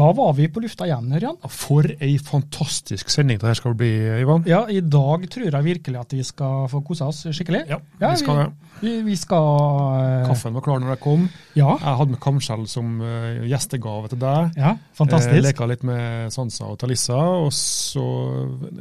Da 0.00 0.12
var 0.16 0.32
vi 0.32 0.46
på 0.48 0.62
lufta 0.64 0.86
igjen, 0.88 1.10
Ørjan. 1.12 1.36
For 1.52 1.84
ei 2.00 2.14
fantastisk 2.24 3.10
sending 3.12 3.36
det 3.40 3.50
her 3.50 3.58
skal 3.58 3.74
bli, 3.76 3.90
Ivan. 4.22 4.46
Ja, 4.48 4.62
i 4.72 4.80
dag 4.80 5.26
tror 5.32 5.50
jeg 5.50 5.66
virkelig 5.66 5.98
at 6.00 6.14
vi 6.16 6.24
skal 6.24 6.64
få 6.72 6.80
kose 6.86 7.04
oss 7.10 7.26
skikkelig. 7.36 7.66
Ja, 7.68 7.80
vi 8.00 8.14
skal 8.22 8.38
det. 8.40 8.46
Vi, 8.80 8.94
vi 9.04 9.16
skal 9.20 9.48
eh, 10.00 10.24
Kaffen 10.24 10.54
var 10.56 10.64
klar 10.64 10.80
når 10.80 10.94
jeg 10.94 11.02
kom. 11.04 11.26
Ja, 11.58 11.74
Jeg 11.76 11.98
hadde 12.00 12.14
med 12.14 12.20
kamskjell 12.24 12.64
som 12.70 12.94
uh, 13.04 13.42
gjestegave 13.50 14.08
til 14.14 14.22
deg. 14.22 14.56
ja 14.56 14.70
Eh, 14.70 14.78
fantastisk. 14.96 15.42
leka 15.44 15.66
litt 15.68 15.82
med 15.84 16.32
Sansa 16.32 16.68
og 16.70 16.78
Talissa, 16.80 17.16
og 17.44 17.52
så 17.56 18.04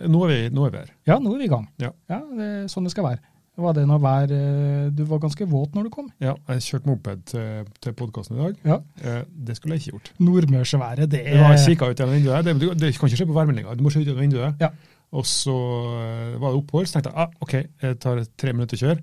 Nå 0.07 0.23
er 0.25 0.31
vi, 0.31 0.39
nå 0.55 0.67
er 0.67 0.71
vi 0.73 0.81
her. 0.83 0.93
Ja, 1.09 1.19
nå 1.19 1.33
er 1.35 1.41
vi 1.43 1.49
i 1.49 1.51
gang. 1.51 1.67
Ja. 1.81 1.91
det 2.07 2.47
er 2.47 2.71
sånn 2.71 2.87
det 2.87 2.93
skal 2.95 3.07
være. 3.09 3.21
Var 3.59 3.75
det 3.75 3.85
noe 3.89 3.99
vær 4.03 4.31
eh, 4.33 4.89
Du 4.95 5.03
var 5.09 5.21
ganske 5.23 5.47
våt 5.49 5.75
når 5.75 5.87
du 5.87 5.91
kom. 5.93 6.07
Ja, 6.23 6.35
jeg 6.53 6.65
kjørte 6.65 6.89
moped 6.89 7.25
til, 7.31 7.67
til 7.83 7.95
podkasten 7.99 8.37
i 8.37 8.43
dag. 8.43 8.61
Ja. 8.71 8.79
Eh, 9.03 9.21
det 9.47 9.57
skulle 9.57 9.75
jeg 9.75 9.85
ikke 9.85 9.97
gjort. 9.97 10.11
Nordmørsværet, 10.23 11.11
det 11.11 11.23
Jeg 11.25 11.43
er 11.43 11.65
kikka 11.65 11.91
ut 11.91 11.99
gjennom 11.99 12.15
vinduet. 12.17 12.47
Det, 12.47 12.55
du, 12.61 12.69
det 12.73 12.93
kan 12.95 13.11
ikke 13.11 13.21
skje 13.21 13.29
på 13.29 13.37
værmeldinga, 13.37 13.75
du 13.75 13.85
må 13.85 13.93
se 13.93 14.01
ut 14.01 14.07
gjennom 14.07 14.23
vinduet. 14.23 14.63
Ja. 14.63 14.71
Og 15.19 15.25
så 15.25 15.55
eh, 15.99 16.35
var 16.39 16.53
det 16.53 16.61
oppover, 16.61 16.85
så 16.85 16.97
tenkte 16.97 17.13
jeg 17.13 17.25
ah, 17.25 17.33
OK, 17.43 17.55
jeg 17.83 17.99
tar 18.03 18.21
tre 18.39 18.53
minutter 18.55 18.77
å 18.77 18.83
kjør. 18.83 19.01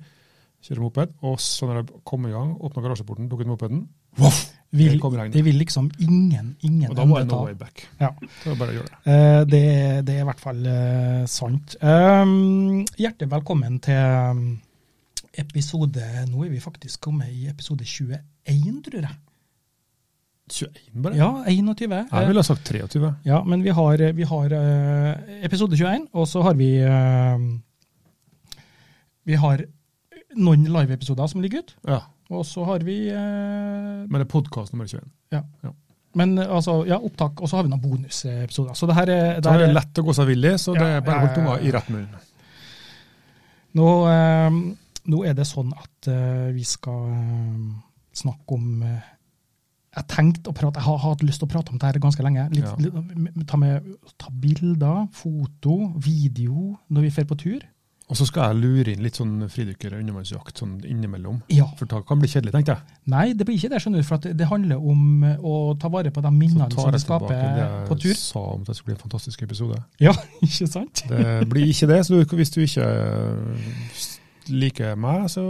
Kjører 0.67 0.85
moped. 0.85 1.17
Og 1.27 1.41
så 1.43 1.69
når 1.69 1.83
jeg 1.83 2.03
kom 2.07 2.29
i 2.29 2.35
gang, 2.35 2.55
åpna 2.57 2.85
garasjeporten, 2.85 3.31
tok 3.31 3.43
ut 3.43 3.51
mopeden, 3.51 3.87
voff, 4.21 4.47
vil, 4.71 4.99
det. 5.01 5.33
Det 5.33 5.43
vil 5.45 5.59
liksom 5.61 5.91
ingen, 5.99 6.57
ingen 6.61 6.91
Og 6.91 6.97
da 6.97 7.05
var 7.07 7.23
det 7.23 7.31
nå 7.31 7.39
no 7.39 7.45
way 7.47 7.55
back. 7.55 7.87
Ja. 8.01 8.11
Det 8.21 8.51
var 8.51 8.57
bare 8.61 8.75
å 8.75 8.77
gjøre 8.79 8.89
det. 8.91 8.99
Eh, 9.13 9.43
det, 9.53 9.65
det 10.09 10.17
er 10.17 10.25
i 10.25 10.29
hvert 10.29 10.43
fall 10.43 10.67
eh, 10.71 11.23
sant. 11.31 11.77
Um, 11.81 12.83
hjertelig 12.99 13.31
velkommen 13.31 13.79
til 13.85 14.17
um, 14.33 14.43
episode 15.39 16.11
Nå 16.31 16.45
er 16.47 16.53
vi 16.53 16.61
faktisk 16.61 17.07
kommet 17.07 17.33
i 17.33 17.47
episode 17.53 17.87
21, 17.87 18.83
tror 18.89 19.01
jeg. 19.07 19.17
21, 20.47 21.03
bare? 21.03 21.17
Ja, 21.19 21.31
21. 21.51 21.95
Jeg 22.13 22.29
ville 22.29 22.43
ha 22.43 22.47
sagt 22.47 22.69
23. 22.71 23.15
Ja, 23.27 23.41
men 23.45 23.65
vi 23.65 23.73
har, 23.75 24.03
vi 24.15 24.27
har 24.31 24.53
eh, 24.55 25.41
episode 25.47 25.77
21, 25.77 26.07
og 26.15 26.29
så 26.31 26.43
har 26.47 26.55
vi 26.55 26.77
eh, 26.87 27.47
Vi 29.27 29.35
har 29.43 29.65
noen 30.37 30.69
live-episoder 30.69 31.27
som 31.27 31.43
ligger 31.43 31.65
ut, 31.65 31.75
Ja. 31.89 32.05
Og 32.31 32.43
så 32.47 32.65
har 32.67 32.83
vi 32.87 32.97
eh, 33.13 34.07
Men 34.07 34.17
det 34.21 34.25
er 34.27 34.33
podkast 34.33 34.73
nummer 34.75 34.87
21. 34.91 35.05
Ja. 35.35 35.43
Men 36.17 36.39
eh, 36.39 36.49
altså, 36.57 36.79
ja, 36.89 36.97
opptak, 36.99 37.41
og 37.43 37.49
så 37.51 37.59
har 37.61 37.67
vi 37.67 37.71
noen 37.75 37.83
bonusepisoder. 37.85 38.75
Så 38.79 38.89
det 38.91 38.97
her 38.99 39.11
er, 39.13 39.27
det 39.41 39.51
er 39.53 39.61
det 39.63 39.69
er 39.69 39.77
lett 39.77 40.01
å 40.01 40.07
gå 40.09 40.15
seg 40.17 40.31
vill 40.33 40.49
i, 40.49 40.55
så 40.59 40.75
det 40.75 40.87
Ja, 40.87 40.97
er 41.01 41.05
bare 41.07 41.19
å 41.21 41.27
holde 41.27 41.37
tunga 41.39 41.55
ja, 41.55 41.59
ja. 41.61 41.67
i 41.69 41.75
rett 41.77 41.91
munn. 41.95 42.09
Nå, 43.77 43.89
eh, 44.11 44.61
nå 45.13 45.21
er 45.29 45.37
det 45.37 45.45
sånn 45.47 45.75
at 45.77 46.09
eh, 46.11 46.49
vi 46.57 46.65
skal 46.67 47.11
eh, 47.13 47.61
snakke 48.17 48.57
om 48.57 48.83
eh, 48.87 49.13
Jeg 49.97 50.09
tenkte 50.13 50.51
å 50.51 50.57
prate, 50.57 50.81
jeg 50.81 50.89
har 50.89 50.99
hatt 51.05 51.23
lyst 51.25 51.41
til 51.41 51.49
å 51.49 51.53
prate 51.53 51.73
om 51.73 51.79
det 51.81 51.89
her 51.89 52.01
ganske 52.03 52.25
lenge. 52.25 52.49
Litt, 52.53 52.67
Ja. 52.67 52.75
litt, 52.81 53.47
ta, 53.49 53.57
med, 53.61 53.87
ta 54.21 54.33
bilder, 54.33 55.07
foto, 55.17 55.77
video 56.05 56.75
når 56.93 57.07
vi 57.07 57.13
fer 57.17 57.29
på 57.29 57.39
tur. 57.41 57.63
Og 58.07 58.15
så 58.15 58.27
skal 58.29 58.53
jeg 58.53 58.59
lure 58.63 58.93
inn 58.93 59.03
litt 59.03 59.17
sånn 59.19 59.49
fridykker- 59.51 59.97
og 59.97 60.03
undervannsjakt 60.03 60.61
sånn 60.63 60.77
innimellom. 60.87 61.41
Ja. 61.51 61.67
For 61.79 61.91
det 61.91 62.05
kan 62.07 62.21
bli 62.23 62.29
kjedelig, 62.31 62.53
tenkte 62.55 62.77
jeg. 62.77 62.99
Nei, 63.11 63.25
det 63.35 63.47
blir 63.49 63.57
ikke 63.59 63.71
det, 63.73 63.81
skjønner 63.83 64.05
du, 64.05 64.07
for 64.07 64.29
det 64.43 64.47
handler 64.47 64.85
om 64.93 65.25
eh, 65.27 65.41
å 65.43 65.55
ta 65.81 65.91
vare 65.91 66.13
på 66.15 66.23
de 66.23 66.31
Så 66.31 66.37
minnene 66.37 66.69
tar 66.71 66.85
som 66.85 66.93
jeg 66.93 67.01
vi 67.01 67.03
skaper 67.03 67.33
tilbake 67.33 67.97
det 68.05 68.13
jeg 68.13 68.21
sa 68.21 68.45
om 68.53 68.63
at 68.63 68.71
det 68.71 68.77
skulle 68.79 68.93
bli 68.93 68.97
en 68.97 69.03
fantastisk 69.03 69.43
episode. 69.43 69.81
Ja, 70.03 70.15
ikke 70.47 70.71
sant? 70.71 71.03
Det 71.11 71.49
blir 71.51 71.67
ikke 71.73 71.91
det, 71.91 71.99
så 72.07 72.23
hvis 72.23 72.55
du 72.55 72.61
ikke 72.63 72.87
liker 74.55 74.95
meg, 74.95 75.27
så 75.33 75.43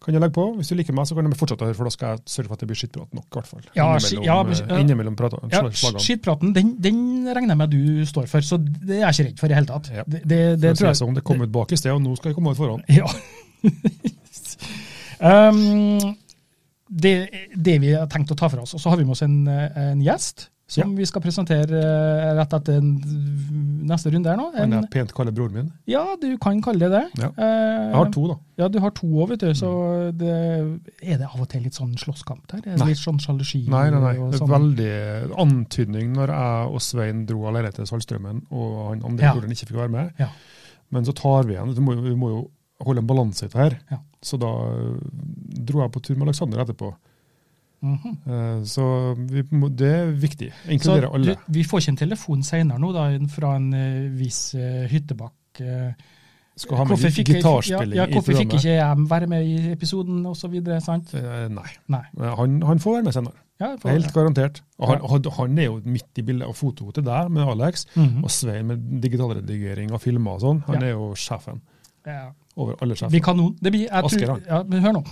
kan 0.00 0.14
jeg 0.16 0.20
legge 0.22 0.32
på. 0.32 0.44
Hvis 0.56 0.70
du 0.70 0.74
liker 0.78 0.94
meg, 0.96 1.04
så 1.08 1.14
kan 1.16 1.26
du 1.28 1.36
fortsette 1.36 1.60
å 1.64 1.68
høre, 1.68 1.76
for 1.76 1.84
da 1.84 1.92
skal 1.92 2.14
jeg 2.14 2.22
sørge 2.32 2.48
for 2.48 2.56
at 2.56 2.62
det 2.64 2.68
blir 2.70 2.78
skittprat 2.80 3.10
nok, 3.16 3.26
i 3.28 3.36
hvert 3.36 3.50
fall. 3.50 3.64
Ja, 3.76 3.88
innimellom, 3.98 4.24
ja, 4.24 4.36
men- 4.42 4.54
eh, 4.56 4.70
ja. 4.70 4.78
innimellom 4.84 5.16
prata, 5.18 5.40
Ja, 5.52 5.60
slagene. 5.70 6.00
Skittpraten, 6.06 6.54
den, 6.56 6.70
den 6.80 7.00
regner 7.28 7.52
jeg 7.52 7.60
med 7.60 7.70
du 7.74 8.06
står 8.08 8.26
for, 8.32 8.40
så 8.40 8.56
det 8.62 8.96
er 8.96 9.04
jeg 9.10 9.12
ikke 9.12 9.26
redd 9.28 9.38
for 9.44 9.52
i 9.52 9.58
hele 9.58 9.66
tatt. 9.68 9.90
Ja. 9.92 10.04
Det, 10.06 10.22
det, 10.24 10.40
det 10.62 10.72
tror 10.78 10.88
jeg. 10.88 11.00
sånn, 11.02 11.14
det 11.20 11.24
kom 11.28 11.42
ut 11.44 11.52
bak 11.52 11.72
i 11.72 11.76
sted, 11.76 11.92
og 11.92 12.00
nå 12.02 12.16
skal 12.16 12.32
jeg 12.32 12.38
komme 12.40 12.54
ut 12.54 12.60
foran. 12.60 12.82
Ja. 12.88 13.04
um, 15.20 16.16
det, 17.04 17.14
det 17.56 17.76
vi 17.84 17.92
har 17.94 18.08
tenkt 18.10 18.32
å 18.32 18.38
ta 18.40 18.48
for 18.48 18.64
oss, 18.64 18.74
og 18.74 18.80
så 18.82 18.90
har 18.92 18.96
vi 19.00 19.04
med 19.04 19.14
oss 19.18 19.22
en, 19.26 19.36
eh, 19.48 19.68
en 19.92 20.00
gjest 20.04 20.48
som 20.70 20.92
vi 20.96 21.06
skal 21.08 21.22
presentere 21.24 21.80
eh, 21.82 22.30
rett 22.38 22.52
etter 22.60 22.80
neste 22.80 24.12
runde 24.14 24.30
her 24.30 24.38
nå. 24.38 24.46
Han 24.54 24.74
jeg 24.76 24.90
pent 24.92 25.12
kaller 25.16 25.34
broren 25.34 25.56
min. 25.56 25.70
ja, 25.90 26.04
du 26.20 26.28
kan 26.38 26.60
kalle 26.62 26.86
det 26.86 26.90
det. 26.94 27.22
Ja. 27.24 27.30
Eh, 27.34 27.88
Jeg 27.90 27.96
har 27.96 28.10
to, 28.14 28.26
da. 28.30 28.36
Ja, 28.60 28.68
du 28.68 28.78
har 28.84 28.92
to 28.94 29.08
òg, 29.08 29.32
vet 29.32 29.40
du. 29.42 29.50
Så 29.58 29.70
det, 30.20 30.34
er 31.02 31.18
det 31.18 31.26
av 31.26 31.40
og 31.42 31.48
til 31.50 31.64
litt 31.66 31.74
sånn 31.78 31.96
slåsskamp 31.98 32.46
der? 32.52 32.60
Er 32.62 32.76
det 32.76 32.84
Nei. 32.84 32.90
litt 32.92 33.02
sånn 33.02 33.18
sjalusi? 33.22 33.64
Nei, 33.72 33.86
nei, 33.90 34.00
nei. 34.04 34.14
Det 34.20 34.38
er 34.38 34.44
sånn? 34.44 34.54
veldig 34.54 34.92
antydning 35.46 36.14
når 36.14 36.34
jeg 36.36 36.70
og 36.76 36.80
Svein 36.86 37.26
dro 37.26 37.42
allerede 37.50 37.80
til 37.80 37.90
Saltstraumen, 37.90 38.44
og 38.52 38.78
han 38.92 39.04
andre 39.10 39.24
Ja. 39.26 39.34
broren 39.34 39.50
ikke 39.56 39.66
fikk 39.72 39.80
være 39.82 39.94
med. 39.96 40.12
Ja. 40.22 40.28
Men 40.90 41.04
så 41.04 41.12
tar 41.14 41.44
vi 41.48 41.54
igjen. 41.54 41.74
Vi 41.74 41.80
må, 41.86 41.94
vi 42.02 42.14
må 42.18 42.28
jo 42.34 42.40
holde 42.84 43.02
en 43.02 43.06
balanse 43.10 43.44
i 43.44 43.48
det 43.48 43.58
her. 43.60 43.78
Ja. 43.90 43.98
Så 44.22 44.38
da 44.40 44.48
dro 45.66 45.82
jeg 45.82 45.92
på 45.94 46.02
tur 46.02 46.16
med 46.16 46.28
Aleksander 46.28 46.62
etterpå. 46.64 46.92
Mhm. 47.82 48.16
Eh, 48.28 48.62
Så 48.68 48.84
vi 49.16 49.42
må, 49.56 49.68
det 49.74 49.88
er 49.88 50.10
viktig. 50.12 50.50
Så 50.52 50.70
Inkludere 50.76 51.08
du, 51.08 51.14
alle. 51.16 51.36
vi 51.48 51.62
får 51.64 51.80
ikke 51.80 51.88
en 51.94 51.96
telefon 51.96 52.42
senere 52.42 52.78
nå 52.78 52.92
da, 52.92 53.06
fra 53.32 53.54
en 53.56 53.72
eh, 53.74 54.08
viss 54.12 54.54
uh, 54.54 54.86
hyttebakk. 54.90 55.60
Uh, 55.60 55.92
Skal 56.60 56.76
ha 56.76 56.84
med 56.84 56.98
jeg- 57.00 57.24
gitarspilling 57.24 57.96
ja, 57.96 58.04
ja, 58.04 58.12
Hvorfor 58.12 58.36
fikk 58.36 58.52
ikke 58.58 58.74
jeg 58.76 58.96
være 59.08 59.26
med 59.26 59.46
i 59.48 59.70
episoden 59.72 60.26
osv.? 60.28 60.54
Eh, 60.60 61.48
Nei. 61.48 61.70
Nei. 61.88 62.02
Han, 62.36 62.60
han 62.62 62.78
får 62.78 62.98
være 62.98 63.04
med 63.04 63.16
senere. 63.16 63.38
Ja, 63.60 63.74
Helt 63.84 64.12
garantert. 64.12 64.60
Og 64.78 64.88
han, 64.88 64.98
Ja. 65.00 65.08
han, 65.08 65.24
han 65.38 65.58
er 65.58 65.64
jo 65.70 65.80
midt 65.84 66.18
i 66.18 66.22
bildet 66.22 66.48
og 66.48 66.56
fotoet 66.56 66.94
til 66.94 67.04
deg 67.04 67.30
med 67.30 67.48
Alex, 67.48 67.86
Mhm. 67.96 68.24
og 68.24 68.30
Svein 68.30 68.66
med 68.66 69.00
digitalredigering 69.02 69.92
og 69.92 70.00
filmer 70.00 70.32
og 70.36 70.40
sånn. 70.40 70.62
Han 70.66 70.82
er 70.82 70.90
jo 70.92 71.14
sjefen 71.14 71.60
ja. 72.06 72.30
over 72.56 72.74
alle 72.82 72.94
sjefer. 72.94 73.10
Vi 73.12 73.20
kan 73.20 73.36
noen. 73.36 73.56
Det 73.60 73.72
blir, 73.72 73.88
jeg 73.88 74.04
Asker, 74.04 74.26
tror, 74.26 74.40
ja, 74.46 74.62
men 74.62 74.82
hør 74.82 74.92
nå. 75.00 75.04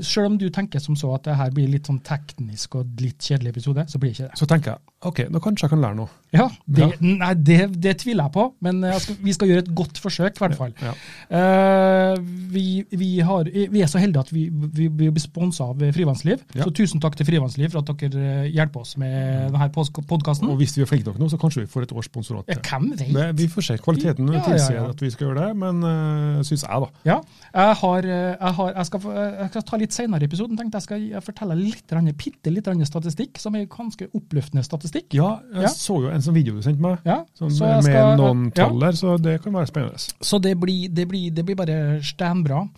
Selv 0.00 0.26
om 0.30 0.38
du 0.38 0.48
tenker 0.50 0.80
som 0.80 0.96
så 0.96 1.12
at 1.16 1.26
det 1.28 1.36
her 1.36 1.50
blir 1.54 1.68
litt 1.68 1.86
sånn 1.90 2.00
teknisk 2.06 2.78
og 2.80 3.00
litt 3.02 3.18
kjedelig 3.20 3.52
episode, 3.56 3.84
så 3.88 3.98
blir 3.98 4.12
det 4.12 4.18
ikke 4.18 4.30
det. 4.30 4.38
Så 4.40 4.48
tenker 4.48 4.74
jeg 4.74 4.92
ok, 5.02 5.24
nå 5.34 5.40
kanskje 5.42 5.66
jeg 5.66 5.72
kan 5.72 5.82
lære 5.82 5.98
noe. 5.98 6.10
Ja, 6.32 6.46
det, 6.66 6.82
Ja. 6.82 6.88
Nei, 7.02 7.32
det, 7.34 7.58
det 7.82 7.96
tviler 8.00 8.28
jeg 8.28 8.32
på, 8.32 8.44
men 8.64 8.82
jeg 8.86 9.00
skal, 9.04 9.16
vi 9.20 9.32
skal 9.36 9.48
gjøre 9.50 9.64
et 9.64 9.72
godt 9.74 9.98
forsøk, 10.00 10.38
i 10.38 10.42
hvert 10.44 10.56
fall. 10.56 10.72
Ja. 10.80 10.92
Uh, 11.28 12.20
vi, 12.52 12.84
vi, 12.90 13.08
har, 13.20 13.48
vi 13.50 13.82
er 13.82 13.90
så 13.90 13.98
heldige 14.00 14.22
at 14.22 14.32
vi, 14.32 14.46
blir 14.88 15.18
sponsa 15.22 15.64
av 15.72 15.82
Frivannsliv. 15.96 16.44
Så 16.54 16.70
tusen 16.74 17.02
takk 17.02 17.16
til 17.18 17.26
Frivannsliv 17.28 17.72
for 17.72 17.82
at 17.82 17.92
dere 18.00 18.22
eh, 18.46 18.48
hjelper 18.54 18.84
oss 18.84 18.94
med 19.00 19.50
denne 19.52 19.68
podkasten. 20.08 20.48
Og 20.52 20.56
hvis 20.60 20.76
vi 20.78 20.84
er 20.84 20.90
flinke 20.90 21.10
nok 21.10 21.18
nå, 21.20 21.28
så 21.32 21.38
kanskje 21.40 21.64
vi 21.64 21.70
får 21.72 21.88
et 21.88 21.94
års 21.96 22.08
sponsorat 22.08 22.48
Ja, 22.52 22.58
hvem 22.62 22.92
vet? 22.92 23.04
Det- 23.12 23.28
Vi 23.42 23.48
får 23.48 23.62
se. 23.62 23.78
Kvaliteten 23.82 24.28
tilsier 24.28 24.88
at 24.88 25.02
vi 25.02 25.10
skal 25.10 25.28
gjøre 25.28 25.48
det, 25.48 25.56
men 25.56 25.82
uh, 25.82 26.42
syns 26.46 26.62
jeg, 26.62 26.80
da. 26.86 26.88
Ja, 27.10 27.18
jeg, 27.52 27.76
har, 27.82 27.98
eh, 28.04 28.36
jeg, 28.38 28.54
har, 28.60 28.72
jeg, 28.76 28.86
skal, 28.86 29.00
jeg 29.10 29.48
skal 29.50 29.62
ta 29.62 29.76
litt 29.76 29.81
senere 29.90 30.22
i 30.22 30.26
episoden. 30.26 30.56
tenkte 30.56 30.78
Jeg 30.78 30.82
skal 30.82 31.20
fortelle 31.20 31.56
litt, 31.56 31.86
bitte 32.16 32.52
litt 32.52 32.64
statistikk, 32.86 33.38
som 33.38 33.54
er 33.56 33.66
ganske 33.66 34.06
oppløftende 34.14 34.62
statistikk. 34.62 35.12
Ja, 35.14 35.40
jeg 35.52 35.62
Ja. 35.62 35.68
så 35.68 36.00
jo 36.02 36.08
en 36.10 36.20
sånn 36.20 36.34
video 36.34 36.54
du 36.54 36.62
sendte 36.62 36.80
meg, 36.80 36.98
Ja, 37.04 37.24
så 37.34 37.48
med 37.48 37.58
jeg 37.58 37.82
skal- 37.82 38.16
noen 38.16 38.44
ja. 38.44 38.50
tall 38.68 38.78
der, 38.78 38.92
så 38.92 39.20
det 39.20 39.42
kan 39.42 39.52
være 39.52 39.66
spennende. 39.66 39.96
Så 40.22 40.40
det 40.40 40.60
blir, 40.60 40.88
det 40.88 41.08
blir, 41.08 41.30
det 41.34 41.44
blir 41.44 41.56
bare 41.56 42.00
steinbra. 42.02 42.60
Men 42.62 42.70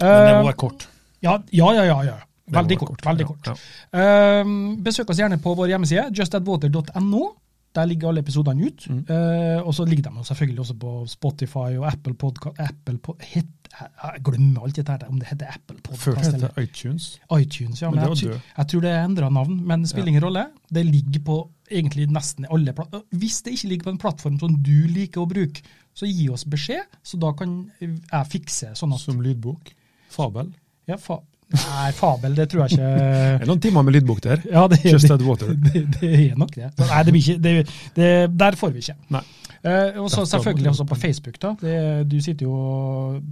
det 0.00 0.34
Eh, 0.34 0.42
må 0.42 0.46
være 0.50 0.56
kort. 0.56 0.86
Ja, 1.22 1.38
ja, 1.52 1.70
ja. 1.72 1.84
ja, 1.84 2.02
ja. 2.02 2.14
Veldig 2.50 2.78
kort. 2.78 3.02
veldig 3.04 3.26
kort. 3.26 3.46
Ja. 3.46 3.54
Eh, 3.92 4.44
besøk 4.82 5.10
oss 5.10 5.18
gjerne 5.18 5.38
på 5.38 5.54
vår 5.54 5.68
hjemmeside, 5.68 6.10
justadwater.no. 6.14 7.34
Der 7.74 7.84
ligger 7.84 8.08
alle 8.08 8.20
episodene 8.22 8.64
ut. 8.66 8.86
Mm. 8.88 9.04
Uh, 9.10 9.60
og 9.66 9.74
så 9.74 9.84
ligger 9.86 10.10
de 10.10 10.24
selvfølgelig 10.24 10.58
også 10.60 10.74
på 10.80 11.06
Spotify 11.06 11.76
og 11.76 11.86
Apple 11.86 12.14
Podcast. 12.14 12.56
Apple 12.58 12.98
po 12.98 13.14
het, 13.20 13.44
jeg, 13.72 14.22
glemmer 14.24 14.64
alltid 14.66 14.84
dette, 14.88 15.08
om 15.08 15.18
det 15.20 15.28
heter 15.30 15.46
Apple 15.54 15.76
Før 15.94 16.14
Podcast 16.14 16.32
eller 16.34 16.48
det 16.56 16.64
iTunes. 16.68 17.06
iTunes. 17.38 17.82
Ja, 17.82 17.90
Men 17.90 18.00
men 18.00 18.08
jeg, 18.08 18.18
tror- 18.30 18.40
jeg 18.58 18.68
tror 18.72 18.80
det 18.86 18.90
er 18.90 19.04
endra 19.04 19.28
navn, 19.30 19.60
men 19.66 19.82
det 19.84 19.90
spiller 19.90 20.08
ingen 20.08 20.24
rolle. 20.24 20.46
Det 20.72 20.86
ligger 20.86 21.20
på 21.24 21.38
egentlig 21.70 22.08
nesten 22.10 22.46
alle 22.50 22.72
plattformer. 22.72 23.04
Hvis 23.20 23.42
det 23.42 23.52
ikke 23.58 23.68
ligger 23.68 23.84
på 23.84 23.90
en 23.96 23.98
plattform 23.98 24.38
som 24.40 24.54
du 24.62 24.76
liker 24.88 25.20
å 25.20 25.28
bruke, 25.30 25.62
så 25.94 26.06
gi 26.06 26.28
oss 26.30 26.44
beskjed, 26.44 26.86
så 27.02 27.18
da 27.18 27.32
kan 27.32 27.70
jeg 27.80 28.30
fikse 28.30 28.72
sånn 28.78 28.92
at 28.94 29.00
Som 29.02 29.20
lydbok. 29.20 29.72
Fabel. 30.10 30.54
ja, 30.88 30.96
fa 30.96 31.18
Nei, 31.48 31.92
fabel, 31.96 32.34
det 32.36 32.44
tror 32.52 32.66
jeg 32.66 32.76
ikke 32.76 32.88
Det 33.38 33.42
er 33.42 33.46
noen 33.48 33.60
timer 33.64 33.82
med 33.86 33.94
lydbok 33.96 34.18
der. 34.20 34.42
Ja, 34.52 34.66
det, 34.68 34.82
Just 34.84 35.06
det, 35.08 35.14
Add 35.16 35.22
Water. 35.24 35.54
det, 35.66 35.86
det 36.00 36.10
er 36.30 36.36
nok 36.36 36.50
det. 36.54 36.68
Så, 36.76 36.84
Nei, 36.90 37.02
det 37.06 37.12
blir 37.14 37.22
ikke, 37.22 37.42
det, 37.42 37.52
det, 37.96 38.08
der 38.40 38.56
får 38.60 38.72
vi 38.74 38.82
ikke. 38.84 38.96
Nei. 39.16 39.22
Eh, 39.64 39.96
og 39.98 40.10
så 40.12 40.26
selvfølgelig 40.28 40.68
også 40.74 40.84
på 40.84 40.94
Facebook. 41.00 41.38
da. 41.42 41.54
Det, 41.60 42.10
du 42.10 42.20
sitter 42.20 42.44
jo 42.46 42.52
og 42.52 43.22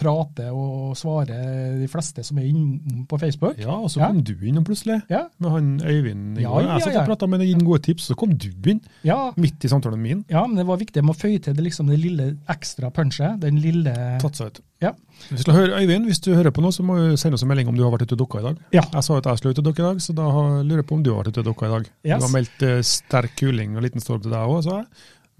prater 0.00 0.48
og 0.56 0.94
svarer 0.98 1.76
de 1.80 1.88
fleste 1.92 2.24
som 2.24 2.38
er 2.40 2.48
innom 2.48 3.04
på 3.10 3.18
Facebook. 3.20 3.58
Ja, 3.60 3.76
og 3.76 3.90
så 3.92 4.00
Ja. 4.00 4.08
kom 4.08 4.22
du 4.24 4.32
innom 4.40 4.64
plutselig, 4.64 5.02
Ja, 5.12 5.26
med 5.38 5.50
han 5.52 5.68
Øyvind. 5.84 6.40
Ja, 6.40 6.54
ja, 6.60 6.78
Jeg 6.78 6.82
satt 6.88 6.96
og 7.02 7.06
prata 7.12 7.26
med 7.28 7.40
deg, 7.40 7.48
gitt 7.52 7.64
gode 7.68 7.82
tips, 7.84 8.08
så 8.10 8.16
kom 8.16 8.32
du 8.36 8.48
inn, 8.70 8.80
ja, 9.04 9.32
midt 9.36 9.64
i 9.64 9.68
samtalen 9.68 10.00
min. 10.00 10.24
ja, 10.30 10.46
men 10.46 10.56
det 10.56 10.66
var 10.66 10.78
viktig. 10.78 11.04
med 11.04 11.14
å 11.14 11.18
føye 11.20 11.40
til 11.42 11.54
det, 11.54 11.64
liksom, 11.64 11.86
det 11.88 11.98
lille 12.00 12.36
ekstra 12.48 12.90
punchet. 12.90 13.38
Den 13.40 13.60
lille 13.60 13.94
seg 14.20 14.46
ut. 14.46 14.60
Ja. 14.80 14.92
Hvis 15.28 15.44
du, 15.44 15.52
hører, 15.52 15.76
Øyvind, 15.82 16.06
hvis 16.06 16.20
du 16.20 16.34
hører 16.34 16.50
på 16.50 16.62
nå, 16.62 16.68
så 16.72 16.82
må 16.82 16.96
du 16.96 17.16
sende 17.16 17.34
oss 17.34 17.42
en 17.42 17.48
melding 17.48 17.68
om 17.68 17.76
du 17.76 17.82
har 17.84 17.90
vært 17.92 18.02
ute 18.08 18.12
og 18.16 18.18
dukka 18.24 18.38
i 18.40 18.42
dag. 18.42 18.56
Ja. 18.72 18.80
Jeg 18.94 19.04
sa 19.04 19.16
at 19.18 19.24
jeg 19.24 19.36
skulle 19.38 19.52
ut 19.52 19.58
og 19.58 19.64
dukke 19.66 19.80
i 19.84 19.88
dag, 19.92 19.96
så 20.00 20.14
da 20.14 20.22
lurer 20.64 20.80
jeg 20.80 20.86
på 20.86 20.94
om 20.96 21.02
du 21.02 21.10
har 21.14 21.22
vært 21.22 21.28
ute 21.34 21.40
og 21.44 21.44
dukka 21.52 21.66
i 21.66 21.74
dag. 21.74 21.88
Yes. 22.04 22.18
Du 22.20 22.26
har 22.26 22.32
meldt 22.32 22.62
eh, 22.62 22.80
sterk 22.82 23.36
kuling 23.36 23.76
og 23.76 23.82
liten 23.82 24.00
storm 24.00 24.22
til 24.22 24.30
deg 24.30 24.40
òg, 24.48 24.62
sa 24.64 24.78
jeg. 24.78 24.86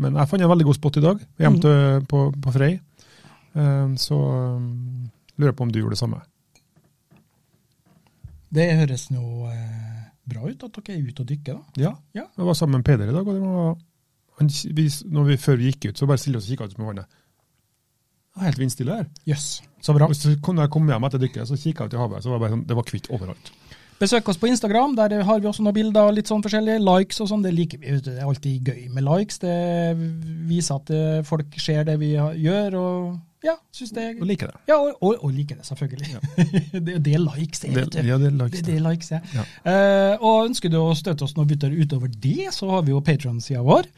Men 0.00 0.14
jeg 0.16 0.28
fant 0.28 0.42
en 0.42 0.48
veldig 0.48 0.64
god 0.64 0.74
spot 0.74 0.96
i 0.96 1.00
dag, 1.00 1.18
hjem 1.40 1.54
Mm. 1.56 1.60
til, 1.60 2.06
på, 2.08 2.20
på 2.40 2.52
Frei. 2.52 2.80
Eh, 3.54 3.94
Så 3.96 4.18
eh, 4.18 4.68
lurer 5.38 5.50
jeg 5.52 5.56
på 5.58 5.66
om 5.66 5.72
du 5.72 5.80
gjorde 5.80 5.96
det 5.96 6.02
samme. 6.02 6.20
Det 8.50 8.66
høres 8.80 9.06
nå 9.14 9.22
eh, 9.50 10.02
bra 10.30 10.42
ut 10.50 10.64
at 10.66 10.74
dere 10.80 10.96
er 10.98 11.06
ute 11.06 11.22
og 11.22 11.30
dykker, 11.30 11.58
da. 11.58 11.82
Ja. 11.82 11.92
Ja. 12.18 12.26
Jeg 12.36 12.48
var 12.50 12.58
sammen 12.58 12.80
med 12.80 12.86
Peder 12.88 13.10
i 13.10 13.14
dag, 13.14 13.26
og 13.26 13.34
det 13.36 13.42
var, 13.44 13.76
han, 14.40 14.50
vi, 14.74 14.86
når 15.06 15.28
vi, 15.30 15.36
før 15.38 15.58
vi 15.60 15.70
gikk 15.70 15.90
ut, 15.90 15.98
så 16.02 16.08
bare 16.10 16.22
stille 16.22 16.40
oss 16.40 16.48
og 16.48 16.54
kikka 16.56 16.70
ut 16.70 16.78
på 16.78 16.88
vannet. 16.88 17.06
Det 18.30 18.38
var 18.40 18.50
helt 18.50 18.62
vindstille 18.62 18.96
her. 19.00 19.08
Jøss, 19.26 19.46
så 19.82 19.94
bra. 19.94 20.06
Og 20.10 20.18
så 20.18 20.36
kom 20.42 20.58
jeg 20.62 20.70
kom 20.70 20.90
hjem 20.90 21.06
etter 21.08 21.22
dykket, 21.22 21.46
så 21.50 21.58
kikka 21.58 21.86
jeg 21.86 21.92
ut 21.92 21.96
i 21.98 22.02
havet, 22.02 22.22
så 22.24 22.30
var 22.32 22.38
det 22.38 22.44
bare 22.46 22.54
sånn, 22.56 22.66
det 22.70 22.78
var 22.78 22.90
hvitt 22.90 23.10
overalt. 23.14 23.50
Besøk 24.00 24.30
oss 24.32 24.38
på 24.40 24.48
Instagram, 24.48 24.94
der 24.96 25.18
har 25.28 25.40
vi 25.42 25.48
også 25.50 25.62
noen 25.62 25.76
bilder 25.76 26.08
og 26.08 26.14
litt 26.16 26.30
sånn 26.30 26.40
forskjellige. 26.40 26.80
Likes 26.80 27.18
og 27.20 27.28
sånn, 27.28 27.42
det 27.44 27.50
liker 27.52 27.82
vi. 27.82 27.98
Det 28.00 28.14
er 28.16 28.24
alltid 28.24 28.70
gøy 28.70 28.86
med 28.94 29.04
likes. 29.04 29.42
Det 29.42 29.56
viser 30.48 30.78
at 30.80 30.92
eh, 30.96 31.18
folk 31.28 31.58
ser 31.60 31.84
det 31.84 31.98
vi 32.00 32.14
gjør, 32.16 32.78
og 32.80 33.18
ja, 33.44 33.54
synes 33.72 33.90
det 33.96 34.06
Og 34.20 34.26
liker 34.28 34.50
det. 34.50 34.58
Ja, 34.68 34.76
og, 34.76 34.96
og, 35.00 35.24
og 35.24 35.30
liker 35.32 35.56
det, 35.56 35.64
selvfølgelig. 35.66 36.20
det, 36.86 36.96
det 37.06 37.14
er 37.14 37.22
likes, 37.24 37.60
det. 37.62 37.70
det 37.70 37.76
vet 37.80 37.92
du. 37.94 37.98
ja, 38.08 38.18
det 38.20 38.26
er 38.26 38.30
Det, 38.30 38.40
likes. 38.42 38.62
det 38.66 38.74
er 38.76 38.82
likes, 38.90 39.10
ja. 39.14 39.20
Ja. 39.34 39.44
Uh, 39.64 40.24
og 40.28 40.48
ønsker 40.50 40.68
du 40.72 40.76
å 40.82 40.90
støtte 40.98 41.24
oss 41.24 41.36
noe 41.38 41.48
bytter 41.48 41.72
utover 41.72 42.08
det, 42.12 42.50
så 42.52 42.68
har 42.74 42.82
vi 42.84 42.92
jo 42.92 43.00
Patron-sida 43.00 43.62
vår. 43.64 43.88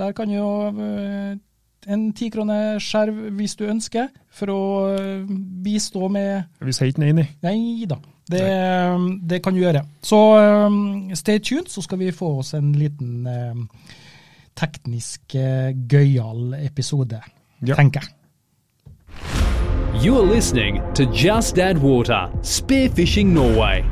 Der 0.00 0.12
kan 0.16 0.32
jo 0.32 0.48
uh, 0.72 1.36
en 1.86 2.06
tikroneskjerv, 2.18 3.20
hvis 3.38 3.54
du 3.60 3.66
ønsker, 3.68 4.08
for 4.32 4.50
å 4.52 4.60
uh, 4.96 5.28
bistå 5.64 6.08
med 6.12 6.48
Vi 6.64 6.72
sier 6.76 6.90
ikke 6.90 7.04
nei, 7.04 7.12
nei. 7.20 7.28
Nei 7.44 7.86
da. 7.88 8.00
Det, 8.26 8.42
det 9.30 9.38
kan 9.44 9.54
du 9.54 9.60
gjøre. 9.62 9.84
Så 10.02 10.18
um, 10.66 11.12
stay 11.14 11.38
tuned, 11.38 11.68
så 11.70 11.84
skal 11.84 12.00
vi 12.00 12.08
få 12.10 12.32
oss 12.40 12.54
en 12.58 12.72
liten 12.74 13.22
teknisk 14.56 15.36
gøyal 15.88 16.56
episode, 16.58 17.20
Ja. 17.62 17.76
tenker 17.78 18.00
jeg. 18.02 18.12
You're 20.02 20.26
listening 20.34 20.82
to 20.94 21.06
Just 21.06 21.58
Add 21.58 21.78
Water 21.78 22.28
Spearfishing 22.42 23.32
Norway. 23.32 23.84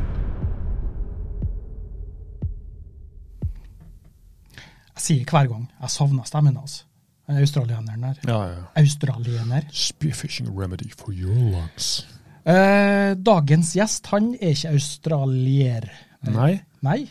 Jeg 4.95 5.01
sier 5.01 5.25
hver 5.25 5.49
gang 5.49 5.65
jeg 5.81 5.91
savner 5.91 6.29
stemmen 6.29 6.57
hans. 6.61 6.85
altså. 7.29 7.41
australieneren 7.41 8.03
der. 8.03 8.21
Ja, 8.29 8.43
ja. 8.53 8.63
Australiener. 8.77 9.63
Spearfishing 9.73 10.51
remedy 10.61 10.91
for 10.93 11.13
your 11.13 11.35
lungs. 11.35 12.07
Eh, 12.45 13.17
dagens 13.27 13.73
gjest, 13.73 14.07
han 14.13 14.35
er 14.41 14.53
ikke 14.53 14.75
australier. 14.77 15.89
Nei, 16.29 16.61
Nei. 16.83 17.11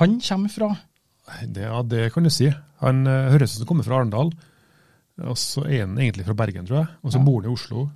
Han 0.00 0.20
kommer 0.28 0.48
fra 0.48 0.76
det, 1.46 1.62
ja, 1.62 1.82
det 1.82 2.12
kan 2.12 2.24
du 2.24 2.30
si. 2.32 2.48
Han 2.80 3.06
eh, 3.06 3.28
høres 3.30 3.52
ut 3.52 3.60
som 3.60 3.66
han 3.66 3.68
kommer 3.68 3.84
fra 3.86 4.00
Arendal, 4.00 4.32
og 5.28 5.36
så 5.40 5.64
er 5.66 5.84
han 5.86 5.96
egentlig 5.98 6.24
fra 6.26 6.34
Bergen, 6.38 6.66
tror 6.68 6.82
jeg. 6.82 6.88
Og 7.04 7.12
så 7.12 7.18
Ja. 7.18 7.24
bor 7.24 7.40
han 7.42 7.50
i 7.50 7.54
Oslo. 7.54 7.90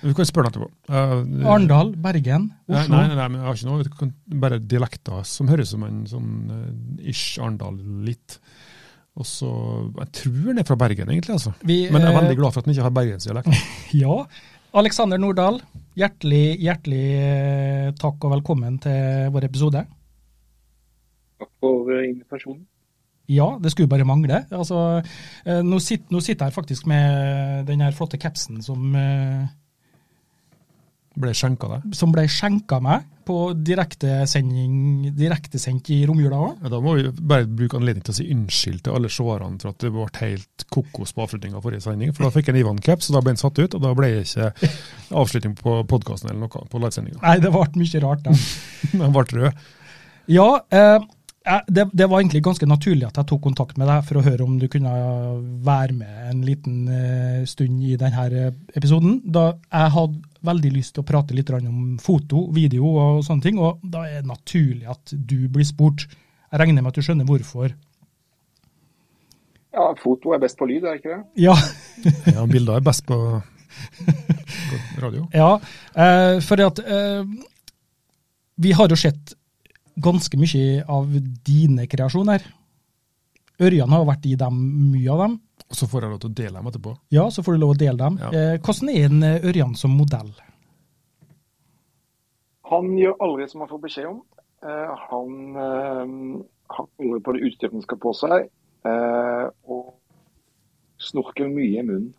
Du 0.00 0.14
kan 0.16 0.24
spørre 0.24 0.48
etterpå. 0.48 0.70
Uh, 0.88 1.46
Arendal, 1.52 1.90
Bergen, 2.00 2.46
Nei, 2.68 2.78
Oslo. 2.80 2.96
nei, 2.96 3.14
nei, 3.14 3.28
men 3.28 3.40
jeg 3.40 3.46
har 3.46 3.54
ikke 3.58 4.06
noe, 4.08 4.38
bare 4.40 4.58
dialekter 4.58 5.24
som 5.28 5.50
høres 5.52 5.68
som 5.74 5.82
en 5.84 6.06
sånn 6.08 6.30
uh, 6.50 7.02
ish 7.04 7.38
Arendal 7.38 7.76
litt. 8.06 8.38
Og 9.20 9.26
så, 9.26 9.50
Jeg 9.98 10.12
tror 10.22 10.46
han 10.46 10.58
er 10.62 10.64
fra 10.64 10.76
Bergen, 10.80 11.10
egentlig, 11.10 11.34
altså. 11.36 11.52
Vi, 11.66 11.90
Men 11.90 12.00
jeg 12.00 12.08
er 12.12 12.16
eh, 12.16 12.20
veldig 12.22 12.36
glad 12.38 12.52
for 12.54 12.60
at 12.62 12.64
han 12.70 12.74
ikke 12.74 12.86
har 12.88 12.96
bergensdialekt. 12.96 13.60
Ja. 14.00 14.16
Alexander 14.72 15.18
Nordahl, 15.18 15.58
hjertelig, 15.98 16.56
hjertelig 16.62 17.04
eh, 17.18 17.88
takk 17.98 18.22
og 18.24 18.30
velkommen 18.38 18.78
til 18.80 19.28
vår 19.34 19.48
episode. 19.50 19.82
Takk 21.42 21.50
for 21.60 21.90
eh, 21.92 22.06
invitasjonen. 22.12 22.62
Ja, 23.30 23.52
det 23.62 23.70
skulle 23.72 23.90
bare 23.90 24.06
mangle. 24.08 24.42
Altså, 24.50 24.80
eh, 25.44 25.62
nå, 25.62 25.78
sitter, 25.82 26.10
nå 26.14 26.22
sitter 26.24 26.48
jeg 26.50 26.56
faktisk 26.56 26.88
med 26.90 27.66
den 27.70 27.84
her 27.84 27.94
flotte 27.96 28.18
capsen 28.20 28.62
som, 28.64 28.90
eh, 28.98 29.48
Ble 31.20 31.32
skjenka 31.34 31.68
deg. 31.68 31.94
som 31.98 32.12
ble 32.14 32.22
skjenka 32.30 32.78
meg 32.80 33.02
på 33.26 33.52
direktesendt 33.54 35.10
direkte 35.18 35.58
i 35.92 35.98
romjula 36.06 36.38
òg. 36.38 36.62
Ja, 36.62 36.70
da 36.72 36.78
må 36.82 36.94
vi 36.96 37.10
bare 37.10 37.46
bruke 37.46 37.76
anledning 37.78 38.04
til 38.06 38.14
å 38.14 38.16
si 38.16 38.26
unnskyld 38.32 38.82
til 38.86 38.94
alle 38.94 39.10
seerne 39.12 39.60
for 39.60 39.70
at 39.70 39.82
det 39.82 39.90
ble 39.94 40.06
helt 40.20 40.64
kokos 40.70 41.12
på 41.12 41.26
avslutninga 41.26 41.58
av 41.58 41.66
forrige 41.66 41.82
sending. 41.84 42.14
For 42.14 42.24
da 42.26 42.32
fikk 42.34 42.48
jeg 42.48 42.56
en 42.56 42.60
Ivan 42.62 42.78
caps, 42.78 43.10
og 43.10 43.18
da 43.18 43.24
ble 43.26 43.34
den 43.34 43.42
satt 43.42 43.58
ut, 43.58 43.74
og 43.74 43.84
da 43.84 43.92
ble 43.98 44.12
det 44.14 44.24
ikke 44.24 44.70
avslutning 45.22 45.58
på 45.58 45.76
podkasten 45.90 46.30
eller 46.30 46.46
noe 46.46 46.64
på 46.70 46.82
livesendinga. 46.82 47.20
Nei, 47.26 47.36
det 47.42 47.52
ble 47.54 47.84
mye 47.84 48.02
rart, 48.06 48.26
da. 48.26 48.38
Den 49.02 49.14
ble 49.18 49.26
rød. 49.34 49.64
Ja, 50.30 50.48
eh, 50.70 50.98
eh, 51.50 51.66
det, 51.68 51.84
det 51.92 52.06
var 52.10 52.20
egentlig 52.20 52.42
ganske 52.46 52.68
naturlig 52.68 53.08
at 53.08 53.20
jeg 53.20 53.28
tok 53.30 53.42
kontakt 53.48 53.78
med 53.80 53.90
deg 53.90 54.06
for 54.08 54.20
å 54.20 54.24
høre 54.24 54.46
om 54.46 54.56
du 54.60 54.66
kunne 54.72 54.92
være 55.66 55.96
med 55.96 56.30
en 56.30 56.42
liten 56.46 56.80
eh, 56.94 57.42
stund 57.50 57.82
i 57.84 57.96
denne 58.00 58.50
episoden. 58.76 59.20
Da 59.24 59.52
jeg 59.54 59.94
hadde 59.96 60.46
veldig 60.50 60.72
lyst 60.78 60.94
til 60.96 61.04
å 61.04 61.08
prate 61.10 61.36
litt 61.36 61.52
om 61.58 61.98
foto, 62.00 62.46
video 62.56 62.94
og 62.96 63.22
sånne 63.26 63.44
ting, 63.44 63.60
og 63.60 63.82
da 63.84 64.06
er 64.08 64.22
det 64.22 64.30
naturlig 64.30 64.88
at 64.88 65.12
du 65.12 65.48
blir 65.52 65.68
spurt. 65.68 66.06
Jeg 66.50 66.62
regner 66.62 66.82
med 66.82 66.94
at 66.94 67.00
du 67.00 67.04
skjønner 67.06 67.28
hvorfor. 67.28 67.74
Ja, 69.70 69.90
foto 70.00 70.32
er 70.34 70.40
best 70.42 70.58
på 70.58 70.66
lyd, 70.66 70.82
er 70.82 70.96
det 70.96 71.02
ikke 71.02 71.14
det? 71.14 71.22
Ja, 71.44 71.54
Ja, 72.36 72.46
bilder 72.48 72.80
er 72.80 72.84
best 72.84 73.04
på, 73.06 73.18
på 74.00 75.02
radio. 75.04 75.26
ja 75.36 75.52
eh, 75.94 76.40
for 76.42 76.62
at 76.64 76.80
eh, 76.82 77.22
vi 78.60 78.72
har 78.76 78.90
jo 78.90 78.98
sett 78.98 79.34
ganske 80.02 80.38
mye 80.40 80.82
av 80.90 81.06
dine 81.46 81.86
kreasjoner. 81.90 82.44
Ørjan 83.60 83.92
har 83.92 84.06
vært 84.08 84.24
i 84.30 84.34
dem, 84.40 84.60
mye 84.94 85.10
av 85.12 85.18
dem. 85.26 85.34
Og 85.70 85.76
så 85.76 85.86
får 85.86 86.02
jeg 86.06 86.10
lov 86.14 86.20
til 86.22 86.30
å 86.30 86.36
dele 86.40 86.56
dem 86.58 86.68
etterpå. 86.70 86.92
Ja, 87.14 87.26
så 87.30 87.42
får 87.46 87.54
du 87.56 87.60
lov 87.62 87.74
å 87.74 87.78
dele 87.78 87.98
dem. 88.00 88.16
Ja. 88.22 88.30
Eh, 88.34 88.54
hvordan 88.64 88.88
er 88.94 89.04
en 89.10 89.22
eh, 89.26 89.44
Ørjan 89.50 89.74
som 89.78 89.92
modell? 89.94 90.30
Han 92.70 92.92
gjør 92.98 93.16
aldri 93.24 93.48
som 93.50 93.64
han 93.64 93.70
får 93.70 93.82
beskjed 93.84 94.08
om. 94.10 94.20
Eh, 94.62 94.94
han 95.10 95.36
eh, 95.56 96.14
har 96.76 96.88
aldri 97.02 97.20
på 97.26 97.34
det 97.36 97.44
utstyret 97.48 97.74
han 97.76 97.84
skal 97.86 98.00
på 98.02 98.12
seg, 98.16 98.48
eh, 98.86 99.46
og 99.70 99.94
snorker 101.00 101.48
mye 101.50 101.80
i 101.80 101.84
munnen, 101.86 102.10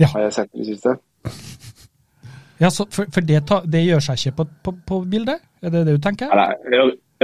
Ja. 0.00 0.08
har 0.14 0.24
jeg 0.26 0.32
sett 0.38 0.54
i 0.54 0.62
det 0.64 0.66
siste. 0.72 0.96
Ja, 2.58 2.70
så 2.70 2.86
for, 2.90 3.06
for 3.12 3.20
det, 3.26 3.42
ta, 3.46 3.60
det 3.66 3.82
gjør 3.84 4.00
seg 4.02 4.18
ikke 4.22 4.36
på, 4.40 4.46
på, 4.64 4.72
på 4.88 4.98
bildet? 5.10 5.42
Er 5.62 5.70
det 5.74 5.84
det 5.86 5.96
du 5.98 6.02
tenker? 6.02 6.30
Nei, 6.34 6.54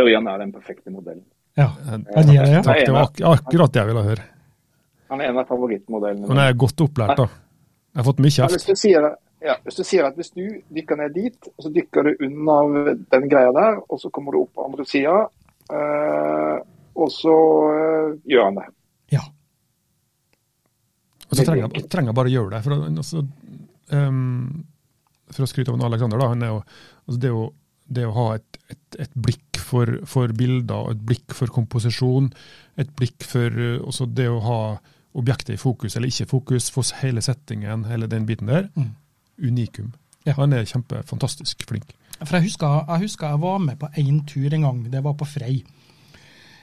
Ør- 0.02 0.33
er 0.35 0.42
den 0.42 0.52
perfekte 0.52 0.92
modellen. 0.95 1.25
Ja, 1.59 1.69
han 1.87 2.04
gjør 2.07 2.45
det, 2.45 2.52
ja. 2.52 2.62
Takk, 2.64 2.85
det 2.87 2.95
var 2.95 3.09
ak 3.09 3.21
akkurat 3.35 3.73
det 3.75 3.80
jeg 3.83 3.90
ville 3.90 4.04
høre. 4.07 4.26
Han 5.11 5.21
er 5.21 5.33
en 5.33 5.40
av 5.42 5.49
favorittmodellene. 5.49 6.28
Han 6.30 6.38
er 6.38 6.54
godt 6.54 6.85
opplært, 6.87 7.19
da. 7.19 7.26
Jeg 7.90 7.99
har 7.99 8.07
fått 8.07 8.23
mye 8.23 8.35
kjeft. 8.37 8.54
hvis, 8.54 8.66
du 8.69 8.78
sier, 8.78 9.09
ja, 9.42 9.57
hvis 9.66 9.80
du 9.80 9.83
sier 9.85 10.07
at 10.07 10.19
hvis 10.21 10.30
du 10.37 10.45
dykker 10.76 11.00
ned 11.00 11.16
dit, 11.16 11.49
og 11.57 11.66
så 11.66 11.73
dykker 11.75 12.07
du 12.07 12.26
unna 12.28 12.59
den 13.11 13.26
greia 13.33 13.50
der, 13.57 13.80
og 13.88 13.99
så 13.99 14.12
kommer 14.14 14.37
du 14.37 14.45
opp 14.45 14.52
på 14.54 14.69
andre 14.69 14.87
sida, 14.87 15.16
eh, 15.75 16.57
og 17.00 17.11
så 17.11 17.37
eh, 17.75 18.14
gjør 18.30 18.45
han 18.47 18.61
det. 18.61 18.69
ja. 19.16 19.25
Og 21.30 21.38
så 21.38 21.45
trenger 21.47 21.69
jeg, 21.69 21.87
trenger 21.90 22.11
jeg 22.11 22.19
bare 22.19 22.30
å 22.30 22.35
gjøre 22.35 22.50
det. 22.57 22.61
For 22.64 22.73
altså, 22.90 23.21
um, 23.95 24.64
for 25.30 25.47
å 25.47 25.50
skryte 25.50 25.71
av 25.71 25.85
Alexander, 25.87 26.19
da. 26.19 26.30
Han 26.33 26.42
er 26.42 26.50
jo, 26.50 26.62
altså 27.07 27.21
det, 27.23 27.30
å, 27.30 27.45
det 27.87 28.07
å 28.09 28.14
ha 28.16 28.25
et, 28.38 28.59
et, 28.75 28.99
et 29.07 29.12
blikk 29.14 29.50
for, 29.70 29.94
for 30.10 30.34
bilder, 30.36 30.90
et 30.94 31.04
blikk 31.06 31.34
for 31.38 31.52
komposisjon, 31.54 32.28
et 32.80 32.90
blikk 32.98 33.24
for 33.30 33.54
eh, 33.54 33.78
også 33.80 34.08
det 34.18 34.26
å 34.30 34.40
ha 34.44 34.60
objektet 35.18 35.56
i 35.56 35.58
fokus 35.62 35.96
eller 35.98 36.10
ikke 36.12 36.28
fokus, 36.30 36.68
for 36.70 36.86
hele 37.00 37.22
settingen, 37.24 37.86
hele 37.90 38.06
den 38.10 38.26
biten 38.28 38.50
der, 38.50 38.68
Mm. 38.78 38.92
unikum. 39.42 39.92
Ja. 40.26 40.34
Han 40.36 40.52
er 40.52 40.66
kjempefantastisk 40.68 41.64
flink. 41.70 41.94
For 42.20 42.36
jeg 42.36 42.50
husker, 42.50 42.82
jeg 42.90 43.06
husker 43.06 43.30
jeg 43.32 43.40
var 43.40 43.58
med 43.64 43.78
på 43.80 43.88
én 43.98 44.18
tur 44.28 44.52
en 44.52 44.66
gang, 44.66 44.82
det 44.92 45.00
var 45.06 45.14
på 45.16 45.24
Frei. 45.26 45.62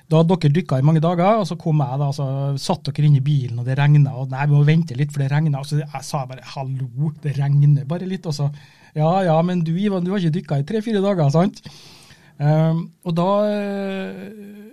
Da 0.07 0.21
hadde 0.21 0.37
dere 0.39 0.53
dykka 0.55 0.77
i 0.79 0.85
mange 0.87 1.01
dager, 1.03 1.41
og 1.41 1.47
så 1.49 1.57
kom 1.59 1.81
jeg 1.83 1.99
da, 1.99 2.05
så 2.15 2.27
satt 2.61 2.85
dere 2.87 3.09
inne 3.09 3.19
i 3.19 3.25
bilen, 3.25 3.57
og 3.59 3.65
det 3.67 3.75
regna. 3.75 4.13
Og 4.21 4.29
nei, 4.31 4.45
vi 4.47 4.55
må 4.55 4.61
vente 4.63 4.95
litt, 4.95 5.11
for 5.11 5.19
det 5.25 5.31
regna. 5.33 5.59
Og 5.59 5.67
så 5.67 5.81
jeg 5.81 6.05
sa 6.07 6.21
bare 6.29 6.45
hallo, 6.53 7.09
det 7.25 7.33
regner 7.35 7.83
bare 7.89 8.07
litt. 8.07 8.29
Og 8.29 8.37
så 8.37 8.47
ja 8.95 9.09
ja, 9.27 9.35
men 9.43 9.65
du 9.67 9.73
Ivan, 9.75 10.05
du 10.05 10.13
har 10.13 10.21
ikke 10.23 10.37
dykka 10.37 10.61
i 10.61 10.67
tre-fire 10.69 11.01
dager, 11.03 11.27
sant? 11.33 11.59
Ehm, 12.37 12.83
og 13.07 13.15
da 13.17 13.29
eh, 13.49 14.67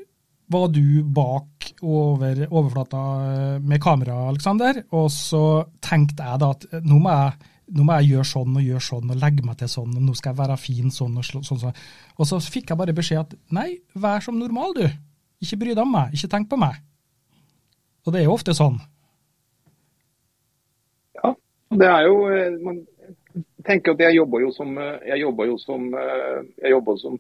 var 0.53 0.69
du 0.69 1.03
bak 1.05 1.71
over 1.83 2.45
overflata 2.51 3.03
eh, 3.25 3.57
med 3.65 3.81
kamera, 3.83 4.29
Aleksander. 4.29 4.83
Og 4.93 5.11
så 5.13 5.65
tenkte 5.85 6.27
jeg 6.27 6.43
da 6.43 6.53
at 6.55 6.67
nå 6.85 7.01
må 7.01 7.15
jeg, 7.15 7.51
nå 7.75 7.87
må 7.87 7.99
jeg 7.99 8.15
gjøre 8.15 8.31
sånn 8.31 8.59
og 8.61 8.69
gjøre 8.69 8.87
sånn 8.89 9.15
og 9.15 9.21
legge 9.21 9.47
meg 9.47 9.59
til 9.61 9.73
sånn, 9.73 9.97
og 9.97 10.05
nå 10.05 10.17
skal 10.19 10.35
jeg 10.35 10.43
være 10.43 10.61
fin 10.61 10.93
sånn 10.93 11.21
og 11.21 11.29
sånn. 11.29 11.47
sånn. 11.49 11.85
Og 12.19 12.29
så 12.29 12.41
fikk 12.45 12.73
jeg 12.73 12.81
bare 12.81 12.97
beskjed 12.97 13.23
at 13.25 13.37
nei, 13.57 13.71
vær 13.95 14.25
som 14.25 14.41
normal, 14.41 14.77
du. 14.77 14.85
Ikke 15.45 15.61
bry 15.61 15.73
deg 15.73 15.85
om 15.85 15.95
meg, 15.97 16.13
ikke 16.17 16.33
tenk 16.37 16.51
på 16.51 16.61
meg. 16.61 16.83
Og 18.05 18.13
det 18.13 18.21
er 18.21 18.29
jo 18.29 18.35
ofte 18.37 18.53
sånn. 18.57 18.77
Ja, 21.17 21.31
det 21.73 21.89
er 21.89 22.03
jo 22.05 22.19
eh, 22.29 22.59
Man 22.61 22.83
tenker 23.65 23.95
at 23.95 24.03
jeg 24.05 24.19
jobber 24.19 24.43
jo 24.45 24.51
som 24.53 24.77
eh, 24.77 24.99
jeg 25.09 25.23
jobber 25.23 25.49
jo 25.49 25.57
som, 25.57 25.87
jeg 26.61 26.75
jobber 26.75 26.99
som 27.01 27.17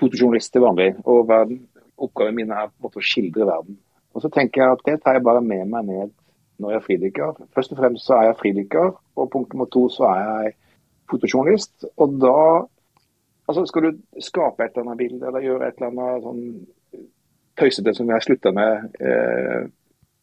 fotojournalist 0.00 0.52
til 0.52 0.64
vanlig. 0.64 0.94
og 1.04 1.28
verden 1.28 1.66
oppgaven 1.98 2.36
min 2.38 2.54
er 2.54 2.70
å 2.70 3.02
skildre 3.02 3.46
verden. 3.48 3.78
Og 4.14 4.22
så 4.22 4.30
tenker 4.32 4.62
jeg 4.62 4.76
at 4.76 4.84
Det 4.86 4.96
tar 5.02 5.18
jeg 5.18 5.26
bare 5.26 5.42
med 5.44 5.66
meg 5.68 5.86
ned 5.86 6.14
når 6.58 6.72
jeg 6.72 6.80
er 6.80 6.86
fridykker. 6.86 7.44
Først 7.54 7.72
og 7.72 7.78
fremst 7.78 8.06
så 8.06 8.16
er 8.16 8.24
jeg 8.28 8.38
fridykker, 8.40 8.88
og 9.16 9.30
punkt 9.30 9.52
nummer 9.54 9.68
to 9.70 9.84
så 9.94 10.08
er 10.10 10.22
jeg 10.24 10.54
fotojournalist. 11.10 11.86
Og 11.96 12.18
da 12.20 12.66
altså 13.48 13.64
Skal 13.66 13.82
du 13.82 13.98
skape 14.20 14.64
et 14.64 14.74
eller 14.76 14.90
annet 14.90 14.98
bilde 14.98 15.26
eller 15.26 15.40
gjøre 15.40 15.68
et 15.68 15.78
eller 15.78 15.88
annet 15.88 16.24
sånn 16.26 16.42
tøysete 17.58 17.94
som 17.96 18.10
jeg 18.12 18.24
slutter 18.26 18.52
med 18.52 18.98
eh, 19.00 19.62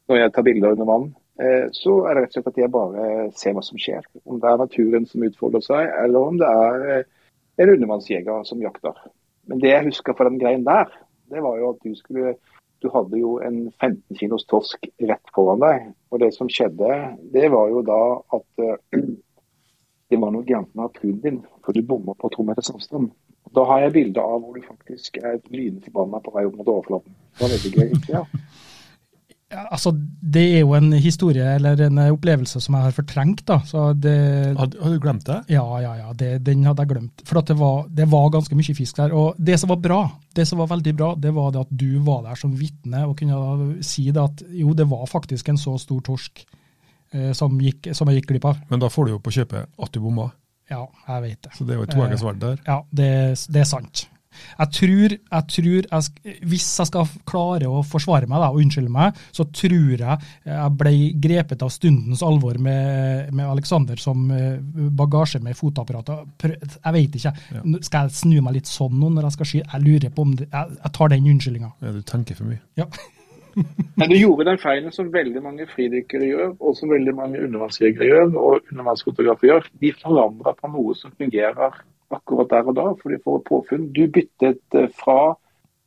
når 0.07 0.19
jeg 0.19 0.33
tar 0.35 0.45
bilder 0.45 0.75
under 0.75 0.85
vann, 0.85 1.07
eh, 1.41 1.65
så 1.73 1.95
er 2.05 2.13
det 2.13 2.21
rett 2.21 2.35
og 2.35 2.37
slett 2.37 2.51
at 2.51 2.59
jeg 2.61 2.71
bare 2.75 3.07
ser 3.35 3.55
hva 3.57 3.63
som 3.65 3.79
skjer. 3.81 4.05
Om 4.29 4.39
det 4.43 4.51
er 4.51 4.61
naturen 4.61 5.07
som 5.09 5.25
utfolder 5.25 5.65
seg, 5.65 5.89
eller 6.03 6.29
om 6.29 6.37
det 6.37 6.51
er 6.51 6.85
eh, 6.93 7.07
en 7.63 7.73
undervannsjeger 7.73 8.45
som 8.45 8.61
jakter. 8.61 9.01
Men 9.49 9.61
det 9.61 9.71
jeg 9.71 9.87
husker 9.89 10.15
fra 10.17 10.29
den 10.29 10.39
greien 10.41 10.65
der, 10.65 10.91
det 11.31 11.41
var 11.43 11.57
jo 11.59 11.73
at 11.73 11.81
du 11.85 11.95
skulle 11.97 12.35
Du 12.83 12.89
hadde 12.91 13.17
jo 13.17 13.37
en 13.41 13.71
15 13.81 14.17
kilos 14.19 14.43
torsk 14.51 14.83
rett 15.09 15.29
foran 15.33 15.61
deg. 15.63 15.85
Og 16.11 16.19
det 16.21 16.33
som 16.35 16.49
skjedde, 16.51 16.89
det 17.33 17.47
var 17.49 17.69
jo 17.71 17.79
da 17.87 18.01
at 18.35 18.61
uh, 18.61 18.75
det 20.11 20.19
var 20.21 20.33
noe 20.35 20.45
gærent 20.45 20.69
med 20.75 20.83
harpunen 20.83 21.21
din, 21.23 21.39
for 21.65 21.73
du 21.73 21.81
bomma 21.81 22.13
på 22.19 22.29
to 22.35 22.45
meters 22.45 22.69
avstand. 22.75 23.07
Da 23.55 23.63
har 23.71 23.85
jeg 23.85 23.95
bilde 23.95 24.21
av 24.21 24.43
hvor 24.43 24.59
du 24.59 24.67
faktisk 24.67 25.17
er 25.17 25.39
lynforbanna 25.39 25.87
forbanna 25.87 26.21
på 26.27 26.35
vei 26.35 26.45
opp 26.45 26.59
mot 26.59 26.71
overflaten. 26.75 27.15
Det 27.15 27.45
var 27.45 27.55
veldig 27.55 27.73
gøy. 27.79 27.89
ja. 28.11 28.23
Ja, 29.55 29.63
altså, 29.71 29.93
Det 30.35 30.43
er 30.57 30.63
jo 30.65 30.73
en 30.75 30.91
historie 30.99 31.45
eller 31.55 31.79
en 31.85 31.99
opplevelse 32.03 32.59
som 32.61 32.75
jeg 32.75 32.87
har 32.89 32.95
fortrengt. 32.95 33.45
da. 33.47 33.59
Det, 33.93 34.15
har, 34.57 34.67
har, 34.81 34.91
du 34.91 34.99
glemt 34.99 35.25
det? 35.25 35.37
Ja, 35.53 35.63
ja, 35.79 35.93
ja, 36.01 36.11
det, 36.13 36.43
den 36.45 36.65
hadde 36.67 36.83
jeg 36.83 36.91
glemt. 36.91 37.23
For 37.27 37.39
det 37.39 37.57
var, 37.59 37.85
det, 37.87 38.09
var, 38.11 38.29
ganske 38.33 38.57
mye 38.57 38.75
fisk 38.75 38.99
der. 38.99 39.15
Og 39.15 39.39
det 39.39 39.59
som 39.61 39.71
var 39.71 39.79
bra, 39.81 40.01
det 40.35 40.47
som 40.49 40.59
var 40.59 40.71
veldig 40.73 40.95
bra, 40.97 41.13
det 41.15 41.31
var 41.35 41.53
det 41.55 41.63
at 41.63 41.71
du 41.71 41.99
var 42.03 42.25
der 42.27 42.39
som 42.39 42.55
vitne 42.59 43.05
og 43.07 43.15
kunne 43.19 43.83
si 43.85 44.09
det 44.11 44.21
at 44.21 44.43
jo, 44.51 44.73
det 44.75 44.89
var 44.91 45.05
faktisk 45.07 45.49
en 45.49 45.61
så 45.61 45.77
stor 45.79 46.01
torsk 46.03 46.43
eh, 47.13 47.31
som, 47.37 47.55
gikk, 47.61 47.93
som, 47.95 48.11
jeg 48.11 48.21
gikk 48.21 48.33
glipp 48.33 48.49
av. 48.51 48.65
Men 48.71 48.83
da 48.83 48.91
får 48.91 49.07
du 49.07 49.15
jo 49.15 49.21
på 49.23 49.37
kjøpet 49.39 49.71
at 49.71 49.95
du 49.95 50.01
bomma. 50.03 50.31
Ja, 50.69 50.83
jeg 51.07 51.21
vet 51.21 51.39
det. 51.45 51.53
Så 51.55 51.63
det 51.63 51.75
er 51.75 51.79
jo 51.79 51.85
et 51.85 51.93
toegget 51.93 52.21
sverd 52.21 52.41
der. 52.41 52.59
Ja, 52.65 52.81
det, 52.89 53.09
det 53.53 53.61
er 53.61 53.69
sant. 53.69 54.07
Jeg 54.59 54.73
tror, 54.79 55.15
jeg 55.15 55.47
tror 55.55 55.87
jeg, 55.89 56.37
Hvis 56.47 56.67
jeg 56.79 56.89
skal 56.89 57.09
klare 57.27 57.69
å 57.69 57.83
forsvare 57.85 58.29
meg 58.29 58.41
da, 58.43 58.51
og 58.51 58.61
unnskylde 58.63 58.93
meg, 58.93 59.17
så 59.35 59.47
tror 59.49 59.95
jeg 59.95 60.17
jeg 60.45 60.75
ble 60.79 60.93
grepet 61.21 61.63
av 61.65 61.71
stundens 61.73 62.23
alvor 62.25 62.59
med, 62.61 63.33
med 63.35 63.47
Alexander 63.47 63.99
som 64.01 64.29
eh, 64.33 64.59
bagasje 64.95 65.41
med 65.43 65.57
fotoapparatet. 65.57 66.45
Jeg 66.45 66.95
vet 66.97 67.19
ikke. 67.19 67.33
Ja. 67.55 67.65
Skal 67.85 68.07
jeg 68.07 68.19
snu 68.19 68.37
meg 68.45 68.59
litt 68.59 68.71
sånn 68.71 68.95
nå 68.99 69.11
når 69.13 69.29
jeg 69.29 69.37
skal 69.37 69.51
skyte? 69.51 69.73
Jeg 69.73 69.85
lurer 69.85 70.15
på 70.15 70.25
om 70.25 70.37
det, 70.39 70.49
jeg, 70.51 70.79
jeg 70.79 70.95
tar 70.99 71.13
den 71.13 71.29
unnskyldninga. 71.33 71.73
Ja, 71.81 71.93
du 71.95 72.01
tenker 72.07 72.39
for 72.39 72.49
mye. 72.49 72.63
Ja. 72.79 72.89
Men 73.95 74.11
du 74.11 74.17
gjorde 74.17 74.47
den 74.49 74.59
feilen 74.59 74.91
som 74.91 75.11
veldig 75.13 75.41
mange 75.43 75.67
fridykkere 75.71 76.27
gjør, 76.27 76.55
og 76.59 76.75
som 76.77 76.91
veldig 76.91 77.13
mange 77.15 77.41
undervannsjegere 77.43 78.09
gjør, 78.09 78.33
og 78.35 78.71
undervannsfotografer 78.71 79.51
gjør. 79.51 79.69
De 79.83 79.91
forandrer 80.01 80.57
på 80.59 80.71
noe 80.73 80.95
som 80.99 81.13
fungerer 81.15 81.79
akkurat 82.13 82.51
der 82.51 82.69
og 82.69 82.77
da, 82.77 82.91
for 82.99 83.13
de 83.13 83.21
får 83.23 83.39
et 83.39 83.49
påfunn. 83.49 83.89
Du 83.95 84.05
byttet 84.11 84.77
eh, 84.77 84.87
fra 84.99 85.35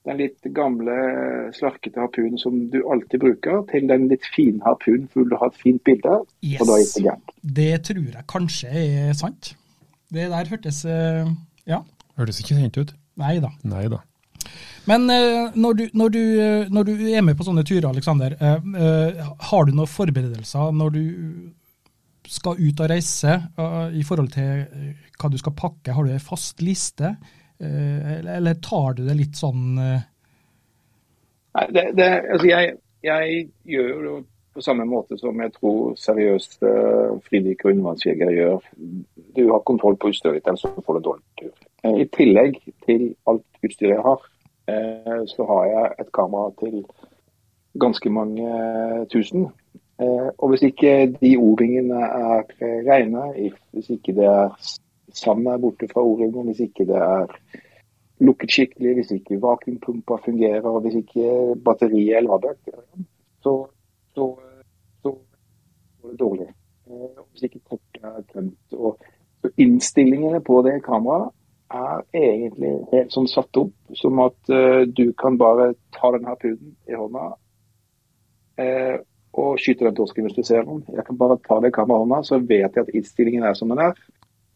den 0.08 0.20
litt 0.22 0.48
gamle, 0.56 0.96
slarkete 1.56 2.00
harpunen 2.00 2.40
som 2.40 2.56
du 2.72 2.78
alltid 2.88 3.20
bruker, 3.22 3.62
til 3.72 3.88
den 3.90 4.08
litt 4.08 4.24
fine 4.34 4.62
harpunen 4.64 5.08
for 5.12 5.28
du 5.28 5.36
har 5.36 5.52
et 5.52 5.60
fint 5.60 5.82
bilde, 5.84 6.20
yes. 6.40 6.62
og 6.62 6.70
da 6.70 6.78
gikk 6.80 6.94
det 6.94 7.04
gærent. 7.08 7.32
Det 7.60 7.70
tror 7.90 8.04
jeg 8.06 8.28
kanskje 8.32 8.84
er 8.84 9.16
sant. 9.18 9.52
Det 10.08 10.30
der 10.32 10.52
hørtes 10.54 10.84
eh, 10.88 11.32
ja. 11.68 11.82
Hørtes 12.18 12.40
ikke 12.42 12.56
kjent 12.56 12.80
ut. 12.80 12.94
Nei 13.20 13.36
da. 13.42 13.52
Nei 13.68 13.86
da. 13.92 14.00
Men 14.88 15.04
når, 15.04 15.74
du, 15.76 15.82
når, 15.92 16.12
du, 16.14 16.20
når, 16.72 16.86
du, 16.88 16.92
er 17.12 17.20
med 17.20 17.36
på 17.36 17.44
sånne 17.44 17.60
turer, 17.66 17.90
Alexander, 17.90 18.32
uh, 18.40 19.18
har 19.50 19.66
du 19.68 19.74
noen 19.76 19.90
forberedelser 19.90 20.70
når 20.72 20.94
du 20.94 21.02
skal 22.28 22.60
ut 22.60 22.80
og 22.84 22.90
reise 22.90 23.34
i 23.96 24.04
forhold 24.06 24.30
til 24.34 24.66
hva 25.18 25.30
du 25.30 25.38
skal 25.40 25.56
pakke? 25.58 25.92
Har 25.94 26.06
du 26.06 26.14
en 26.14 26.22
fast 26.22 26.62
liste, 26.62 27.14
eh, 27.60 28.18
eller 28.36 28.58
tar 28.62 28.98
du 28.98 29.04
det 29.08 29.16
litt 29.18 29.38
sånn 29.38 29.78
eh? 29.82 30.06
Nei, 31.58 31.64
det, 31.74 31.84
det, 31.98 32.08
altså 32.34 32.46
jeg, 32.46 32.74
jeg, 33.02 33.38
gjør 33.66 33.88
jo 33.88 34.02
det 34.02 34.18
på 34.58 34.62
samme 34.62 34.84
måte 34.90 35.14
som 35.18 35.38
jeg 35.38 35.52
tror 35.54 35.92
seriøse 35.98 36.70
fridykker 37.28 37.68
og 37.68 37.76
undervannsjegere 37.76 38.34
gjør. 38.34 38.64
Du 39.36 39.42
har 39.52 39.62
kontroll 39.66 39.94
på 39.98 40.10
utstyret 40.10 40.38
ditt, 40.38 40.48
ellers 40.50 40.82
får 40.86 40.98
du 40.98 41.04
dårlig 41.06 41.24
tur. 41.40 41.52
Eh, 41.86 42.00
I 42.04 42.08
tillegg 42.14 42.58
til 42.86 43.12
alt 43.30 43.46
utstyret 43.62 43.96
jeg 43.96 44.04
har, 44.06 44.26
så 45.30 45.44
har 45.48 45.62
jeg 45.64 45.92
et 46.02 46.08
kamera 46.12 46.50
til 46.60 46.82
ganske 47.80 48.10
mange 48.12 48.48
tusen. 49.08 49.46
Og 49.98 50.52
hvis 50.52 50.62
ikke 50.68 50.90
de 51.20 51.32
O-ringene 51.42 52.00
er 52.06 52.44
rene, 52.86 53.24
hvis 53.72 53.88
ikke 53.90 54.14
det 54.14 54.28
er 54.30 54.52
Sand 55.14 55.48
er 55.48 55.58
borte 55.58 55.88
fra 55.90 56.04
O-ringen 56.04 56.46
hvis 56.46 56.60
ikke 56.68 56.84
det 56.86 57.00
er 57.02 57.32
lukket 58.20 58.52
skikkelig, 58.52 58.94
hvis 58.94 59.10
ikke 59.10 59.40
vakuumpumpa 59.42 60.18
fungerer, 60.24 60.66
og 60.66 60.80
hvis 60.80 61.00
ikke 61.00 61.56
batteriet 61.64 62.16
er 62.16 62.26
ladet, 62.26 62.56
så, 63.42 63.54
så, 64.14 64.26
så 65.02 65.14
går 66.02 66.10
det 66.10 66.20
dårlig. 66.20 66.48
Eh, 66.90 67.24
hvis 67.30 67.42
ikke 67.42 67.60
kortet 67.70 68.02
er 68.02 68.22
tømt. 68.32 68.72
Og, 68.72 68.98
så 69.42 69.50
innstillingene 69.58 70.40
på 70.42 70.62
det 70.66 70.80
kameraet 70.82 71.34
er 71.70 72.00
egentlig 72.18 72.72
helt 72.92 73.12
sånn 73.14 73.28
satt 73.30 73.60
opp 73.60 73.98
som 74.00 74.18
at 74.24 74.50
uh, 74.50 74.82
du 74.88 75.12
kan 75.20 75.36
bare 75.38 75.74
ta 75.94 76.10
denne 76.14 76.34
puden 76.40 76.72
i 76.88 76.96
hånda 76.96 77.28
og 79.58 79.88
den 79.88 79.98
torsken 79.98 80.26
hvis 80.26 80.36
du 80.36 80.42
ser 80.46 80.64
den. 80.66 80.82
Jeg 80.94 81.04
kan 81.06 81.18
bare 81.20 81.38
ta 81.44 81.60
det 81.64 81.74
kameraet 81.76 82.06
hånda, 82.06 82.22
så 82.26 82.40
vet 82.40 82.74
jeg 82.76 82.84
at 82.84 82.94
innstillingen 82.94 83.46
er 83.46 83.58
som 83.58 83.72
den 83.72 83.82
er. 83.84 83.98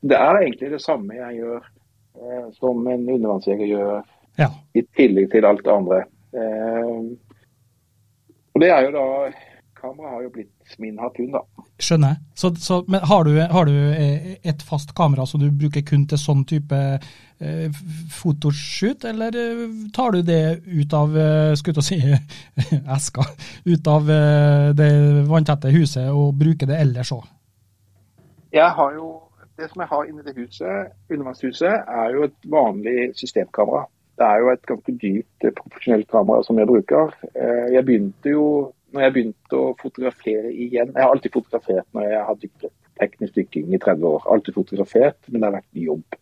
Det 0.02 0.18
er 0.18 0.40
egentlig 0.40 0.72
det 0.72 0.82
samme 0.82 1.18
jeg 1.18 1.38
gjør 1.42 1.60
eh, 1.60 2.46
som 2.58 2.86
en 2.86 3.04
undervannsjeger 3.06 3.68
gjør, 3.70 4.02
ja. 4.40 4.48
i 4.74 4.82
tillegg 4.96 5.30
til 5.32 5.46
alt 5.46 5.64
det 5.64 5.74
andre. 5.74 6.02
Eh, 6.32 6.98
og 8.52 8.62
det 8.64 8.70
er 8.72 8.86
jo 8.86 8.94
da 8.96 9.06
Kameraet 9.82 10.14
har 10.14 10.22
jo 10.22 10.34
blitt 10.36 10.74
min 10.78 10.98
harpun, 11.02 11.32
da. 11.34 11.42
Skjønner. 11.82 12.18
Så, 12.38 12.52
så, 12.62 12.84
men 12.88 13.02
har 13.10 13.24
du, 13.26 13.32
har 13.50 13.66
du, 13.66 13.74
eh, 13.74 14.36
et 14.46 14.62
fast 14.62 14.94
kamera 14.94 15.26
som 15.26 15.40
du 15.42 15.48
bruker 15.50 15.82
kun 15.86 16.04
til 16.06 16.20
sånn 16.20 16.44
type 16.46 16.78
eh, 16.78 17.80
fotoshoot, 18.14 19.06
eller 19.10 19.34
eh, 19.38 19.64
tar 19.94 20.14
du 20.14 20.20
det 20.26 20.62
ut 20.68 20.94
av 20.94 21.16
eh, 21.18 21.54
skulle 21.58 21.82
si, 21.82 21.98
eska, 22.96 23.26
ut 23.66 23.90
av 23.90 24.12
det 24.78 24.90
vanntette 25.30 25.72
huset 25.74 26.10
og 26.10 26.36
bruker 26.38 26.70
det 26.70 26.78
ellers 26.84 27.10
òg? 27.16 27.26
Jeg 28.54 28.68
har 28.76 28.94
jo 28.94 29.10
det 29.58 29.68
som 29.72 29.82
jeg 29.82 29.90
har 29.90 30.06
inne 30.06 30.22
i 30.22 30.28
det 30.28 30.36
huset, 30.38 30.92
undervannshuset, 31.10 31.82
er 31.82 32.14
jo 32.14 32.28
et 32.28 32.46
vanlig 32.50 33.10
systemkamera. 33.18 33.84
Det 34.18 34.28
er 34.28 34.38
jo 34.38 34.52
et 34.52 34.62
ganske 34.68 34.94
dyrt 35.02 35.50
profesjonelt 35.58 36.08
kamera 36.10 36.46
som 36.46 36.58
jeg 36.60 36.68
bruker. 36.70 37.12
Jeg 37.74 37.84
begynte 37.86 38.32
jo 38.32 38.46
når 38.92 39.04
jeg 39.04 39.14
begynte 39.14 39.58
å 39.58 39.72
fotografere 39.80 40.50
igjen 40.52 40.92
Jeg 40.92 41.04
har 41.04 41.12
alltid 41.12 41.34
fotografert 41.34 41.86
når 41.96 42.08
jeg 42.10 42.24
har 42.28 42.40
dykket 42.42 42.74
teknisk 43.00 43.38
dykking 43.38 43.72
i 43.72 43.80
30 43.80 44.04
år. 44.06 44.26
Alltid 44.30 44.54
fotografert, 44.54 45.18
men 45.28 45.40
det 45.40 45.48
har 45.48 45.56
vært 45.56 45.80
jobb. 45.80 46.18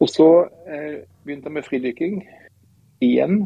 Og 0.00 0.08
så 0.12 0.28
eh, 0.68 1.00
begynte 1.24 1.48
jeg 1.48 1.56
med 1.56 1.66
fridykking 1.66 2.20
igjen. 3.04 3.40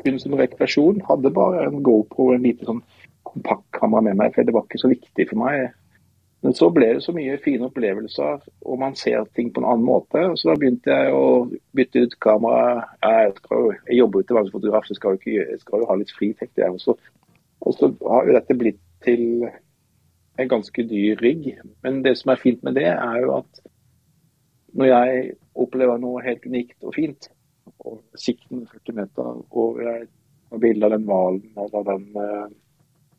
Kun 0.00 0.20
som 0.22 0.38
rekreasjon. 0.38 1.02
Hadde 1.08 1.34
bare 1.34 1.66
en 1.66 1.82
GoPro 1.84 2.30
og 2.30 2.38
en 2.38 2.46
lite 2.46 2.68
sånn 2.68 2.80
kompaktkamera 3.28 4.06
med 4.06 4.20
meg, 4.22 4.32
for 4.34 4.46
det 4.46 4.54
var 4.54 4.64
ikke 4.64 4.80
så 4.80 4.90
viktig 4.94 5.28
for 5.28 5.42
meg 5.42 5.66
men 6.40 6.54
så 6.54 6.68
ble 6.70 6.92
det 6.94 7.02
så 7.02 7.12
mye 7.14 7.38
fine 7.42 7.66
opplevelser, 7.66 8.44
og 8.62 8.76
man 8.78 8.94
ser 8.98 9.24
ting 9.34 9.48
på 9.50 9.62
en 9.62 9.66
annen 9.72 9.86
måte. 9.86 10.20
Så 10.38 10.52
da 10.52 10.58
begynte 10.58 10.94
jeg 10.94 11.14
å 11.14 11.24
bytte 11.74 12.04
ut 12.06 12.14
kamera. 12.22 12.84
Jeg, 13.02 13.32
jeg 13.88 13.98
jobber 13.98 14.22
jo 14.22 14.28
til 14.28 14.38
vanlig 14.38 14.54
fotograf, 14.54 14.86
så 14.86 14.94
skal 14.94 15.16
jo, 15.16 15.22
ikke, 15.22 15.56
skal 15.64 15.82
jo 15.82 15.88
ha 15.90 15.96
litt 15.98 16.12
fri, 16.14 16.30
tenkte 16.38 16.62
jeg 16.62 16.76
også. 16.76 16.94
Og 17.66 17.74
så 17.74 17.90
har 18.06 18.28
jo 18.28 18.36
dette 18.38 18.58
blitt 18.60 18.78
til 19.02 19.24
en 20.38 20.52
ganske 20.54 20.86
dyr 20.92 21.18
rigg. 21.26 21.50
Men 21.82 22.04
det 22.06 22.14
som 22.20 22.30
er 22.30 22.44
fint 22.44 22.62
med 22.62 22.78
det, 22.78 22.86
er 22.92 23.18
jo 23.24 23.34
at 23.40 23.60
når 24.78 24.92
jeg 24.92 25.26
opplever 25.58 25.98
noe 25.98 26.22
helt 26.22 26.46
unikt 26.46 26.86
og 26.86 26.94
fint, 26.94 27.32
og 27.82 27.98
sikten 28.18 28.62
40 28.70 28.94
meter, 28.94 29.42
og 29.50 29.82
jeg 29.82 30.06
har 30.52 30.62
bilde 30.62 30.86
av 30.86 30.94
den 30.94 31.06
hvalen 31.08 31.42
eller 31.58 31.86
den 31.90 32.08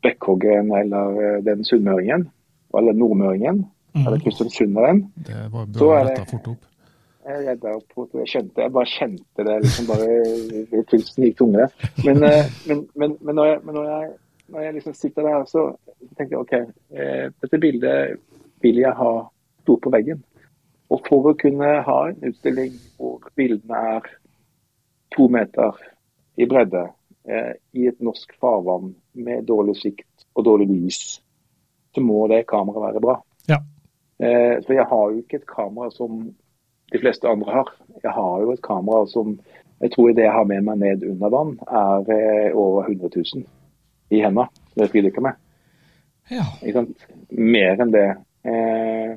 bekkhoggen 0.00 0.72
eller 0.72 1.16
uh, 1.20 1.38
den 1.44 1.64
sunnmøringen, 1.68 2.30
eller 2.78 2.92
nordmøringen, 2.96 3.66
Mm. 3.90 4.06
eller 4.06 4.18
kristiansunderen. 4.22 5.00
Det 5.26 5.52
var 5.52 5.66
bra 5.66 6.04
retta 6.04 6.24
fort 6.24 6.48
opp. 6.52 6.66
Jeg 7.26 7.46
redda 7.46 7.72
opp 7.76 7.88
på 7.94 8.04
jeg 8.20 8.28
skjønte, 8.32 8.62
jeg 8.62 8.72
bare 8.72 8.86
kjente 8.86 9.44
det 9.44 9.56
liksom 9.64 9.88
bare 9.90 10.84
Pulsen 10.88 11.24
gikk 11.24 11.36
tungere. 11.40 11.66
Men, 12.04 12.22
eh, 12.24 12.46
men, 12.68 12.84
men, 12.94 13.16
men, 13.20 13.34
når, 13.34 13.46
jeg, 13.46 13.58
men 13.64 13.74
når, 13.74 13.88
jeg, 13.90 14.10
når 14.48 14.60
jeg 14.60 14.74
liksom 14.74 14.94
sitter 14.94 15.26
der, 15.26 15.44
så 15.50 15.64
tenker 16.16 16.36
jeg 16.36 16.40
OK, 16.40 16.54
eh, 16.94 17.26
dette 17.42 17.60
bildet 17.60 18.20
vil 18.62 18.80
jeg 18.84 18.92
ha 19.02 19.12
stort 19.62 19.82
på 19.84 19.92
veggen. 19.92 20.22
Og 20.90 21.02
for 21.06 21.30
å 21.30 21.36
kunne 21.38 21.72
ha 21.86 21.98
en 22.08 22.30
utstilling 22.30 22.72
hvor 22.96 23.26
bildene 23.38 23.82
er 23.96 24.06
to 25.14 25.26
meter 25.28 25.76
i 26.38 26.46
bredde 26.50 26.86
eh, 27.28 27.52
i 27.74 27.86
et 27.90 28.00
norsk 28.00 28.32
farvann 28.40 28.94
med 29.18 29.44
dårlig 29.50 29.76
sikt 29.82 30.26
og 30.34 30.46
dårlig 30.46 30.70
lys, 30.70 31.20
så 31.94 32.02
må 32.04 32.26
det 32.30 32.46
kameraet 32.50 32.86
være 32.86 33.02
bra. 33.04 33.16
Ja. 33.48 33.58
Eh, 34.20 34.56
for 34.66 34.76
jeg 34.76 34.86
har 34.90 35.04
jo 35.10 35.22
ikke 35.22 35.40
et 35.40 35.48
kamera 35.48 35.90
som 35.94 36.22
de 36.92 36.98
fleste 36.98 37.28
andre 37.28 37.52
har. 37.52 37.72
Jeg 38.02 38.12
har 38.14 38.42
jo 38.44 38.52
et 38.52 38.62
kamera 38.62 39.06
som 39.10 39.38
jeg 39.80 39.92
tror 39.94 40.12
det 40.12 40.26
jeg 40.26 40.32
har 40.32 40.44
med 40.44 40.66
meg 40.66 40.78
ned 40.78 41.06
under 41.08 41.32
vann, 41.32 41.54
er 41.64 42.10
eh, 42.12 42.56
over 42.56 42.84
100 42.84 43.08
000 43.16 43.46
i 44.10 44.20
hendene 44.20 44.48
Det 44.74 44.90
fridykker 44.90 45.24
med. 45.24 45.38
Ja. 46.30 46.44
Ikke 46.62 46.82
sant? 46.82 47.06
Mer 47.30 47.80
enn 47.80 47.94
det. 47.94 48.08
Eh, 48.44 49.16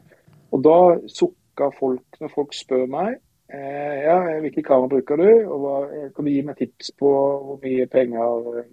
og 0.54 0.64
da 0.64 0.78
sukka 1.10 1.70
folk 1.80 2.22
når 2.22 2.32
folk 2.34 2.56
spør 2.56 2.88
meg 2.92 3.18
eh, 3.54 4.00
ja, 4.04 4.18
hvilke 4.44 4.64
kamera 4.66 4.92
bruker 4.96 5.20
du, 5.20 5.30
og 5.48 5.60
hva, 5.64 5.76
kan 6.16 6.26
du 6.26 6.32
gi 6.32 6.42
meg 6.46 6.58
tips 6.60 6.92
på 7.00 7.12
hvor 7.12 7.60
mye 7.64 7.88
penger 7.92 8.50
eh, 8.64 8.72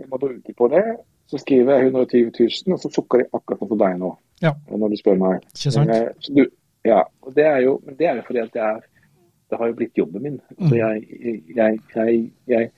jeg 0.00 0.10
må 0.10 0.20
bruke 0.20 0.54
på 0.56 0.70
det? 0.72 0.84
Så 1.26 1.40
skriver 1.42 1.74
jeg 1.74 1.90
120 1.90 2.30
000, 2.38 2.74
og 2.74 2.82
så 2.82 2.90
sukker 2.94 3.22
de 3.22 3.30
akkurat 3.32 3.58
sånn 3.58 3.72
som 3.72 3.80
deg 3.80 3.96
nå. 3.98 4.12
Ja. 4.44 4.52
Når 4.70 4.92
du 4.92 4.98
spør 5.00 5.16
meg. 5.18 5.46
Ikke 5.56 5.72
sant? 5.74 5.90
Eh, 5.90 6.10
så 6.22 6.34
du, 6.36 6.44
ja, 6.86 7.00
og 7.26 7.34
det 7.34 7.46
er 7.50 7.64
jo, 7.64 7.80
men 7.86 7.96
det 7.98 8.06
er 8.06 8.20
jo 8.20 8.26
fordi 8.28 8.44
at 8.44 8.52
det 8.54 8.62
er 8.62 8.84
det 9.50 9.58
har 9.60 9.70
jo 9.70 9.76
blitt 9.78 9.98
jobben 9.98 10.22
min. 10.22 10.38
Mm. 10.58 10.68
Så 10.68 10.76
jeg, 10.76 11.02
jeg, 11.56 11.78
jeg, 11.94 12.22
jeg 12.50 12.70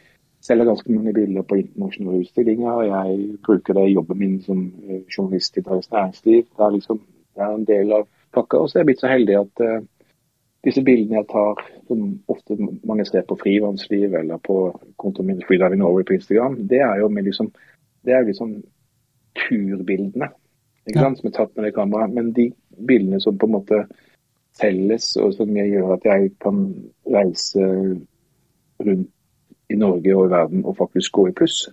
selger 0.45 0.69
ganske 0.69 0.93
mange 0.93 1.15
bilder 1.17 1.47
på 1.49 1.61
internasjonale 1.63 2.25
utstillinger. 2.25 2.83
Jeg 2.89 3.39
bruker 3.47 3.79
det 3.79 3.87
i 3.89 3.95
jobben 3.95 4.19
min 4.19 4.35
som 4.45 4.67
eh, 4.89 5.01
journalist 5.09 5.57
i 5.57 5.65
Dagens 5.65 5.91
Næringsliv. 5.93 6.43
Det 6.45 6.67
er 6.67 6.75
liksom 6.75 7.01
det 7.39 7.45
er 7.45 7.55
en 7.55 7.65
del 7.65 7.95
av 8.01 8.09
pakka. 8.35 8.61
Og 8.61 8.69
så 8.69 8.79
er 8.79 8.85
jeg 8.85 8.91
blitt 8.91 9.05
så 9.05 9.13
heldig 9.13 9.39
at 9.39 9.65
uh, 9.65 9.79
disse 10.67 10.83
bildene 10.85 11.21
jeg 11.21 11.29
tar, 11.31 11.63
som 11.89 12.05
ofte 12.29 12.57
mange 12.59 13.07
ser 13.07 13.25
på 13.29 13.39
Frivannsliv 13.41 14.15
eller 14.19 14.41
på 14.45 14.59
kontoen 15.01 15.31
min 15.31 15.45
Freediving 15.47 15.81
Norway 15.81 16.05
på 16.05 16.19
Instagram, 16.19 16.59
det 16.69 16.83
er 16.83 16.99
jo 17.01 17.09
med 17.09 17.29
liksom, 17.31 17.53
det 18.09 18.17
er 18.17 18.27
liksom 18.29 18.57
turbildene 19.39 20.31
ikke 20.89 21.05
sant, 21.05 21.19
som 21.21 21.29
er 21.29 21.35
tatt 21.37 21.57
med 21.57 21.67
det 21.69 21.75
kameraet. 21.77 22.15
Men 22.17 22.31
de 22.33 22.47
bildene 22.89 23.21
som 23.21 23.37
på 23.39 23.47
en 23.49 23.57
måte 23.59 23.83
felles, 24.59 25.11
og 25.21 25.35
som 25.37 25.51
gjør 25.57 25.95
at 25.99 26.07
jeg 26.09 26.31
kan 26.43 26.63
reise 27.13 27.67
rundt 28.81 29.11
i 29.69 29.77
Norge 29.77 30.15
og 30.17 30.27
i 30.27 30.33
verden 30.33 30.65
og 30.65 30.79
faktisk 30.79 31.13
gå 31.19 31.27
i 31.29 31.35
pluss, 31.37 31.67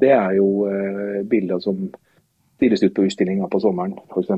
det 0.00 0.14
er 0.16 0.38
jo 0.38 0.64
eh, 0.70 1.20
bilder 1.28 1.60
som 1.60 1.84
stilles 2.56 2.82
ut 2.86 2.94
på 2.96 3.04
utstillinger 3.04 3.50
på 3.52 3.60
sommeren, 3.60 3.98
f.eks. 4.08 4.32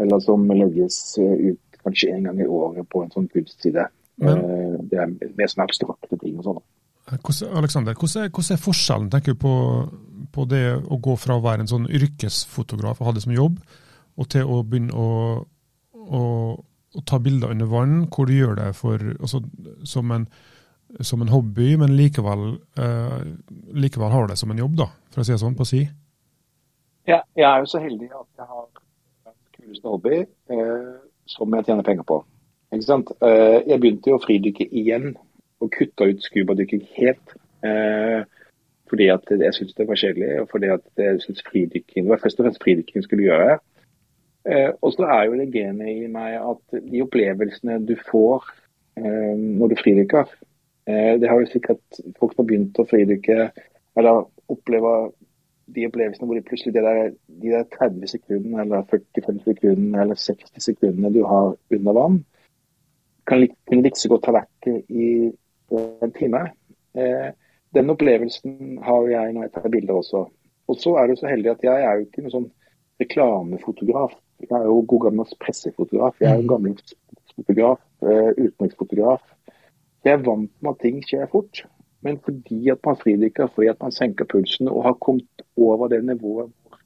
Eller 0.00 0.22
som 0.24 0.48
legges 0.50 0.98
eh, 1.22 1.52
ut 1.52 1.80
kanskje 1.84 2.10
en 2.16 2.26
gang 2.26 2.42
i 2.42 2.48
året 2.50 2.88
på 2.90 3.04
en 3.04 3.14
sånn 3.14 3.30
kunstside. 3.30 3.86
Men- 4.20 4.44
Eh, 4.44 4.76
det 4.90 4.98
er 5.00 5.06
mer 5.38 5.48
sånn 5.48 5.64
abstrakte 5.64 6.18
ting 6.20 6.36
og 6.38 6.44
sånn. 6.44 6.58
Hvordan, 7.10 7.56
Alexander, 7.56 7.94
hvordan 7.94 8.24
er, 8.24 8.28
hvordan 8.28 8.54
er 8.54 8.60
forskjellen 8.60 9.10
tenker 9.10 9.32
du, 9.32 9.38
på, 9.38 9.52
på 10.32 10.46
det 10.50 10.64
å 10.80 10.98
gå 11.02 11.16
fra 11.20 11.36
å 11.38 11.44
være 11.44 11.64
en 11.64 11.70
sånn 11.70 11.88
yrkesfotograf 11.90 13.00
og 13.00 13.10
ha 13.10 13.14
det 13.16 13.24
som 13.24 13.34
jobb, 13.34 13.60
og 14.20 14.28
til 14.32 14.48
å 14.48 14.60
begynne 14.66 14.94
å, 14.96 15.10
å, 15.96 16.22
å 16.58 17.04
ta 17.08 17.20
bilder 17.22 17.54
under 17.54 17.70
vann, 17.70 18.02
hvor 18.12 18.28
du 18.28 18.36
gjør 18.36 18.58
det 18.58 18.70
for, 18.78 19.02
altså, 19.20 19.42
som, 19.88 20.12
en, 20.16 20.26
som 21.00 21.22
en 21.24 21.32
hobby, 21.32 21.72
men 21.80 21.96
likevel, 21.98 22.58
eh, 22.80 23.16
likevel 23.86 24.12
har 24.14 24.30
det 24.30 24.38
som 24.40 24.52
en 24.52 24.62
jobb, 24.62 24.76
da, 24.82 24.90
for 25.14 25.22
å 25.22 25.26
si 25.26 25.34
det 25.34 25.42
sånn, 25.42 25.58
på 25.58 25.68
si? 25.68 25.84
Ja, 27.08 27.22
jeg 27.38 27.46
er 27.48 27.62
jo 27.62 27.70
så 27.70 27.80
heldig 27.82 28.10
at 28.12 28.28
jeg 28.38 28.50
har 28.50 28.68
kuleste 29.56 29.88
hobby 29.88 30.20
eh, 30.20 30.92
som 31.30 31.54
jeg 31.54 31.66
tjener 31.68 31.86
penger 31.86 32.06
på. 32.06 32.20
Ikke 32.74 32.86
sant? 32.86 33.10
Eh, 33.24 33.62
jeg 33.66 33.80
begynte 33.82 34.12
jo 34.12 34.18
å 34.18 34.22
fridykke 34.22 34.66
igjen 34.68 35.14
og 35.60 35.72
kutta 35.74 36.08
ut 36.10 36.22
scubadykking 36.24 36.84
helt. 36.96 37.34
Eh, 37.66 38.22
fordi 38.90 39.06
at 39.14 39.30
jeg 39.30 39.54
syntes 39.54 39.76
det 39.78 39.86
var 39.88 39.98
kjedelig, 40.00 40.30
og 40.42 40.48
fordi 40.50 40.72
at 40.74 40.86
jeg 40.98 41.20
syntes 41.22 41.44
fridykking 41.50 42.08
var 42.08 42.20
først 42.22 42.40
og 42.40 42.46
fremst 42.46 42.62
fridykking 42.64 43.04
skulle 43.04 43.28
gjøre. 43.28 43.58
Eh, 44.50 44.70
og 44.82 44.92
så 44.92 45.06
er 45.06 45.24
jo 45.24 45.38
det 45.38 45.52
genet 45.52 45.88
i 45.92 46.08
meg 46.10 46.38
at 46.40 46.80
de 46.92 47.02
opplevelsene 47.04 47.78
du 47.86 47.94
får 48.10 48.46
eh, 48.96 49.34
når 49.36 49.68
du 49.68 49.74
fridykker 49.76 50.30
eh, 50.88 51.20
Det 51.20 51.28
har 51.28 51.42
jo 51.42 51.50
sikkert 51.52 52.00
folk 52.18 52.32
som 52.32 52.42
har 52.42 52.48
begynt 52.48 52.80
å 52.80 52.86
fridykke, 52.88 53.50
eller 54.00 54.24
opplever 54.48 55.10
de 55.74 55.86
opplevelsene 55.86 56.26
hvor 56.26 56.38
de 56.38 56.46
plutselig 56.46 56.74
de 56.74 56.82
der, 56.86 57.12
de 57.42 57.52
der 57.52 57.68
30 57.76 58.14
sekundene 58.14 58.64
eller 58.64 58.88
45 58.90 59.44
sekundene 59.44 60.02
eller 60.02 60.18
60 60.18 60.64
sekundene 60.64 61.12
du 61.14 61.20
har 61.28 61.54
under 61.76 61.98
vann, 62.00 62.18
kan 63.28 63.46
kunne 63.68 63.84
like 63.84 64.00
så 64.00 64.10
godt 64.10 64.26
ha 64.26 64.40
vært 64.40 64.70
i 64.88 65.30
en 66.02 66.16
time. 66.16 66.42
Eh, 66.98 67.30
den 67.74 67.92
opplevelsen 67.92 68.78
har 68.84 69.08
jeg 69.10 69.34
når 69.34 69.46
jeg 69.46 69.52
tar 69.56 69.72
bilder 69.72 70.00
også. 70.00 70.24
Og 70.70 70.78
så 70.78 70.94
er 70.98 71.10
det 71.10 71.18
så 71.18 71.30
heldig 71.30 71.52
at 71.52 71.64
jeg 71.66 71.84
er 71.84 71.98
jo 71.98 72.06
ikke 72.06 72.24
noen 72.24 72.34
sånn 72.36 72.48
reklamefotograf. 73.02 74.14
Jeg 74.40 74.54
er 74.56 74.66
jo 74.68 74.80
god 74.92 75.06
gammel 75.06 75.36
pressefotograf. 75.42 76.16
Jeg 76.20 76.30
er 76.30 76.38
jo 76.38 76.44
en 76.44 76.52
gammel 76.54 76.76
fotograf, 77.34 77.80
eh, 78.02 78.30
utenriksfotograf. 78.38 79.22
Jeg 80.04 80.16
er 80.16 80.24
vant 80.24 80.52
med 80.62 80.70
at 80.70 80.82
ting 80.84 81.00
skjer 81.04 81.30
fort. 81.32 81.64
Men 82.02 82.18
fordi 82.24 82.70
at 82.72 82.80
man 82.86 82.96
fridykker, 82.96 83.50
fordi 83.54 83.68
at 83.68 83.80
man 83.82 83.92
senker 83.92 84.24
pulsen 84.24 84.70
og 84.72 84.84
har 84.86 84.96
kommet 85.04 85.44
over 85.56 85.88
det 85.92 86.04
nivået 86.04 86.48
hvor 86.48 86.78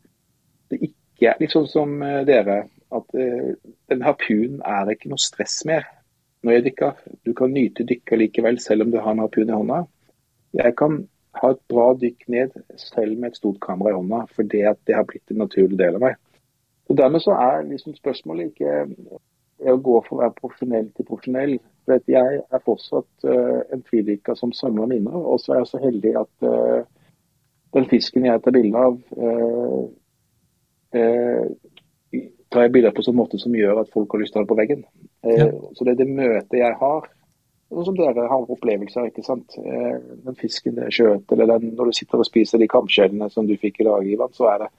det 0.71 0.81
ikke 0.89 1.29
er 1.31 1.39
litt 1.39 1.55
sånn 1.55 1.69
som 1.71 2.01
eh, 2.03 2.23
dere, 2.27 2.65
at 2.95 3.19
eh, 3.19 3.53
den 3.91 4.03
harpunen 4.03 4.63
er 4.67 4.91
ikke 4.91 5.13
noe 5.13 5.23
stress 5.23 5.61
mer 5.69 5.87
når 6.45 6.57
jeg 6.57 6.65
dykker. 6.69 7.05
Du 7.25 7.33
kan 7.37 7.55
nyte 7.55 7.87
dykket 7.89 8.21
likevel 8.21 8.59
selv 8.61 8.85
om 8.85 8.91
du 8.93 8.99
har 9.01 9.15
en 9.15 9.23
harpun 9.25 9.51
i 9.51 9.55
hånda. 9.55 9.85
Jeg 10.55 10.77
kan 10.79 11.03
ha 11.41 11.51
et 11.51 11.63
bra 11.71 11.89
dykk 11.99 12.29
ned 12.31 12.55
selv 12.79 13.19
med 13.19 13.33
et 13.33 13.39
stort 13.41 13.61
kamera 13.63 13.93
i 13.93 13.99
hånda, 13.99 14.25
fordi 14.37 14.63
at 14.71 14.79
det 14.87 14.97
har 14.97 15.07
blitt 15.09 15.31
en 15.33 15.43
naturlig 15.43 15.79
del 15.81 15.99
av 15.99 16.05
meg. 16.07 16.19
Og 16.89 16.99
Dermed 16.99 17.25
så 17.25 17.35
er 17.41 17.65
liksom 17.67 17.97
spørsmålet 17.97 18.53
ikke 18.53 18.75
eh, 18.85 19.73
å 19.73 19.79
gå 19.81 19.97
for 20.07 20.19
å 20.19 20.23
være 20.23 20.37
profesjonell 20.39 20.91
til 20.95 21.09
profesjonell. 21.09 21.57
For 21.85 22.01
jeg 22.09 22.41
er 22.41 22.65
fortsatt 22.65 23.27
uh, 23.29 23.61
en 23.73 23.83
fridykker 23.85 24.37
som 24.39 24.55
samler 24.57 24.89
minner, 24.89 25.17
og 25.17 25.41
så 25.43 25.53
er 25.53 25.59
jeg 25.61 25.71
så 25.73 25.81
heldig 25.83 26.15
at 26.17 26.47
uh, 26.49 26.81
den 27.77 27.89
fisken 27.91 28.25
jeg 28.25 28.41
tar 28.45 28.55
bilde 28.57 28.85
av, 28.89 28.97
uh, 29.21 29.83
tar 32.55 32.65
jeg 32.65 32.73
bilder 32.73 32.95
på 32.95 33.03
en 33.03 33.09
sånn 33.09 33.19
måte 33.19 33.41
som 33.43 33.57
gjør 33.57 33.83
at 33.83 33.93
folk 33.93 34.15
har 34.15 34.23
lyst 34.23 34.33
til 34.33 34.41
å 34.41 34.45
ha 34.45 34.47
det 34.47 34.53
på 34.53 34.61
veggen. 34.63 34.87
Ja. 35.29 35.51
Så 35.77 35.85
det 35.85 35.95
er 35.95 36.01
det 36.01 36.17
møtet 36.17 36.57
jeg 36.61 36.79
har, 36.81 37.09
sånn 37.75 37.87
som 37.91 37.99
dere 37.99 38.29
har 38.31 38.51
opplevelser, 38.55 39.11
ikke 39.11 39.25
sant. 39.27 39.57
Eh, 39.59 39.99
den 40.25 40.39
fisken 40.39 40.79
det 40.79 40.93
skjøt, 40.95 41.31
eller 41.35 41.51
den, 41.55 41.75
når 41.79 41.91
du 41.91 41.99
sitter 41.99 42.23
og 42.23 42.29
spiser 42.29 42.63
de 42.63 42.71
kamskjellene 42.71 43.31
som 43.33 43.49
du 43.49 43.57
fikk 43.61 43.83
i 43.83 43.89
dag, 43.89 44.07
Ivan, 44.07 44.33
så 44.37 44.49
er 44.55 44.65
det 44.65 44.71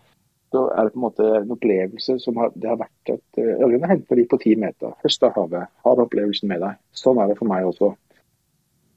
så 0.54 0.62
er 0.72 0.86
det 0.86 0.94
på 0.94 1.00
en 1.00 1.04
måte 1.04 1.26
en 1.40 1.52
opplevelse 1.52 2.16
som 2.22 2.38
har, 2.40 2.52
det 2.56 2.70
har 2.70 2.78
vært 2.80 3.12
at 3.12 3.40
Ørjene 3.42 3.90
henter 3.90 4.20
de 4.20 4.24
på 4.30 4.38
ti 4.40 4.54
meter. 4.60 4.94
Høst 5.04 5.24
av 5.26 5.34
havet. 5.36 5.72
Har 5.84 5.98
den 5.98 6.06
opplevelsen 6.06 6.48
med 6.48 6.62
deg. 6.64 6.78
Sånn 6.96 7.20
er 7.20 7.32
det 7.32 7.38
for 7.40 7.50
meg 7.50 7.66
også. 7.68 7.90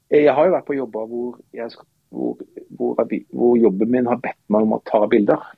Eh, 0.09 0.23
Jeg 0.23 0.35
har 0.37 0.47
jo 0.47 0.55
vært 0.55 0.67
på 0.69 0.77
jobber 0.77 1.09
hvor, 1.09 1.39
jeg, 1.57 1.73
hvor, 2.13 2.37
hvor, 2.77 3.01
hvor 3.33 3.57
jobben 3.59 3.91
min 3.91 4.07
har 4.07 4.21
bedt 4.23 4.39
meg 4.47 4.67
om 4.67 4.77
å 4.77 4.83
ta 4.87 5.01
bilder. 5.11 5.49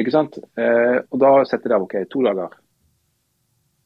Ikke 0.00 0.14
sant? 0.14 0.38
Eh, 0.58 0.98
og 1.08 1.18
da 1.20 1.32
setter 1.48 1.72
jeg 1.72 1.78
av 1.78 1.86
OK, 1.86 1.96
to 2.12 2.24
dager. 2.26 2.58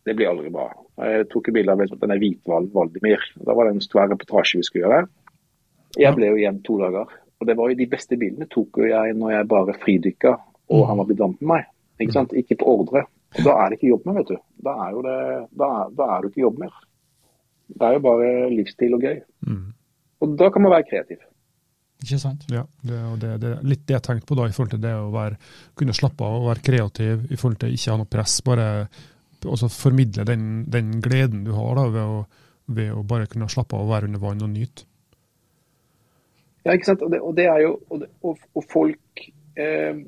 Det 0.07 0.15
blir 0.15 0.31
aldri 0.31 0.51
bra. 0.55 0.69
Jeg 1.03 1.29
tok 1.33 1.51
et 1.51 1.57
bilde 1.57 1.75
av 1.75 1.83
denne 1.83 2.19
hvithvalen 2.21 2.71
Valdimir. 2.73 3.23
Da 3.43 3.55
var 3.59 3.67
det 3.67 3.77
en 3.77 3.85
stor 3.85 4.07
reportasje 4.07 4.61
vi 4.61 4.67
skulle 4.67 4.87
gjøre. 4.87 5.07
Jeg 5.99 6.15
ble 6.15 6.31
jo 6.31 6.39
igjen 6.39 6.61
to 6.67 6.77
dager. 6.81 7.11
Og 7.37 7.49
det 7.49 7.57
var 7.59 7.71
jo 7.71 7.79
De 7.79 7.89
beste 7.91 8.17
bildene 8.21 8.49
tok 8.53 8.79
jo 8.81 8.89
jeg 8.89 9.17
når 9.19 9.35
jeg 9.35 9.49
bare 9.51 9.75
fridykka 9.83 10.37
og 10.75 10.89
han 10.89 10.99
var 10.99 11.09
blitt 11.09 11.23
vant 11.23 11.39
med 11.43 11.51
meg. 11.53 11.71
Ikke 12.03 12.17
sant? 12.17 12.35
Ikke 12.37 12.59
på 12.61 12.73
ordre. 12.81 13.05
Og 13.37 13.47
Da 13.47 13.55
er 13.63 13.71
det 13.71 13.79
ikke 13.79 13.93
jobb 13.93 14.09
mer, 14.09 14.19
vet 14.21 14.33
du. 14.33 14.37
Da 14.67 14.75
er, 14.87 14.91
jo 14.97 15.03
det, 15.07 15.17
da, 15.61 15.71
er, 15.81 15.95
da 15.99 16.11
er 16.11 16.23
det 16.23 16.31
ikke 16.33 16.45
jobb 16.45 16.61
mer. 16.65 16.77
Det 17.67 17.87
er 17.87 17.97
jo 17.97 18.03
bare 18.05 18.29
livsstil 18.53 18.97
og 18.97 19.07
gøy. 19.07 19.17
Mm. 19.47 19.65
Og 20.23 20.37
da 20.41 20.51
kan 20.53 20.65
man 20.65 20.75
være 20.75 20.89
kreativ. 20.91 21.25
Ikke 22.05 22.19
sant? 22.21 22.47
Ja, 22.53 22.63
det, 22.85 22.99
og 23.09 23.19
det, 23.23 23.33
det 23.43 23.53
er 23.55 23.67
litt 23.67 23.85
det 23.89 23.97
jeg 23.97 24.05
tenkte 24.05 24.29
på 24.29 24.37
da, 24.39 24.47
i 24.47 24.55
forhold 24.55 24.75
til 24.75 24.83
det 24.83 24.95
å 24.99 25.09
være, 25.15 25.39
kunne 25.79 25.97
slappe 25.97 26.27
av 26.27 26.41
og 26.41 26.51
være 26.51 26.65
kreativ, 26.67 27.29
i 27.31 27.39
forhold 27.39 27.61
til 27.63 27.77
ikke 27.77 27.93
ha 27.93 28.01
noe 28.03 28.11
press. 28.11 28.37
Bare 28.47 28.67
altså 29.53 29.71
formidle 29.73 30.27
den, 30.29 30.67
den 30.73 30.99
gleden 31.05 31.45
du 31.47 31.55
har 31.57 31.79
da, 31.79 31.87
ved 31.95 32.03
å, 32.03 32.21
ved 32.77 32.93
å 32.95 33.05
bare 33.07 33.29
kunne 33.31 33.49
slappe 33.53 33.77
av 33.77 33.87
og 33.87 33.95
være 33.95 34.11
under 34.11 34.23
vann 34.23 34.45
og 34.45 34.53
nyte. 34.53 34.87
Ja, 36.67 36.75
ikke 36.75 36.91
sant. 36.91 37.03
Og 37.07 37.13
det, 37.13 37.23
og 37.23 37.37
det 37.39 37.47
er 37.47 37.61
jo 37.63 37.75
Og, 37.89 38.01
det, 38.03 38.09
og, 38.27 38.39
og 38.59 38.65
folk 38.73 39.27
eh, 39.55 40.01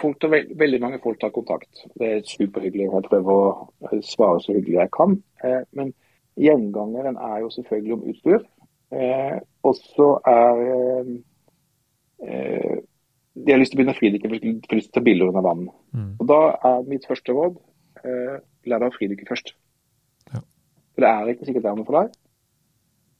folk 0.00 0.18
tar 0.20 0.32
veld, 0.32 0.52
Veldig 0.58 0.80
mange 0.82 1.00
folk 1.02 1.20
tar 1.20 1.32
kontakt. 1.34 1.86
Det 1.98 2.10
er 2.10 2.26
superhyggelig. 2.26 2.90
Jeg 2.90 3.08
prøver 3.08 3.38
å 3.38 4.02
svare 4.04 4.42
så 4.44 4.56
hyggelig 4.56 4.80
jeg 4.80 4.92
kan. 4.96 5.16
Eh, 5.44 5.62
men 5.78 5.94
gjengangeren 6.36 7.16
er 7.16 7.40
jo 7.44 7.52
selvfølgelig 7.54 7.96
om 7.96 8.04
utstyr. 8.12 8.44
Eh, 8.92 9.38
og 9.66 9.78
så 9.80 10.10
er 10.30 10.60
eh, 10.66 11.08
eh, 12.22 12.76
De 13.34 13.52
har 13.52 13.58
lyst 13.60 13.74
til 13.74 13.80
å 13.80 13.80
begynne 13.80 13.92
å 13.92 13.98
for 13.98 14.36
de 14.38 14.52
har 14.54 14.78
lyst 14.78 14.92
til 14.92 14.94
å 14.94 14.98
ta 15.00 15.04
bilder 15.04 15.32
under 15.32 15.44
vann. 15.44 15.66
Mm. 15.92 16.12
Og 16.20 16.28
da 16.30 16.40
er 16.70 16.86
mitt 16.88 17.08
første 17.08 17.34
råd 17.36 17.58
eh, 18.04 18.36
lær 18.66 18.82
deg 18.82 18.88
å 18.90 18.96
fridykke 18.96 19.28
først. 19.28 19.52
Ja. 20.32 20.42
For 20.94 21.04
det 21.04 21.10
er 21.10 21.32
ikke 21.32 21.48
sikkert 21.48 21.66
det 21.66 21.72
er 21.72 21.80
noe 21.80 21.88
for 21.88 22.00
deg. 22.00 22.16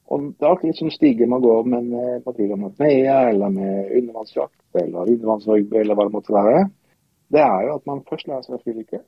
Og 0.06 0.26
det 0.30 0.44
er 0.44 0.52
alltid 0.52 0.70
litt 0.70 0.80
sånn 0.80 0.94
stige 0.94 1.26
man 1.26 1.42
går 1.42 1.66
med 1.66 1.88
en 1.88 2.22
patrulje 2.22 2.56
med 2.58 2.70
apnea, 2.70 3.16
eller 3.32 3.50
med 3.50 3.90
undervannsjakt 3.98 4.82
eller 4.82 5.10
undervannsrugby 5.10 5.80
eller 5.80 5.98
hva 5.98 6.06
det 6.06 6.14
måtte 6.14 6.36
være. 6.36 6.60
Det 7.34 7.42
er 7.42 7.66
jo 7.66 7.76
at 7.80 7.86
man 7.90 8.04
først 8.06 8.28
lærer 8.30 8.44
seg 8.46 8.54
å 8.54 8.62
fridykke, 8.62 9.00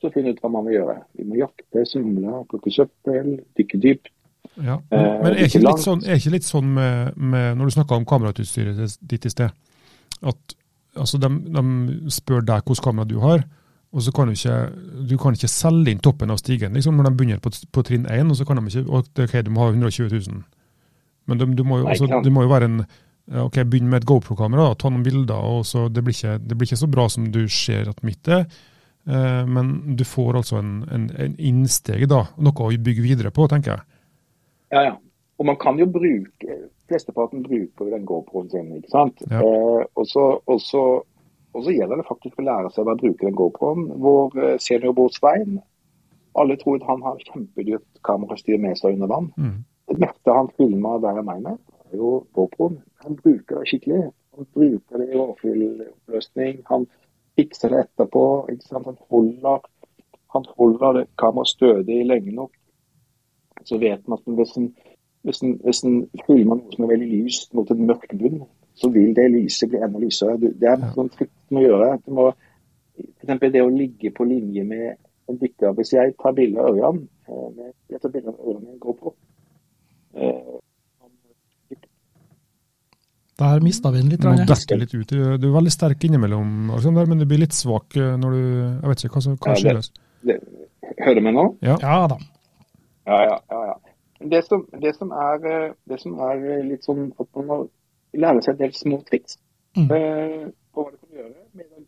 så 0.00 0.10
finner 0.14 0.32
ut 0.32 0.40
hva 0.40 0.50
man 0.54 0.64
vil 0.68 0.78
gjøre. 0.78 0.96
Vi 1.18 1.26
må 1.28 1.38
jakte, 1.42 1.84
svømme, 1.88 2.40
plukke 2.48 2.72
søppel, 2.72 3.34
dykke 3.58 3.80
dypt. 3.82 4.10
Ja. 4.56 4.78
Eh, 4.92 5.04
Men 5.24 5.34
er 5.34 5.48
ikke 5.48 5.64
litt 5.64 5.84
sånn, 5.84 6.04
er 6.06 6.20
ikke 6.20 6.34
litt 6.36 6.46
sånn 6.46 6.66
med, 6.76 7.16
med 7.16 7.56
Når 7.58 7.66
du 7.66 7.74
snakka 7.74 7.96
om 7.96 8.04
kamerautstyret 8.06 8.98
ditt 9.00 9.24
i 9.26 9.32
sted, 9.32 9.50
at 10.22 10.56
altså, 10.94 11.18
de, 11.18 11.30
de 11.56 12.12
spør 12.12 12.44
deg 12.44 12.64
hvilket 12.64 12.84
kamera 12.84 13.08
du 13.08 13.16
har, 13.24 13.44
og 13.94 14.02
så 14.02 14.10
kan 14.14 14.26
du 14.26 14.34
ikke, 14.34 14.56
du 15.06 15.14
kan 15.22 15.36
ikke 15.36 15.50
selge 15.50 15.92
inn 15.92 16.02
toppen 16.02 16.32
av 16.34 16.40
stigen 16.40 16.74
liksom, 16.74 16.96
når 16.98 17.08
de 17.08 17.16
begynner 17.18 17.42
på, 17.42 17.52
på 17.70 17.84
trinn 17.86 18.08
1, 18.10 18.32
og 18.32 18.38
så 18.40 18.46
kan 18.48 18.58
de 18.58 18.66
ikke 18.66 19.00
ok, 19.22 19.34
du 19.46 19.52
må 19.54 19.62
ha 19.62 19.70
120 19.70 20.10
000. 20.10 20.42
Men 21.30 21.40
du, 21.40 21.46
du, 21.54 21.62
må 21.64 21.78
jo, 21.80 21.88
også, 21.92 22.08
det 22.24 22.32
må 22.34 22.42
jo 22.42 22.50
være 22.50 22.68
en 22.72 22.82
ok, 23.44 23.62
Begynn 23.70 23.88
med 23.88 24.02
et 24.02 24.08
GoPro-kamera, 24.08 24.74
ta 24.76 24.90
noen 24.90 25.06
bilder. 25.06 25.38
og 25.38 25.62
så 25.68 25.86
det, 25.88 26.02
blir 26.04 26.16
ikke, 26.16 26.36
det 26.42 26.58
blir 26.58 26.68
ikke 26.68 26.82
så 26.82 26.90
bra 26.90 27.06
som 27.08 27.30
du 27.32 27.44
ser 27.48 27.88
at 27.92 28.02
mitt 28.04 28.28
er, 28.28 28.44
eh, 29.06 29.42
men 29.46 29.96
du 29.96 30.04
får 30.04 30.42
altså 30.42 30.58
en, 30.60 30.76
en, 30.90 31.08
en 31.14 31.38
innsteg, 31.38 32.04
da, 32.10 32.24
noe 32.36 32.66
å 32.66 32.74
bygge 32.74 33.06
videre 33.06 33.32
på, 33.34 33.46
tenker 33.48 33.76
jeg. 33.76 33.88
Ja, 34.74 34.86
ja. 34.90 34.94
Og 35.38 35.48
man 35.48 35.56
kan 35.58 35.78
jo 35.80 35.86
bruke 35.90 36.60
Flesteparten 36.84 37.40
bruker 37.42 37.88
den 37.88 38.04
GoProen 38.04 38.50
sin, 38.52 38.68
ikke 38.76 38.92
sant. 38.92 39.22
Ja. 39.30 39.40
Eh, 39.40 39.84
og, 39.96 40.04
så, 40.04 40.26
og, 41.54 41.62
så, 41.62 41.70
gjelder 41.70 42.00
det 42.00 42.08
faktisk 42.08 42.40
å 42.40 42.46
lære 42.48 42.72
seg 42.74 42.88
å 42.90 42.96
bruke 42.98 43.26
den 43.26 43.38
GoProen. 43.38 43.86
Vår 44.02 44.40
eh, 44.42 44.56
seniorbror 44.62 45.12
Svein, 45.14 45.60
alle 46.40 46.56
tror 46.58 46.80
at 46.80 46.88
han 46.88 47.04
har 47.06 47.22
kjempedyrt 47.28 48.02
kamerastyr 48.06 48.58
med 48.62 48.80
seg 48.80 48.96
under 48.96 49.12
vann. 49.12 49.30
Mm. 49.38 49.60
Det 49.90 50.00
meste 50.02 50.34
han 50.34 50.50
filma 50.58 50.96
der 51.04 51.20
og 51.20 51.28
meg 51.28 51.44
med, 51.44 51.60
er 51.92 52.00
jo 52.00 52.16
GoProen. 52.34 52.80
Han 53.04 53.20
bruker 53.20 53.60
det 53.60 53.70
skikkelig. 53.70 54.02
Han 54.34 54.50
bruker 54.56 54.98
det 54.98 55.06
i 55.12 55.20
overfylloppløsning. 55.20 56.64
Han 56.72 56.88
fikser 57.38 57.70
det 57.70 57.84
etterpå. 57.84 58.24
Han 58.74 58.98
holder, 59.10 59.70
han 60.34 60.50
holder 60.58 60.98
det 60.98 61.06
kameraet 61.22 61.52
stødig 61.54 62.00
lenge 62.08 62.34
nok. 62.34 62.52
Så 63.64 63.78
vet 63.78 64.02
man 64.08 64.18
at 64.18 64.34
hvis 64.40 64.56
en, 64.58 64.72
hvis 65.22 65.42
en, 65.46 65.54
hvis 65.62 65.84
en 65.86 66.00
filmer 66.26 66.58
noe 66.58 66.74
som 66.74 66.84
er 66.84 66.96
veldig 66.96 67.10
lyst 67.14 67.54
mot 67.54 67.70
en 67.70 67.86
mørk 67.86 68.10
bunn, 68.18 68.42
så 68.74 68.90
vil 68.92 69.14
det 69.14 69.28
lyset 69.30 69.70
bli 69.70 69.78
enda 69.82 69.98
lysere. 70.02 70.36
Det 70.40 70.62
er 70.62 70.78
Ja. 70.80 70.92
noe 70.96 71.08
triks 71.08 71.30
å 71.50 71.54
må 71.54 71.60
gjøre. 71.62 71.98
Du 72.06 72.10
må, 72.12 72.32
for 72.96 73.26
eksempel 73.26 73.52
det 73.52 73.62
å 73.62 73.70
ligge 73.70 74.10
på 74.14 74.24
linje 74.26 74.64
med 74.64 74.96
en 75.28 75.38
dykker. 75.38 75.74
Hvis 75.78 75.92
jeg 75.94 76.14
tar 76.20 76.32
bilde 76.32 76.58
av 76.60 76.74
ørene 76.74 77.06
eh, 77.28 77.48
med, 77.56 77.72
jeg 77.90 78.00
tar 78.02 78.10
bilde 78.10 78.28
av 78.28 78.40
Ørjan 78.40 78.62
med 78.64 78.72
en 78.74 78.78
GoPro 78.82 79.14
eh, 80.16 80.60
Der 83.38 83.60
mista 83.64 83.90
vi 83.90 83.98
den 84.02 84.10
litt. 84.12 84.22
Nå 84.22 84.34
detter 84.46 84.78
litt 84.78 84.92
ut. 84.94 85.08
Du 85.10 85.46
er 85.48 85.54
veldig 85.56 85.72
sterk 85.74 86.04
innimellom, 86.06 86.70
Alexander, 86.70 87.06
men 87.10 87.18
du 87.18 87.26
blir 87.26 87.40
litt 87.42 87.56
svak 87.56 87.96
eh, 87.98 88.12
når 88.20 88.30
du 88.36 88.42
Jeg 88.44 88.90
vet 88.92 89.04
ikke 89.08 89.16
hva 89.18 89.22
som 89.26 89.36
hva 89.36 89.48
Ja, 89.48 89.54
det- 89.54 89.62
skyldes. 89.64 89.90
Hører 91.04 91.14
du 91.14 91.20
meg 91.24 91.34
nå? 91.34 91.44
Ja. 91.62 91.76
Ja 91.82 92.06
da. 92.06 92.18
Ja, 93.06 93.18
ja. 93.24 93.38
ja, 93.50 93.64
ja. 93.66 93.74
Det, 94.30 94.44
som, 94.46 94.62
det, 94.80 94.94
som 94.96 95.10
er, 95.12 95.74
det 95.88 95.98
som 96.00 96.14
er 96.20 96.62
litt 96.64 96.84
sånn 96.86 97.10
at 97.20 97.26
man 97.36 97.46
må 97.46 97.56
lære 98.20 98.42
seg 98.42 98.52
en 98.54 98.58
del 98.58 98.74
små 98.74 99.02
triks 99.10 99.38
Mm. 99.76 99.90
eh, 99.90 100.50
på 100.74 100.82
hva 100.84 100.90
du 100.92 100.96
kan 100.96 101.16
gjøre. 101.16 101.34
med 101.52 101.64
den. 101.76 101.86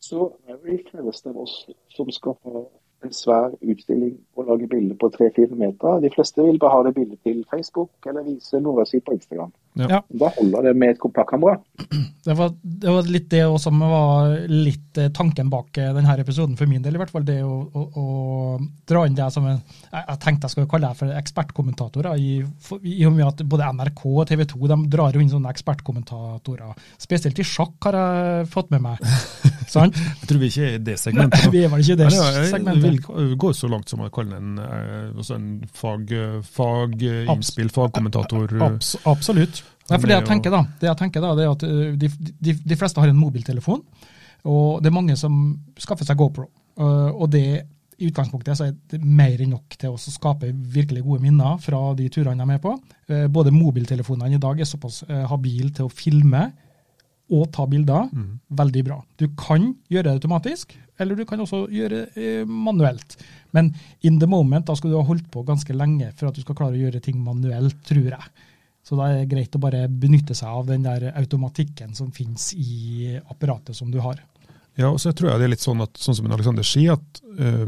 Så 0.00 0.32
er 0.48 0.56
det 0.56 0.78
de 0.78 0.90
fleste 0.90 1.28
av 1.28 1.36
oss 1.36 1.68
som 1.90 2.10
skal 2.10 2.36
ha 2.44 2.60
en 3.04 3.12
svær 3.12 3.56
utstilling 3.62 4.18
lage 4.48 4.68
bilder 4.70 4.98
på 5.00 5.10
tre-fire 5.14 5.56
meter. 5.58 6.00
De 6.04 6.10
fleste 6.14 6.44
vil 6.44 6.58
bare 6.60 6.74
ha 6.76 6.84
det 6.88 6.94
bildet 6.96 7.20
til 7.26 7.40
Facebook 7.50 8.08
eller 8.08 8.26
vise 8.26 8.60
noe 8.64 8.84
sitt 8.88 9.04
på 9.06 9.14
Instagram. 9.16 9.52
Ja. 9.78 10.00
Da 10.08 10.30
holder 10.34 10.64
det 10.66 10.74
med 10.80 10.96
et 10.96 11.02
kompaktkamera. 11.02 11.58
Det 12.28 12.34
var, 12.36 12.50
det 12.60 12.90
var 12.92 13.06
litt 13.08 13.28
det 13.32 13.38
som 13.62 13.78
var 13.80 14.34
litt 14.52 14.98
eh, 15.00 15.06
tanken 15.16 15.48
bak 15.48 15.78
eh, 15.80 15.94
denne 15.96 16.12
episoden, 16.20 16.58
for 16.58 16.68
min 16.68 16.82
del 16.84 16.98
i 16.98 17.00
hvert 17.00 17.12
fall. 17.14 17.22
Det 17.24 17.38
å, 17.40 17.54
å, 17.72 17.84
å 17.96 18.02
dra 18.90 19.04
inn 19.08 19.14
det 19.16 19.30
som 19.32 19.46
en 19.48 19.54
Jeg, 19.54 20.02
jeg 20.02 20.18
tenkte 20.20 20.44
jeg 20.44 20.52
skulle 20.52 20.68
kalle 20.68 20.90
det 20.90 20.98
for 20.98 21.14
ekspertkommentatorer, 21.16 22.18
i, 22.20 22.34
i 22.84 23.06
og 23.08 23.14
med 23.16 23.24
at 23.30 23.40
både 23.48 23.70
NRK 23.78 24.02
og 24.10 24.26
TV 24.28 24.44
2 24.50 24.70
de 24.74 24.78
drar 24.92 25.16
jo 25.16 25.22
inn 25.24 25.32
sånne 25.32 25.54
ekspertkommentatorer. 25.54 26.76
Spesielt 27.00 27.40
i 27.40 27.46
sjakk 27.48 27.88
har 27.88 27.96
jeg 27.96 28.50
fått 28.52 28.74
med 28.76 28.84
meg. 28.90 29.00
Sant? 29.72 29.96
Jeg 29.96 30.28
tror 30.28 30.42
vi 30.42 30.50
ikke 30.52 30.66
er 30.68 30.76
i 30.76 30.84
det 30.84 30.98
segmentet. 31.00 31.48
Vi 31.54 31.64
er 31.64 31.72
vel 31.72 31.86
ikke 31.86 31.96
i 31.96 32.00
det 32.02 32.10
Nei, 32.12 32.28
jeg 32.42 32.52
segmentet. 32.52 33.08
vil 33.08 33.34
gå 33.40 33.54
så 33.56 33.68
langt 33.72 33.88
som 33.88 34.04
å 34.04 34.10
kalle 34.12 34.37
en, 34.38 34.58
eh, 34.58 35.32
en 35.34 35.48
fag, 35.72 36.12
eh, 36.12 36.38
faginnspill, 36.42 37.70
fagkommentator. 37.74 38.54
eh, 38.54 38.66
Abs 38.66 38.94
absolutt. 39.04 39.62
Nei, 39.88 39.96
for 39.96 40.06
det 40.10 40.18
jeg 40.18 40.28
tenker 40.28 40.52
da, 40.52 40.62
det 40.80 40.88
jeg 40.90 41.00
tenker 41.00 41.24
da, 41.24 41.32
det 41.34 41.44
er 41.46 41.54
at 41.54 41.62
uh, 41.64 41.96
de, 41.96 42.10
de, 42.44 42.54
de 42.60 42.76
fleste 42.76 43.00
har 43.00 43.08
en 43.08 43.16
mobiltelefon, 43.16 43.80
og 44.44 44.82
det 44.82 44.90
er 44.90 44.96
mange 44.98 45.16
som 45.16 45.38
skaffer 45.80 46.04
seg 46.04 46.18
GoPro. 46.20 46.44
Og 46.78 47.24
det 47.32 47.46
i 47.98 48.06
utgangspunktet 48.06 48.54
så 48.54 48.68
er 48.68 48.74
det 48.92 49.00
mer 49.02 49.40
enn 49.42 49.50
nok 49.56 49.74
til 49.80 49.90
å 49.90 49.98
skape 49.98 50.52
virkelig 50.52 51.02
gode 51.02 51.24
minner 51.24 51.56
fra 51.58 51.80
de 51.98 52.06
turene 52.12 52.36
de 52.38 52.44
er 52.44 52.50
med 52.52 52.60
på. 52.62 52.76
Både 53.34 53.50
mobiltelefonene 53.50 54.36
i 54.36 54.42
dag 54.44 54.60
er 54.60 54.68
såpass 54.68 55.00
habile 55.32 55.72
til 55.74 55.88
å 55.88 55.90
filme 55.90 56.44
og 57.34 57.48
ta 57.56 57.66
bilder. 57.66 58.06
Veldig 58.60 58.84
bra. 58.86 59.00
Du 59.18 59.26
kan 59.40 59.72
gjøre 59.90 60.06
det 60.06 60.14
automatisk, 60.20 60.76
eller 60.98 61.16
du 61.18 61.24
kan 61.28 61.40
også 61.40 61.64
gjøre 61.72 62.02
det 62.14 62.22
eh, 62.42 62.44
manuelt. 62.48 63.16
Men 63.56 63.72
in 64.02 64.18
the 64.20 64.26
moment, 64.28 64.66
da 64.68 64.74
skal 64.76 64.90
du 64.92 64.96
ha 64.98 65.04
holdt 65.08 65.30
på 65.32 65.44
ganske 65.48 65.72
lenge 65.76 66.10
for 66.18 66.28
at 66.28 66.34
du 66.36 66.42
skal 66.44 66.56
klare 66.58 66.76
å 66.76 66.82
gjøre 66.82 67.00
ting 67.04 67.18
manuelt, 67.24 67.78
tror 67.88 68.10
jeg. 68.12 68.32
Så 68.88 68.96
da 68.96 69.10
er 69.10 69.18
det 69.22 69.28
greit 69.30 69.56
å 69.56 69.60
bare 69.60 69.82
benytte 69.88 70.34
seg 70.36 70.48
av 70.48 70.66
den 70.70 70.82
der 70.86 71.10
automatikken 71.18 71.94
som 71.96 72.10
finnes 72.14 72.50
i 72.56 73.18
apparatet 73.28 73.76
som 73.76 73.90
du 73.92 73.98
har. 74.00 74.20
Ja, 74.78 74.88
og 74.94 75.00
så 75.02 75.10
tror 75.12 75.32
jeg 75.32 75.40
det 75.42 75.46
er 75.48 75.52
litt 75.56 75.64
sånn 75.64 75.82
at, 75.82 75.96
sånn 75.98 76.14
som 76.16 76.28
Alexander 76.32 76.62
sier, 76.64 76.94
at 76.94 77.20
uh, 77.40 77.66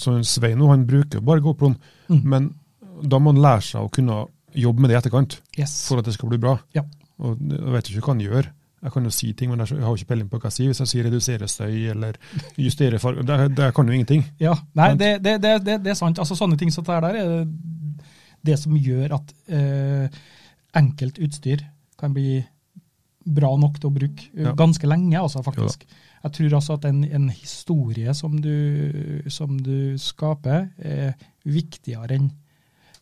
sånn 0.00 0.22
Svein 0.24 0.62
han 0.64 0.86
bruker 0.88 1.20
bare 1.22 1.42
GoProen, 1.44 1.76
Mm. 2.08 2.20
men 2.24 2.44
da 3.02 3.18
må 3.18 3.32
han 3.34 3.42
lære 3.42 3.62
seg 3.66 3.82
å 3.84 3.90
kunne 3.92 4.22
jobbe 4.56 4.80
med 4.80 4.88
det 4.90 4.94
i 4.96 4.98
etterkant, 5.02 5.40
Yes. 5.58 5.74
for 5.88 5.98
at 6.00 6.06
det 6.08 6.14
skal 6.16 6.30
bli 6.32 6.38
bra. 6.40 6.54
Ja. 6.72 6.82
Og 7.20 7.36
jeg 7.44 7.72
vet 7.74 7.90
ikke 7.90 8.00
hva 8.06 8.14
han 8.14 8.24
gjør. 8.24 8.48
Jeg 8.84 8.92
kan 8.92 9.06
jo 9.08 9.10
si 9.10 9.30
ting, 9.32 9.50
men 9.50 9.62
jeg 9.64 9.80
har 9.80 9.88
jo 9.88 9.96
ikke 9.96 10.10
peiling 10.12 10.28
på 10.30 10.38
hva 10.38 10.50
jeg 10.50 10.56
sier. 10.58 10.70
Hvis 10.70 10.82
jeg 10.84 10.90
sier 10.90 11.06
redusere 11.08 11.48
støy 11.48 11.86
eller 11.94 12.18
justere 12.60 13.00
farge, 13.02 13.24
det, 13.26 13.38
det 13.56 13.70
kan 13.74 13.88
jo 13.88 13.96
ingenting. 13.96 14.26
Ja, 14.42 14.52
nei, 14.78 14.90
det, 15.00 15.14
det, 15.24 15.38
det, 15.64 15.78
er 15.80 15.98
sant. 15.98 16.20
Altså 16.22 16.36
Sånne 16.38 16.58
ting 16.60 16.70
som 16.74 16.84
det 16.86 16.98
der 17.06 17.18
er 17.22 17.46
det 18.46 18.58
som 18.60 18.76
gjør 18.78 19.16
at 19.16 19.32
eh, 19.48 20.20
enkelt 20.76 21.18
utstyr 21.24 21.64
kan 21.98 22.14
bli 22.14 22.38
bra 23.26 23.50
nok 23.58 23.80
til 23.80 23.90
å 23.90 23.94
bruke 23.96 24.28
eh, 24.36 24.44
Ja. 24.44 24.52
ganske 24.54 24.86
lenge, 24.86 25.18
altså, 25.18 25.42
faktisk. 25.42 25.86
Jeg 26.22 26.34
tror 26.36 26.54
altså 26.58 26.76
at 26.76 26.84
en, 26.88 27.04
en 27.04 27.28
historie 27.30 28.14
som 28.14 28.36
du, 28.42 29.22
som 29.30 29.56
du 29.62 29.96
skaper, 29.98 30.68
er 30.78 31.14
viktigere 31.46 32.18
enn 32.18 32.30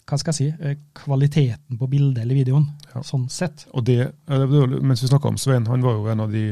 hva 0.07 0.19
skal 0.21 0.33
jeg 0.33 0.37
si, 0.37 0.65
eh, 0.69 0.77
kvaliteten 0.95 1.79
på 1.81 1.89
bildet 1.89 2.23
eller 2.23 2.35
videoen, 2.35 2.67
Ja. 2.95 3.01
sånn 3.01 3.29
sett. 3.31 3.67
Og 3.75 3.85
det, 3.85 4.13
eh, 4.29 4.47
mens 4.83 5.03
vi 5.03 5.09
snakka 5.09 5.29
om 5.29 5.37
Svein, 5.37 5.67
han 5.67 5.81
var 5.83 5.93
jo 5.95 6.07
en 6.13 6.21
av 6.21 6.31
de 6.33 6.51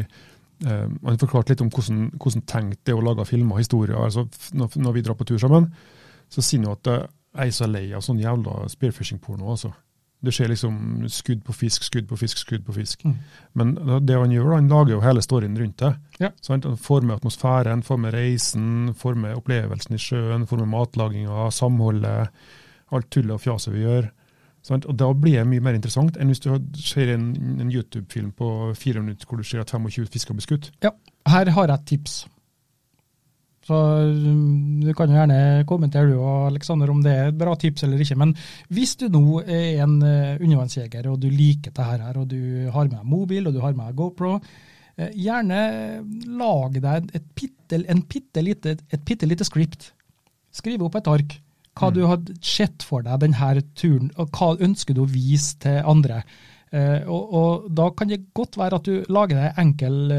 eh, 0.65 0.89
Han 1.05 1.19
forklarte 1.19 1.51
litt 1.51 1.61
om 1.61 1.71
hvordan, 1.71 2.11
hvordan 2.19 2.43
tenkt 2.47 2.85
det 2.85 2.95
å 2.95 3.03
lage 3.03 3.27
filmer 3.27 3.55
og 3.57 3.59
historier. 3.59 3.97
altså 3.97 4.29
når, 4.55 4.77
når 4.79 4.93
vi 4.95 5.03
drar 5.03 5.15
på 5.15 5.27
tur 5.27 5.39
sammen, 5.39 5.73
så 6.31 6.41
sier 6.43 6.63
han 6.65 6.73
at 6.73 6.87
eh, 6.87 7.07
jeg 7.35 7.47
er 7.49 7.51
så 7.51 7.67
lei 7.71 7.93
av 7.93 8.01
sånn 8.03 8.21
jævla 8.21 8.69
spearfishing-porno. 8.71 9.51
altså. 9.51 9.73
Det 10.23 10.31
skjer 10.33 10.49
liksom 10.53 11.09
skudd 11.11 11.43
på 11.43 11.53
fisk, 11.53 11.83
skudd 11.83 12.07
på 12.07 12.17
fisk, 12.17 12.39
skudd 12.39 12.63
på 12.65 12.73
fisk. 12.77 13.03
Mm. 13.05 13.17
Men 13.57 13.75
det 14.07 14.15
han 14.17 14.31
gjør, 14.31 14.55
han 14.55 14.69
lager 14.69 14.93
jo 14.95 15.01
hele 15.01 15.21
storyen 15.21 15.57
rundt 15.59 15.77
det. 15.79 15.97
Ja. 16.21 16.31
Sant? 16.41 16.65
Han 16.65 16.77
får 16.77 17.03
med 17.03 17.17
atmosfæren, 17.17 17.83
får 17.83 17.99
med 17.99 18.15
reisen, 18.15 18.95
får 18.95 19.17
med 19.17 19.35
opplevelsen 19.35 19.95
i 19.95 19.99
sjøen, 19.99 20.47
får 20.47 20.59
med 20.63 20.69
matlaginga, 20.69 21.51
samholdet, 21.51 22.29
alt 22.97 23.11
tullet 23.13 23.35
og 23.37 23.43
fjaset 23.43 23.75
vi 23.75 23.87
gjør. 23.87 24.11
Sant? 24.63 24.87
Og 24.87 24.97
Da 24.99 25.09
blir 25.13 25.41
det 25.41 25.49
mye 25.51 25.63
mer 25.65 25.79
interessant 25.79 26.19
enn 26.21 26.31
hvis 26.31 26.43
du 26.45 26.53
ser 26.79 27.15
en, 27.17 27.33
en 27.61 27.73
YouTube-film 27.73 28.31
på 28.39 28.51
fire 28.79 29.03
minutter 29.03 29.27
hvor 29.27 29.43
du 29.43 29.47
ser 29.47 29.65
at 29.65 29.73
25 29.75 30.07
fisker 30.13 30.39
blir 30.39 30.47
skutt. 30.47 30.71
Ja, 30.85 30.95
her 31.29 31.51
har 31.51 31.69
jeg 31.69 31.75
et 31.75 31.89
tips. 31.91 32.23
Så 33.63 33.79
mm, 33.79 34.83
du 34.83 34.91
kan 34.99 35.11
jo 35.11 35.19
gjerne 35.19 35.67
kommentere 35.71 36.11
du 36.11 36.17
og 36.17 36.49
Aleksander 36.49 36.91
om 36.91 37.03
det 37.03 37.13
er 37.15 37.31
et 37.31 37.39
bra 37.39 37.55
tips 37.59 37.85
eller 37.87 38.01
ikke. 38.03 38.19
Men 38.19 38.35
hvis 38.75 38.97
du 38.99 39.07
nå 39.13 39.43
er 39.43 39.83
en 39.85 40.01
uh, 40.03 40.39
undervannsjeger 40.41 41.07
og 41.11 41.21
du 41.23 41.29
liker 41.31 41.71
dette 41.71 41.87
her, 41.87 42.19
og 42.19 42.27
du 42.31 42.71
har 42.75 42.91
med 42.91 42.99
deg 42.99 43.11
mobil 43.13 43.47
og 43.47 43.55
du 43.55 43.63
har 43.63 43.75
med 43.79 43.91
deg 43.91 44.01
GoPro, 44.01 44.37
uh, 44.39 45.11
gjerne 45.15 45.63
lag 46.39 46.79
deg 46.87 47.15
et 47.15 47.31
pitte, 47.39 47.83
en 47.83 48.03
et 48.03 49.05
bitte 49.07 49.31
lite 49.31 49.47
script. 49.47 49.93
Skriv 50.53 50.83
opp 50.85 50.99
et 50.99 51.09
ark 51.09 51.39
hva 51.79 51.91
mm. 51.91 51.95
du 51.97 52.03
hadde 52.09 52.39
sett 52.45 52.85
for 52.87 53.05
deg 53.07 53.23
denne 53.23 53.53
turen, 53.79 54.11
og 54.21 54.33
hva 54.37 54.53
ønsker 54.61 54.97
du 54.97 55.05
å 55.05 55.11
vise 55.11 55.57
til 55.63 55.81
andre. 55.89 56.23
Eh, 56.73 57.05
og, 57.07 57.33
og, 57.33 57.71
Da 57.73 57.91
kan 57.97 58.11
det 58.13 58.25
godt 58.37 58.59
være 58.61 58.81
at 58.81 58.89
du 58.89 59.13
lager 59.13 59.41
deg 59.41 59.63
enkel 59.63 60.13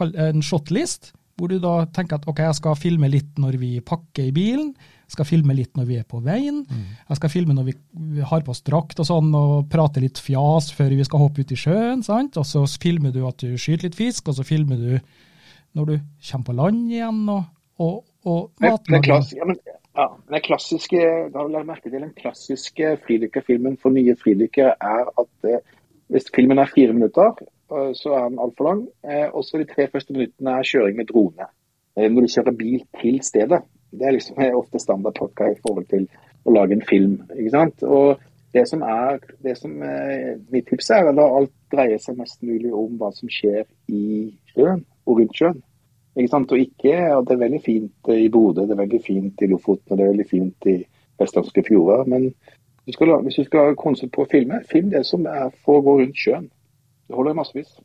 en 0.00 0.44
shotlist 0.44 1.12
hvor 1.40 1.50
du 1.50 1.56
da 1.62 1.86
tenker 1.88 2.18
at 2.18 2.26
ok, 2.28 2.42
jeg 2.44 2.58
skal 2.58 2.78
filme 2.78 3.08
litt 3.10 3.38
når 3.40 3.56
vi 3.60 3.70
pakker 3.84 4.28
i 4.28 4.34
bilen, 4.34 4.74
jeg 5.08 5.14
skal 5.16 5.28
filme 5.28 5.56
litt 5.56 5.72
når 5.78 5.88
vi 5.88 5.96
er 5.98 6.04
på 6.08 6.20
veien, 6.22 6.60
mm. 6.68 6.82
jeg 7.08 7.18
skal 7.18 7.32
filme 7.32 7.56
når 7.56 7.70
vi 7.70 8.26
har 8.28 8.44
på 8.46 8.52
oss 8.52 8.62
drakt 8.66 9.00
og 9.00 9.08
sånn, 9.08 9.32
og 9.34 9.70
prate 9.72 10.02
litt 10.04 10.20
fjas 10.20 10.70
før 10.76 10.92
vi 10.98 11.06
skal 11.08 11.24
hoppe 11.24 11.42
ut 11.42 11.54
i 11.54 11.58
sjøen, 11.58 12.04
sant? 12.06 12.36
og 12.36 12.46
så 12.46 12.66
filmer 12.80 13.14
du 13.14 13.22
at 13.28 13.40
du 13.40 13.56
skyter 13.56 13.88
litt 13.88 13.98
fisk, 13.98 14.28
og 14.28 14.38
så 14.38 14.46
filmer 14.46 14.80
du 14.80 14.92
når 15.78 15.88
du 15.88 15.96
kommer 16.28 16.46
på 16.50 16.56
land 16.60 16.92
igjen, 16.92 17.24
og, 17.30 17.44
og, 17.80 17.98
og 18.28 18.62
matlaging. 18.62 19.38
Ja, 19.38 19.48
men, 19.48 19.60
ja, 19.96 20.06
den 20.30 20.44
klassiske, 20.46 21.00
da 21.34 21.44
vil 21.44 21.58
jeg 21.58 21.66
merke 21.66 21.90
til 21.90 22.00
den 22.00 22.14
klassiske 22.16 22.96
fridykkerfilmen 23.06 23.78
for 23.82 23.94
nye 23.94 24.16
fridykkere 24.18 24.76
er 24.80 25.10
at 25.18 25.50
eh, 25.50 25.64
hvis 26.10 26.30
filmen 26.34 26.58
er 26.58 26.70
fire 26.74 26.92
minutter, 26.92 27.38
Eh, 27.70 27.92
så 27.94 28.14
er 28.14 28.28
den 28.28 28.38
altfor 28.38 28.64
lang. 28.64 28.88
Eh, 29.04 29.28
og 29.34 29.44
så 29.44 29.58
de 29.58 29.64
tre 29.64 29.88
første 29.92 30.12
minuttene 30.12 30.50
er 30.50 30.70
kjøring 30.70 30.96
med 30.96 31.06
drone. 31.12 31.46
Eh, 31.96 32.10
når 32.10 32.20
du 32.20 32.32
kjører 32.34 32.58
bil 32.62 32.82
til 33.00 33.22
stedet. 33.22 33.62
Det 33.90 34.06
er 34.06 34.14
liksom 34.14 34.36
ofte 34.54 34.78
standard 34.78 35.14
plukka 35.14 35.50
i 35.50 35.60
forhold 35.66 35.86
til 35.90 36.08
å 36.46 36.52
lage 36.54 36.76
en 36.76 36.88
film. 36.88 37.22
ikke 37.36 37.50
sant? 37.50 37.82
Og 37.82 38.20
det 38.54 38.68
som 38.68 38.82
er, 38.82 39.18
det 39.42 39.56
som 39.58 39.72
Mitt 40.50 40.66
tips 40.70 40.90
er 40.90 41.10
at 41.10 41.18
alt 41.18 41.52
dreier 41.72 41.98
seg 41.98 42.18
mest 42.18 42.42
mulig 42.42 42.70
om 42.74 42.96
hva 42.98 43.10
som 43.14 43.28
skjer 43.30 43.64
i 43.88 44.30
sjøen 44.52 44.84
og 45.06 45.18
rundt 45.18 45.34
sjøen. 45.34 45.58
Ikke 46.16 46.32
sant? 46.32 46.52
Og 46.52 46.58
ikke, 46.58 46.96
og 47.16 47.26
Det 47.26 47.36
er 47.36 47.44
veldig 47.44 47.60
fint 47.64 48.10
i 48.14 48.28
Bodø, 48.32 48.64
det 48.66 48.74
er 48.74 48.82
veldig 48.82 49.02
fint 49.04 49.42
i 49.42 49.50
Lofoten 49.50 49.92
og 49.92 49.98
det 49.98 50.06
er 50.06 50.14
veldig 50.14 50.28
fint 50.30 50.70
i 50.70 50.78
vestlandske 51.20 51.64
fjorder. 51.68 52.08
Men 52.10 52.30
du 52.86 52.92
skal, 52.96 53.14
hvis 53.24 53.38
du 53.38 53.44
skal 53.46 53.76
konsentrere 53.78 54.16
på 54.16 54.24
å 54.26 54.30
filme, 54.30 54.62
film 54.70 54.90
det 54.90 55.04
som 55.06 55.26
er 55.30 55.52
for 55.64 55.78
å 55.78 55.84
gå 55.86 56.00
rundt 56.00 56.18
sjøen. 56.18 56.48
Det 57.06 57.18
holder 57.18 57.38
massevis. 57.38 57.76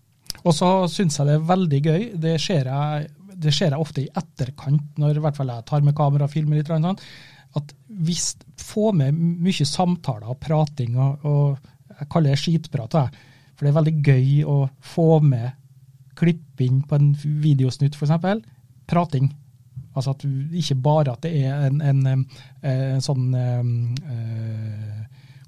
Og 0.46 0.54
så 0.54 0.72
syns 0.92 1.20
jeg 1.20 1.30
det 1.30 1.38
er 1.38 1.48
veldig 1.52 1.82
gøy. 1.86 2.02
Det 2.26 2.36
ser, 2.42 2.70
jeg, 2.70 3.08
det 3.46 3.54
ser 3.54 3.74
jeg 3.74 3.82
ofte 3.82 4.04
i 4.04 4.10
etterkant, 4.10 4.98
når 5.02 5.18
i 5.18 5.24
hvert 5.26 5.38
fall 5.38 5.54
jeg 5.54 5.68
tar 5.70 5.86
med 5.86 5.98
kamera 5.98 6.28
og 6.28 6.34
filmer 6.34 6.60
litt. 6.60 6.72
Sånn, 6.72 6.92
at 7.56 7.78
hvis 8.06 8.34
Få 8.66 8.90
med 8.98 9.14
mye 9.14 9.66
samtaler 9.68 10.32
og 10.32 10.40
prating, 10.42 10.96
og, 10.98 11.26
og 11.28 12.00
jeg 12.00 12.08
kaller 12.10 12.34
det 12.34 12.40
skitprat. 12.42 12.96
For 13.54 13.62
det 13.62 13.70
er 13.70 13.76
veldig 13.76 13.94
gøy 14.02 14.30
å 14.50 14.56
få 14.82 15.20
med 15.22 15.52
klipp 16.16 16.62
inn 16.64 16.82
på 16.88 17.00
en 17.00 17.12
videosnutt, 17.44 17.98
f.eks. 17.98 18.46
Prating. 18.90 19.32
Altså 19.96 20.12
at 20.12 20.26
ikke 20.54 20.76
bare 20.84 21.14
at 21.16 21.24
det 21.24 21.32
er 21.46 21.68
en, 21.70 21.82
en, 21.82 22.02
en, 22.12 22.26
en 22.68 23.04
sånn 23.04 23.30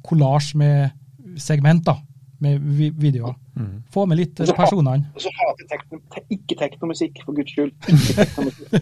kollasj 0.08 0.53
uh, 0.56 0.62
med 0.63 1.39
segment, 1.41 1.84
da 1.86 1.97
med 2.39 2.60
videoer. 2.99 3.34
Mm. 3.56 3.84
Få 3.91 4.06
med 4.06 4.19
litt 4.19 4.38
personene. 4.58 5.10
Og 5.15 5.21
så 5.21 5.32
hater 5.34 5.69
tekno, 5.71 5.99
te, 6.13 6.21
ikke 6.34 6.58
teknomusikk, 6.60 7.21
for 7.25 7.38
guds 7.38 7.53
skyld. 7.53 7.73
Ikke 7.93 8.17
teknomusikk. 8.19 8.73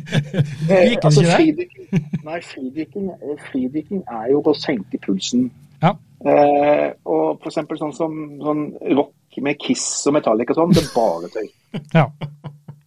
eh, 0.69 0.95
altså, 1.01 1.23
fridykking, 1.29 2.09
nei, 2.25 2.39
fridykking, 2.43 3.11
eh, 3.15 3.45
fridykking, 3.51 4.03
er 4.19 4.33
jo 4.33 4.41
å 4.43 4.55
senke 4.59 4.99
pulsen. 5.05 5.47
Ja. 5.83 5.93
Eh, 6.25 6.89
og 7.05 7.39
for 7.39 7.51
eksempel 7.51 7.79
sånn 7.79 7.95
som 7.95 8.17
sånn 8.43 8.67
rock 8.97 9.13
med 9.43 9.59
Kiss 9.61 9.87
og 10.07 10.15
Metallic 10.15 10.53
og 10.53 10.61
sånn, 10.61 10.75
det 10.75 10.83
er 10.85 10.91
bare 10.95 11.31
tøy. 11.33 11.49
ja. 11.99 12.05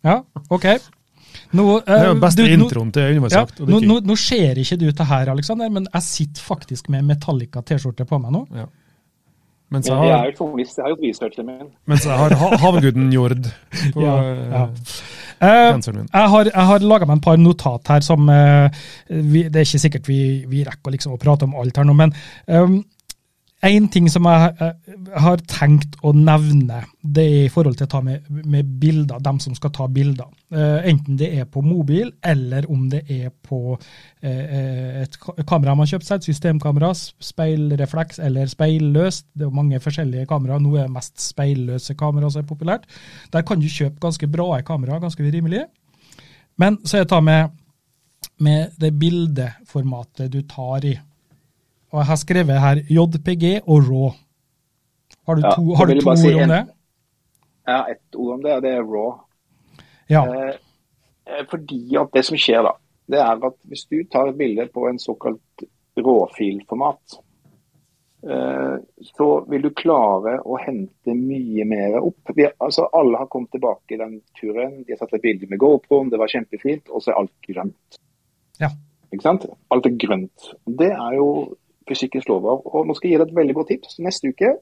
ja, 0.07 0.17
OK. 0.49 0.69
Nå, 1.57 1.65
uh, 1.79 1.85
det 1.87 1.99
er 1.99 2.11
jo 2.11 2.17
beste 2.23 2.45
du, 2.45 2.55
introen 2.57 2.91
til 2.93 3.15
Undervannsjakt. 3.15 3.63
Ja, 3.63 3.69
nå, 3.73 3.81
nå, 3.85 4.01
nå 4.09 4.17
ser 4.21 4.61
ikke 4.61 4.81
du 4.81 4.89
det 4.91 5.09
her, 5.13 5.31
Alexander, 5.33 5.71
men 5.73 5.89
jeg 5.89 6.07
sitter 6.09 6.45
faktisk 6.45 6.91
med 6.93 7.07
Metallica-T-skjorte 7.09 8.09
på 8.09 8.21
meg 8.21 8.35
nå. 8.37 8.45
Ja. 8.57 8.69
Mens 9.69 9.85
jeg, 9.85 9.97
har, 10.01 10.07
jeg 10.09 10.17
er 10.17 10.31
jo 10.31 10.45
journalist, 10.47 10.79
jeg 10.79 10.85
har 10.87 10.93
gjort 10.95 11.03
researchen 11.05 11.45
min. 11.45 11.73
Mens 11.93 12.05
jeg 12.09 12.17
har 12.17 12.35
havguden 12.63 13.11
Jord 13.13 13.49
på 13.93 14.05
ja, 14.07 14.15
ja. 14.25 14.63
Uh, 15.39 15.77
jeg 15.77 16.31
har, 16.33 16.49
jeg 16.49 16.69
har 16.71 16.87
laga 16.89 17.07
meg 17.07 17.19
en 17.19 17.25
par 17.29 17.37
notat 17.39 17.91
her 17.93 18.03
som 18.03 18.25
uh, 18.27 18.67
vi, 19.07 19.45
Det 19.47 19.61
er 19.61 19.69
ikke 19.69 19.83
sikkert 19.85 20.09
vi, 20.09 20.23
vi 20.51 20.65
rekker 20.67 20.97
liksom 20.97 21.15
å 21.15 21.21
prate 21.21 21.47
om 21.47 21.55
alt 21.61 21.79
her 21.79 21.87
nå, 21.87 21.95
men 22.01 22.17
um, 22.49 22.81
en 23.67 23.89
ting 23.91 24.07
som 24.07 24.27
jeg, 24.31 24.75
har 25.19 25.41
tenkt 25.51 25.97
å 26.07 26.13
nevne, 26.15 26.85
det 27.03 27.25
er 27.27 27.47
i 27.47 27.51
forhold 27.51 27.79
til 27.79 27.89
å 27.89 27.91
ta 27.91 28.01
med, 28.07 28.29
med 28.47 28.69
bilder, 28.79 29.19
dem 29.25 29.41
som 29.43 29.57
skal 29.57 29.73
ta 29.75 29.89
bilder. 29.91 30.29
Uh, 30.55 30.79
enten 30.87 31.19
det 31.19 31.33
er 31.41 31.49
på 31.51 31.63
mobil, 31.67 32.13
eller 32.23 32.69
om 32.71 32.85
det 32.93 33.03
er 33.11 33.33
på 33.33 33.75
uh, 33.75 35.01
et 35.03 35.19
kamera 35.43 35.75
man 35.75 35.83
har 35.83 35.97
kjøpt 35.97 36.07
seg, 36.07 36.21
et 36.21 36.29
systemkamera, 36.31 36.93
speilrefleks 36.95 38.23
eller 38.29 38.47
speilløst. 38.51 39.27
Det 39.35 39.49
er 39.49 39.59
mange 39.59 39.83
forskjellige 39.83 40.29
kameraer. 40.31 40.63
Nå 40.63 40.77
er 40.77 40.87
det 40.87 40.95
mest 40.95 41.19
speilløse 41.25 41.99
kameraer 41.99 42.37
som 42.37 42.45
er 42.45 42.51
populært. 42.53 42.87
Der 43.35 43.43
kan 43.49 43.59
du 43.59 43.67
kjøpe 43.67 43.99
ganske 44.07 44.31
bra 44.31 44.53
kameraer, 44.63 45.03
ganske 45.03 45.27
rimelige. 45.27 45.67
Men 46.63 46.79
så 46.87 46.99
er 47.01 47.07
det 47.07 47.11
ta 47.11 47.19
med, 47.23 47.51
med 48.39 48.79
det 48.79 48.95
bildeformatet 49.03 50.31
du 50.31 50.45
tar 50.47 50.87
i. 50.87 50.95
Og 51.93 52.03
jeg 52.03 52.09
har 52.11 52.19
skrevet 52.21 52.61
her 52.61 52.81
JPG 52.93 53.45
og 53.65 53.87
RAW. 53.89 54.11
Har 55.29 55.39
du 55.39 55.43
to, 55.45 55.75
har 55.77 55.89
du 55.89 56.01
to 56.01 56.11
ord 56.11 56.19
si 56.21 56.33
om 56.35 56.51
det? 56.53 56.65
Ja, 57.69 57.85
ett 57.89 58.17
ord 58.17 58.35
om 58.35 58.43
det, 58.45 58.57
og 58.57 58.63
det 58.65 58.73
er 58.77 58.85
RAW. 58.85 59.15
Ja. 60.09 60.25
Eh, 60.25 60.55
eh, 61.29 61.47
fordi 61.51 61.97
at 62.01 62.13
det 62.13 62.25
som 62.29 62.37
skjer 62.41 62.65
da, 62.65 62.75
det 63.09 63.21
er 63.25 63.47
at 63.49 63.57
hvis 63.69 63.87
du 63.89 64.03
tar 64.13 64.31
et 64.31 64.37
bilde 64.37 64.69
på 64.73 64.85
en 64.89 65.01
såkalt 65.01 65.65
råfilformat, 65.97 67.19
eh, 68.29 68.77
så 69.17 69.29
vil 69.49 69.65
du 69.65 69.71
klare 69.77 70.39
å 70.45 70.59
hente 70.61 71.17
mye 71.17 71.65
mer 71.69 72.01
opp. 72.01 72.35
Vi, 72.37 72.49
altså 72.49 72.89
Alle 72.93 73.21
har 73.23 73.31
kommet 73.33 73.53
tilbake 73.57 73.97
i 73.97 74.01
den 74.01 74.19
turen. 74.41 74.83
De 74.85 74.93
har 74.93 75.01
tatt 75.01 75.17
et 75.17 75.25
bilde 75.25 75.49
med 75.49 75.61
GoPro, 75.61 76.05
det 76.13 76.21
var 76.21 76.33
kjempefint, 76.33 76.93
og 76.93 77.05
så 77.05 77.15
er 77.15 77.23
alt 77.23 77.37
grønt. 77.49 78.01
Ja. 78.61 78.73
Ikke 79.09 79.25
sant? 79.25 79.49
Alt 79.73 79.89
er 79.89 79.97
grønt. 79.97 80.53
Det 80.69 80.93
er 80.93 81.17
jo 81.17 81.29
fysikkens 81.89 82.29
lover. 82.29 82.61
Og 82.67 82.87
nå 82.87 82.97
skal 82.97 83.09
jeg 83.09 83.17
gi 83.17 83.23
deg 83.23 83.31
et 83.31 83.39
veldig 83.41 83.57
godt 83.59 83.73
tips. 83.75 83.99
Neste 84.05 84.33
uke 84.33 84.57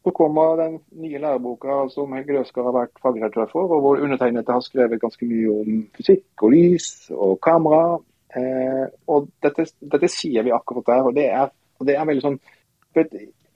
så 0.00 0.12
kommer 0.16 0.56
den 0.56 0.78
nye 0.96 1.18
læreboka 1.20 1.82
som 1.92 2.12
Helge 2.16 2.32
Løskar 2.32 2.64
har 2.70 2.72
vært 2.72 3.00
fagredaktør 3.02 3.50
for, 3.50 3.74
og 3.74 3.82
hvor 3.84 4.00
undertegnede 4.00 4.52
har 4.52 4.62
skrevet 4.64 5.00
ganske 5.00 5.26
mye 5.28 5.50
om 5.52 5.82
fysikk 5.96 6.44
og 6.46 6.54
lys 6.54 6.86
og 7.12 7.34
kamera. 7.44 7.98
Eh, 8.36 8.86
og 9.12 9.28
dette, 9.44 9.66
dette, 9.92 10.08
sier 10.08 10.46
vi 10.46 10.54
akkurat 10.56 10.86
der. 10.86 11.02
og 11.10 11.14
det 11.14 11.26
er, 11.28 11.52
og 11.78 11.86
det 11.86 11.98
er 11.98 12.08
veldig 12.08 12.26
sånn 12.28 12.40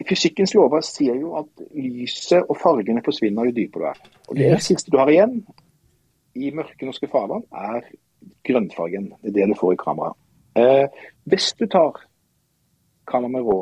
Fysikkens 0.04 0.52
lover 0.54 0.82
sier 0.84 1.14
jo 1.16 1.36
at 1.38 1.62
lyset 1.72 2.50
og 2.50 2.58
fargene 2.60 3.00
forsvinner 3.06 3.46
jo 3.48 3.54
dypere 3.54 3.80
du 3.80 3.86
er. 3.88 4.00
Og 4.28 4.36
Det 4.36 4.62
siste 4.62 4.90
du 4.90 4.98
har 4.98 5.08
igjen 5.08 5.38
i 6.34 6.50
mørke 6.50 6.84
norske 6.84 7.08
farvann, 7.08 7.46
er 7.54 7.86
grønnfargen. 8.44 9.12
Det 9.22 9.30
er 9.30 9.36
det 9.38 9.48
du 9.54 9.58
får 9.58 9.76
i 9.76 9.80
kameraet. 9.80 10.18
Eh, 10.54 10.86
hvis 11.26 11.52
du 11.58 11.66
tar 11.66 11.96
kamera 13.10 13.32
med 13.32 13.42
rå, 13.42 13.60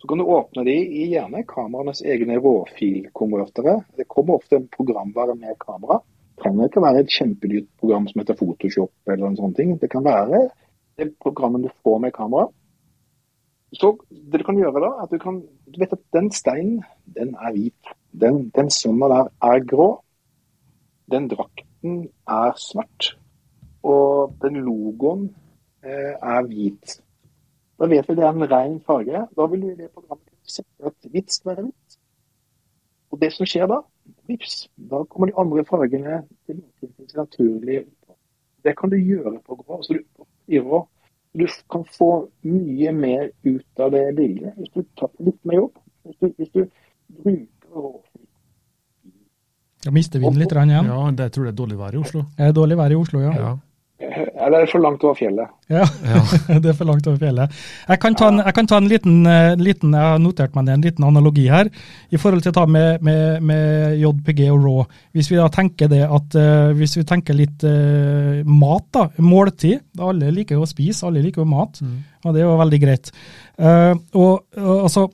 så 0.00 0.08
kan 0.08 0.18
du 0.18 0.24
åpne 0.24 0.64
de 0.64 0.74
i 0.74 1.04
gjerne 1.12 1.44
kameraenes 1.46 2.00
egne 2.02 2.38
råfilkonvertere. 2.40 3.76
Det 3.96 4.08
kommer 4.08 4.40
ofte 4.40 4.56
en 4.56 4.68
programvare 4.72 5.34
med 5.36 5.58
kamera. 5.60 6.00
Det 6.00 6.42
trenger 6.42 6.70
ikke 6.70 6.82
være 6.82 7.02
et 7.04 7.12
kjempedyrt 7.12 7.68
program 7.78 8.08
som 8.08 8.22
heter 8.22 8.38
Photoshop 8.38 9.12
eller 9.12 9.28
en 9.28 9.36
sånn 9.36 9.54
ting. 9.54 9.74
Det 9.78 9.90
kan 9.92 10.06
være 10.06 10.46
det 10.98 11.10
programmet 11.20 11.66
du 11.66 11.70
får 11.84 12.00
med 12.02 12.14
kamera. 12.16 12.48
Så 13.76 13.92
det 14.10 14.40
du 14.40 14.44
kan 14.44 14.58
gjøre 14.58 14.82
da, 14.82 14.90
at 15.04 15.12
du 15.12 15.18
kan 15.22 15.42
Du 15.70 15.78
vet 15.78 15.92
at 15.92 16.02
den 16.12 16.32
steinen, 16.34 16.80
den 17.06 17.36
er 17.38 17.52
hvit. 17.54 17.92
Den, 18.10 18.48
den 18.50 18.70
sømma 18.70 19.06
der 19.08 19.28
er 19.52 19.60
grå. 19.62 20.02
Den 21.12 21.28
drakten 21.30 22.08
er 22.26 22.56
svart. 22.58 23.14
Og 23.86 24.34
den 24.42 24.58
logoen 24.64 25.28
er 25.82 26.42
hvit. 26.48 27.00
Da 27.80 27.88
vet 27.88 28.08
vi 28.08 28.16
det 28.18 28.24
er 28.26 28.34
en 28.36 28.50
ren 28.50 28.76
farge. 28.84 29.24
Da 29.36 29.46
vil 29.48 29.64
vi 29.64 29.72
i 29.72 29.78
det 29.78 29.88
programmet 29.94 30.28
sette 30.44 30.90
at 30.90 31.10
hvitt 31.12 31.32
skal 31.32 31.54
være 31.54 31.66
hvitt. 31.68 31.96
Og 33.10 33.20
det 33.22 33.32
som 33.34 33.48
skjer 33.48 33.66
da, 33.70 33.80
vips, 34.28 34.56
da 34.90 35.02
kommer 35.10 35.30
de 35.30 35.36
andre 35.40 35.64
fargene 35.66 36.20
til 36.46 36.60
naturlig. 37.16 37.84
Det 38.64 38.76
kan 38.78 38.92
du 38.92 38.98
gjøre 38.98 39.38
på 39.46 39.56
grå. 39.62 39.80
Så 39.82 39.96
du, 39.96 40.02
du 41.40 41.46
kan 41.72 41.86
få 41.96 42.10
mye 42.44 42.92
mer 42.92 43.30
ut 43.44 43.82
av 43.82 43.94
det 43.94 44.04
bildet 44.18 44.58
hvis 44.58 44.74
du 44.76 44.84
tar 45.00 45.10
litt 45.18 45.40
mer 45.48 45.62
jobb. 45.62 45.80
Hvis 46.04 46.20
du, 46.20 46.28
hvis 46.36 46.52
du 46.54 46.60
bruker 47.22 47.80
råfisk. 47.80 48.26
Da 49.80 49.90
mister 49.96 50.20
vi 50.20 50.28
den 50.28 50.42
litt 50.42 50.52
igjen. 50.52 50.92
Ja, 50.92 51.00
det 51.16 51.32
tror 51.32 51.48
jeg 51.48 51.54
er 51.54 51.56
dårlig 51.56 51.80
vær 51.80 51.94
i 51.96 52.00
Oslo. 52.02 52.26
Det 52.36 52.50
er 52.50 52.56
dårlig 52.56 52.76
vær 52.76 52.92
i 52.92 52.98
Oslo, 53.00 53.22
ja. 53.24 53.32
Ja. 53.32 53.52
Eller 54.00 54.62
er 54.62 54.64
det 54.64 54.70
for 54.72 54.80
langt 54.80 55.02
over 55.04 55.16
fjellet? 55.18 55.50
Ja, 55.68 55.84
det 56.62 56.70
er 56.72 56.76
for 56.76 56.88
langt 56.88 57.06
over 57.06 57.18
fjellet. 57.20 57.56
Jeg 57.84 58.00
kan 58.00 58.16
ta 58.16 58.30
en, 58.32 58.40
jeg 58.40 58.56
kan 58.56 58.68
ta 58.70 58.78
en 58.80 58.88
liten, 58.88 59.18
eh, 59.28 59.52
liten, 59.60 59.92
jeg 59.92 60.12
har 60.14 60.22
notert 60.22 60.56
meg 60.56 60.66
det, 60.66 60.76
en 60.78 60.86
liten 60.86 61.06
analogi 61.06 61.44
her, 61.52 61.68
i 62.08 62.20
forhold 62.20 62.44
til 62.44 62.54
å 62.54 62.56
ta 62.56 62.64
med, 62.64 63.04
med, 63.04 63.44
med 63.44 63.98
JPG 64.00 64.42
og 64.54 64.64
RAW. 64.64 64.80
Hvis 65.16 65.28
vi 65.32 65.36
da 65.36 65.50
tenker 65.52 65.92
det 65.92 66.02
at, 66.06 66.38
uh, 66.38 66.72
hvis 66.78 66.96
vi 66.96 67.04
tenker 67.08 67.36
litt 67.36 67.66
uh, 67.68 68.40
mat, 68.48 68.88
da, 68.96 69.06
måltid, 69.20 69.84
alle 70.00 70.32
liker 70.32 70.56
jo 70.56 70.64
å 70.64 70.70
spise, 70.70 71.04
alle 71.06 71.22
liker 71.24 71.44
jo 71.44 71.50
mat, 71.52 71.82
mm. 71.84 71.96
og 72.24 72.34
det 72.34 72.40
er 72.42 72.48
jo 72.48 72.58
veldig 72.64 72.82
greit. 72.82 73.12
Uh, 73.60 73.92
og, 74.16 74.46
altså, 74.56 75.10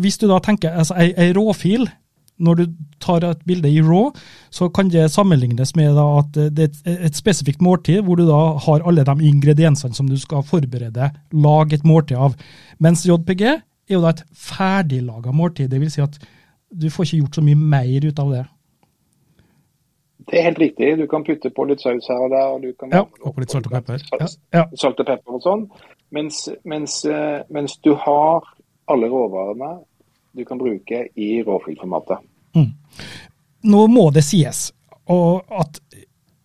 hvis 0.00 0.16
du 0.22 0.28
da 0.30 0.38
tenker 0.44 0.78
altså, 0.78 0.94
ei, 1.02 1.10
ei 1.26 1.34
råfil, 1.36 1.88
når 2.38 2.58
du 2.58 2.64
tar 3.00 3.24
et 3.24 3.44
bilde 3.48 3.70
i 3.70 3.80
RAW, 3.80 4.10
så 4.52 4.68
kan 4.68 4.90
det 4.92 5.08
sammenlignes 5.12 5.74
med 5.76 5.96
at 6.00 6.36
det 6.56 6.68
er 6.84 7.06
et 7.08 7.16
spesifikt 7.16 7.62
måltid, 7.64 8.02
hvor 8.04 8.18
du 8.20 8.26
da 8.28 8.40
har 8.66 8.84
alle 8.86 9.06
de 9.08 9.16
ingrediensene 9.28 9.96
som 9.96 10.08
du 10.08 10.18
skal 10.20 10.44
forberede, 10.46 11.10
lage 11.32 11.78
et 11.78 11.86
måltid 11.86 12.20
av. 12.20 12.36
Mens 12.78 13.06
JPG 13.08 13.46
er 13.46 13.96
jo 13.96 14.02
da 14.04 14.12
et 14.12 14.24
ferdiglaga 14.36 15.32
måltid. 15.32 15.70
Det 15.72 15.80
vil 15.80 15.92
si 15.92 16.04
at 16.04 16.18
du 16.70 16.90
får 16.90 17.08
ikke 17.08 17.22
gjort 17.22 17.40
så 17.40 17.46
mye 17.46 17.56
mer 17.56 18.06
ut 18.08 18.22
av 18.22 18.34
det. 18.34 18.44
Det 20.26 20.40
er 20.40 20.48
helt 20.48 20.58
riktig. 20.58 20.88
Du 20.98 21.06
kan 21.06 21.24
putte 21.24 21.52
på 21.54 21.64
litt 21.70 21.82
saus 21.84 22.08
her 22.10 22.24
og 22.24 22.32
der. 22.34 22.46
og 22.50 22.62
du 22.62 22.72
kan 22.74 22.90
ja, 22.90 23.04
og 23.22 23.36
litt 23.38 23.52
salt 23.54 23.68
og 23.68 23.76
pepper. 23.76 24.02
Ja. 24.52 24.64
Salt 24.74 25.00
og 25.00 25.06
pepper 25.06 25.38
og 25.38 25.44
sånn. 25.44 25.68
Mens, 26.14 26.48
mens, 26.64 27.04
eh, 27.06 27.44
mens 27.50 27.76
du 27.86 27.92
har 27.94 28.46
alle 28.90 29.10
råvarene 29.10 29.70
du 30.36 30.44
kan 30.44 30.60
bruke 30.60 31.06
i 31.16 31.30
råfilformatet. 31.46 32.24
Mm. 32.56 32.72
Nå 33.72 33.86
må 33.92 34.08
det 34.14 34.24
sies 34.26 34.68
at 35.06 35.80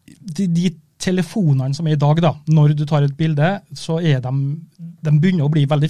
de, 0.08 0.48
de, 0.48 0.72
telefonene 1.02 1.74
som 1.74 1.88
er 1.90 1.96
i 1.96 1.98
dag, 1.98 2.20
da, 2.22 2.30
når 2.54 2.76
du 2.78 2.84
tar 2.86 3.02
et 3.02 3.16
bilde, 3.18 3.48
så 3.74 3.96
er 4.06 4.20
de, 4.22 4.32
de 4.78 5.14
begynner 5.16 5.48
å 5.48 5.50
bli 5.50 5.64
veldig 5.66 5.90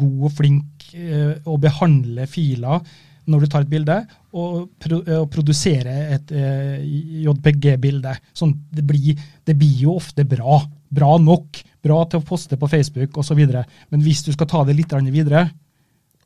gode 0.00 0.26
og 0.26 0.34
flinke 0.34 0.96
eh, 0.98 1.36
å 1.46 1.54
behandle 1.62 2.26
filer 2.26 2.82
når 3.30 3.44
du 3.44 3.50
tar 3.52 3.62
et 3.62 3.70
bilde, 3.70 3.96
og, 4.34 4.72
pro, 4.82 4.98
og 5.20 5.28
produsere 5.30 5.94
et 6.16 6.32
eh, 6.34 6.82
JPG-bilde. 7.22 8.16
Sånn, 8.34 8.56
det, 8.74 8.82
blir, 8.86 9.18
det 9.46 9.54
blir 9.60 9.84
jo 9.84 9.94
ofte 10.00 10.26
bra. 10.26 10.58
Bra 10.90 11.12
nok. 11.22 11.62
Bra 11.86 12.02
til 12.10 12.18
å 12.18 12.26
poste 12.26 12.58
på 12.58 12.68
Facebook 12.72 13.20
osv. 13.22 13.40
Men 13.46 14.02
hvis 14.02 14.24
du 14.26 14.32
skal 14.34 14.50
ta 14.50 14.64
det 14.66 14.74
litt 14.80 14.94
videre, 15.12 15.46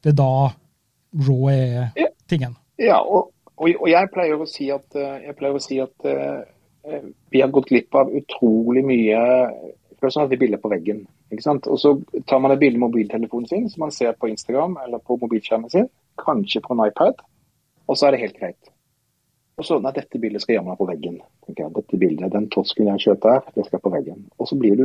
det 0.00 0.14
er 0.14 0.16
da 0.16 0.48
raw 1.14 1.48
er 1.52 2.10
tingen. 2.30 2.56
Ja, 2.80 2.98
og, 3.00 3.30
og, 3.56 3.88
jeg 3.88 4.10
pleier 4.14 4.40
å 4.40 4.48
si 4.50 4.68
at, 4.74 4.96
eh, 4.98 5.30
å 5.30 5.62
si 5.62 5.78
at 5.82 6.08
uh, 6.08 6.42
vi 7.30 7.40
har 7.40 7.52
gått 7.54 7.70
glipp 7.70 7.94
av 7.96 8.10
utrolig 8.12 8.82
mye 8.84 9.20
Før 10.00 10.10
så 10.10 10.20
hadde 10.20 10.34
vi 10.34 10.42
bilder 10.42 10.60
på 10.60 10.68
veggen. 10.68 11.04
Og 11.32 11.78
Så 11.80 11.94
tar 12.28 12.40
man 12.42 12.52
et 12.52 12.60
bilde 12.60 12.76
med 12.76 12.90
mobiltelefonen 12.90 13.46
sin 13.48 13.68
som 13.72 13.86
man 13.86 13.94
ser 13.94 14.12
på 14.12 14.28
Instagram 14.28 14.76
eller 14.82 15.00
på 15.00 15.16
mobilskjermen 15.16 15.70
sin, 15.72 15.86
kanskje 16.20 16.60
på 16.60 16.74
en 16.74 16.82
iPad, 16.84 17.22
og 17.88 17.96
så 17.96 18.06
er 18.06 18.12
det 18.12 18.20
helt 18.20 18.36
greit. 18.36 18.74
Og 19.56 19.64
så, 19.64 19.78
nei, 19.80 19.94
dette 19.94 20.20
bildet 20.20 20.42
skal 20.42 20.58
jammen 20.58 20.76
på 20.76 20.88
veggen. 20.90 21.20
tenker 21.46 21.64
jeg. 21.64 21.74
Dette 21.78 22.00
bildet, 22.02 22.32
Den 22.32 22.50
torsken 22.50 22.90
jeg 22.90 23.04
kjøper 23.06 23.32
her, 23.32 23.48
det 23.54 23.66
skal 23.66 23.80
på 23.80 23.94
veggen. 23.94 24.26
Og 24.38 24.48
så 24.50 24.58
blir 24.58 24.76
du 24.76 24.84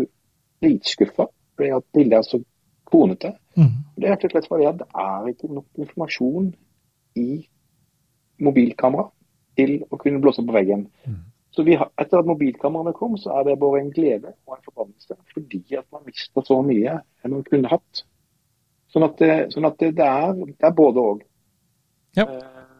dritskuffa 0.63 1.27
fordi 1.59 1.73
at 1.75 1.83
bildet 1.93 2.17
er 2.17 2.23
så 2.23 2.39
kronete. 2.87 3.33
Mm. 3.59 3.71
Det 3.95 4.07
er 4.07 4.13
rett 4.15 4.27
og 4.27 4.33
slett 4.33 4.49
fordi 4.49 4.67
at 4.69 4.77
det 4.79 4.89
er 5.03 5.31
ikke 5.33 5.49
nok 5.51 5.81
informasjon 5.83 6.51
i 7.19 7.29
mobilkamera 8.39 9.09
til 9.59 9.81
å 9.91 9.99
kunne 9.99 10.21
blåse 10.23 10.45
på 10.45 10.55
veggen. 10.55 10.85
Mm. 11.03 11.25
Så 11.55 11.65
har, 11.65 11.89
Etter 11.99 12.21
at 12.21 12.29
mobilkameraene 12.29 12.93
kom, 12.95 13.17
så 13.19 13.33
er 13.39 13.49
det 13.49 13.57
bare 13.59 13.81
en 13.81 13.91
glede 13.91 14.31
og 14.47 14.55
en 14.55 14.63
forbannelse. 14.67 15.17
Fordi 15.33 15.63
at 15.79 15.87
man 15.91 16.05
mister 16.07 16.45
så 16.45 16.61
mye 16.63 16.99
enn 17.23 17.33
man 17.33 17.43
kunne 17.47 17.71
hatt. 17.71 18.03
Sånn 18.93 19.05
at 19.05 19.17
det, 19.21 19.33
sånn 19.53 19.67
at 19.67 19.77
det, 19.81 19.91
det, 19.97 20.05
er, 20.05 20.37
det 20.37 20.69
er, 20.69 20.75
både 20.77 21.05
og. 21.11 21.25
Ja. 22.17 22.25
Eh, 22.25 22.77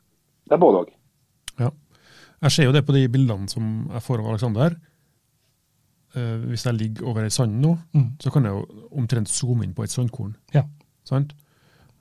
det 0.47 0.55
er 0.55 0.61
både 0.61 0.85
og. 0.85 0.93
Ja. 1.59 1.73
Jeg 2.45 2.55
ser 2.55 2.69
jo 2.69 2.75
det 2.77 2.85
på 2.87 2.95
de 2.95 3.03
bildene 3.11 3.49
som 3.51 3.89
jeg 3.91 4.05
får 4.05 4.23
av 4.23 4.31
Aleksander. 4.31 4.77
Eh, 6.17 6.37
hvis 6.49 6.65
jeg 6.65 6.73
ligger 6.73 7.05
over 7.11 7.25
ei 7.27 7.33
sand 7.33 7.59
nå, 7.61 7.75
mm. 7.93 8.07
så 8.23 8.31
kan 8.33 8.47
jeg 8.47 8.55
jo 8.55 8.87
omtrent 8.97 9.29
zoome 9.29 9.65
inn 9.65 9.75
på 9.77 9.85
et 9.85 9.93
sandkorn. 9.93 10.33
Ja. 10.55 10.65
Sant? 11.05 11.35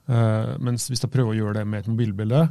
Uh, 0.09 0.55
mens 0.57 0.87
hvis 0.89 1.03
jeg 1.03 1.11
prøver 1.13 1.35
å 1.35 1.37
gjøre 1.37 1.59
det 1.59 1.67
med 1.69 1.83
et 1.83 1.89
mobilbilde, 1.91 2.47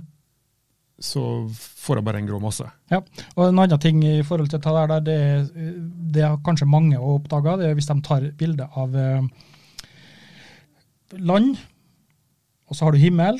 så 1.02 1.22
får 1.50 1.98
jeg 1.98 2.06
bare 2.06 2.20
en 2.22 2.28
grå 2.28 2.38
masse. 2.42 2.66
Ja, 2.90 3.00
og 3.34 3.48
En 3.48 3.58
annen 3.58 3.82
ting 3.82 4.00
i 4.06 4.22
forhold 4.26 4.50
til 4.50 4.62
det 4.62 4.74
der, 4.90 5.00
det, 5.02 5.18
det 6.14 6.24
har 6.24 6.38
kanskje 6.46 6.70
mange 6.70 6.98
oppdaga, 6.98 7.56
det 7.58 7.68
er 7.68 7.78
hvis 7.78 7.90
de 7.90 7.98
tar 8.06 8.26
bilde 8.38 8.66
av 8.78 8.94
eh, 8.98 9.26
land, 11.18 11.56
og 12.68 12.76
så 12.76 12.86
har 12.86 12.94
du 12.94 13.02
himmel. 13.02 13.38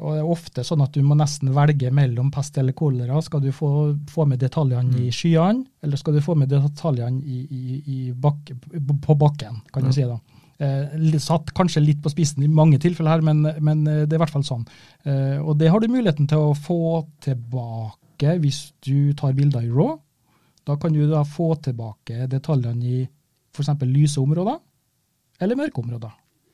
Og 0.00 0.14
det 0.14 0.20
er 0.22 0.28
ofte 0.32 0.62
sånn 0.64 0.80
at 0.80 0.94
du 0.96 1.02
må 1.04 1.16
nesten 1.18 1.50
velge 1.52 1.90
mellom 1.92 2.30
pest 2.32 2.56
eller 2.60 2.72
kolera. 2.76 3.18
Skal 3.24 3.42
du 3.44 3.50
få, 3.52 3.92
få 4.08 4.24
med 4.28 4.40
detaljene 4.40 4.88
mm. 4.88 5.00
i 5.04 5.10
skyene, 5.12 5.66
eller 5.84 6.00
skal 6.00 6.16
du 6.16 6.22
få 6.24 6.36
med 6.40 6.48
detaljene 6.48 7.20
i, 7.20 7.42
i, 7.44 7.80
i 7.82 7.98
bak, 8.16 8.54
på 8.72 9.16
bakken, 9.20 9.60
kan 9.72 9.84
du 9.84 9.92
si 9.92 10.06
da. 10.08 10.16
Eh, 10.62 11.18
satt 11.20 11.50
kanskje 11.56 11.82
litt 11.82 12.00
på 12.04 12.12
spissen 12.12 12.44
i 12.44 12.48
mange 12.48 12.78
tilfeller 12.80 13.16
her, 13.16 13.26
men, 13.26 13.42
men, 13.64 13.82
eh, 13.90 14.04
det 14.06 14.14
er 14.14 14.20
i 14.20 14.22
hvert 14.22 14.32
fall 14.32 14.46
sånn. 14.46 14.64
Eh, 15.04 15.38
og 15.42 15.58
det 15.60 15.68
har 15.72 15.82
du 15.82 15.90
muligheten 15.90 16.28
til 16.30 16.40
å 16.40 16.56
få 16.56 17.02
tilbake 17.24 18.36
hvis 18.40 18.64
du 18.86 19.12
tar 19.18 19.36
bilder 19.36 19.66
i 19.66 19.72
RAW. 19.72 19.96
Da 20.68 20.78
kan 20.78 20.94
du 20.94 21.02
da 21.10 21.24
få 21.26 21.52
tilbake 21.58 22.28
detaljene 22.30 22.86
i 22.86 23.00
f.eks. 23.52 23.74
lyse 23.82 24.20
områder 24.22 24.60
eller 25.42 25.58
mørke 25.58 25.82
områder. 25.82 26.12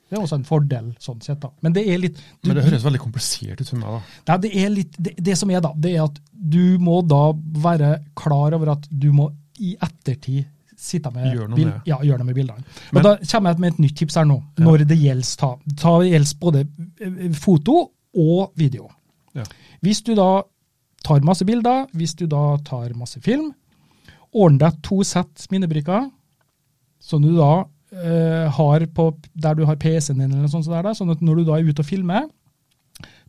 Det 0.08 0.16
er 0.16 0.22
også 0.24 0.38
en 0.38 0.46
fordel. 0.48 0.92
sånn 1.02 1.20
sett 1.24 1.40
da. 1.42 1.50
Men 1.64 1.74
det 1.76 1.84
er 1.92 2.00
litt... 2.00 2.20
Du, 2.40 2.48
Men 2.48 2.58
det 2.58 2.64
høres 2.64 2.86
veldig 2.86 3.00
komplisert 3.02 3.60
ut 3.60 3.68
for 3.68 3.80
meg. 3.80 3.98
da. 3.98 4.20
Nei, 4.30 4.38
det, 4.44 4.52
er 4.62 4.70
litt, 4.72 4.96
det, 4.96 5.14
det, 5.28 5.34
som 5.36 5.50
er 5.52 5.64
da, 5.64 5.72
det 5.76 5.94
er 5.96 6.06
at 6.06 6.20
du 6.32 6.78
må 6.80 7.02
da 7.04 7.24
være 7.64 7.90
klar 8.16 8.56
over 8.56 8.72
at 8.76 8.88
du 8.88 9.10
må 9.12 9.28
i 9.58 9.74
ettertid 9.76 10.46
sitte 10.78 11.10
med, 11.10 11.32
gjør 11.34 11.48
noe 11.50 11.58
med. 11.58 11.78
Ja, 11.88 11.98
gjør 12.06 12.20
noe 12.20 12.28
med 12.28 12.36
bildene. 12.38 12.62
Men, 12.92 13.00
og 13.00 13.06
Da 13.08 13.14
kommer 13.32 13.52
jeg 13.52 13.62
med 13.64 13.74
et 13.74 13.80
nytt 13.82 13.96
tips 13.98 14.18
her 14.20 14.28
nå, 14.30 14.38
ja. 14.38 14.64
når 14.64 14.84
det 14.88 14.98
gjelder 15.00 15.40
ta, 15.40 15.48
ta 15.82 15.94
gjelder 16.06 16.36
både 16.44 16.62
eh, 16.64 17.24
foto 17.36 17.80
og 18.18 18.52
video. 18.58 18.86
Ja. 19.36 19.44
Hvis 19.84 20.04
du 20.06 20.14
da 20.18 20.30
tar 21.04 21.26
masse 21.26 21.46
bilder, 21.46 21.88
hvis 21.98 22.14
du 22.18 22.26
da 22.30 22.44
tar 22.66 22.94
masse 22.98 23.20
film, 23.24 23.50
ordner 24.32 24.68
deg 24.68 24.78
to 24.86 25.02
sett 25.06 25.48
minnebrikker, 25.50 26.08
som 27.02 27.22
du 27.22 27.34
da 27.36 27.66
har 27.88 28.82
på 28.92 29.04
der 29.32 29.54
du 29.56 29.62
har 29.64 29.78
PC-en 29.80 30.18
din, 30.18 30.28
eller 30.28 30.44
noe 30.44 30.52
sånt, 30.52 30.68
der, 30.68 30.90
sånn 30.92 31.14
at 31.14 31.22
når 31.24 31.38
du 31.38 31.46
da 31.48 31.56
er 31.56 31.70
ute 31.70 31.80
og 31.80 31.88
filmer, 31.88 32.26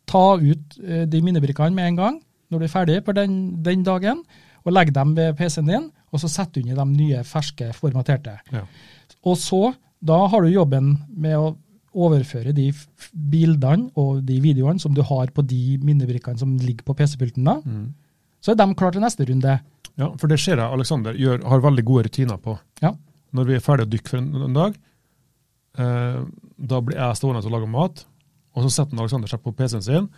ta 0.10 0.24
ut 0.36 0.76
uh, 0.82 1.06
de 1.08 1.22
minnebrikkene 1.24 1.72
med 1.76 1.93
en 1.93 2.00
gang 2.00 2.17
når 2.50 2.60
du 2.60 2.65
er 2.65 2.74
ferdig 2.74 2.98
på 3.06 3.13
den, 3.13 3.34
den 3.63 3.86
dagen, 3.86 4.24
og 4.65 4.74
legg 4.74 4.91
dem 4.91 5.13
ved 5.15 5.38
PC-en 5.38 5.69
din 5.69 5.88
og 6.10 6.22
så 6.22 6.30
setter 6.32 6.60
du 6.60 6.63
inn 6.65 6.74
i 6.74 6.78
de 6.78 6.86
nye, 6.89 7.24
ferske, 7.28 7.69
formaterte. 7.78 8.36
Ja. 8.54 8.65
Og 9.30 9.38
så, 9.39 9.74
da 10.00 10.19
har 10.32 10.45
du 10.45 10.52
jobben 10.52 10.95
med 11.10 11.38
å 11.38 11.52
overføre 12.00 12.54
de 12.56 12.69
bildene 13.13 13.89
og 14.00 14.22
de 14.26 14.38
videoene 14.43 14.82
som 14.82 14.93
du 14.95 15.02
har 15.06 15.32
på 15.34 15.43
de 15.45 15.78
minnebrikkene 15.84 16.39
som 16.41 16.56
ligger 16.62 16.86
på 16.88 16.95
PC-pulten. 16.98 17.45
da. 17.45 17.60
Mm. 17.65 17.91
Så 18.41 18.54
er 18.54 18.60
de 18.60 18.67
klare 18.78 18.98
til 18.98 19.04
neste 19.04 19.28
runde. 19.28 19.60
Ja, 20.00 20.10
for 20.17 20.32
det 20.32 20.39
ser 20.39 20.62
jeg 20.62 20.78
Alexander 20.78 21.17
gjør, 21.17 21.43
har 21.52 21.65
veldig 21.65 21.86
gode 21.86 22.08
rutiner 22.08 22.38
på. 22.41 22.56
Ja. 22.82 22.93
Når 23.36 23.50
vi 23.50 23.58
er 23.58 23.65
ferdige 23.65 23.89
å 23.89 23.92
dykke 23.94 24.12
for 24.12 24.22
en, 24.22 24.30
en 24.48 24.58
dag, 24.58 24.80
eh, 25.80 26.22
da 26.72 26.82
blir 26.86 26.98
jeg 26.98 27.20
stående 27.20 27.44
og 27.46 27.54
lage 27.54 27.70
mat, 27.70 28.04
og 28.56 28.65
så 28.65 28.74
setter 28.80 29.00
Alexander 29.00 29.32
seg 29.32 29.44
på 29.44 29.54
PC-en 29.56 29.86
sin 29.86 30.10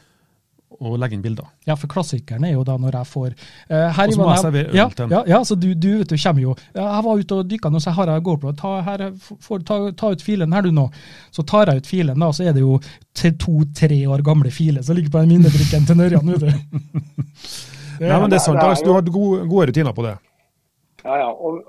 og 0.79 0.95
legge 1.01 1.17
inn 1.17 1.23
bilder. 1.23 1.49
Ja, 1.67 1.75
for 1.79 1.91
klassikeren 1.91 2.45
er 2.47 2.53
jo 2.53 2.63
da 2.65 2.77
når 2.79 2.95
jeg 3.01 3.09
får 3.11 3.33
uh, 3.33 3.89
her 3.91 4.07
Og 4.07 4.15
så 4.15 4.21
må 4.21 4.29
jeg 4.29 4.43
servere 4.45 4.71
øl 4.71 4.77
ja, 4.79 4.85
til 4.95 5.11
Ja, 5.13 5.21
ja, 5.27 5.39
så 5.45 5.57
du, 5.59 5.67
du, 5.75 5.89
vet, 5.99 6.09
du 6.09 6.15
kommer 6.15 6.45
jo 6.45 6.55
Jeg 6.77 7.03
var 7.05 7.19
ute 7.21 7.39
og 7.41 7.49
dykka 7.51 7.71
nå, 7.73 7.81
så 7.83 7.93
har 7.97 8.11
jeg 8.13 8.23
GoPro. 8.25 8.53
Ta, 8.57 8.71
her, 8.87 9.03
for, 9.19 9.63
ta, 9.67 9.81
ta, 9.97 10.13
ut 10.15 10.23
filen 10.23 10.55
her 10.55 10.65
du 10.65 10.71
nå. 10.75 10.87
Så 11.35 11.43
tar 11.47 11.69
jeg 11.69 11.83
ut 11.83 11.91
filen, 11.91 12.23
da, 12.23 12.31
så 12.33 12.47
er 12.47 12.55
det 12.55 12.63
jo 12.63 12.79
to-tre 13.19 13.99
år 14.07 14.23
gamle 14.25 14.51
filer 14.53 14.85
som 14.85 14.97
ligger 14.97 15.13
på 15.13 15.21
den 15.21 15.35
minnebrikken 15.35 15.85
til 15.89 15.99
Nørjan. 15.99 16.31
Nei, 18.01 18.17
men 18.17 18.31
det 18.31 18.39
er 18.39 18.45
sant. 18.47 18.57
Du 18.81 18.95
har 18.95 19.05
gode, 19.05 19.45
gode 19.51 19.69
rutiner 19.69 19.93
på 19.93 20.07
det. 20.07 20.15
Ja, 21.03 21.15
ja. 21.17 21.29
Og, 21.31 21.63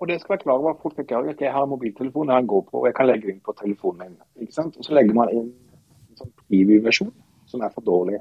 og, 0.00 0.08
det 0.08 0.20
skal 0.20 0.32
være 0.34 0.42
klar 0.42 0.58
over 0.60 0.70
at 0.70 0.82
folk 0.82 0.96
tenker 0.96 1.30
at 1.30 1.40
jeg 1.40 1.52
har 1.52 1.64
mobiltelefon, 1.66 2.28
jeg 2.28 2.34
har 2.34 2.44
en 2.44 2.50
GoPro, 2.50 2.80
og 2.80 2.86
jeg 2.86 2.94
kan 2.94 3.06
legge 3.06 3.30
inn 3.32 3.40
på 3.44 3.54
telefonen 3.60 3.98
min. 4.02 4.18
ikke 4.42 4.52
sant? 4.52 4.76
Og 4.76 4.84
så 4.84 4.94
legger 4.94 5.14
man 5.14 5.32
inn 5.34 5.48
en 5.48 6.20
sånn 6.20 6.32
preview-versjon 6.44 7.12
som 7.50 7.64
er 7.66 7.72
for 7.74 7.86
dårlig. 7.86 8.20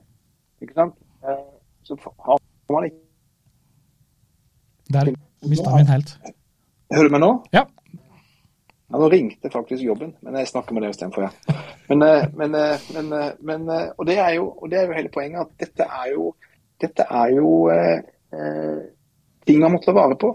Ikke 0.61 0.77
sant? 0.77 0.97
Eh, 1.25 1.45
så 1.85 1.97
har 2.01 2.41
man 2.73 2.89
ikke 2.89 3.03
Der 4.93 5.13
mista 5.49 5.75
vi 5.75 5.81
en 5.81 5.93
helt. 5.93 6.17
Hører 6.93 7.09
du 7.09 7.15
meg 7.17 7.23
nå? 7.23 7.31
Ja. 7.53 7.65
ja. 7.93 8.97
Nå 8.97 9.09
ringte 9.09 9.49
faktisk 9.53 9.83
jobben, 9.83 10.15
men 10.21 10.37
jeg 10.39 10.49
snakker 10.49 10.77
med 10.77 10.85
deg 10.85 10.93
istedenfor. 10.93 11.29
Ja. 11.29 11.61
Men, 11.89 12.01
eh, 12.05 12.25
men, 12.33 12.57
eh, 12.57 12.89
men, 12.97 13.13
men, 13.39 13.69
og, 13.97 14.05
det 14.09 14.17
jo, 14.35 14.49
og 14.49 14.69
det 14.71 14.81
er 14.81 14.89
jo 14.89 14.97
hele 14.97 15.13
poenget 15.13 15.45
at 15.45 15.65
dette 15.65 15.89
er 15.89 16.11
jo 16.13 16.33
dette 16.81 17.05
er 17.09 17.31
jo 17.35 17.51
eh, 17.71 18.01
eh, 18.35 18.81
ting 19.47 19.61
man 19.61 19.75
må 19.75 19.81
ta 19.83 19.95
vare 19.95 20.17
på. 20.19 20.31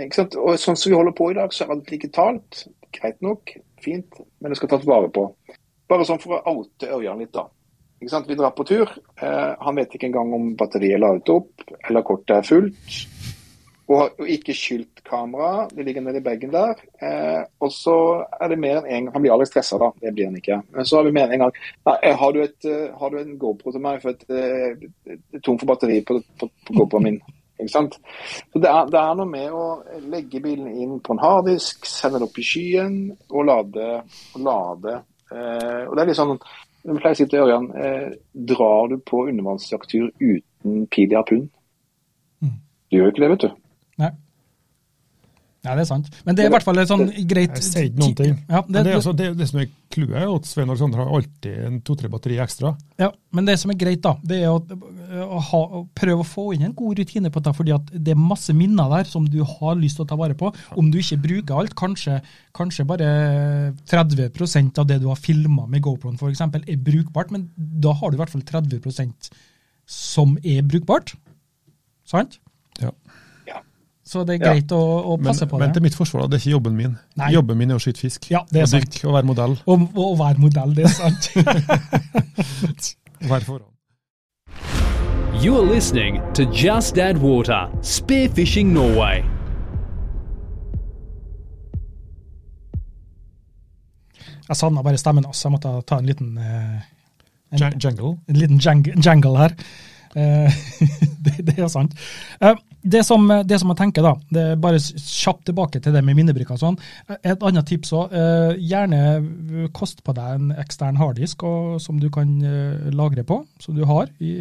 Og 0.00 0.54
sånn 0.60 0.78
som 0.78 0.90
vi 0.90 0.96
holder 0.96 1.14
på 1.16 1.30
i 1.30 1.36
dag, 1.36 1.52
så 1.52 1.64
er 1.64 1.74
alt 1.74 1.90
digitalt. 1.90 2.62
Greit 2.92 3.20
nok, 3.24 3.54
fint, 3.82 4.22
men 4.40 4.52
det 4.52 4.60
skal 4.60 4.72
tas 4.72 4.86
vare 4.88 5.10
på. 5.12 5.26
Bare 5.88 6.06
sånn 6.08 6.20
for 6.22 6.38
å 6.38 6.56
oute 6.56 6.88
Ørjan 6.88 7.20
litt, 7.20 7.34
da. 7.34 7.48
Vi 8.02 8.34
drar 8.34 8.54
på 8.56 8.64
tur. 8.66 8.90
Eh, 9.22 9.52
han 9.60 9.76
vet 9.78 9.94
ikke 9.94 10.08
engang 10.08 10.32
om 10.34 10.54
batteriet 10.58 10.96
er 10.96 11.02
ladet 11.04 11.28
opp 11.30 11.62
eller 11.86 12.02
kortet 12.06 12.40
er 12.40 12.48
fullt. 12.48 12.96
Og 13.90 13.98
har 13.98 14.30
ikke 14.30 14.54
skylt 14.56 15.02
kamera, 15.06 15.66
det 15.74 15.84
ligger 15.86 16.04
nedi 16.06 16.22
bagen 16.24 16.52
der. 16.54 16.80
Eh, 17.02 17.42
og 17.60 17.72
så 17.74 17.96
er 18.40 18.52
det 18.52 18.58
mer 18.62 18.80
enn 18.80 18.88
en 18.88 19.04
gang 19.06 19.14
Han 19.14 19.24
blir 19.24 19.34
aldri 19.34 19.48
stressa, 19.50 19.78
da. 19.78 19.90
Det 20.00 20.14
blir 20.16 20.30
han 20.30 20.38
ikke. 20.38 20.62
Men 20.72 20.88
så 20.88 20.98
har 20.98 21.06
vi 21.06 21.14
mer 21.14 21.28
enn 21.28 21.36
en 21.36 21.44
gang 21.46 21.54
Nei, 21.90 21.96
eh, 22.02 22.16
har 22.18 22.32
du, 22.32 22.40
et, 22.42 22.58
eh, 22.64 22.88
har 22.98 23.12
du 23.12 23.20
en 23.20 23.38
GoPro 23.38 23.74
til 23.74 23.84
meg, 23.84 24.02
for 24.02 24.14
et, 24.14 24.26
det 24.30 25.38
er 25.38 25.44
tom 25.44 25.60
for 25.60 25.70
batteri 25.70 26.00
på, 26.06 26.18
på, 26.40 26.48
på 26.66 26.78
GoProen 26.78 27.08
min. 27.10 27.20
Ikke 27.60 27.72
sant? 27.72 27.98
Så 28.52 28.60
det 28.62 28.70
er, 28.70 28.90
det 28.90 28.98
er, 28.98 29.14
noe 29.18 29.28
med 29.28 29.54
å 29.54 29.66
legge 30.10 30.42
bilen 30.42 30.68
inn 30.72 30.98
på 31.04 31.14
en 31.14 31.22
harddisk, 31.22 31.86
sende 31.86 32.18
den 32.18 32.26
opp 32.26 32.38
i 32.40 32.46
skyen 32.46 32.98
og 33.30 33.48
lade. 33.48 33.88
Og, 34.34 34.38
lade. 34.42 34.98
Eh, 35.32 35.82
og 35.86 35.96
det 35.96 36.04
er 36.04 36.10
litt 36.10 36.18
sånn 36.18 36.36
jeg 36.82 36.98
pleier 36.98 37.14
å 37.14 37.18
si 37.18 37.26
til 37.30 37.44
Ørjan, 37.44 37.66
eh, 37.78 38.06
drar 38.50 38.88
du 38.90 38.96
på 39.06 39.26
undervannsjaktur 39.30 40.08
uten 40.18 40.86
pil 40.90 41.12
i 41.12 41.14
harpun? 41.14 41.44
Mm. 42.42 42.56
Du 42.90 42.96
gjør 42.96 43.06
jo 43.06 43.12
ikke 43.12 43.22
det, 43.22 43.28
vet 43.30 43.44
du. 43.44 43.52
Nei. 44.02 44.10
Ja, 45.62 45.76
det 45.76 45.84
er 45.84 45.90
sant. 45.92 46.08
Men 46.26 46.34
det 46.34 46.42
er 46.42 46.50
i 46.50 46.54
hvert 46.56 46.66
fall 46.66 46.82
et 46.82 46.90
sånn 46.90 47.06
greit 47.30 47.54
Jeg 47.54 47.68
sier 47.68 47.86
ikke 47.86 48.02
noen 48.02 48.16
ting. 48.18 48.34
Ja, 48.48 48.64
det, 48.66 48.82
det, 48.82 48.96
altså, 48.98 49.12
det, 49.14 49.28
det, 49.38 49.46
som 49.52 49.60
er 49.62 49.68
clouet, 49.92 50.16
er 50.18 50.30
at 50.30 50.48
Svein 50.48 50.70
Alexander 50.70 51.02
har 51.02 51.12
alltid 51.16 51.60
en 51.66 51.78
to-tre 51.86 52.10
batteri 52.12 52.38
ekstra. 52.42 52.72
Ja, 53.00 53.10
Men 53.32 53.46
det 53.48 53.58
som 53.60 53.72
er 53.72 53.78
greit, 53.80 54.02
da, 54.04 54.14
det 54.26 54.40
er 54.42 54.50
å, 54.50 54.58
å, 54.58 55.40
ha, 55.48 55.60
å, 55.78 55.82
prøve 55.96 56.24
å 56.24 56.28
få 56.28 56.46
inn 56.56 56.66
en 56.66 56.74
god 56.76 57.00
rutine 57.00 57.30
på 57.32 57.42
det. 57.44 57.54
fordi 57.56 57.74
at 57.76 57.92
det 57.92 58.14
er 58.14 58.20
masse 58.20 58.54
minner 58.56 58.90
der 58.92 59.08
som 59.08 59.28
du 59.28 59.40
har 59.46 59.78
lyst 59.80 60.00
til 60.00 60.06
å 60.06 60.10
ta 60.10 60.18
vare 60.20 60.36
på. 60.38 60.50
Om 60.76 60.90
du 60.92 60.98
ikke 61.00 61.20
bruker 61.24 61.62
alt, 61.62 61.76
kanskje, 61.78 62.18
kanskje 62.56 62.88
bare 62.88 63.08
30% 63.88 64.82
av 64.82 64.90
det 64.90 65.00
du 65.02 65.08
har 65.12 65.20
filma 65.20 65.66
med 65.70 65.84
GoPro-en 65.84 66.20
f.eks. 66.20 66.44
er 66.44 66.84
brukbart, 66.90 67.32
men 67.32 67.48
da 67.56 67.94
har 67.96 68.10
du 68.10 68.18
i 68.18 68.22
hvert 68.22 68.34
fall 68.34 68.46
30% 68.48 69.32
som 69.88 70.36
er 70.42 70.64
brukbart. 70.66 71.14
Sant? 72.08 72.41
Så 74.12 74.26
det 74.28 74.34
er 74.34 74.40
greit 74.42 74.72
ja. 74.72 74.76
å, 74.76 75.14
å, 75.14 75.16
passe 75.16 75.46
men, 75.46 75.50
på 75.50 75.56
det. 75.56 75.64
Men 75.64 75.74
til 75.76 75.84
mitt 75.86 75.94
forsvar, 75.96 76.26
det 76.28 76.36
er 76.36 76.42
ikke 76.42 76.52
jobben 76.52 76.74
min. 76.76 76.96
Nei. 77.16 77.30
Jobben 77.32 77.56
min 77.56 77.70
er 77.72 77.78
å 77.78 77.82
skyte 77.82 78.02
fisk. 78.02 78.26
Ja, 78.28 78.42
det 78.52 78.60
er 78.60 78.66
og 78.66 78.72
sant. 78.74 78.90
Dykke 78.92 79.08
og 79.08 79.14
være 79.16 79.28
modell. 79.30 79.54
Og, 79.64 79.86
og 79.96 80.18
være 80.20 80.42
modell, 80.42 80.74
det 80.76 80.84
er 80.84 80.92
sant. 80.92 81.30
Hver 83.30 83.46
foran. 83.46 83.68
You 85.40 85.56
are 85.56 85.64
listening 85.64 86.20
to 86.36 86.44
Just 86.52 86.98
Add 87.00 87.22
Water, 87.22 87.70
Spearfishing 87.80 88.74
Norway. 88.74 89.24
Jeg 94.48 94.60
savna 94.60 94.84
bare 94.84 95.00
stemmen 95.00 95.24
hans. 95.24 95.40
Jeg 95.40 95.54
måtte 95.54 95.72
ta 95.88 96.02
en 96.02 96.10
liten 96.10 96.36
uh, 96.36 96.84
en, 97.56 97.80
Jangle? 97.80 98.18
En 98.28 98.36
liten 98.36 98.60
jangle 99.00 99.38
her. 99.40 99.56
Uh, 100.16 100.52
det, 101.24 101.38
det, 101.46 101.56
er 101.58 101.70
sant. 101.72 101.96
Uh, 102.42 102.56
det 102.82 103.04
som, 103.06 103.28
det 103.46 103.58
som, 103.60 103.70
jeg 103.70 103.78
tenker, 103.78 104.02
da, 104.02 104.12
det 104.34 104.42
er 104.52 104.60
bare 104.60 104.80
kjapt 104.82 105.44
tilbake 105.46 105.80
til 105.82 105.94
det 105.94 106.02
med 106.02 106.18
minnebrikker. 106.18 106.58
Sånn. 106.58 106.78
Et 107.22 107.44
annet 107.46 107.68
tips 107.70 107.92
òg. 107.94 108.14
Eh, 108.18 108.54
gjerne 108.58 109.68
kost 109.76 110.02
på 110.02 110.14
deg 110.16 110.38
en 110.38 110.50
ekstern 110.58 110.98
harddisk 110.98 111.44
og, 111.46 111.76
som 111.82 112.00
du 112.02 112.08
kan 112.12 112.32
eh, 112.42 112.88
lagre 112.94 113.22
på, 113.26 113.38
som 113.62 113.78
du 113.78 113.84
har. 113.86 114.10
I, 114.18 114.32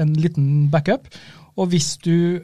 en 0.00 0.14
liten 0.18 0.66
backup. 0.72 1.06
Og 1.54 1.70
hvis 1.70 1.94
du 2.02 2.42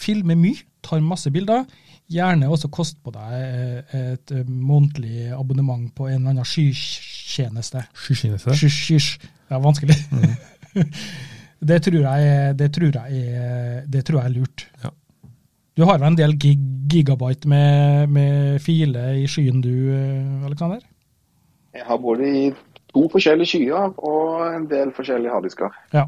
filmer 0.00 0.38
mye, 0.40 0.64
tar 0.84 1.04
masse 1.04 1.30
bilder, 1.32 1.66
gjerne 2.12 2.48
også 2.52 2.68
kost 2.72 2.96
på 3.04 3.12
deg 3.12 3.36
eh, 3.36 4.08
et 4.14 4.34
månedlig 4.48 5.34
abonnement 5.36 5.84
på 5.92 6.08
en 6.08 6.22
eller 6.22 6.38
annen 6.38 6.48
skytjeneste. 6.48 7.84
Skytjeneste? 7.92 8.56
det 9.44 9.56
er 9.58 9.64
vanskelig. 9.68 10.00
Mm. 10.12 10.34
Det 11.64 11.78
tror 11.80 12.02
jeg, 12.02 12.56
det 12.58 12.66
tror 12.76 12.92
jeg, 12.92 13.20
er, 13.24 13.84
det 13.88 14.02
tror 14.04 14.18
jeg 14.18 14.28
er 14.28 14.32
lurt. 14.34 14.66
Ja. 14.82 14.90
Du 15.74 15.86
har 15.88 15.96
vel 15.96 16.10
en 16.10 16.18
del 16.18 16.34
gig, 16.36 16.58
gigabyte 16.92 17.48
med, 17.48 18.10
med 18.12 18.58
filer 18.60 19.14
i 19.16 19.24
skyen 19.30 19.62
du, 19.64 19.72
Aleksander? 20.44 20.82
Jeg 21.72 21.86
har 21.88 22.02
både 22.02 22.28
i 22.28 22.42
to 22.92 23.06
forskjellige 23.14 23.54
skyer 23.54 23.96
og 23.96 24.44
en 24.50 24.68
del 24.70 24.92
forskjellige 24.94 25.32
harddisker. 25.32 25.80
Ja. 25.96 26.04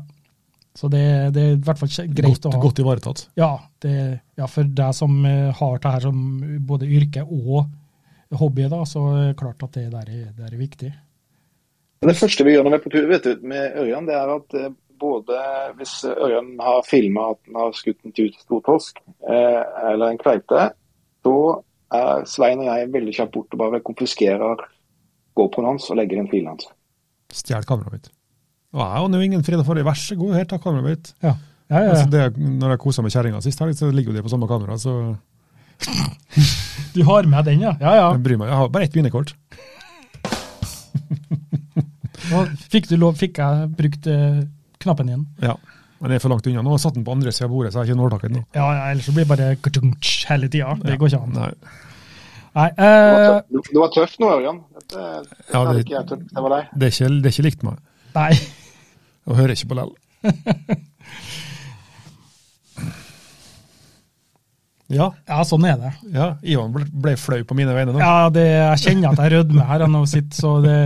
Så 0.77 0.91
det, 0.93 1.03
det, 1.33 1.43
er 1.43 1.57
i 1.57 1.65
hvert 1.65 1.81
fall 1.81 1.91
greit 2.13 2.37
godt, 2.37 2.47
å 2.51 2.53
ha. 2.53 2.61
Godt 2.61 2.81
ivaretatt. 2.83 3.25
Ja, 3.41 3.51
det, 3.83 3.97
ja, 4.37 4.49
for 4.51 4.69
deg 4.69 4.93
som 4.97 5.17
eh, 5.25 5.49
har 5.57 5.79
det 5.81 5.93
her 5.95 6.05
som 6.05 6.19
både 6.69 6.89
yrke 6.99 7.25
og 7.25 7.65
hobby, 8.37 8.67
da, 8.69 8.83
så 8.85 9.07
er 9.15 9.23
det 9.31 9.39
klart 9.41 9.65
at 9.65 9.79
det 9.79 9.87
der 9.95 10.11
er, 10.13 10.27
det 10.37 10.51
er 10.51 10.59
viktig. 10.61 10.93
Det 12.05 12.17
første 12.19 12.45
vi 12.45 12.53
gjør 12.53 12.67
når 12.67 12.75
vi 12.75 12.79
er 12.79 12.85
på 12.85 12.93
tur 12.93 13.07
vet 13.09 13.25
du, 13.25 13.47
med 13.49 13.79
Ørjan, 13.81 14.09
det 14.09 14.17
er 14.17 14.33
at 14.35 14.57
eh, 14.59 14.73
både 15.01 15.39
hvis 15.79 15.95
Ørjan 16.11 16.55
har 16.63 16.85
filma 16.89 17.31
at 17.35 17.41
han 17.49 17.61
har 17.61 17.77
skutt 17.77 17.99
en 18.05 18.15
stor 18.37 18.63
torsk 18.67 19.01
eh, 19.05 19.63
eller 19.93 20.11
en 20.11 20.21
kveite, 20.21 20.71
så 21.25 21.37
er 21.97 22.27
Svein 22.29 22.63
og 22.63 22.69
jeg 22.69 22.93
veldig 22.93 23.17
kjapt 23.17 23.37
bort 23.37 23.57
og 23.57 23.63
bare 23.63 23.83
konfiskerer 23.85 24.65
GoProen 25.37 25.73
hans 25.73 25.89
og 25.93 26.01
legger 26.01 26.21
inn 26.21 26.31
filen 26.31 26.55
hans. 26.55 26.69
Stjel 27.33 27.67
kameraet 27.69 27.99
mitt. 27.99 28.11
Og 28.77 28.83
jeg 28.83 28.93
har 28.93 29.17
jo 29.17 29.29
ingen 29.29 29.45
fred 29.47 29.63
og 29.63 29.77
det 29.79 29.87
Vær 29.87 30.01
så 30.01 30.17
god, 30.19 30.35
her, 30.37 30.49
ta 30.49 30.61
kameraet 30.63 30.91
mitt. 30.91 31.15
Ja. 31.25 31.37
Ja, 31.67 31.81
ja, 31.83 31.95
altså 31.97 32.07
det, 32.07 32.27
når 32.39 32.77
jeg 32.77 32.81
kosa 32.85 33.03
med 33.03 33.11
kjerringa 33.11 33.41
sist 33.43 33.59
helg, 33.59 33.75
så 33.75 33.89
ligger 33.91 34.13
jo 34.13 34.21
det 34.21 34.23
på 34.23 34.31
samme 34.31 34.47
kamera, 34.47 34.77
så 34.79 35.17
Du 36.95 37.03
har 37.05 37.27
med 37.27 37.45
den, 37.45 37.61
ja? 37.61 37.75
Ja, 37.81 37.95
ja. 37.99 38.05
Jeg 38.15 38.23
bryr 38.23 38.39
meg. 38.41 38.49
Jeg 38.49 38.61
har 38.61 38.69
bare 38.73 38.87
ett 38.87 38.95
minnekort. 38.95 39.35
fikk, 42.73 42.91
du 42.91 42.97
lov, 43.01 43.17
fikk 43.21 43.41
jeg 43.43 43.71
brukt 43.79 44.09
uh, 44.11 44.45
knappen 44.83 45.11
igjen. 45.11 45.25
Ja. 45.43 45.57
Men 46.01 46.13
det 46.13 46.19
er 46.19 46.23
for 46.27 46.33
langt 46.35 46.47
unna 46.47 46.63
nå. 46.63 46.75
har 46.75 46.81
Jeg 46.81 46.85
satt 46.85 46.99
den 46.99 47.07
på 47.07 47.15
andre 47.17 47.33
sida 47.33 47.49
av 47.49 47.55
bordet, 47.55 47.73
så 47.73 47.81
jeg 47.81 47.83
har 47.83 47.91
ikke 47.91 48.01
nåltaket 48.03 48.35
nå. 48.35 48.45
Ja, 48.57 48.67
ja, 48.77 48.87
ellers 48.93 49.09
blir 49.09 49.25
det 49.25 49.31
bare 49.33 49.49
hele 49.57 50.51
tida. 50.53 50.77
Det 50.83 50.93
ja. 50.93 51.01
går 51.01 51.13
ikke 51.13 51.23
an. 51.23 51.37
Nei. 51.37 51.53
Nei, 52.57 52.69
uh, 52.81 53.41
det 53.69 53.81
var 53.81 53.91
tøft 53.93 54.21
nå, 54.23 54.31
Ørjan. 54.33 54.63
Dette, 54.77 55.07
ja, 55.53 55.65
det, 55.69 55.83
ikke 55.85 56.05
tøft. 56.13 56.29
det 56.33 56.45
var 56.47 56.55
deg. 56.57 56.71
Det 56.73 56.89
er 56.89 56.95
ikke, 56.95 57.11
det 57.15 57.31
er 57.31 57.35
ikke 57.35 57.49
likt 57.49 57.67
meg. 57.69 57.83
Nei. 58.17 58.31
Og 59.27 59.41
hører 59.41 59.57
ikke 59.57 59.73
på 59.73 59.81
lell. 59.81 59.93
Ja. 64.93 65.09
ja, 65.27 65.41
sånn 65.43 65.65
er 65.67 65.79
det. 65.81 65.91
Ja, 66.15 66.29
Ivan 66.47 66.71
ble, 66.75 66.85
ble 66.87 67.17
flau 67.19 67.41
på 67.47 67.57
mine 67.59 67.75
vegne 67.75 67.97
nå. 67.97 67.99
Ja, 68.03 68.29
det, 68.31 68.45
jeg 68.47 68.83
kjenner 68.85 69.17
at 69.17 69.23
jeg 69.25 69.33
rødmer 69.35 69.67
her. 69.67 69.85
Nå 69.91 70.05
sitt, 70.11 70.31
så 70.37 70.57
det, 70.63 70.77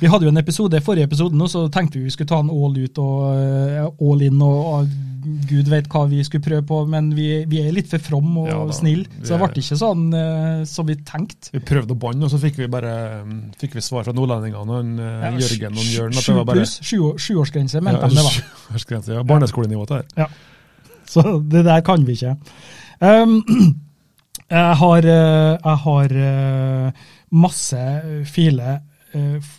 vi 0.00 0.08
hadde 0.08 0.24
jo 0.24 0.32
en 0.32 0.40
episode 0.40 0.78
i 0.78 0.84
forrige 0.84 1.10
episode 1.10 1.36
nå, 1.36 1.48
så 1.52 1.66
tenkte 1.72 2.00
vi 2.00 2.06
vi 2.08 2.14
skulle 2.14 2.30
ta 2.32 2.40
en 2.40 2.52
all 2.52 2.76
ut 2.78 3.00
og 3.02 3.24
uh, 3.28 3.88
all 4.08 4.24
in 4.24 4.40
og, 4.44 4.60
og, 4.72 4.94
gud 5.22 5.68
vet 5.70 5.86
hva 5.86 6.00
vi 6.10 6.18
skulle 6.26 6.42
prøve 6.42 6.64
på, 6.66 6.80
men 6.90 7.12
vi, 7.14 7.26
vi 7.46 7.60
er 7.62 7.74
litt 7.76 7.86
for 7.92 8.02
from 8.02 8.40
og 8.42 8.48
ja, 8.48 8.56
snill, 8.74 9.04
så 9.20 9.36
det 9.36 9.38
ble 9.38 9.62
ikke 9.62 9.78
sånn 9.78 10.08
uh, 10.10 10.64
som 10.66 10.88
vi 10.88 10.96
tenkte. 11.06 11.52
Vi 11.54 11.60
prøvde 11.62 11.94
å 11.94 12.00
banne, 12.02 12.24
og 12.26 12.32
så 12.32 12.40
fikk 12.42 12.58
vi 12.58 12.70
bare 12.72 12.94
um, 13.22 13.36
fikk 13.60 13.76
vi 13.78 13.84
svar 13.84 14.08
fra 14.08 14.16
nordlendingene 14.16 14.80
og 14.80 14.96
uh, 14.98 15.26
ja, 15.28 15.34
Jørgen 15.44 15.78
og 15.78 15.92
Jørn. 15.92 16.16
Sju 16.18 16.40
pluss, 16.48 16.78
sjuårsgrense, 16.82 17.84
mente 17.84 18.02
ja, 18.02 18.10
de 18.10 18.18
det 18.18 18.26
var. 18.26 18.40
Sjuårsgrense, 18.40 19.14
ja. 19.20 19.26
Barneskolenivå 19.28 19.86
der. 19.92 20.08
Ja. 20.18 20.30
Så 21.12 21.22
det 21.52 21.66
der 21.68 21.84
kan 21.86 22.06
vi 22.08 22.16
ikke. 22.16 22.38
Um, 23.02 23.40
jeg 24.52 24.78
har, 24.78 25.06
eh, 25.10 25.58
jeg 25.58 25.78
har 25.84 26.16
eh, 26.22 27.04
masse 27.34 27.84
filer, 28.30 28.82
eh, 29.12 29.52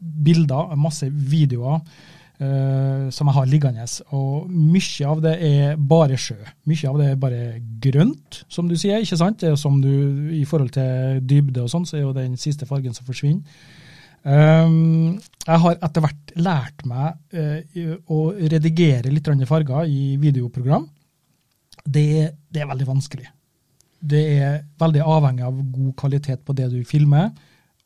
bilder, 0.00 0.74
masse 0.76 1.08
videoer 1.10 1.80
som 2.40 3.28
jeg 3.28 3.36
har 3.36 3.48
liggende. 3.52 3.82
Og 4.16 4.46
mye 4.48 5.08
av 5.10 5.18
det 5.20 5.32
er 5.44 5.74
bare 5.76 6.16
sjø. 6.16 6.38
Mye 6.70 6.88
av 6.88 6.94
det 6.96 7.08
er 7.10 7.18
bare 7.20 7.40
grønt, 7.84 8.38
som 8.48 8.64
du 8.64 8.78
sier. 8.80 9.02
ikke 9.04 9.18
sant? 9.20 9.44
Som 9.60 9.82
du, 9.84 9.90
I 10.32 10.46
forhold 10.48 10.70
til 10.72 11.18
dybde 11.20 11.66
og 11.66 11.68
sånn, 11.68 11.84
så 11.84 11.98
er 11.98 12.06
jo 12.06 12.14
den 12.16 12.38
siste 12.40 12.64
fargen 12.64 12.96
som 12.96 13.04
forsvinner. 13.04 13.44
Um, 14.24 15.20
jeg 15.44 15.62
har 15.66 15.76
etter 15.84 16.06
hvert 16.06 16.32
lært 16.40 16.86
meg 16.88 18.08
å 18.08 18.22
redigere 18.40 19.12
litt 19.12 19.28
farger 19.44 19.92
i 19.92 20.16
videoprogram 20.24 20.88
det, 21.84 22.08
det, 22.48 22.62
er 22.62 22.70
veldig 22.70 22.88
vanskelig. 22.88 23.28
Det 24.00 24.22
er 24.40 24.58
veldig 24.80 25.04
avhengig 25.04 25.46
av 25.46 25.60
god 25.72 25.94
kvalitet 26.00 26.44
på 26.44 26.56
det 26.56 26.70
du 26.72 26.80
filmer, 26.88 27.30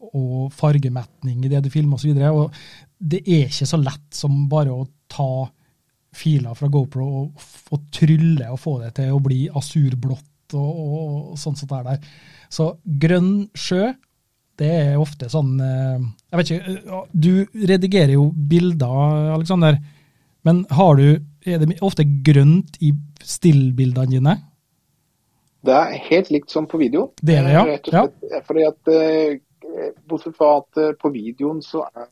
og 0.05 0.53
fargemetning 0.53 1.45
i 1.45 1.51
det 1.51 1.63
du 1.65 1.71
filmer 1.73 1.97
osv. 1.97 2.19
Det 2.99 3.23
er 3.25 3.47
ikke 3.49 3.69
så 3.69 3.81
lett 3.81 4.09
som 4.15 4.45
bare 4.51 4.75
å 4.75 4.87
ta 5.11 5.47
filer 6.15 6.55
fra 6.55 6.71
GoPro 6.71 7.07
og, 7.21 7.45
og 7.75 7.87
trylle 7.95 8.51
og 8.53 8.61
få 8.61 8.79
det 8.85 8.93
til 9.01 9.15
å 9.15 9.23
bli 9.23 9.47
asurblått 9.51 10.55
og, 10.55 10.71
og, 10.71 10.99
og 11.33 11.41
sånn 11.41 11.57
som 11.59 11.71
det 11.71 11.81
er 11.81 11.89
der. 11.89 12.11
Så 12.53 12.69
grønn 13.03 13.33
sjø, 13.59 13.89
det 14.61 14.71
er 14.71 15.01
ofte 15.03 15.27
sånn 15.33 15.57
eh, 15.59 16.03
Jeg 16.31 16.39
vet 16.39 16.51
ikke, 16.53 16.75
eh, 16.79 17.07
du 17.11 17.65
redigerer 17.73 18.15
jo 18.15 18.29
bilder, 18.31 19.33
Aleksander. 19.35 19.81
Men 20.47 20.63
har 20.77 21.01
du, 21.01 21.09
er 21.47 21.59
det 21.63 21.79
ofte 21.85 22.05
grønt 22.27 22.77
i 22.81 22.93
stillbildene 23.25 24.11
dine? 24.11 24.35
Det 25.65 25.73
er 25.75 25.95
helt 26.11 26.31
likt 26.33 26.51
som 26.53 26.67
på 26.69 26.79
video. 26.81 27.11
Det 27.23 27.39
er 27.39 27.47
det, 27.47 27.53
ja. 27.55 27.63
Eh, 27.65 27.71
Rett 27.73 27.89
og 27.89 27.95
slett, 27.95 28.27
ja. 28.33 28.41
Fordi 28.45 28.65
at, 28.69 28.91
eh, 28.93 29.93
bortsett 30.09 30.37
fra 30.37 30.51
at 30.61 30.81
eh, 30.83 30.91
på 31.01 31.11
videoen 31.15 31.63
så 31.65 31.87
er, 31.89 32.11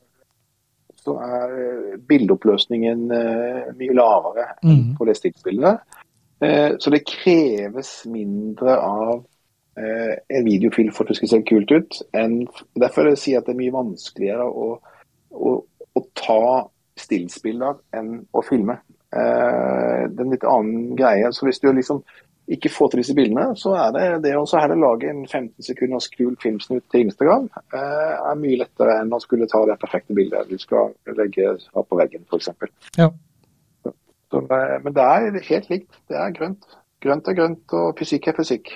så 1.03 1.17
er 1.21 1.53
eh, 1.59 1.99
bildeoppløsningen 2.09 3.03
eh, 3.13 3.67
mye 3.77 3.93
lavere 3.97 4.47
enn 4.63 4.71
Mm. 4.73 4.95
på 4.97 5.05
det 5.05 5.17
stillbildet. 5.19 5.79
Eh, 6.41 6.71
så 6.79 6.89
det 6.89 7.03
kreves 7.05 7.91
mindre 8.09 8.77
av 8.79 9.23
eh, 9.77 10.15
en 10.29 10.45
videofil 10.45 10.89
for 10.91 11.03
at 11.05 11.13
det 11.13 11.17
skal 11.21 11.29
se 11.35 11.41
kult 11.47 11.71
ut. 11.71 12.01
Enn, 12.13 12.47
derfor 12.75 13.03
vil 13.05 13.13
jeg 13.13 13.21
si 13.21 13.35
at 13.37 13.45
det 13.45 13.53
er 13.53 13.61
mye 13.61 13.75
vanskeligere 13.77 14.49
å, 14.49 14.79
å, 15.31 15.53
å 15.93 16.03
ta 16.17 16.41
stillsbilder 16.97 17.79
enn 17.97 18.25
å 18.33 18.41
filme. 18.45 18.79
Eh, 19.13 20.03
det 20.09 20.19
er 20.19 20.25
en 20.25 20.33
litt 20.33 20.45
annen 20.47 20.93
greie. 20.97 21.31
Så 21.33 21.45
hvis 21.47 21.61
du 21.61 21.69
liksom 21.71 22.01
ikke 22.51 22.71
får 22.73 22.91
til 22.91 22.99
disse 22.99 23.15
bildene, 23.15 23.53
så 23.59 23.75
er 23.79 23.93
det 23.95 24.23
det 24.25 24.33
å 24.35 24.45
lage 24.75 25.09
en 25.09 25.21
15 25.25 25.63
sekunders 25.63 26.09
kul 26.11 26.33
filmsnutt 26.41 26.83
til 26.91 27.05
Instagram 27.05 27.45
eh, 27.71 28.15
er 28.17 28.39
mye 28.39 28.59
lettere 28.59 28.97
enn 28.99 29.13
å 29.15 29.21
skulle 29.23 29.47
ta 29.47 29.61
det 29.69 29.79
perfekte 29.79 30.15
bildet 30.17 30.49
du 30.49 30.57
skal 30.59 30.91
legge 31.15 31.55
på 31.71 31.99
veggen, 31.99 32.25
f.eks. 32.27 32.49
Ja. 32.99 33.11
Så, 33.85 34.41
eh, 34.43 34.79
men 34.83 34.97
det 34.97 35.05
er 35.05 35.39
helt 35.51 35.69
likt. 35.71 36.01
Det 36.11 36.19
er 36.19 36.35
grønt. 36.35 36.67
Grønt 37.03 37.29
er 37.29 37.37
grønt, 37.37 37.77
og 37.77 37.95
fysikk 37.99 38.27
er 38.31 38.37
fysikk. 38.41 38.75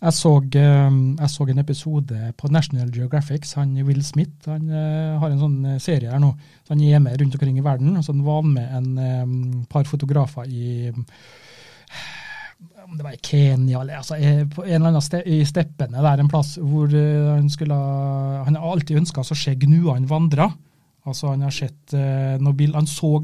Jeg 0.00 0.16
så, 0.16 0.30
eh, 0.56 0.94
jeg 1.20 1.28
så 1.28 1.44
en 1.44 1.60
episode 1.60 2.18
på 2.40 2.48
National 2.48 2.88
Geographic. 2.88 3.52
Han 3.58 3.74
Will 3.84 4.00
Smith 4.04 4.48
han 4.48 4.70
eh, 4.72 5.18
har 5.20 5.28
en 5.28 5.42
sånn 5.42 5.58
eh, 5.74 5.82
serie 5.82 6.08
her 6.08 6.22
nå. 6.22 6.30
Så 6.64 6.72
han 6.72 6.84
er 6.86 7.02
med 7.04 7.20
rundt 7.20 7.36
omkring 7.36 7.58
i 7.60 7.64
verden. 7.64 7.98
så 8.02 8.14
han 8.14 8.24
var 8.24 8.40
med 8.42 8.70
en 8.78 9.66
par 9.68 9.84
fotografer 9.84 10.48
i 10.48 10.88
om 12.80 12.96
det 12.96 13.04
var 13.04 13.12
i 13.12 13.20
Kenya 13.22 13.80
eller 13.80 14.00
altså, 14.00 14.16
på 14.54 14.64
en 14.64 14.72
eller 14.72 14.88
annen 14.88 15.04
ste, 15.04 15.20
i 15.22 15.44
steppene 15.46 16.00
der 16.02 16.18
en 16.18 16.30
plass 16.30 16.56
hvor 16.58 16.88
han 16.90 17.46
skulle 17.50 17.76
Han 17.76 18.56
har 18.56 18.72
alltid 18.72 18.98
ønska 18.98 19.20
å 19.20 19.36
se 19.36 19.54
gnuene 19.54 20.08
vandre. 20.10 20.48
Altså 21.04 21.34
han 21.34 21.44
har 21.44 21.54
sett 21.54 21.94
eh, 21.94 22.40
noe 22.40 22.56
bil, 22.56 22.72
Han 22.74 22.88
så 22.88 23.18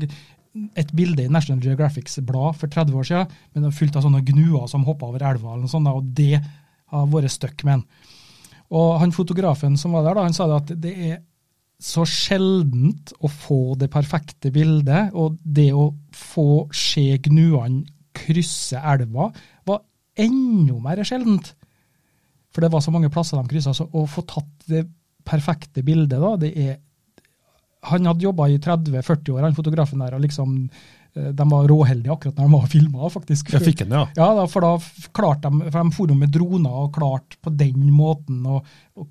et 0.77 0.93
bilde 0.97 1.25
i 1.25 1.33
National 1.33 1.65
Geographics 1.65 2.21
blad 2.25 2.57
for 2.57 2.69
30 2.69 2.95
år 2.97 3.09
siden, 3.09 3.35
men 3.53 3.63
det 3.63 3.71
var 3.71 3.81
fullt 3.81 3.97
av 3.97 4.07
sånne 4.07 4.23
gnuer 4.25 4.69
som 4.71 4.87
hoppa 4.87 5.09
over 5.11 5.25
elva, 5.25 5.53
eller 5.53 5.67
noe 5.67 5.73
sånt, 5.73 5.91
og 5.91 6.07
det 6.17 6.41
har 6.93 7.09
vært 7.13 7.35
stuck. 7.35 7.65
Og 8.75 8.99
han 9.01 9.15
fotografen 9.15 9.77
som 9.79 9.97
var 9.97 10.07
der, 10.07 10.19
da, 10.19 10.27
han 10.27 10.37
sa 10.37 10.47
det 10.51 10.61
at 10.63 10.75
det 10.83 10.95
er 11.11 11.19
så 11.83 12.07
sjeldent 12.09 13.13
å 13.21 13.29
få 13.29 13.77
det 13.77 13.91
perfekte 13.93 14.51
bildet, 14.55 15.13
og 15.13 15.37
det 15.43 15.69
å 15.77 15.91
få 16.17 16.67
se 16.75 17.19
gnuene 17.27 17.85
krysse 18.17 18.81
elva 18.81 19.29
var 19.69 19.83
enda 20.17 20.79
mer 20.81 21.03
sjeldent. 21.05 21.53
For 22.55 22.65
det 22.65 22.73
var 22.73 22.81
så 22.81 22.95
mange 22.95 23.13
plasser 23.13 23.37
de 23.37 23.51
kryssa, 23.51 23.75
så 23.77 23.85
å 23.93 24.07
få 24.09 24.25
tatt 24.25 24.69
det 24.71 24.87
perfekte 25.27 25.85
bildet, 25.85 26.19
da, 26.23 26.35
det 26.41 26.53
er 26.57 26.77
Han 27.87 28.07
hadde 28.09 28.25
jobba 28.25 28.49
i 28.51 28.57
30-40 28.59 29.29
år, 29.31 29.43
han 29.45 29.55
fotografen 29.55 30.01
der, 30.03 30.17
og 30.17 30.23
liksom 30.25 30.55
de 31.17 31.47
var 31.51 31.67
råheldige 31.71 32.13
akkurat 32.13 32.37
når 32.39 32.47
de 32.49 32.53
var 32.59 32.69
filma, 32.73 33.09
faktisk. 33.13 33.51
Jeg 33.55 33.65
fikk 33.65 33.83
den, 33.85 33.95
ja. 33.97 34.05
Ja, 34.19 34.29
da, 34.37 34.47
for 34.53 34.65
da 34.67 34.75
klarte 35.17 35.51
de, 35.51 35.71
for 35.73 35.81
de 35.83 35.97
for 35.97 36.15
med 36.15 36.33
droner 36.35 36.79
og 36.85 36.93
klart 36.97 37.39
på 37.43 37.53
den 37.57 37.89
måten 37.97 38.45
å 38.47 38.61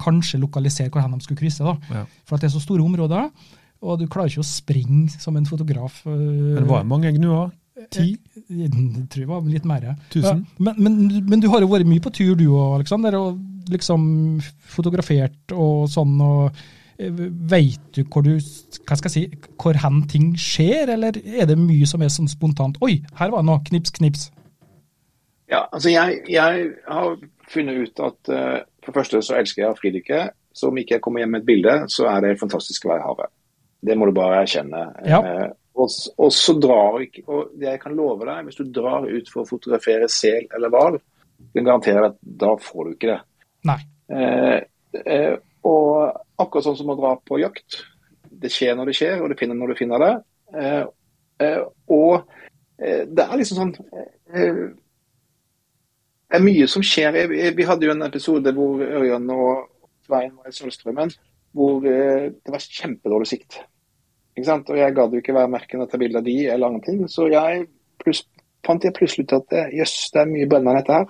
kanskje 0.01 0.39
lokalisere 0.41 0.91
hvor 0.93 1.05
de 1.05 1.21
skulle 1.25 1.41
krysse. 1.41 1.65
da. 1.65 1.75
Ja. 1.91 2.05
For 2.25 2.37
at 2.37 2.45
det 2.45 2.51
er 2.51 2.55
så 2.57 2.63
store 2.63 2.85
områder, 2.85 3.29
og 3.85 3.99
du 4.01 4.07
klarer 4.07 4.31
ikke 4.31 4.45
å 4.45 4.47
springe 4.47 5.09
som 5.19 5.35
en 5.37 5.45
fotograf. 5.49 6.01
øh, 6.07 6.55
Men 6.59 6.67
var 6.69 6.85
det 6.85 6.91
mange 6.93 7.11
gnuer? 7.17 7.51
Ti? 7.91 8.15
Jeg 8.49 8.69
tror 9.11 9.19
det 9.19 9.27
var 9.29 9.49
litt 9.51 9.65
mer. 9.67 9.89
Tusen? 10.13 10.45
Ja, 10.45 10.63
men, 10.63 10.79
men, 10.79 11.25
men 11.27 11.41
du 11.43 11.49
har 11.51 11.61
jo 11.61 11.67
vært 11.73 11.89
mye 11.89 12.01
på 12.01 12.13
tur 12.15 12.35
du 12.39 12.47
òg, 12.47 12.77
Aleksander, 12.79 13.17
og 13.19 13.41
liksom 13.69 14.39
fotografert 14.71 15.53
og 15.53 15.89
sånn. 15.91 16.15
og 16.21 16.65
Vet 16.97 17.87
du 17.95 18.05
hvor 18.07 18.23
du, 18.23 18.37
hva 18.87 18.95
skal 18.95 19.09
jeg 19.09 19.13
si, 19.15 19.51
hvor 19.59 19.75
hen 19.83 20.03
ting 20.07 20.29
skjer, 20.39 20.93
eller 20.93 21.17
er 21.19 21.49
det 21.49 21.57
mye 21.59 21.87
som 21.89 22.03
er 22.05 22.13
sånn 22.13 22.29
spontant? 22.31 22.79
Oi, 22.85 23.01
her 23.19 23.33
var 23.33 23.43
det 23.43 23.49
noe, 23.49 23.63
knips, 23.67 23.91
knips. 23.97 24.29
Ja, 25.51 25.65
altså 25.75 25.91
jeg, 25.91 26.21
jeg 26.31 26.69
har 26.87 27.17
funnet 27.51 27.81
ut 27.83 28.01
at 28.01 28.31
uh, 28.31 28.61
for 28.81 28.93
det 28.93 28.99
første 29.01 29.21
så 29.25 29.37
elsker 29.41 29.65
jeg 29.65 29.79
fridykke. 29.81 30.21
Så 30.55 30.69
om 30.71 30.77
ikke 30.79 30.95
jeg 30.95 31.03
kommer 31.03 31.21
hjem 31.21 31.35
med 31.35 31.43
et 31.43 31.49
bilde, 31.49 31.75
så 31.91 32.07
er 32.13 32.23
det 32.23 32.37
fantastisk 32.39 32.87
å 32.87 32.93
være 32.93 33.03
i 33.03 33.07
havet. 33.09 33.31
Det 33.85 33.97
må 33.99 34.07
du 34.07 34.15
bare 34.15 34.39
erkjenne. 34.45 34.85
Ja. 35.05 35.19
Uh, 35.19 35.49
og, 35.75 35.91
og 36.23 36.31
så 36.31 36.55
drar 36.55 37.01
ikke, 37.03 37.25
og 37.27 37.57
jeg 37.59 37.81
kan 37.81 37.97
love 37.97 38.23
deg, 38.23 38.45
hvis 38.47 38.61
du 38.61 38.71
drar 38.71 39.03
ut 39.03 39.27
for 39.27 39.43
å 39.43 39.49
fotografere 39.49 40.07
sel 40.07 40.47
eller 40.55 40.71
hval, 40.71 40.95
kan 41.51 41.67
garantere 41.67 42.13
at 42.13 42.15
da 42.23 42.53
får 42.63 42.87
du 42.87 42.93
ikke 42.95 43.11
det. 43.11 43.19
Nei. 43.67 43.81
Uh, 44.07 45.35
og 45.65 46.15
akkurat 46.41 46.67
sånn 46.67 46.77
som 46.79 46.91
å 46.93 46.97
dra 46.99 47.15
på 47.17 47.39
jakt. 47.41 47.81
Det 48.25 48.51
skjer 48.51 48.75
når 48.77 48.91
det 48.91 48.97
skjer, 48.99 49.21
og 49.21 49.31
du 49.31 49.37
finner 49.39 49.57
når 49.57 49.73
du 49.73 49.79
finner 49.79 50.03
det. 50.03 50.13
Eh, 50.55 50.83
eh, 51.45 51.61
og 51.91 52.13
eh, 52.77 53.03
det 53.09 53.23
er 53.25 53.39
liksom 53.39 53.57
sånn 53.57 53.73
Det 56.25 56.37
er 56.37 56.43
mye 56.43 56.67
som 56.69 56.83
skjer. 56.85 57.17
Vi, 57.31 57.67
hadde 57.69 57.87
jo 57.87 57.93
en 57.93 58.07
episode 58.07 58.53
hvor 58.55 58.83
Ørjan 58.83 59.29
og 59.33 59.69
Svein 60.05 60.35
var 60.35 60.49
i 60.49 60.55
Sølvstrømmen, 60.55 61.13
hvor 61.55 61.79
det 61.85 62.51
var 62.51 62.61
kjempedårlig 62.61 63.29
sikt. 63.29 63.59
Ikke 64.35 64.49
sant? 64.49 64.69
Og 64.69 64.77
jeg 64.79 64.95
gadd 64.97 65.13
jo 65.15 65.21
ikke 65.21 65.35
være 65.37 65.53
merken 65.53 65.85
og 65.85 65.89
ta 65.91 65.99
bilde 66.01 66.19
av 66.19 66.25
de 66.25 66.35
eller 66.51 66.67
andre 66.67 66.83
ting, 66.83 67.05
så 67.07 67.29
jeg 67.31 67.67
pluss, 68.03 68.25
fant 68.67 68.83
jeg 68.83 68.95
plutselig 68.97 69.29
ut 69.29 69.37
at 69.37 69.47
det- 69.53 69.69
yes, 69.79 69.93
det 70.11 70.21
er 70.21 70.33
mye 70.33 70.49
brennende 70.49 70.73
enn 70.73 70.81
dette 70.81 70.97
her. 70.99 71.07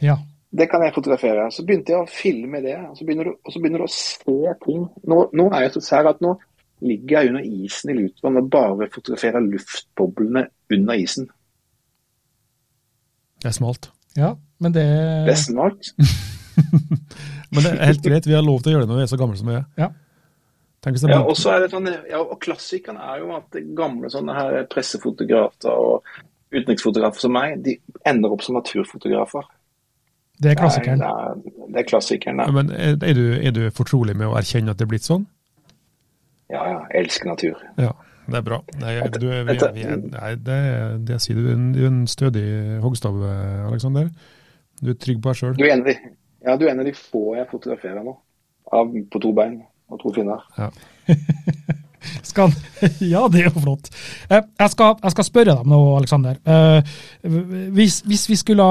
Ja. 0.00 0.16
Det 0.50 0.66
kan 0.70 0.82
jeg 0.82 0.94
fotografere. 0.94 1.46
Så 1.54 1.62
begynte 1.66 1.94
jeg 1.94 2.02
å 2.02 2.10
filme 2.10 2.62
det, 2.64 2.76
og 2.90 2.96
så 2.98 3.06
begynner 3.06 3.30
du, 3.30 3.34
og 3.38 3.52
så 3.54 3.60
begynner 3.62 3.84
du 3.84 3.86
å 3.86 3.92
se 3.94 4.54
ting. 4.64 4.86
Nå, 5.10 5.20
nå 5.38 5.46
er 5.50 5.66
jeg 5.66 5.76
så 5.76 5.84
sær 5.86 6.10
at 6.10 6.22
nå 6.24 6.34
ligger 6.80 7.20
jeg 7.20 7.30
under 7.30 7.44
isen 7.44 7.92
i 7.92 7.96
Lutvann 7.98 8.40
og 8.40 8.50
bare 8.50 8.88
fotograferer 8.92 9.44
luftboblene 9.44 10.46
under 10.74 11.00
isen. 11.02 11.28
Det 13.40 13.52
er 13.52 13.56
smalt. 13.56 13.90
Ja, 14.18 14.34
men 14.58 14.74
det 14.74 14.84
Det 15.28 15.36
er 15.36 15.42
smalt. 15.44 15.92
Men 17.50 17.64
det 17.64 17.70
er 17.72 17.88
helt 17.90 18.04
greit, 18.04 18.26
vi 18.28 18.34
har 18.36 18.44
lov 18.46 18.60
til 18.62 18.70
å 18.70 18.74
gjøre 18.76 18.86
det 18.86 18.92
når 18.92 18.98
vi 19.00 19.02
er 19.02 19.10
så 19.10 19.18
gamle 19.18 19.38
som 19.38 19.48
vi 19.50 19.56
er. 19.58 19.64
Ja. 19.80 19.88
Tenk 20.80 20.96
hvis 20.96 21.02
det 21.02 21.10
Ja, 21.10 21.20
og 21.26 21.36
så 21.36 21.50
er 21.52 21.64
det 21.64 21.70
sånn, 21.72 21.88
ja, 22.08 22.20
og 22.22 22.36
klassikeren 22.40 23.00
er 23.02 23.24
jo 23.24 23.32
at 23.34 23.56
gamle 23.76 24.10
sånne 24.12 24.36
her 24.36 24.58
pressefotografer 24.70 25.72
og 25.74 26.06
utenriksfotografer 26.54 27.24
som 27.24 27.34
meg, 27.34 27.58
de 27.64 27.74
ender 28.06 28.32
opp 28.32 28.44
som 28.46 28.54
naturfotografer. 28.54 29.48
Det 30.40 30.50
er 30.50 30.56
klassikeren. 30.56 30.98
Det 31.02 31.06
er, 31.06 31.34
det 31.44 31.74
er, 31.74 31.78
er 31.82 31.88
klassikeren. 31.90 32.38
Ja, 32.40 32.46
Ja, 32.48 32.52
Men 32.56 32.70
er, 32.72 32.94
er, 33.10 33.14
du, 33.18 33.24
er 33.48 33.50
du 33.56 33.62
fortrolig 33.76 34.14
med 34.16 34.26
å 34.30 34.36
erkjenne 34.40 34.72
at 34.72 34.78
det 34.80 34.86
er 34.88 34.92
blitt 34.94 35.04
sånn? 35.08 35.26
ja, 36.50 36.62
jeg 36.66 37.04
elsker 37.04 37.28
natur. 37.30 37.58
Ja, 37.78 37.92
det 38.26 38.38
er 38.40 38.42
bra. 38.46 38.56
Nei, 38.80 38.94
du, 39.14 39.26
vi, 39.28 39.42
vi, 39.76 39.84
er- 39.86 40.00
nei, 40.02 40.30
det, 40.48 40.56
det 41.06 41.20
sier 41.22 41.36
du. 41.38 41.44
Du 41.44 41.50
er 41.50 41.54
en- 41.54 41.72
Du 41.76 41.84
en 41.86 42.00
stødig 42.10 42.46
hoggstav, 42.82 43.20
Aleksander. 43.68 44.08
Du 44.82 44.90
er 44.90 44.98
trygg 44.98 45.20
på 45.22 45.30
deg 45.30 45.36
sjøl. 45.38 45.54
Du 45.60 45.62
er 45.68 45.74
en 45.76 45.84
av 45.84 45.92
de, 45.92 45.94
ja, 46.48 46.56
du 46.56 46.64
er 46.66 46.72
en 46.72 46.80
av 46.82 46.88
de 46.88 46.94
få 46.96 47.36
jeg 47.36 47.46
fotograferer 47.52 48.02
nå, 48.02 48.16
av, 48.72 48.90
på 49.12 49.20
to 49.22 49.30
bein 49.36 49.60
og 49.90 50.00
to 50.02 50.10
finner. 50.16 50.42
Skal, 52.24 52.48
ja, 53.12 53.26
det 53.28 53.42
er 53.42 53.50
jo 53.50 53.60
flott. 53.60 53.90
Eh, 54.32 54.40
Jeg 54.58 54.70
skal, 54.72 54.94
jeg 55.02 55.12
skal 55.12 55.26
spørre 55.26 55.50
deg 55.52 55.58
om 55.66 55.68
noe, 55.68 55.96
Aleksander. 55.98 56.38
Eh, 56.48 56.80
Hvis, 57.76 58.00
hvis 58.08 58.24
vi 58.30 58.36
skulle 58.40 58.66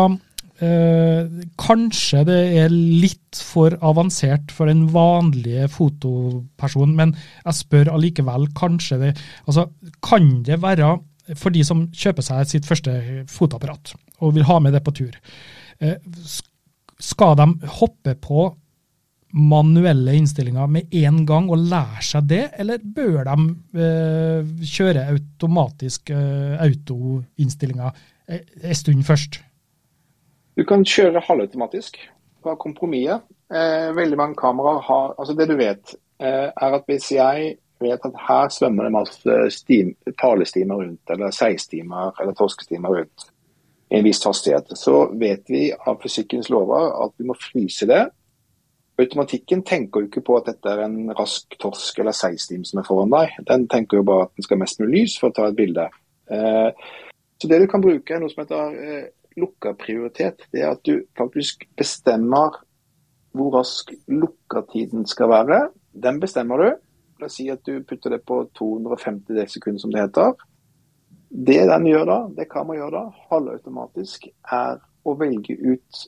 eh, 0.65 1.45
Kanskje 1.59 2.23
det 2.27 2.39
er 2.63 2.73
litt 2.73 3.39
for 3.45 3.75
avansert 3.85 4.53
for 4.55 4.71
den 4.71 4.87
vanlige 4.93 5.69
fotopersonen, 5.71 6.95
men 6.97 7.15
jeg 7.45 7.59
spør 7.61 7.93
allikevel. 7.95 8.49
Kanskje 8.57 8.99
det 9.03 9.13
altså, 9.45 9.69
Kan 10.05 10.43
det 10.47 10.61
være, 10.63 10.97
for 11.35 11.53
de 11.53 11.65
som 11.65 11.87
kjøper 11.93 12.25
seg 12.25 12.53
sitt 12.53 12.69
første 12.69 13.25
fotoapparat 13.29 13.93
og 14.19 14.33
vil 14.35 14.47
ha 14.49 14.57
med 14.59 14.73
det 14.75 14.83
på 14.83 14.95
tur, 14.97 15.13
eh, 15.79 15.99
skal 16.99 17.37
de 17.39 17.53
hoppe 17.79 18.15
på 18.19 18.49
manuelle 19.37 20.15
innstillinger 20.17 20.69
med 20.71 20.93
en 21.03 21.21
gang 21.27 21.49
og 21.53 21.61
lære 21.69 22.05
seg 22.05 22.29
det, 22.31 22.45
eller 22.61 22.81
bør 22.81 23.27
de 23.27 23.35
eh, 23.83 24.53
kjøre 24.65 25.05
automatisk 25.13 26.09
eh, 26.15 26.55
autoinnstillinger 26.65 27.91
eh, 28.27 28.41
en 28.63 28.79
stund 28.79 29.05
først? 29.05 29.41
Du 30.59 30.65
kan 30.67 30.83
kjøre 30.83 31.23
halvautomatisk 31.23 31.95
fra 32.43 32.57
kompromisset. 32.59 33.23
Eh, 33.49 33.89
veldig 33.95 34.17
mange 34.19 34.35
kameraer 34.35 34.83
har 34.85 35.15
altså 35.15 35.33
Det 35.33 35.47
du 35.47 35.55
vet, 35.55 35.95
eh, 36.19 36.51
er 36.51 36.75
at 36.75 36.83
hvis 36.87 37.11
jeg 37.15 37.55
vet 37.79 38.05
at 38.05 38.21
her 38.27 38.49
svømmer 38.51 38.83
det 38.83 38.91
masse 38.91 39.35
stim, 39.55 39.95
talestimer 40.19 40.83
rundt, 40.83 41.01
eller 41.09 41.31
seistimer 41.31 42.11
eller 42.19 42.35
torskestimer 42.35 42.89
rundt 42.89 43.31
i 43.89 43.97
en 43.97 44.03
viss 44.03 44.19
hastighet, 44.25 44.67
så 44.77 45.07
vet 45.15 45.47
vi 45.47 45.71
av 45.87 46.01
fysikkens 46.03 46.49
lover 46.49 46.91
at 47.05 47.15
vi 47.17 47.25
må 47.25 47.33
fryse 47.39 47.87
det 47.87 48.09
automatikken 48.99 49.63
tenker 49.63 50.01
jo 50.01 50.09
ikke 50.09 50.23
på 50.27 50.37
at 50.39 50.49
dette 50.49 50.71
er 50.71 50.83
en 50.85 51.11
rask 51.17 51.55
torsk 51.61 52.01
eller 52.01 52.15
seistim 52.15 52.65
som 52.67 52.81
er 52.81 52.87
foran 52.87 53.13
deg. 53.13 53.37
Den 53.47 53.67
tenker 53.71 54.01
jo 54.01 54.07
bare 54.07 54.27
at 54.27 54.33
den 54.35 54.45
skal 54.45 54.57
ha 54.57 54.63
mest 54.63 54.81
mulig 54.81 55.03
lys 55.03 55.15
for 55.21 55.31
å 55.31 55.37
ta 55.37 55.47
et 55.49 55.57
bilde. 55.57 55.85
Eh, 56.29 56.69
så 57.39 57.47
det 57.47 57.61
du 57.61 57.67
kan 57.71 57.83
bruke, 57.83 58.11
er 58.11 58.21
noe 58.21 58.31
som 58.31 58.43
heter 58.43 58.75
eh, 58.75 59.07
lukka 59.39 59.73
prioritet. 59.79 60.45
Det 60.51 60.63
er 60.63 60.73
at 60.73 60.83
du 60.85 61.01
faktisk 61.17 61.65
bestemmer 61.77 62.59
hvor 63.35 63.53
rask 63.59 63.91
lukkatiden 64.07 65.05
skal 65.09 65.29
være. 65.29 65.59
Den 65.93 66.19
bestemmer 66.19 66.61
du. 66.61 66.69
La 67.19 67.27
oss 67.27 67.37
si 67.39 67.49
at 67.51 67.65
du 67.67 67.81
putter 67.87 68.15
det 68.15 68.21
på 68.27 68.41
250 68.57 69.53
sekunder, 69.53 69.79
som 69.81 69.91
det 69.93 70.05
heter. 70.05 70.37
Det 71.29 71.59
den 71.69 71.87
gjør 71.91 72.05
da, 72.09 72.19
det 72.37 72.47
kan 72.49 72.65
man 72.67 72.79
gjøre 72.79 72.95
da, 72.95 73.25
halvautomatisk, 73.29 74.29
er 74.49 74.79
å 75.05 75.13
velge 75.19 75.55
ut 75.61 76.05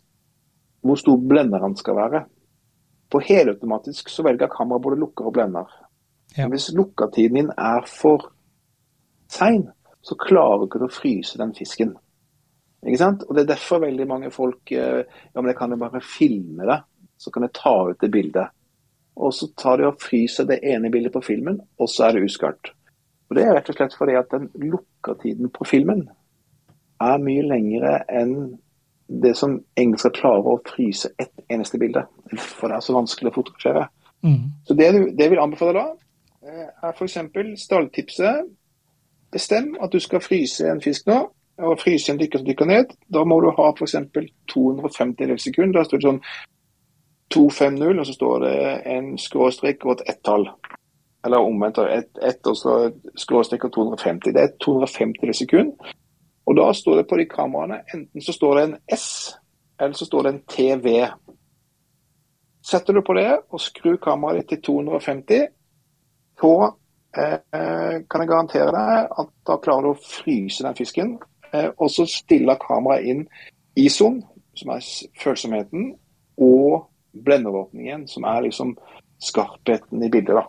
hvor 0.82 0.98
stor 0.98 1.20
blenderen 1.30 1.76
skal 1.78 1.98
være. 2.00 2.24
På 3.12 3.22
helautomatisk 3.22 4.10
så 4.10 4.24
velger 4.26 4.50
kameraet 4.50 4.86
både 4.88 5.02
lukker 5.04 5.28
og 5.30 5.36
blender. 5.36 5.68
Ja. 6.38 6.48
Hvis 6.50 6.72
lukkatiden 6.74 7.38
din 7.38 7.52
er 7.58 7.86
for 7.86 8.32
sein, 9.30 9.68
så 10.02 10.16
klarer 10.18 10.64
du 10.64 10.70
ikke 10.70 10.88
å 10.88 10.94
fryse 10.96 11.38
den 11.38 11.54
fisken. 11.54 11.94
Ikke 12.86 12.98
sant? 12.98 13.24
Og 13.28 13.36
Det 13.36 13.44
er 13.44 13.54
derfor 13.54 13.84
veldig 13.84 14.08
mange 14.10 14.32
folk 14.34 14.72
eh, 14.72 15.04
ja, 15.06 15.42
men 15.42 15.52
jeg 15.52 15.58
kan 15.60 15.72
jo 15.72 15.78
bare 15.82 16.02
filme 16.02 16.66
det, 16.66 16.80
så 17.18 17.32
kan 17.32 17.46
jeg 17.46 17.54
ta 17.54 17.76
ut 17.90 18.02
det 18.02 18.12
bildet. 18.12 18.48
Og 19.22 19.34
så 19.34 19.52
tar 19.58 19.78
de 19.78 19.90
og 19.90 20.02
fryser 20.02 20.48
det 20.50 20.62
ene 20.64 20.90
bildet 20.92 21.14
på 21.14 21.22
filmen, 21.22 21.60
og 21.78 21.90
så 21.90 22.08
er 22.08 22.18
det 22.18 22.26
uskarpt. 22.26 22.74
Og 23.30 23.36
Det 23.38 23.46
er 23.46 23.54
rett 23.56 23.70
og 23.70 23.78
slett 23.78 23.96
fordi 23.96 24.18
at 24.18 24.34
den 24.34 24.50
lukkatiden 24.60 25.52
på 25.54 25.66
filmen 25.68 26.08
er 27.02 27.22
mye 27.22 27.46
lengre 27.48 28.02
enn 28.10 28.36
det 29.22 29.36
som 29.38 29.58
egentlig 29.78 30.00
skal 30.00 30.16
klare 30.16 30.54
å 30.54 30.62
fryse 30.68 31.12
ett 31.20 31.34
eneste 31.52 31.80
bilde. 31.80 32.06
For 32.38 32.68
det 32.68 32.78
er 32.78 32.86
så 32.86 32.96
vanskelig 32.96 33.32
å 33.32 33.36
fotografere. 33.36 33.86
Mm. 34.24 34.52
Så 34.68 34.76
det, 34.78 34.90
det 35.18 35.26
jeg 35.26 35.34
vil 35.34 35.44
anbefale 35.44 35.74
da, 35.76 35.86
eh, 36.48 36.68
er 36.70 36.96
f.eks. 36.96 37.18
stalltipset. 37.64 38.50
Bestem 39.32 39.76
at 39.82 39.92
du 39.92 40.00
skal 40.00 40.24
fryse 40.24 40.68
en 40.68 40.82
fisk 40.84 41.08
nå, 41.08 41.22
og 41.62 41.80
fryse 41.80 42.12
en 42.12 42.20
dykker 42.20 42.42
som 42.42 42.48
dykker 42.48 42.70
ned. 42.70 42.96
Da 43.14 43.24
må 43.28 43.40
du 43.42 43.52
ha 43.56 43.70
f.eks. 43.72 43.96
250 44.54 45.38
sekunder. 45.40 45.80
Da 45.80 45.88
står 45.88 46.02
det 46.02 46.10
sånn 46.10 46.22
250, 47.32 48.00
og 48.00 48.06
så 48.06 48.16
står 48.18 48.46
det 48.46 48.58
en 48.96 49.12
skråstrek 49.22 49.86
og 49.86 49.96
et 49.96 50.14
ett-tall. 50.14 50.50
Eller 51.26 51.46
omvendt, 51.46 51.78
ett 51.78 52.18
et, 52.22 52.42
og 52.50 52.58
så 52.58 52.78
skråstrek 53.16 53.66
og 53.70 53.74
250. 53.76 54.34
Det 54.34 54.42
er 54.44 54.56
250 54.64 55.38
sekunder. 55.44 55.94
Og 56.50 56.58
da 56.58 56.72
står 56.74 57.02
det 57.02 57.08
på 57.08 57.18
de 57.20 57.28
kameraene 57.30 57.84
enten 57.94 58.24
så 58.26 58.34
står 58.34 58.56
det 58.58 58.64
en 58.64 58.78
S, 58.92 59.08
eller 59.80 59.94
så 59.94 60.06
står 60.06 60.24
det 60.24 60.32
en 60.34 60.44
TV. 60.50 60.88
Setter 62.66 62.94
du 62.98 63.02
på 63.06 63.14
det 63.14 63.30
og 63.50 63.62
skrur 63.62 64.00
kameraet 64.02 64.42
ditt 64.42 64.58
til 64.66 64.82
250, 64.82 65.46
så 66.42 66.54
eh, 67.18 68.02
kan 68.10 68.24
jeg 68.24 68.32
garantere 68.34 68.74
deg 68.74 69.14
at 69.22 69.32
da 69.48 69.58
klarer 69.62 69.88
du 69.88 69.94
å 69.94 70.02
fryse 70.02 70.66
den 70.66 70.78
fisken. 70.78 71.16
Eh, 71.54 71.70
og 71.78 71.92
så 71.92 72.06
stiller 72.10 72.60
kameraet 72.62 73.08
inn 73.12 73.26
ISO-en, 73.80 74.22
som 74.58 74.74
er 74.76 74.88
følsomheten, 75.20 75.94
og 76.42 76.88
blendeåpningen, 77.26 78.08
som 78.08 78.26
er 78.28 78.48
liksom 78.48 78.76
skarpheten 79.22 80.04
i 80.04 80.10
bildet. 80.10 80.36
da. 80.36 80.46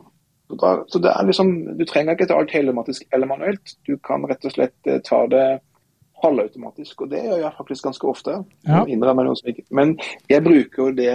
Så, 0.49 0.57
da, 0.61 0.71
så 0.89 0.99
det 0.99 1.11
er 1.11 1.27
liksom, 1.27 1.53
Du 1.79 1.85
trenger 1.89 2.13
ikke 2.13 2.27
ta 2.29 2.39
alt 2.39 2.51
helematisk 2.53 3.05
eller 3.13 3.27
manuelt. 3.27 3.77
Du 3.87 3.97
kan 4.05 4.25
rett 4.29 4.45
og 4.45 4.55
slett 4.55 4.91
eh, 4.91 5.01
ta 5.05 5.25
det 5.27 5.61
halvautomatisk, 6.23 7.01
og 7.03 7.11
det 7.11 7.25
gjør 7.25 7.41
jeg 7.43 7.57
faktisk 7.57 7.87
ganske 7.89 8.09
ofte. 8.09 8.35
Ja. 8.69 8.85
Men 9.71 9.97
jeg 10.31 10.45
bruker 10.45 10.83
jo 10.85 10.91
det 10.95 11.15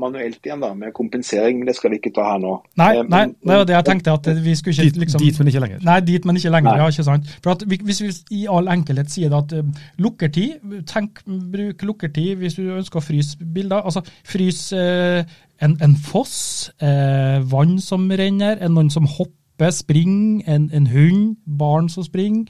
manuelt 0.00 0.44
igjen, 0.44 0.60
da, 0.60 0.72
med 0.76 0.92
kompensering. 0.96 1.62
Det 1.66 1.74
skal 1.76 1.92
vi 1.92 2.00
ikke 2.00 2.12
ta 2.16 2.24
her 2.30 2.40
nå. 2.42 2.52
Nei, 2.80 2.90
eh, 2.98 3.06
nei 3.10 3.22
det 3.32 3.58
var 3.60 3.68
det 3.68 3.76
jeg 3.76 3.86
tenkte. 3.88 4.12
at 4.12 4.28
vi 4.44 4.54
skulle 4.58 4.86
ikke 4.88 5.02
liksom... 5.04 5.22
Dit, 5.22 5.38
men 5.38 5.50
ikke 5.52 5.62
lenger. 5.64 5.80
Nei, 5.86 5.96
dit, 6.00 6.28
men 6.28 6.40
ikke 6.40 6.52
lenger. 6.52 6.70
Nei. 6.70 6.82
ja, 6.82 6.88
ikke 6.92 7.06
sant. 7.06 7.32
For 7.44 7.54
at 7.54 7.64
Hvis 7.66 8.02
vi 8.02 8.12
i 8.40 8.42
all 8.50 8.68
enkelhet 8.72 9.10
sier 9.12 9.36
at 9.36 9.54
uh, 9.56 9.64
lukkertid, 10.02 10.60
tenk, 10.90 11.22
bruk 11.52 11.82
lukkertid 11.82 12.36
hvis 12.42 12.58
du 12.58 12.66
ønsker 12.68 13.00
å 13.00 13.06
fryse 13.06 13.38
bilder. 13.40 13.82
Altså 13.82 14.04
frys 14.24 14.68
uh, 14.76 15.22
en, 15.62 15.78
en, 15.82 15.96
foss, 15.96 16.36
uh, 16.82 17.40
vann 17.52 17.78
som 17.80 18.10
renner, 18.10 18.60
en 18.60 18.76
noen 18.76 18.92
som 18.92 19.08
hopper, 19.08 19.72
springer, 19.72 20.44
en, 20.52 20.70
en 20.74 20.92
hund, 20.92 21.36
barn 21.58 21.88
som 21.88 22.04
springer 22.04 22.44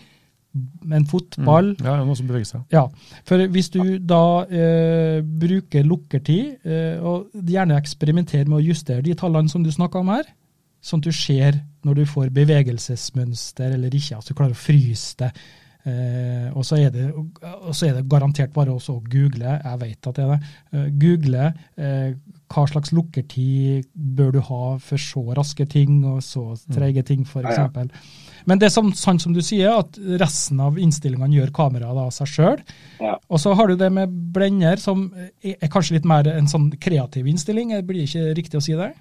en 0.93 1.07
fotball. 1.11 1.73
Mm. 1.77 1.85
Ja, 1.87 1.97
noe 2.05 2.17
som 2.19 2.31
beveger 2.31 2.49
seg. 2.49 2.65
Ja, 2.75 2.87
for 3.29 3.45
Hvis 3.53 3.71
du 3.75 3.83
da 3.99 4.23
eh, 4.47 5.21
bruker 5.23 5.87
lukkertid, 5.87 6.57
eh, 6.67 6.97
og 7.03 7.31
gjerne 7.35 7.79
eksperimenter 7.81 8.49
med 8.49 8.61
å 8.61 8.67
justere 8.67 9.05
de 9.07 9.15
tallene 9.19 9.53
som 9.53 9.65
du 9.65 9.73
snakka 9.75 10.03
om 10.03 10.15
her, 10.15 10.27
sånn 10.87 11.03
at 11.03 11.09
du 11.09 11.15
ser 11.15 11.61
når 11.87 12.01
du 12.01 12.09
får 12.09 12.33
bevegelsesmønster 12.35 13.77
eller 13.77 13.95
ikke, 13.95 14.19
altså 14.19 14.35
du 14.35 14.39
klarer 14.39 14.57
å 14.57 14.65
fryse 14.67 15.17
det. 15.23 15.33
Eh, 15.87 16.49
og, 16.51 16.65
så 16.67 16.81
det, 16.91 17.05
og, 17.15 17.71
så 17.71 17.87
er 17.87 17.93
det, 17.95 18.09
garantert 18.11 18.51
bare 18.55 18.75
også 18.75 18.97
å 18.97 19.03
google, 19.07 19.53
jeg 19.55 19.79
vet 19.85 20.09
at 20.11 20.17
det 20.17 20.25
er 20.25 20.33
det, 20.33 20.55
eh, 20.73 20.89
google 20.99 21.45
eh, 21.79 22.09
hva 22.51 22.65
slags 22.67 22.91
lukkertid 22.95 23.87
bør 23.95 24.35
du 24.35 24.41
ha 24.49 24.63
for 24.83 25.03
så 25.03 25.23
raske 25.39 25.67
ting 25.71 26.01
og 26.03 26.25
så 26.27 26.49
treige 26.75 27.07
ting, 27.07 27.23
f.eks. 27.23 27.55
Ja, 27.55 27.69
ja. 27.71 27.87
Men 28.47 28.61
det 28.63 28.69
er 28.69 28.75
sånn, 28.77 28.93
sånn 28.95 29.19
som 29.23 29.35
du 29.35 29.41
sier, 29.43 29.75
at 29.75 29.99
resten 30.21 30.61
av 30.63 30.79
innstillingene 30.79 31.35
gjør 31.35 31.53
kameraet 31.55 31.99
av 32.05 32.13
seg 32.15 32.31
sjøl. 32.31 32.61
Ja. 33.01 33.17
Og 33.27 33.43
så 33.43 33.55
har 33.59 33.71
du 33.71 33.75
det 33.81 33.91
med 33.95 34.13
blender, 34.35 34.79
som 34.79 35.09
er 35.43 35.73
kanskje 35.73 35.99
litt 35.99 36.07
mer 36.07 36.29
en 36.31 36.51
sånn 36.51 36.71
kreativ 36.83 37.27
innstilling. 37.27 37.75
Det 37.75 37.83
Blir 37.89 38.07
ikke 38.07 38.31
riktig 38.39 38.61
å 38.61 38.65
si 38.65 38.79
det? 38.79 38.93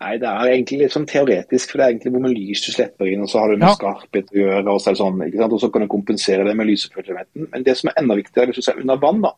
Nei, 0.00 0.14
det 0.16 0.28
er 0.28 0.50
egentlig 0.54 0.78
litt 0.80 0.94
sånn 0.94 1.08
teoretisk, 1.08 1.72
for 1.72 1.80
det 1.80 1.84
er 1.84 1.92
egentlig 1.92 2.12
hvor 2.14 2.22
mye 2.24 2.32
lys 2.32 2.62
du 2.64 2.70
slipper 2.72 3.08
inn, 3.10 3.24
og 3.24 3.28
så 3.28 3.42
har 3.42 3.50
du 3.52 3.58
med 3.58 3.68
ja. 3.68 3.74
skarphet 3.76 4.30
å 4.32 4.38
gjøre, 4.38 4.62
og 4.72 4.80
så, 4.80 4.94
sånn, 4.96 5.20
og 5.44 5.58
så 5.60 5.68
kan 5.72 5.84
du 5.84 5.90
kompensere 5.92 6.46
det 6.46 6.54
med 6.56 6.70
lysfølsomheten. 6.70 7.50
Men 7.52 7.66
det 7.66 7.74
som 7.76 7.90
er 7.90 8.00
enda 8.00 8.16
viktigere 8.16 8.48
hvis 8.48 8.62
du 8.62 8.64
ser 8.64 8.80
under 8.80 9.00
vann, 9.02 9.20
da, 9.26 9.34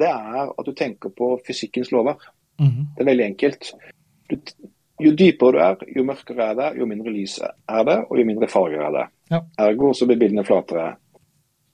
det 0.00 0.08
er 0.08 0.48
at 0.48 0.64
du 0.68 0.72
tenker 0.76 1.12
på 1.12 1.34
fysikkens 1.44 1.92
lover. 1.92 2.16
Mm 2.60 2.70
-hmm. 2.70 2.86
Det 2.96 3.04
er 3.04 3.10
veldig 3.10 3.24
enkelt. 3.24 3.72
Du, 4.30 4.36
jo 5.02 5.12
dypere 5.12 5.52
du 5.52 5.58
er, 5.60 5.82
jo 5.96 6.04
mørkere 6.08 6.50
er 6.50 6.58
det, 6.58 6.68
jo 6.80 6.86
mindre 6.88 7.12
lys 7.12 7.38
er 7.42 7.82
det, 7.88 7.98
og 8.08 8.20
jo 8.20 8.24
mindre 8.28 8.48
farger 8.48 8.86
er 8.86 8.94
det. 8.94 9.04
Ja. 9.32 9.42
Ergo 9.66 9.92
så 9.94 10.08
blir 10.08 10.20
bildene 10.20 10.44
flatere. 10.46 10.94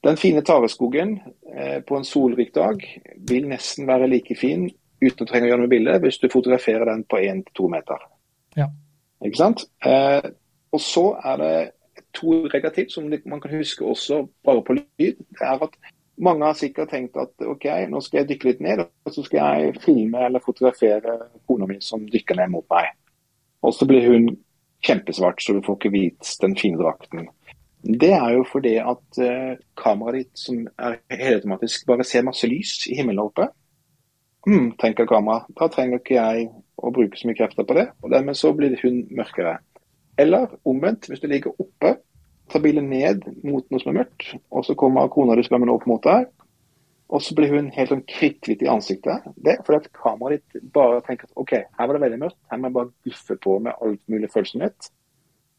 Den 0.03 0.19
fine 0.19 0.43
tareskogen 0.43 1.21
eh, 1.55 1.79
på 1.87 1.97
en 1.97 2.07
solrik 2.07 2.55
dag 2.55 2.83
vil 3.29 3.47
nesten 3.51 3.87
være 3.87 4.11
like 4.11 4.35
fin 4.39 4.67
uten 5.03 5.23
å 5.23 5.29
trenge 5.29 5.47
å 5.47 5.53
gjøre 5.53 5.63
noe 5.63 5.71
bilde 5.71 5.99
hvis 6.03 6.19
du 6.23 6.29
fotograferer 6.33 6.89
den 6.91 7.05
på 7.07 7.21
1-2 7.23 7.71
meter. 7.71 8.03
Ja. 8.59 8.67
Ikke 9.23 9.39
sant? 9.39 9.67
Eh, 9.87 10.33
og 10.73 10.83
så 10.83 11.07
er 11.23 11.39
det 11.39 11.55
to 12.17 12.43
regler 12.51 12.75
til 12.75 12.89
som 12.91 13.07
man 13.07 13.41
kan 13.41 13.55
huske 13.55 13.85
også 13.87 14.25
bare 14.45 14.65
på 14.67 14.77
lyd. 14.81 15.21
Det 15.39 15.47
er 15.47 15.63
at 15.69 15.77
mange 16.23 16.47
har 16.47 16.59
sikkert 16.59 16.91
tenkt 16.93 17.17
at 17.17 17.47
OK, 17.47 17.69
nå 17.91 18.01
skal 18.03 18.23
jeg 18.23 18.33
dykke 18.33 18.49
litt 18.51 18.65
ned, 18.65 18.83
og 18.83 19.15
så 19.15 19.25
skal 19.27 19.39
jeg 19.63 19.79
filme 19.85 20.27
eller 20.27 20.43
fotografere 20.45 21.19
kona 21.49 21.69
mi 21.71 21.79
som 21.81 22.05
dykker 22.11 22.39
ned 22.39 22.53
mot 22.53 22.67
meg. 22.71 22.91
Og 23.63 23.75
så 23.75 23.87
blir 23.89 24.09
hun 24.11 24.29
kjempesvart, 24.83 25.43
så 25.43 25.55
du 25.55 25.63
får 25.63 25.79
ikke 25.79 25.95
vist 25.95 26.43
den 26.43 26.57
fine 26.59 26.81
drakten. 26.81 27.29
Det 27.83 28.13
er 28.15 28.37
jo 28.37 28.45
fordi 28.47 28.77
at 28.79 29.19
uh, 29.23 29.55
kameraet 29.79 30.21
ditt, 30.21 30.39
som 30.39 30.63
er 30.79 31.01
helautomatisk, 31.11 31.87
bare 31.87 32.07
ser 32.07 32.27
masse 32.27 32.47
lys 32.47 32.87
i 32.91 32.99
himmelen 32.99 33.25
oppe. 33.25 33.49
Mm, 34.47 34.73
tenker 34.79 35.07
kameraet. 35.11 35.51
Da 35.59 35.71
trenger 35.71 36.03
ikke 36.03 36.19
jeg 36.19 36.49
å 36.83 36.91
bruke 36.95 37.19
så 37.19 37.29
mye 37.29 37.39
krefter 37.39 37.67
på 37.67 37.77
det, 37.79 37.89
og 38.03 38.15
dermed 38.15 38.39
så 38.39 38.53
blir 38.59 38.75
hun 38.83 39.05
mørkere. 39.15 39.59
Eller 40.19 40.51
omvendt, 40.69 41.09
hvis 41.11 41.23
du 41.23 41.29
ligger 41.31 41.55
oppe, 41.63 41.97
tar 42.51 42.63
bilen 42.63 42.91
ned 42.91 43.25
mot 43.47 43.65
noe 43.71 43.83
som 43.83 43.93
er 43.93 44.03
mørkt, 44.03 44.33
og 44.51 44.67
så 44.67 44.77
kommer 44.79 45.11
kona 45.13 45.39
di 45.39 45.45
svømmende 45.47 45.75
opp 45.75 45.87
mot 45.91 46.03
deg, 46.05 46.27
og 47.13 47.23
så 47.23 47.35
blir 47.37 47.53
hun 47.53 47.69
helt 47.75 47.91
sånn 47.93 48.05
kritthvit 48.09 48.63
i 48.65 48.71
ansiktet. 48.73 49.27
Det 49.37 49.57
er 49.57 49.65
fordi 49.67 49.83
at 49.83 49.93
kameraet 49.97 50.43
ditt 50.55 50.71
bare 50.73 51.03
tenker 51.05 51.29
at 51.29 51.43
OK, 51.43 51.53
her 51.61 51.89
var 51.89 51.99
det 51.99 52.05
veldig 52.07 52.21
mørkt, 52.23 52.39
her 52.51 52.61
må 52.61 52.71
jeg 52.71 52.77
bare 52.79 52.93
guffe 53.09 53.37
på 53.43 53.59
med 53.65 53.85
alt 53.85 54.03
mulig 54.13 54.31
følelsen 54.33 54.65
mitt. 54.65 54.89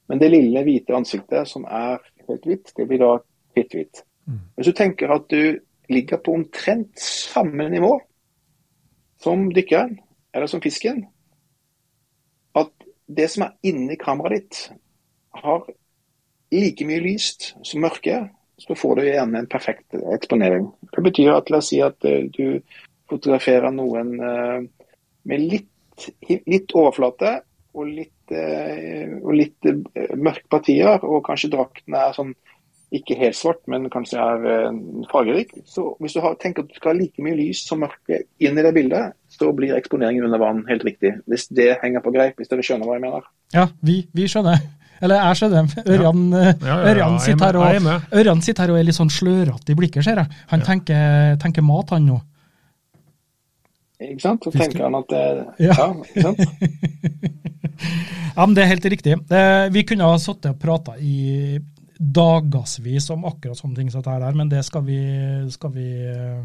Men 0.10 0.20
det 0.20 0.32
lille 0.34 0.64
hvite 0.66 0.98
ansiktet 0.98 1.50
som 1.50 1.68
er 1.70 2.02
helt 2.28 2.48
hvitt, 2.50 2.74
det 2.78 2.88
blir 2.90 3.04
da 3.04 3.12
kritthvitt. 3.54 4.04
Mm. 4.26 4.42
Hvis 4.56 4.72
du 4.72 4.78
tenker 4.78 5.14
at 5.14 5.30
du 5.30 5.60
ligger 5.94 6.22
på 6.24 6.34
omtrent 6.40 7.00
samme 7.00 7.70
nivå 7.70 7.94
som 9.22 9.46
dykkeren, 9.54 10.00
eller 10.34 10.50
som 10.50 10.62
fisken, 10.64 11.06
at 12.58 12.72
det 13.08 13.30
som 13.30 13.46
er 13.46 13.56
inni 13.68 13.96
kameraet 14.00 14.42
ditt, 14.42 14.62
har 15.44 15.68
like 16.54 16.86
mye 16.86 17.02
lyst 17.04 17.54
som 17.66 17.84
mørke, 17.84 18.24
så 18.64 18.76
får 18.80 18.96
du 18.96 19.06
gjerne 19.08 19.44
en 19.44 19.50
perfekt 19.52 19.98
eksponering. 20.16 20.70
Det 20.94 21.04
betyr 21.04 21.34
at 21.36 21.52
la 21.52 21.60
oss 21.60 21.72
si 21.74 21.82
at 21.84 22.08
uh, 22.08 22.24
du 22.34 22.60
fotograferer 23.12 23.74
noen 23.76 24.14
uh, 24.20 24.60
med 25.30 25.44
litt, 25.52 26.08
litt, 26.30 26.72
overflate 26.72 27.36
og 27.74 27.90
litt, 27.90 28.32
uh, 28.32 29.20
og 29.20 29.36
litt 29.36 29.70
mørke 30.16 30.50
partier, 30.52 31.04
og 31.04 31.24
kanskje 31.28 31.52
drakten 31.54 32.00
er 32.00 32.16
sånn 32.16 32.34
ikke 32.94 33.18
helt 33.18 33.38
svart, 33.38 33.62
men 33.72 33.90
kanskje 33.94 34.22
er 34.22 34.44
eh, 34.52 34.76
fargerik. 35.10 35.56
Så 35.66 35.96
hvis 36.02 36.14
du 36.14 36.22
har, 36.22 36.36
tenker 36.42 36.64
at 36.64 36.70
du 36.70 36.78
skal 36.78 36.94
ha 36.94 37.00
like 37.00 37.26
mye 37.26 37.38
lys 37.40 37.64
som 37.66 37.82
mørke 37.82 38.24
inn 38.44 38.60
i 38.60 38.66
det 38.66 38.74
bildet, 38.76 39.18
så 39.34 39.50
blir 39.56 39.74
eksponeringen 39.78 40.28
under 40.28 40.42
vann 40.42 40.62
helt 40.70 40.86
riktig. 40.86 41.16
Hvis 41.30 41.48
det 41.50 41.72
henger 41.82 42.06
på 42.06 42.14
greip, 42.14 42.38
hvis 42.38 42.52
dere 42.52 42.66
skjønner 42.66 42.90
hva 42.90 43.00
jeg 43.00 43.06
mener. 43.08 43.26
Ja, 43.56 43.68
vi, 43.82 44.04
vi 44.14 44.30
skjønner. 44.30 44.62
Eller 45.04 45.20
jeg 45.20 45.40
skjønner. 45.42 45.74
Ørjan, 45.84 46.22
eh, 46.34 46.46
Ja, 46.48 46.54
ja, 46.68 46.76
ja, 46.78 46.92
Ørjan, 46.94 47.16
er 47.18 47.24
sitter, 47.26 47.46
her 47.46 47.58
er 47.76 47.80
og. 47.94 48.14
Ørjan 48.22 48.44
sitter 48.46 48.64
her 48.64 48.72
og 48.74 48.80
er 48.80 48.86
litt 48.88 48.96
sånn 48.98 49.12
slørete 49.12 49.74
i 49.74 49.76
blikket, 49.80 50.06
ser 50.08 50.22
jeg. 50.24 50.38
Han 50.54 50.64
tenker, 50.64 51.36
tenker 51.44 51.66
mat, 51.68 51.92
han 51.96 52.08
nå. 52.08 52.22
Ikke 54.04 54.24
sant? 54.24 54.44
Så 54.44 54.52
tenker 54.52 54.84
han 54.88 54.96
at 55.00 55.12
det, 55.12 55.24
Ja. 55.64 55.76
ja. 55.78 55.92
ikke 56.04 56.22
sant? 56.22 56.40
Ja, 58.34 58.46
men 58.48 58.56
Det 58.56 58.64
er 58.64 58.72
helt 58.72 58.86
riktig. 58.90 59.14
Eh, 59.30 59.68
Vi 59.76 59.84
kunne 59.88 60.08
ha 60.08 60.18
sittet 60.22 60.52
og 60.56 60.60
prata 60.62 60.96
i 61.00 61.60
dagevis 62.00 63.10
om 63.14 63.24
akkurat 63.30 63.60
sånne 63.60 63.76
ting 63.78 63.92
som 63.92 64.02
dette 64.02 64.16
her, 64.24 64.34
men 64.36 64.50
det 64.52 64.64
skal 64.66 64.84
vi, 64.88 64.98
skal 65.54 65.72
vi 65.76 65.86
eh, 66.10 66.42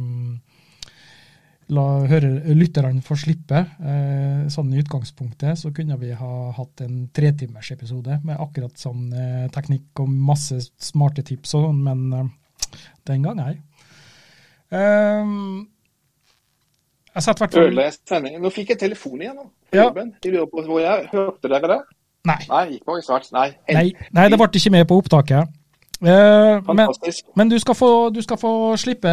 la 1.74 1.84
høre 2.08 2.30
lytterne 2.56 3.02
få 3.04 3.16
slippe. 3.20 3.58
Eh, 3.82 4.46
Sånn 4.52 4.70
I 4.72 4.80
utgangspunktet 4.82 5.58
så 5.60 5.72
kunne 5.76 5.98
vi 6.00 6.12
ha 6.16 6.30
hatt 6.56 6.80
en 6.84 7.08
tretimersepisode 7.12 8.20
med 8.24 8.40
akkurat 8.40 8.78
sånn 8.80 9.10
eh, 9.12 9.48
teknikk 9.52 10.00
og 10.04 10.08
masse 10.08 10.60
smarte 10.80 11.24
tips 11.28 11.52
og 11.58 11.66
sånn, 11.68 11.82
men 11.84 12.06
eh, 12.16 12.78
den 13.10 13.26
gang 13.26 13.42
ei. 13.44 13.54
Eh, 14.72 15.34
Jeg 17.18 17.26
satt 17.26 17.40
hvert 17.44 17.58
fall. 17.58 18.40
Nå 18.40 18.50
fikk 18.54 18.74
jeg 18.74 18.82
telefon 18.86 19.20
igjen 19.20 19.36
nå. 19.36 19.48
Ja. 19.74 19.88
jobben. 19.90 20.14
Lurer 20.24 20.46
på 20.48 20.64
hvor 20.64 20.80
jeg. 20.80 21.08
Hørte 21.12 21.50
dere 21.52 21.68
det? 21.74 21.80
Nei. 22.28 22.40
Nei, 22.48 22.64
gikk 22.74 22.84
på 22.88 22.96
svart. 23.04 23.28
Nei. 23.32 23.50
Nei, 23.72 23.86
nei, 24.16 24.28
det 24.28 24.38
ble 24.40 24.48
ikke 24.60 24.72
med 24.74 24.86
på 24.88 24.96
opptaket. 25.00 25.52
Eh, 25.98 26.72
men, 26.74 26.88
men 27.36 27.48
du, 27.50 27.56
skal 27.58 27.74
få, 27.74 27.88
du, 28.14 28.20
skal 28.22 28.38
få 28.38 28.52
slippe, 28.78 29.10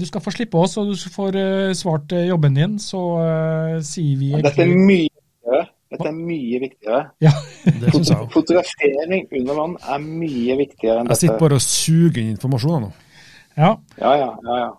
du 0.00 0.04
skal 0.08 0.22
få 0.24 0.32
slippe 0.32 0.56
oss, 0.62 0.78
og 0.80 0.88
du 0.92 1.10
får 1.12 1.36
eh, 1.36 1.72
svart 1.76 2.12
eh, 2.16 2.28
jobben 2.30 2.54
din. 2.56 2.78
Så 2.80 3.00
uh, 3.20 3.80
sier 3.84 4.16
vi 4.20 4.30
Dette 4.40 4.64
er 4.64 4.72
mye 4.72 5.10
viktigere. 5.10 5.66
Dette 5.92 6.08
er 6.08 6.16
mye 6.16 6.60
viktigere. 6.62 7.02
ja, 7.20 7.32
Det 7.66 7.92
jeg. 7.92 8.28
Fotografering 8.32 9.26
under 9.42 9.58
vann 9.58 9.74
er 9.76 9.98
mye 10.06 10.56
viktigere 10.62 11.02
enn 11.02 11.12
Jeg 11.12 11.20
sitter 11.20 11.42
bare 11.42 11.58
og 11.60 11.66
suger 11.66 12.22
inn 12.22 12.30
informasjonen 12.32 12.86
nå. 12.86 12.92
ja, 13.58 13.74
Ja, 14.00 14.14
ja, 14.22 14.30
ja, 14.48 14.56
ja. 14.62 14.70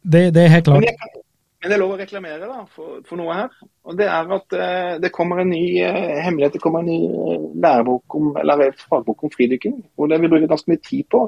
det, 0.00 0.22
det 0.34 0.46
er 0.46 0.54
helt 0.54 0.70
Men 0.72 0.80
klart. 0.80 0.88
jeg, 0.88 0.96
kan- 1.02 1.20
men 1.64 1.72
det 1.72 1.76
er 1.78 1.80
lov 1.80 1.94
å 1.94 1.96
reklamere 1.96 2.44
da, 2.44 2.58
for, 2.68 2.98
for 3.08 3.16
noe 3.16 3.34
her. 3.38 3.52
Og 3.88 3.96
Det 3.96 4.04
er 4.04 4.32
at 4.36 4.54
eh, 4.60 4.96
det 5.00 5.10
kommer 5.16 5.38
en 5.40 5.48
ny 5.48 5.62
eh, 5.80 6.18
hemmelighet. 6.20 6.58
Det 6.58 6.60
kommer 6.60 6.82
en 6.84 6.90
ny 6.92 6.98
eh, 7.08 7.46
lærebok 7.64 8.16
om, 8.18 8.26
eller 8.36 8.66
eh, 8.66 8.82
fagbok 8.90 9.24
om 9.24 9.32
fridykking. 9.32 9.78
og 9.96 10.10
det 10.12 10.18
vil 10.20 10.32
bruke 10.34 10.50
ganske 10.50 10.68
mye 10.68 10.82
tid 10.84 11.08
på 11.08 11.22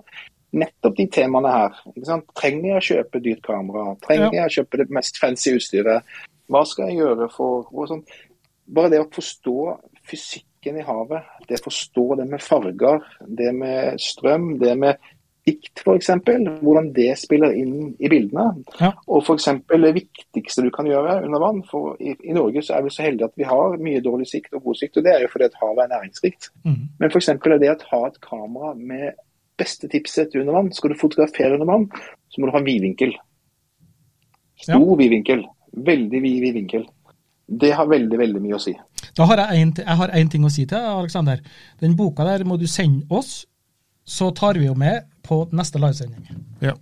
nettopp 0.61 0.99
de 0.99 1.07
temaene 1.16 1.55
her. 1.55 1.80
Trenger 2.37 2.68
jeg 2.68 2.76
å 2.76 2.84
kjøpe 2.91 3.22
dyrt 3.24 3.43
kamera? 3.49 3.87
Trenger 4.05 4.37
jeg 4.37 4.45
å 4.45 4.55
kjøpe 4.59 4.82
det 4.82 4.89
mest 4.99 5.22
fancy 5.22 5.57
utstyret? 5.57 6.18
Hva 6.53 6.62
skal 6.68 6.93
jeg 6.93 7.01
gjøre 7.01 7.30
for 7.32 7.89
sånn. 7.89 8.05
Bare 8.76 8.93
det 8.93 9.01
å 9.01 9.09
forstå 9.16 9.57
fysikken 10.07 10.82
i 10.82 10.84
havet, 10.84 11.32
det 11.49 11.62
å 11.62 11.64
forstå 11.64 12.07
det 12.20 12.28
med 12.28 12.45
farger, 12.45 13.09
det 13.41 13.53
med 13.57 14.05
strøm, 14.05 14.53
det 14.61 14.76
med 14.84 15.01
dikt 15.47 15.83
f.eks., 15.85 16.11
hvordan 16.61 16.89
det 16.97 17.13
spiller 17.21 17.55
inn 17.55 17.93
i 18.03 18.11
bildene. 18.11 18.65
Ja. 18.81 18.93
Og 19.07 19.23
eksempel 19.37 19.87
det 19.87 19.93
viktigste 20.01 20.65
du 20.67 20.73
kan 20.75 20.89
gjøre 20.91 21.21
under 21.27 21.43
vann, 21.43 21.63
for 21.69 21.95
i, 22.03 22.17
i 22.27 22.35
Norge 22.37 22.65
så 22.67 22.77
er 22.77 22.87
vi 22.87 22.95
så 22.95 23.07
heldige 23.07 23.31
at 23.31 23.39
vi 23.39 23.47
har 23.47 23.79
mye 23.83 24.03
dårlig 24.05 24.27
sikt 24.31 24.57
og 24.57 24.65
god 24.67 24.81
sikt, 24.81 24.99
og 24.99 25.07
det 25.07 25.15
er 25.15 25.23
jo 25.25 25.31
fordi 25.33 25.49
at 25.49 25.61
havet 25.63 25.85
er 25.85 25.93
næringsrikt. 25.95 26.51
Mm. 26.65 26.83
Men 26.99 27.15
er 27.17 27.63
det 27.63 27.73
å 27.77 27.79
ha 27.93 28.03
et 28.09 28.21
kamera 28.25 28.75
med 28.75 29.23
beste 29.57 29.89
tipset 29.93 30.33
til 30.33 30.43
under 30.43 30.59
vann, 30.59 30.73
skal 30.75 30.93
du 30.93 30.99
fotografere 31.01 31.57
under 31.57 31.71
vann, 31.71 31.89
så 32.29 32.41
må 32.41 32.49
du 32.49 32.57
ha 32.57 32.65
vidvinkel. 32.65 33.15
Stor 34.61 34.93
vidvinkel. 34.99 35.45
Veldig 35.87 36.23
vid 36.23 36.39
vidvinkel. 36.45 36.87
Det 37.47 37.71
har 37.79 37.87
veldig, 37.87 38.19
veldig 38.19 38.43
mye 38.43 38.57
å 38.57 38.63
si. 38.63 38.73
Da 39.17 39.27
har 39.31 39.45
jeg 39.45 39.63
en, 39.63 39.73
jeg 39.79 39.99
har 40.01 40.15
én 40.19 40.31
ting 40.33 40.45
å 40.45 40.51
si 40.53 40.65
til 40.65 40.75
deg, 40.75 40.87
Aleksander. 40.91 41.43
Den 41.81 41.95
boka 41.99 42.27
der 42.27 42.45
må 42.49 42.59
du 42.59 42.67
sende 42.71 43.07
oss, 43.15 43.45
så 44.07 44.31
tar 44.35 44.59
vi 44.59 44.69
jo 44.69 44.75
med 44.79 45.07
på 45.29 45.43
neste 45.57 45.81
livesending. 45.83 46.29
Ja. 46.62 46.77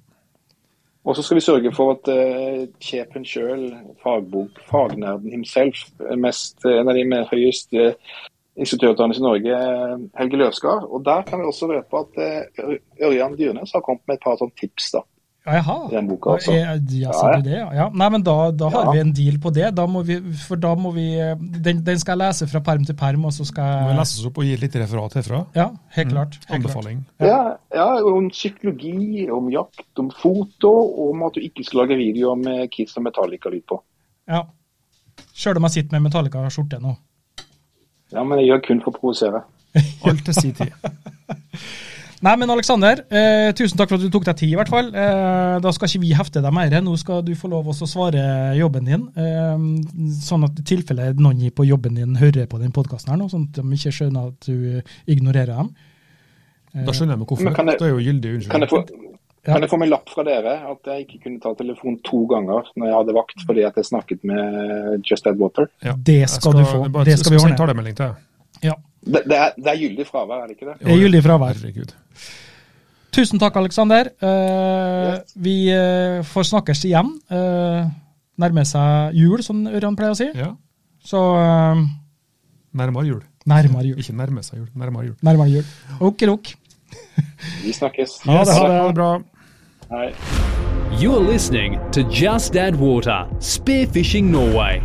Og 1.05 1.17
så 1.17 1.23
skal 1.23 1.37
vi 1.37 1.45
sørge 1.45 1.73
for 1.77 1.97
at 1.97 2.09
uh, 2.09 2.63
Kjepen 2.81 3.27
sjøl, 3.29 3.67
fagbok, 4.03 4.61
fagnerden 4.71 5.33
himself, 5.33 5.83
mest, 6.17 6.65
en 6.65 6.89
av 6.89 6.97
de 6.97 7.05
med 7.09 7.29
høyest 7.33 7.77
uh, 7.77 7.93
instituttutdannelse 8.57 9.21
i 9.21 9.25
Norge, 9.25 9.57
eh, 9.59 9.95
Helge 10.19 10.39
Løvskar. 10.39 10.85
Og 10.87 11.03
der 11.05 11.25
kan 11.27 11.41
vi 11.41 11.49
også 11.51 11.69
røpe 11.73 12.03
at 12.05 12.21
uh, 12.63 12.77
Ørjan 13.09 13.35
Dyrnes 13.39 13.75
har 13.75 13.83
kommet 13.85 14.07
med 14.07 14.17
et 14.17 14.25
par 14.25 14.39
sånne 14.41 14.57
tips 14.61 14.93
da, 14.95 15.03
jaha. 15.45 15.75
den 15.91 16.07
boka. 16.09 16.35
altså. 16.39 16.53
Ja, 16.57 16.75
ja, 16.89 17.13
sa 17.13 17.35
du 17.37 17.43
det, 17.49 17.59
ja. 17.59 17.67
ja. 17.77 17.87
Nei, 17.93 18.09
men 18.15 18.23
da, 18.25 18.51
da 18.51 18.69
har 18.73 18.85
Ja. 18.87 18.93
vi 18.95 19.01
en 19.03 19.13
deal 19.13 19.37
på 19.39 19.53
det. 19.53 19.75
Da 19.77 19.85
må 19.87 20.03
vi, 20.07 20.17
for 20.47 20.57
da 20.57 20.75
må 20.75 20.93
vi 20.95 21.05
Den, 21.61 21.83
den 21.85 21.99
skal 22.01 22.17
jeg 22.19 22.23
lese 22.33 22.47
fra 22.49 22.61
perm 22.65 22.85
til 22.89 22.97
perm, 22.97 23.25
og 23.29 23.33
så 23.37 23.45
skal 23.45 23.65
jeg 23.69 23.85
Må 23.91 23.97
lese 24.01 24.19
oss 24.21 24.27
opp 24.31 24.39
og 24.41 24.45
gi 24.49 24.57
litt 24.57 24.75
referat 24.81 25.15
herfra? 25.21 25.43
Ja, 25.55 25.69
helt 25.99 26.11
klart. 26.15 26.39
Helt 26.39 26.49
klart. 26.49 26.59
Anbefaling. 26.61 27.05
Ja, 27.21 27.57
ja, 27.75 27.89
om 28.09 28.31
psykologi, 28.31 29.29
om 29.31 29.51
jakt, 29.53 29.85
om 29.99 30.11
foto, 30.11 30.73
og 30.73 31.11
om 31.13 31.23
at 31.29 31.35
du 31.37 31.41
ikke 31.45 31.65
skal 31.65 31.85
lage 31.85 31.97
videoer 32.01 32.37
med 32.41 32.71
Kiss 32.73 32.97
og 32.97 33.05
Metallica-lyd 33.05 33.67
på. 33.69 33.83
Ja. 34.29 34.43
Sjøl 35.35 35.57
om 35.61 35.67
jeg 35.69 35.77
sitter 35.81 35.99
med 36.01 36.09
Metallica-skjorte 36.11 36.81
nå. 36.83 36.97
Ja, 38.15 38.23
men 38.25 38.39
jeg 38.39 38.49
gjør 38.53 38.61
kun 38.69 38.81
for 38.85 38.93
å 38.95 38.99
provosere. 39.01 39.45
Alt 40.07 40.25
til 40.25 40.35
sin 40.41 40.53
tid. 40.55 40.71
Nei, 42.25 42.33
men 42.41 42.49
Aleksander, 42.55 43.03
eh, 43.13 43.51
tusen 43.53 43.77
takk 43.77 43.91
for 43.91 43.99
at 44.01 44.05
du 44.07 44.09
tok 44.15 44.25
deg 44.25 44.37
tid, 44.41 44.53
i 44.55 44.57
hvert 44.57 44.71
fall. 44.73 44.87
Eh, 44.97 45.57
da 45.61 45.73
skal 45.77 45.91
ikke 45.91 46.01
vi 46.07 46.13
hefte 46.17 46.41
deg 46.41 46.55
mer. 46.57 46.73
Nå 46.81 46.95
skal 47.01 47.21
du 47.27 47.35
få 47.37 47.51
lov 47.53 47.67
også 47.69 47.85
å 47.85 47.91
svare 47.91 48.23
jobben 48.57 48.87
din. 48.89 49.03
Eh, 49.13 49.65
sånn 50.25 50.47
at 50.49 50.57
i 50.63 50.65
tilfelle 50.65 51.11
noen 51.21 51.51
på 51.53 51.67
jobben 51.69 51.99
din 52.01 52.17
hører 52.17 52.47
på 52.49 52.59
den 52.63 52.73
podkasten 52.73 53.13
her 53.13 53.21
nå, 53.21 53.29
sånn 53.29 53.49
at 53.51 53.59
de 53.61 53.77
ikke 53.77 53.93
skjønner 53.93 54.29
at 54.33 54.49
du 54.49 54.81
ignorerer 55.07 55.53
dem. 55.59 55.75
Da 56.75 56.93
skjønner 56.97 57.19
jeg 57.19 57.27
hvorfor. 57.27 57.55
Kan 57.55 57.67
jeg- 57.69 57.79
det 57.79 57.87
er 57.87 57.93
jo 57.93 58.01
gyldig 58.03 58.49
Kan 58.51 58.61
få, 58.63 58.79
unnskyldning. 58.81 59.11
Ja. 59.47 59.53
kan 59.53 59.61
jeg 59.63 59.71
få 59.71 59.79
meg 59.79 59.89
lapp 59.91 60.09
fra 60.09 60.25
dere 60.25 60.55
at 60.73 60.83
jeg 60.89 61.07
ikke 61.07 61.23
kunne 61.25 61.41
ta 61.41 61.53
telefon 61.55 62.01
to 62.03 62.27
ganger 62.27 62.65
når 62.79 62.87
jeg 62.89 62.95
hadde 62.97 63.15
vakt 63.15 63.45
fordi 63.47 63.67
at 63.67 63.75
jeg 63.77 63.85
snakket 63.85 64.25
med 64.25 65.03
Just 65.05 65.27
Add 65.27 65.37
Water? 65.39 65.69
Ja. 65.85 65.93
Det 65.93 66.31
skal, 66.31 66.41
skal 66.41 66.53
du 66.53 66.65
få. 66.65 66.89
bare 66.91 67.05
Det 67.05 67.19
skal 67.19 67.33
vi 67.33 67.39
sende 67.39 67.61
ordne. 67.61 67.77
melding 67.77 67.95
til. 67.97 68.17
Ja. 68.63 68.73
Det, 69.05 69.21
det, 69.29 69.37
er, 69.37 69.53
det 69.59 69.69
er 69.73 69.79
gyldig 69.83 70.07
fravær, 70.09 70.43
er 70.45 70.49
det 70.49 70.57
ikke 70.57 70.71
det? 70.71 70.77
Det 70.81 70.93
er 70.95 71.03
gyldig 71.03 71.23
fravær. 71.27 71.59
Herregud. 71.61 71.93
Tusen 73.15 73.39
takk, 73.39 73.57
Aleksander. 73.61 74.09
Uh, 74.23 75.11
Yes. 75.15 75.35
vi 75.37 75.53
uh, 75.71 76.23
får 76.27 76.47
snakkes 76.49 76.81
igjen. 76.89 77.11
Uh, 77.31 77.85
nærmer 78.41 78.65
seg 78.67 79.15
jul, 79.21 79.43
som 79.47 79.61
Ørjan 79.71 79.95
pleier 79.99 80.15
å 80.15 80.19
si. 80.19 80.27
Ja. 80.35 80.49
Så 81.05 81.21
eh, 81.37 81.83
Nærmere 82.75 83.05
jul. 83.07 83.21
nærmere 83.47 83.85
jul. 83.91 83.99
Ikke 84.01 84.15
nærme 84.17 84.41
seg 84.43 84.63
jul, 84.63 84.69
nærmere 84.75 85.11
jul. 85.11 85.17
Nærmere 85.23 85.51
jul. 85.53 85.67
Okidok. 86.01 86.49
Vi 87.63 87.75
snakkes. 87.77 88.17
Ha 88.25 88.39
det, 88.49 88.55
ha 88.57 88.65
det. 88.67 88.79
Ha 88.81 88.87
det 88.89 88.95
bra. 88.97 89.11
Hei. 89.93 90.09
You're 90.99 91.21
listening 91.21 91.77
to 91.93 92.01
Just 92.09 92.57
Add 92.57 92.81
Water, 92.81 93.29
Spearfishing 93.39 94.31
Norway. 94.33 94.81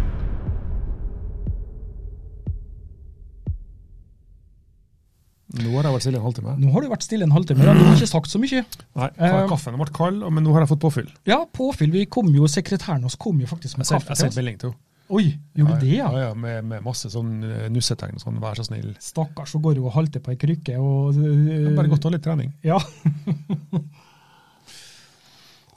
Nå 5.50 5.72
har 5.74 5.88
jeg 5.88 5.94
vært 5.96 6.04
stille 6.06 6.20
en 6.20 6.26
halvtime. 6.28 6.52
Nå 6.62 6.72
har 6.76 6.84
du 6.84 6.90
vært 6.92 7.06
stille 7.08 7.26
en 7.26 7.32
halvtime, 7.34 7.64
ja. 7.66 7.74
du 7.74 7.82
har 7.82 7.96
ikke 7.98 8.10
sagt 8.12 8.30
så 8.30 8.38
mye. 8.42 8.62
Nei, 9.00 9.08
Eh, 9.18 9.38
kaffen 9.50 9.80
ble 9.80 9.88
kald, 9.96 10.22
men 10.30 10.46
nå 10.46 10.54
har 10.54 10.62
jeg 10.62 10.70
fått 10.76 10.84
påfyll. 10.84 11.08
Ja, 11.26 11.40
påfyll. 11.58 11.90
Vi 11.96 12.04
kom 12.06 12.30
jo, 12.36 12.46
Sekretæren 12.46 13.08
vår 13.08 13.16
kom 13.18 13.40
jo 13.42 13.50
faktisk 13.50 13.80
med 13.80 13.88
Jeg 13.90 13.98
kaffe 13.98 14.14
jeg 14.14 14.22
sendte 14.22 14.38
melding 14.44 14.60
til 14.62 14.70
henne. 14.70 14.82
Oi, 15.10 15.24
gjorde 15.58 15.80
du 15.80 15.88
det, 15.88 15.96
ja? 15.96 16.12
Ja, 16.14 16.28
ja, 16.28 16.34
med, 16.38 16.68
med 16.70 16.84
masse 16.86 17.10
sånn 17.10 17.32
eh, 17.42 17.66
nussetegn 17.74 18.22
sånn, 18.22 18.38
vær 18.44 18.60
så 18.60 18.68
snill. 18.68 18.92
Stakkars, 19.02 19.56
så 19.56 19.62
går 19.64 19.80
jo 19.80 19.88
og 19.90 19.96
halter 19.96 20.22
på 20.22 20.36
ei 20.36 20.38
krykke 20.38 20.78
og 20.78 21.18
Uh, 21.18 21.74
bare 21.74 21.90
godt 21.90 22.06
å 22.06 22.12
ha 22.12 22.14
litt 22.14 22.26
trening. 22.28 22.54
Ja. 22.62 22.78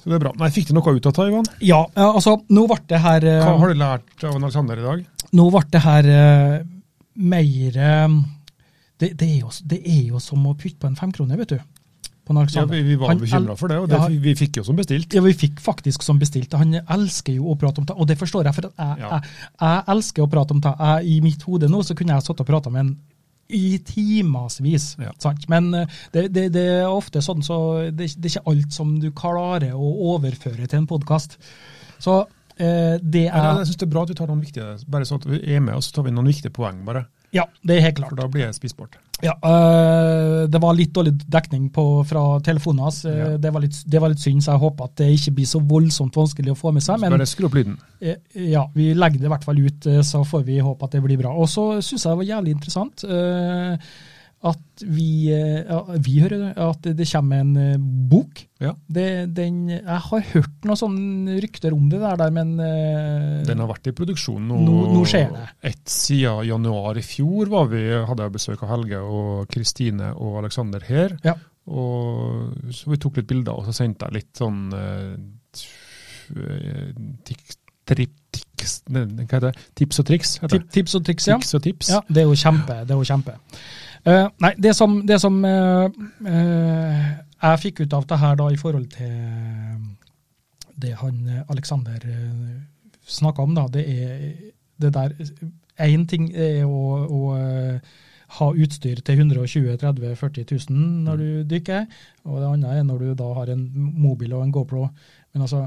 Så 0.03 0.11
det 0.11 0.17
er 0.17 0.23
bra. 0.25 0.33
Nei, 0.35 0.49
Fikk 0.51 0.67
du 0.69 0.75
noe 0.75 0.93
ut 0.97 1.07
av 1.07 1.15
Taiwan? 1.15 1.47
ja, 1.63 1.79
ja, 1.95 2.07
altså, 2.11 2.35
nå 2.51 2.67
ble 2.67 2.81
det 2.91 2.99
her 3.05 3.23
Hva 3.23 3.53
har 3.63 3.71
du 3.71 3.79
lært 3.79 4.25
av 4.27 4.35
Alexander 4.35 4.81
i 4.81 4.85
dag? 4.85 5.05
Nå 5.39 5.45
ble 5.55 5.63
det 5.71 5.83
her 5.85 6.09
uh, 6.11 6.57
mer 7.23 7.77
eh, 7.79 8.09
det, 9.03 9.13
det, 9.21 9.29
er 9.29 9.39
jo, 9.43 9.53
det 9.69 9.83
er 9.83 10.03
jo 10.15 10.23
som 10.23 10.47
å 10.49 10.55
putte 10.59 10.79
på 10.83 10.89
en 10.91 10.99
femkrone, 10.99 11.39
vet 11.43 11.57
du. 11.57 11.61
Ja, 12.55 12.63
vi, 12.71 12.79
vi 12.87 12.95
var 12.97 13.17
bekymra 13.19 13.57
for 13.59 13.69
det, 13.69 13.77
og 13.83 13.89
det, 13.91 13.99
Ja. 13.99 14.07
vi, 14.23 14.33
fikk 14.39 14.61
jo 14.61 14.63
som 14.65 14.77
bestilt. 14.79 15.13
Ja, 15.13 15.21
vi 15.25 15.33
fikk 15.35 15.59
faktisk 15.61 16.05
som 16.07 16.21
bestilt. 16.23 16.53
Han 16.55 16.77
elsker 16.81 17.35
jo 17.35 17.51
å 17.51 17.57
prate 17.59 17.83
om 17.83 17.87
det, 17.89 17.97
og 17.99 18.07
det 18.09 18.17
forstår 18.21 18.47
jeg. 18.47 18.55
For 18.57 18.69
jeg, 18.69 19.01
Ja. 19.03 19.09
jeg, 19.19 19.33
jeg 19.61 19.83
elsker 19.97 20.23
å 20.23 20.31
prate 20.31 20.55
om 20.55 20.61
det. 20.63 20.73
Jeg, 20.79 21.09
I 21.17 21.21
mitt 21.21 21.43
hode 21.43 21.69
nå 21.69 21.83
så 21.85 21.97
kunne 21.99 22.15
jeg 22.15 22.23
satt 22.29 22.41
og 22.41 22.47
prata 22.47 22.71
med 22.71 22.87
en 22.87 22.93
i 23.53 23.79
timevis. 23.85 24.97
Ja. 25.03 25.11
Men 25.49 25.75
eh, 25.75 25.87
det, 26.15 26.29
det, 26.33 26.47
det 26.55 26.63
er 26.79 26.87
ofte 26.89 27.21
sånn 27.21 27.43
så 27.45 27.59
det, 27.91 28.15
det 28.17 28.31
er 28.31 28.37
ikke 28.39 28.53
alt 28.55 28.73
som 28.79 28.95
du 29.03 29.11
klarer 29.11 29.75
å 29.75 29.91
overføre 30.15 30.67
til 30.71 30.79
en 30.79 30.87
podkast. 30.89 31.37
Så 32.01 32.21
eh, 32.57 32.97
det 33.03 33.27
er 33.29 33.49
jeg 33.59 33.67
synes 33.67 33.83
det 33.83 33.89
er 33.89 33.93
bra 33.93 34.07
at 34.07 34.15
vi 34.15 34.17
tar 34.23 34.31
noen 34.31 34.41
viktige, 34.47 34.79
bare 34.89 35.05
sånn 35.09 35.21
at 35.21 35.29
vi 35.29 35.43
er 35.53 35.61
med, 35.61 35.75
og 35.77 35.85
så 35.85 35.99
tar 35.99 36.07
vi 36.07 36.15
noen 36.15 36.31
viktige 36.31 36.55
poeng, 36.55 36.81
bare. 36.87 37.05
Ja, 37.33 37.47
det 37.65 37.79
er 37.79 37.81
helt 37.87 37.97
klart. 37.97 38.11
for 38.13 38.21
da 38.21 38.27
blir 38.29 38.45
det 38.47 38.55
spisbart. 38.59 38.99
Ja, 39.23 39.33
øh, 39.47 40.49
det 40.51 40.61
var 40.61 40.75
litt 40.75 40.91
dårlig 40.93 41.13
dekning 41.31 41.69
på, 41.73 41.85
fra 42.09 42.41
telefonen 42.45 42.83
hans. 42.83 43.05
øh, 43.07 43.17
Ja. 43.17 43.29
Det, 43.39 43.53
var 43.55 43.61
litt, 43.65 43.79
det 43.87 44.01
var 44.03 44.11
litt 44.13 44.21
synd, 44.21 44.43
så 44.43 44.53
jeg 44.57 44.63
håper 44.65 44.85
at 44.91 44.97
det 44.97 45.09
ikke 45.15 45.35
blir 45.39 45.47
så 45.47 45.61
voldsomt 45.63 46.17
vanskelig 46.19 46.53
å 46.53 46.59
få 46.59 46.73
med 46.75 46.83
seg. 46.83 47.01
Men 47.01 47.15
bare 47.15 47.27
skru 47.31 47.47
opp 47.49 47.55
lyden. 47.55 47.79
eh, 48.01 48.17
ja, 48.51 48.67
vi 48.75 48.93
legger 48.95 49.19
det 49.23 49.31
i 49.31 49.33
hvert 49.33 49.45
fall 49.47 49.63
ut, 49.63 49.87
eh, 49.87 50.03
så 50.03 50.25
får 50.27 50.45
vi 50.45 50.59
håpe 50.59 50.85
at 50.85 50.91
det 50.97 51.03
blir 51.07 51.19
bra. 51.23 51.33
Og 51.33 51.49
så 51.49 51.69
syns 51.81 52.05
jeg 52.05 52.11
det 52.11 52.19
var 52.25 52.31
jævlig 52.35 52.57
interessant 52.59 53.05
øh, 53.05 53.79
at 54.43 54.83
vi, 54.83 55.31
øh, 55.31 55.61
ja, 55.69 55.77
vi 56.03 56.17
hører 56.19 56.57
at 56.59 56.89
det 56.99 57.07
kommer 57.13 57.43
en 57.45 57.53
øh, 57.57 57.77
bok. 58.11 58.41
Ja. 58.63 58.73
Det, 58.91 59.07
den, 59.37 59.61
jeg 59.71 60.01
har 60.09 60.25
hørt 60.33 60.67
noen 60.67 60.79
sånne 60.81 61.37
rykter 61.43 61.75
om 61.77 61.87
det 61.93 62.01
der, 62.03 62.19
der 62.19 62.35
men 62.35 62.51
øh, 62.59 63.45
Den 63.47 63.63
har 63.63 63.71
vært 63.71 63.87
i 63.91 63.95
produksjon 63.95 64.43
nå. 64.51 64.59
Nå- 64.67 64.89
nå 64.97 65.05
skjer 65.07 65.31
det. 65.35 65.47
Et 65.71 65.95
siden 65.95 66.43
januar 66.49 66.99
i 66.99 67.05
fjor 67.07 67.51
var 67.55 67.71
vi, 67.71 67.85
hadde 68.09 68.27
jeg 68.27 68.35
besøk 68.35 68.65
av 68.67 68.73
Helge 68.75 68.99
og 69.03 69.47
Kristine 69.53 70.11
og 70.17 70.41
Aleksander 70.43 70.83
her. 70.91 71.15
Ja. 71.27 71.37
Og 71.71 72.73
så 72.75 72.91
vi 72.91 72.99
tok 72.99 73.21
litt 73.21 73.31
bilder, 73.31 73.55
og 73.55 73.69
så 73.69 73.77
sendte 73.85 74.09
jeg 74.11 74.19
litt 74.19 74.43
sånn 74.43 74.65
eh, 74.75 75.15
det? 79.43 79.53
Tips 79.79 80.03
og 80.03 80.07
triks? 80.09 80.37
Heter 80.43 80.59
tip, 80.59 80.69
tips 80.75 80.95
og 80.99 81.07
triks, 81.07 81.29
ja. 81.29 81.39
Tips 81.39 81.55
og 81.59 81.63
tips. 81.65 81.93
Ja, 81.95 82.01
det 82.09 82.23
er 82.25 82.29
jo 82.31 82.37
kjempe. 82.39 82.77
Det 82.87 82.95
er 82.95 82.99
jo 83.01 83.07
kjempe. 83.07 83.39
Eh, 84.03 84.29
nei, 84.43 84.53
det 84.59 84.75
som, 84.75 84.97
det 85.07 85.21
som 85.23 85.37
uh, 85.47 85.87
uh, 86.27 87.11
jeg 87.43 87.61
fikk 87.63 87.85
ut 87.85 87.93
av 87.95 88.07
det 88.11 88.19
her 88.19 88.39
da 88.39 88.49
i 88.51 88.59
forhold 88.59 88.89
til 88.91 89.13
det 90.83 90.97
han 90.99 91.21
Aleksander 91.51 92.01
Alexander 92.03 92.07
uh, 92.11 92.57
snakka 93.07 93.47
om, 93.47 93.55
da, 93.55 93.69
det 93.71 93.85
er 93.87 94.25
det 94.83 94.95
der 94.95 95.15
Én 95.83 96.05
ting 96.07 96.29
er 96.35 96.67
å, 96.67 96.81
å 97.09 97.21
ha 98.39 98.49
utstyr 98.53 99.01
til 99.05 99.23
120 99.23 99.79
30 99.81 100.17
40 100.21 100.45
000 100.69 100.83
når 101.07 101.23
du 101.23 101.29
dykker, 101.55 101.87
og 102.29 102.41
det 102.43 102.51
andre 102.51 102.75
er 102.77 102.85
når 102.87 102.99
du 102.99 103.15
da 103.19 103.31
har 103.39 103.51
en 103.55 103.65
mobil 103.75 104.35
og 104.37 104.45
en 104.45 104.53
GoPro. 104.53 104.83
Men 105.33 105.47
altså, 105.47 105.65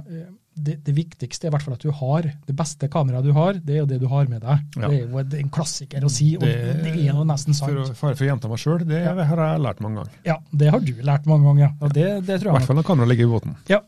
det, 0.55 0.77
det 0.87 0.93
viktigste 0.95 1.45
er 1.47 1.51
i 1.51 1.53
hvert 1.55 1.63
fall 1.65 1.73
at 1.75 1.83
du 1.83 1.91
har 1.91 2.25
det 2.47 2.55
beste 2.55 2.87
kameraet 2.91 3.25
du 3.27 3.31
har, 3.35 3.57
det 3.59 3.73
er 3.75 3.81
jo 3.81 3.87
det 3.89 3.99
du 3.99 4.05
har 4.07 4.29
med 4.31 4.41
deg. 4.41 4.61
Ja. 4.79 4.87
Det 4.89 5.01
er 5.01 5.09
jo 5.11 5.23
en 5.43 5.49
klassiker 5.53 6.05
å 6.07 6.11
si, 6.11 6.29
og 6.37 6.45
det, 6.47 6.53
Det- 6.83 6.93
er 6.95 7.09
jo 7.11 7.25
nesten 7.27 7.53
sant. 7.57 7.71
For, 7.73 7.93
for, 7.93 8.15
for 8.15 8.23
å 8.25 8.29
gjenta 8.29 8.51
meg 8.51 8.61
sjøl, 8.63 8.85
det 8.87 9.01
Ja. 9.03 9.13
har 9.27 9.41
jeg 9.45 9.61
lært 9.65 9.81
mange 9.83 9.99
ganger. 10.01 10.15
Ja, 10.25 10.37
det 10.51 10.71
har 10.71 10.79
du 10.79 10.93
lært 11.03 11.25
mange 11.27 11.45
ganger, 11.51 11.73
og 11.81 11.93
det, 11.93 12.07
det 12.25 12.37
I 12.37 12.39
tror 12.39 12.51
jeg 12.51 12.57
hvert 12.59 12.69
fall 12.71 12.79
når 12.79 12.87
kameraet 12.91 13.11
ligger 13.13 13.27
i 13.27 13.33
båten. 13.35 13.55
Ja, 13.69 13.81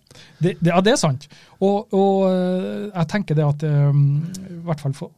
det, 0.43 0.55
ja, 0.61 0.81
det 0.81 0.93
er 0.93 1.01
sant. 1.01 1.27
Og, 1.61 1.87
og 1.93 2.27
øh, 2.29 2.91
jeg 2.93 3.07
tenker 3.15 3.35
det 3.39 3.45
at 3.47 3.63
um, 3.65 4.03
i 4.27 4.61
hvert 4.67 4.81
fall 4.83 4.93
for, 4.93 5.11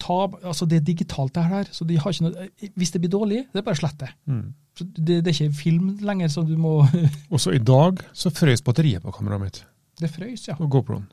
ta, 0.00 0.20
altså 0.46 0.64
Det 0.70 0.78
er 0.80 0.84
digitalt, 0.86 1.34
det 1.34 1.44
her. 1.44 1.64
så 1.72 1.84
de 1.84 1.98
har 2.00 2.12
ikke 2.14 2.28
noe, 2.30 2.48
Hvis 2.78 2.92
det 2.94 3.00
blir 3.02 3.10
dårlig, 3.12 3.42
det 3.52 3.60
er 3.60 3.66
bare 3.66 3.76
å 3.76 3.82
slette 3.82 4.06
det. 4.06 4.12
Mm. 4.30 4.44
Så 4.78 4.84
det. 4.96 5.18
Det 5.24 5.30
er 5.30 5.36
ikke 5.36 5.54
film 5.58 5.90
lenger, 6.02 6.28
så 6.32 6.42
du 6.46 6.56
må 6.58 6.78
Også 7.34 7.52
i 7.54 7.58
dag 7.62 8.00
så 8.16 8.30
frøs 8.34 8.62
batteriet 8.64 9.02
på 9.04 9.12
kameraet 9.14 9.42
mitt, 9.44 9.60
Det 10.00 10.10
frøys, 10.10 10.48
ja. 10.48 10.56
på 10.58 10.66
GoProen. 10.70 11.06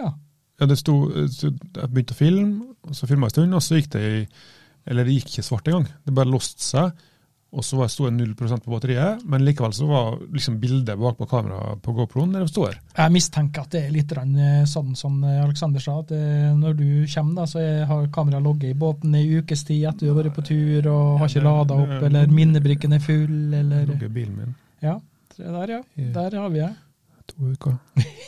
ja. 0.00 0.12
Ja, 0.60 0.66
det 0.70 0.76
sto, 0.78 1.08
Jeg 1.10 1.88
begynte 1.90 2.14
å 2.14 2.18
filme, 2.18 2.68
og 2.86 2.94
så 2.94 3.08
filma 3.10 3.26
jeg 3.26 3.32
en 3.32 3.34
stund, 3.34 3.56
og 3.58 3.62
så 3.64 3.80
gikk 3.80 3.90
det 3.96 4.02
i 4.06 4.20
Eller 4.86 5.04
det 5.08 5.16
gikk 5.16 5.32
ikke 5.32 5.42
svart 5.42 5.68
engang. 5.70 5.86
Det 6.04 6.12
bare 6.14 6.28
låste 6.28 6.60
seg, 6.62 6.92
og 7.54 7.62
så 7.64 7.76
var- 7.78 7.88
sto 7.88 8.04
det 8.04 8.12
0 8.12 8.34
på 8.34 8.70
batteriet, 8.70 9.24
men 9.24 9.44
likevel 9.44 9.72
så 9.72 9.86
var 9.86 10.18
liksom 10.32 10.58
bildet 10.60 10.98
bak 10.98 11.16
på 11.16 11.26
kameraet 11.26 11.80
på 11.80 11.94
GoProen 11.94 12.32
der 12.32 12.40
det 12.40 12.50
står. 12.50 12.74
Jeg 12.96 13.12
mistenker 13.12 13.62
at 13.62 13.70
det 13.70 13.84
er 13.86 13.90
litt 13.90 14.12
øh, 14.12 14.64
sånn 14.66 14.94
som 14.96 15.22
Aleksander 15.24 15.80
sa, 15.80 16.00
at 16.00 16.10
øh, 16.12 16.54
når 16.58 16.76
du 16.76 17.06
kommer, 17.14 17.34
da, 17.34 17.46
så 17.46 17.86
har 17.86 18.06
kameraet 18.08 18.42
ligget 18.44 18.70
i 18.70 18.78
båten 18.78 19.14
i 19.14 19.38
ukes 19.38 19.64
tid 19.64 19.86
etter 19.86 20.06
du 20.06 20.12
har 20.14 20.22
vært 20.22 20.34
på 20.34 20.44
tur 20.44 20.86
og 20.92 21.18
har 21.20 21.28
ikke 21.28 21.42
lada 21.44 21.74
opp, 21.74 22.02
eller 22.02 22.26
minnebrikken 22.26 22.92
er 22.92 22.98
full, 23.00 23.54
eller 23.54 23.86
lå 23.86 24.08
bilen 24.12 24.36
min 24.36 24.54
Ja, 24.82 25.00
der. 25.38 25.68
Ja. 25.68 25.82
Der 26.12 26.36
har 26.38 26.48
vi 26.50 26.58
det. 26.60 26.76
To 27.30 27.50
uker. 27.52 27.76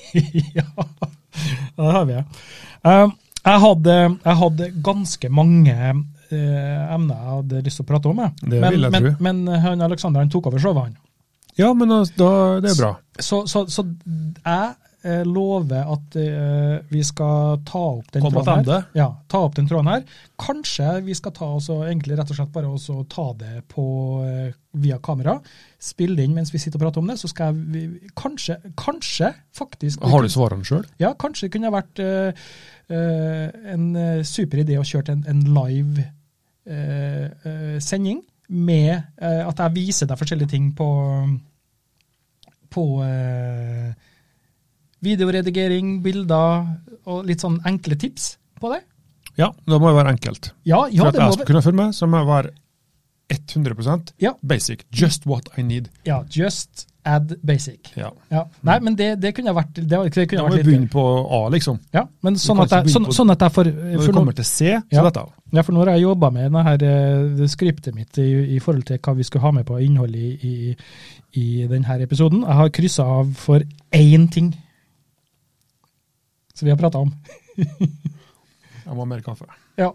ja, 0.58 0.66
det 1.76 1.92
har 1.98 2.04
vi. 2.08 2.18
Eh, 2.18 3.06
jeg, 3.46 3.58
hadde, 3.64 3.96
jeg 4.24 4.36
hadde 4.42 4.70
ganske 4.84 5.30
mange 5.32 5.74
eh, 5.76 6.94
emner 6.94 7.14
jeg 7.14 7.32
hadde 7.32 7.64
lyst 7.66 7.82
til 7.82 7.86
å 7.86 7.90
prate 7.90 8.12
om. 8.12 8.22
Jeg. 8.24 8.36
Det 8.42 8.62
men, 8.62 8.70
vil 8.74 8.88
jeg 8.88 8.96
men, 8.96 9.08
tro. 9.08 9.26
men 9.28 9.60
han 9.66 9.84
Aleksander 9.88 10.24
han 10.24 10.32
tok 10.32 10.50
over 10.52 10.62
showet, 10.62 10.88
han. 10.88 10.96
Ja, 11.56 11.70
men 11.72 11.92
altså, 11.92 12.16
da, 12.20 12.30
det 12.60 12.72
er 12.74 12.80
bra. 12.82 12.90
Så, 13.18 13.46
så, 13.48 13.64
så 13.72 13.86
jeg 13.86 14.42
eh, 14.44 14.74
lover 15.26 15.88
at 15.94 16.16
eh, 16.20 16.76
vi 16.90 17.02
skal 17.06 17.60
ta 17.68 17.82
opp 17.96 18.10
den 18.14 18.24
Kom 18.24 18.34
tråden 18.34 18.68
her. 18.68 18.84
Ja, 18.96 19.08
ta 19.30 19.42
opp 19.46 19.56
den 19.56 19.68
tråden 19.70 19.90
her. 19.90 20.04
Kanskje 20.40 20.88
vi 21.06 21.16
skal 21.16 21.34
ta 21.36 21.48
oss 21.56 21.68
og 21.72 21.84
egentlig 21.86 22.18
rett 22.18 22.30
og 22.32 22.38
slett 22.38 22.52
bare 22.54 22.70
også 22.72 22.98
ta 23.12 23.26
det 23.38 23.62
på, 23.72 23.86
eh, 24.26 24.52
via 24.82 24.98
kamera. 24.98 25.38
Spille 25.80 26.24
inn 26.24 26.34
mens 26.36 26.52
vi 26.54 26.60
sitter 26.62 26.80
og 26.80 26.86
prater 26.86 27.04
om 27.04 27.10
det. 27.12 27.18
Så 27.22 27.30
skal 27.32 27.54
jeg 27.54 27.72
vi- 27.72 28.12
kanskje, 28.16 28.58
kanskje 28.76 29.32
faktisk 29.56 30.02
Har 30.04 30.22
du 30.22 30.28
svarene 30.28 30.64
sjøl? 30.64 30.84
Ja, 30.98 31.14
kanskje 31.14 31.48
det 31.48 31.52
kunne 31.56 31.72
vært 31.72 32.00
uh, 32.02 32.46
uh, 32.90 33.72
en 33.72 33.90
eh, 33.96 34.22
super 34.22 34.64
idé 34.64 34.78
å 34.80 34.86
kjøre 34.86 35.16
en, 35.16 35.24
en 35.28 35.44
live 35.56 36.04
uh, 36.68 37.28
eh, 37.46 37.78
sending 37.80 38.22
med 38.48 38.92
eh, 39.18 39.42
at 39.46 39.58
jeg 39.58 39.74
viser 39.74 40.06
deg 40.06 40.18
forskjellige 40.20 40.52
ting 40.52 40.68
på, 40.78 40.86
på 42.70 42.84
eh, 43.02 43.90
videoredigering, 45.04 46.02
bilder 46.02 46.66
og 47.06 47.24
litt 47.28 47.40
sånn 47.44 47.60
enkle 47.68 47.96
tips 48.00 48.36
på 48.60 48.72
det. 48.72 48.82
Ja, 49.36 49.50
det 49.66 49.80
må 49.80 49.90
jo 49.92 49.96
være 49.98 50.14
enkelt. 50.16 50.52
Ja, 50.64 50.86
ja 50.88 51.02
For 51.04 51.08
at 51.12 51.14
det 51.18 51.20
jeg 51.20 51.28
må 51.28 51.36
skal 51.36 51.46
kunne 51.50 51.62
følge 51.66 51.80
med, 51.82 51.94
så 51.94 52.08
må 52.08 52.22
jeg 52.22 52.26
være 52.30 52.50
100% 53.28 54.12
Ja. 54.22 54.32
basic. 54.42 54.84
Just 54.92 55.26
what 55.26 55.48
I 55.58 55.62
need. 55.62 55.88
Ja, 56.04 56.22
just 56.30 56.86
add 57.04 57.34
basic. 57.42 57.92
Ja. 57.94 58.10
Ja. 58.30 58.44
Nei, 58.62 58.78
men 58.80 58.96
det, 58.98 59.20
det 59.22 59.34
kunne 59.36 59.52
vært 59.54 59.74
det, 59.76 59.86
det 59.88 60.26
kunne 60.28 60.42
Da 60.42 60.48
må 60.48 60.56
vi 60.56 60.62
begynne 60.66 60.88
på 60.90 61.02
A, 61.30 61.48
liksom. 61.54 61.78
Ja, 61.94 62.06
men 62.26 62.34
sånn 62.40 62.62
at, 62.64 62.72
jeg, 62.72 62.90
sånn, 62.94 63.06
sånn 63.14 63.30
at 63.34 63.44
jeg 63.46 63.54
får 63.54 63.70
Når 63.70 64.00
for 64.00 64.06
vi 64.06 64.16
kommer 64.16 64.34
til 64.38 64.44
C, 64.48 64.72
så 64.78 64.98
Ja. 64.98 65.04
dette. 65.06 65.26
Ja, 65.52 65.62
for 65.62 65.72
nå 65.72 65.84
har 65.84 65.92
jeg 65.94 66.02
jobba 66.02 66.30
med 66.34 66.48
denne 66.48 66.64
her, 66.66 66.82
eh, 66.82 67.28
det 67.38 67.50
skriptet 67.50 67.94
mitt 67.94 68.18
i, 68.18 68.56
i 68.56 68.58
forhold 68.58 68.86
til 68.86 68.98
hva 68.98 69.14
vi 69.16 69.22
skulle 69.22 69.42
ha 69.46 69.52
med 69.54 69.66
på 69.66 69.78
innhold 69.82 70.16
i, 70.16 70.32
i, 70.42 70.76
i 71.38 71.66
denne 71.70 72.00
episoden. 72.02 72.42
Jeg 72.42 72.58
har 72.62 72.70
kryssa 72.70 73.04
av 73.20 73.34
for 73.38 73.62
én 73.94 74.30
ting 74.32 74.54
som 76.56 76.66
vi 76.66 76.72
har 76.72 76.80
prata 76.80 76.98
om. 77.04 77.12
Jeg 77.56 78.94
må 78.94 79.02
ha 79.04 79.08
mer 79.14 79.22
kaffe. 79.26 79.46
Ja. 79.76 79.90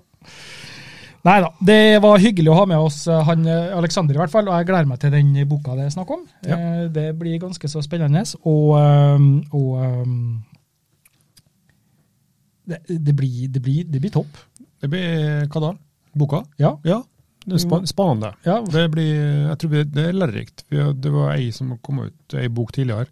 Nei 1.26 1.36
da. 1.41 1.47
Det 1.62 1.80
var 2.01 2.18
hyggelig 2.22 2.49
å 2.49 2.55
ha 2.57 2.64
med 2.70 2.78
oss 2.82 3.03
eh, 3.09 3.20
han 3.26 3.43
Aleksander, 3.45 3.74
Alexander, 3.78 4.16
i 4.18 4.22
hvert 4.24 4.32
fall. 4.34 4.47
Og 4.49 4.55
jeg 4.57 4.68
gleder 4.70 4.88
meg 4.89 4.99
til 5.01 5.12
den 5.14 5.32
boka 5.49 5.76
det 5.78 5.84
er 5.88 5.93
snakk 5.93 6.09
om. 6.16 6.24
Ja. 6.45 6.57
Eh, 6.57 6.88
Det 6.93 7.07
blir 7.20 7.39
ganske 7.41 7.70
så 7.70 7.82
spennende. 7.86 8.24
Og, 8.49 8.72
eh, 8.78 9.28
og 9.57 9.72
eh, 9.86 10.16
det, 12.72 12.80
det, 12.89 13.14
blir, 13.18 13.47
det, 13.53 13.59
blir, 13.66 13.84
det 13.89 13.99
blir 14.01 14.14
topp. 14.14 14.38
Det 14.82 14.89
blir 14.89 15.45
hva 15.51 15.62
da? 15.68 15.72
Boka? 16.18 16.41
Ja. 16.62 16.74
Ja, 16.86 16.99
det 17.45 17.57
er 17.57 17.64
spa- 17.64 17.84
spennende. 17.89 18.34
ja. 18.45 18.59
Det 18.66 18.86
blir, 18.93 19.14
jeg 19.49 19.57
tror 19.62 19.76
det 19.95 20.07
er 20.07 20.18
lærerikt. 20.18 20.66
Det 20.70 21.12
var 21.14 21.34
ei 21.36 21.51
som 21.55 21.74
kom 21.86 22.03
ut, 22.07 22.36
ei 22.38 22.49
bok 22.53 22.74
tidligere, 22.76 23.07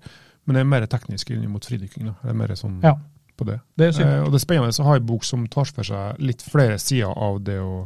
men 0.46 0.58
det 0.58 0.64
er 0.66 0.70
mer 0.74 0.86
teknisk 0.92 1.30
inn 1.34 1.46
mot 1.52 1.66
fridykking. 1.66 2.10
Det 2.24 2.30
er 2.34 2.38
mer 2.42 2.54
sånn 2.60 2.80
Ja. 2.86 2.96
På 3.40 3.48
det. 3.48 3.58
Det 3.80 3.88
er. 3.94 4.02
Eh, 4.06 4.24
og 4.26 4.34
det 4.34 4.40
er 4.42 4.44
spennende 4.46 4.76
å 4.84 4.88
ha 4.90 4.96
en 5.00 5.06
bok 5.10 5.24
som 5.28 5.46
tar 5.52 5.70
for 5.72 5.88
seg 5.88 6.20
litt 6.22 6.44
flere 6.46 6.76
sider 6.82 7.10
av 7.16 7.40
det 7.48 7.58
å, 7.64 7.86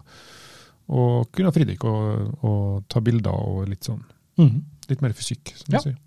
å 0.89 1.06
kunne 1.34 1.54
fridykke 1.56 1.93
og, 1.93 2.34
og 2.43 2.84
ta 2.91 3.01
bilder 3.06 3.38
og 3.38 3.70
litt 3.72 3.86
sånn. 3.88 4.01
Mhm. 4.41 4.64
Litt 4.89 5.01
mer 5.06 5.14
fysikk, 5.16 5.54
som 5.56 5.78
Ja. 5.78 5.80
du 5.80 5.91
sier. 5.91 5.97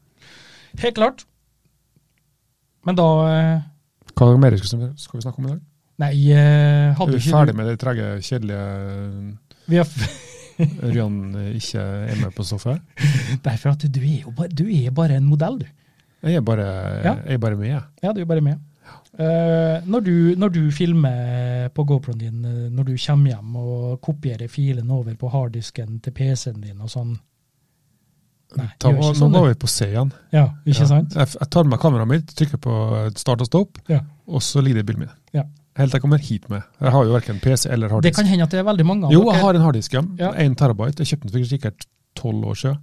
Helt 0.82 0.98
klart. 0.98 1.24
Men 2.84 2.94
da 2.98 3.06
eh, 3.30 3.62
Hva 4.16 4.28
mer 4.38 4.54
skal 4.60 4.78
vi 4.82 4.90
skal 5.00 5.18
vi 5.18 5.24
snakke 5.24 5.40
om 5.40 5.46
i 5.48 5.54
dag? 5.54 5.62
Nei, 5.98 6.10
eh, 6.28 6.90
Er 6.90 6.94
hadde 6.98 7.14
vi 7.16 7.22
ikke 7.22 7.32
ferdig 7.38 7.54
du 7.54 7.56
med 7.62 7.66
det 7.70 7.78
trege, 7.80 8.08
kjedelige 8.20 9.38
vi 9.66 9.78
har, 9.80 9.88
Ørjan 10.86 11.16
ikke 11.56 11.80
er 11.80 12.20
med 12.20 12.34
på 12.36 12.44
sofaen? 12.46 12.82
Derfor 13.46 13.72
at 13.74 13.86
du 13.92 14.00
er 14.04 14.22
jo 14.26 14.34
bare, 14.36 14.52
du 14.52 14.66
er 14.68 14.92
bare 14.94 15.16
en 15.18 15.26
modell, 15.28 15.58
du. 15.64 15.66
Jeg 16.26 16.36
er 16.40 16.44
bare, 16.44 16.66
Ja. 17.04 17.14
jeg 17.24 17.34
er 17.34 17.42
bare 17.42 17.56
med, 17.56 17.68
jeg. 17.72 17.82
Ja, 18.02 18.12
du 18.12 18.20
er 18.20 18.28
bare 18.28 18.44
med. 18.44 18.60
Eh, 19.18 19.80
når, 19.88 20.00
du, 20.04 20.34
når 20.36 20.50
du 20.52 20.70
filmer 20.76 21.68
på 21.72 21.84
GoProen 21.88 22.18
din, 22.20 22.44
eh, 22.44 22.66
når 22.70 22.84
du 22.90 22.96
kommer 23.06 23.30
hjem 23.32 23.54
og 23.56 24.00
kopierer 24.04 24.48
filen 24.52 24.90
over 24.92 25.14
på 25.16 25.30
harddisken 25.32 26.00
til 26.04 26.12
PC-en 26.12 26.60
din 26.60 26.80
og 26.84 26.90
sånn 26.92 27.16
Nei, 28.56 28.68
Ta, 28.78 28.92
nå 28.94 29.08
sånn, 29.16 29.32
går 29.34 29.48
er 29.50 29.54
vi 29.54 29.58
på 29.58 29.68
C 29.68 29.88
igjen. 29.90 30.12
Ja, 30.32 30.44
ikke 30.64 30.84
Ja. 30.84 30.86
sant? 30.86 31.14
Jeg, 31.18 31.28
jeg 31.34 31.48
tar 31.50 31.64
med 31.66 31.80
kameraet 31.82 32.08
mitt, 32.08 32.26
trykker 32.38 32.60
på 32.62 32.74
start 33.18 33.40
og 33.42 33.46
stopp, 33.48 33.78
Ja. 33.90 34.00
og 34.28 34.40
så 34.40 34.62
ligger 34.62 34.78
det 34.80 34.84
i 34.84 34.92
bilen 34.92 35.00
min. 35.00 35.10
Ja. 35.34 35.42
Helt 35.76 35.90
til 35.90 35.98
jeg 35.98 36.02
kommer 36.02 36.18
hit 36.22 36.46
med. 36.48 36.62
Jeg 36.80 36.92
har 36.92 37.04
jo 37.04 37.12
verken 37.12 37.40
PC 37.42 37.66
eller 37.68 38.00
Det 38.00 38.14
kan 38.14 38.24
hende 38.24 38.44
at 38.44 38.50
det 38.50 38.60
er 38.60 38.64
veldig 38.64 38.86
mange 38.86 39.04
av 39.06 39.12
Jo, 39.12 39.24
jeg 39.32 39.40
har 39.42 39.54
en 39.54 39.60
harddisk, 39.66 39.92
ja. 39.92 40.02
Ja. 40.18 40.30
Terabyte. 40.54 41.02
Jeg 41.02 41.06
kjøpte 41.10 41.32
den 41.32 41.42
for 41.44 41.50
sikkert 41.50 41.86
tolv 42.14 42.44
år 42.46 42.54
siden. 42.54 42.78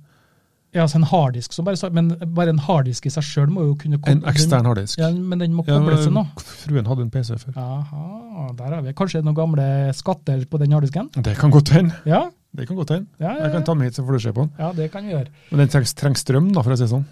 Ja, 0.73 0.81
altså 0.87 0.97
en 0.97 1.03
harddisk, 1.05 1.53
så 1.53 1.61
bare, 1.63 1.89
men 1.93 2.07
bare 2.33 2.49
en 2.49 2.57
harddisk 2.65 3.05
i 3.05 3.11
seg 3.13 3.23
sjøl 3.27 3.51
må 3.53 3.61
jo 3.67 3.75
kunne 3.77 3.99
En 4.09 4.23
ekstern 4.29 4.65
harddisk. 4.65 4.97
Ja, 4.97 5.11
men 5.13 5.39
den 5.39 5.53
må 5.53 5.65
Ja, 5.67 5.77
kobles 5.79 6.03
til 6.07 6.13
noe. 6.15 6.25
fruen 6.41 6.85
hadde 6.89 7.01
en 7.05 7.11
PC 7.13 7.35
før. 7.37 7.53
Jaha, 7.57 8.47
der 8.57 8.73
har 8.73 8.81
vi 8.81 8.93
kanskje 8.97 9.21
noen 9.23 9.35
gamle 9.37 9.67
skatter 9.93 10.45
på 10.49 10.57
den 10.59 10.71
harddisken? 10.73 11.09
Det 11.13 11.35
kan 11.37 11.51
godt 11.53 11.69
hende. 11.69 11.93
Ja, 12.09 12.29
Det 12.55 12.67
kan 12.67 12.75
godt 12.77 12.89
hende. 12.89 13.07
ja, 13.19 13.31
ja, 13.37 13.43
Jeg 13.45 13.51
kan 13.51 13.63
ta 13.63 13.73
med 13.73 13.85
hit, 13.87 13.95
så 13.95 14.03
får 14.05 14.13
du 14.13 14.19
se 14.19 14.31
på 14.33 14.41
den. 14.45 14.51
ja 14.59 14.71
det 14.73 14.91
kan 14.91 15.03
vi 15.05 15.11
gjøre. 15.13 15.27
Men 15.51 15.59
den 15.59 15.67
trengs, 15.69 15.93
trengs 15.93 16.19
strøm, 16.25 16.51
da, 16.53 16.61
for 16.61 16.71
å 16.73 16.77
si 16.77 16.83
det 16.83 16.89
sånn. 16.91 17.05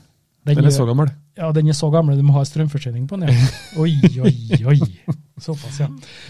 Den, 0.45 0.55
Den 0.57 0.65
er 0.65 0.69
så 0.73 0.85
gammel. 0.89 1.09
ja, 1.37 1.51
den 1.51 1.67
er 1.67 1.73
så 1.77 1.91
gammel 1.93 2.17
du 2.17 2.23
må 2.23 2.33
ha 2.33 2.41
strømforsyning 2.43 3.07
på 3.07 3.19
den. 3.19 3.29
Ja. 3.29 3.45
Oi, 3.77 4.01
oi, 4.21 4.65
oi. 4.65 4.79
Såpass, 5.41 5.79
ja. 5.81 5.87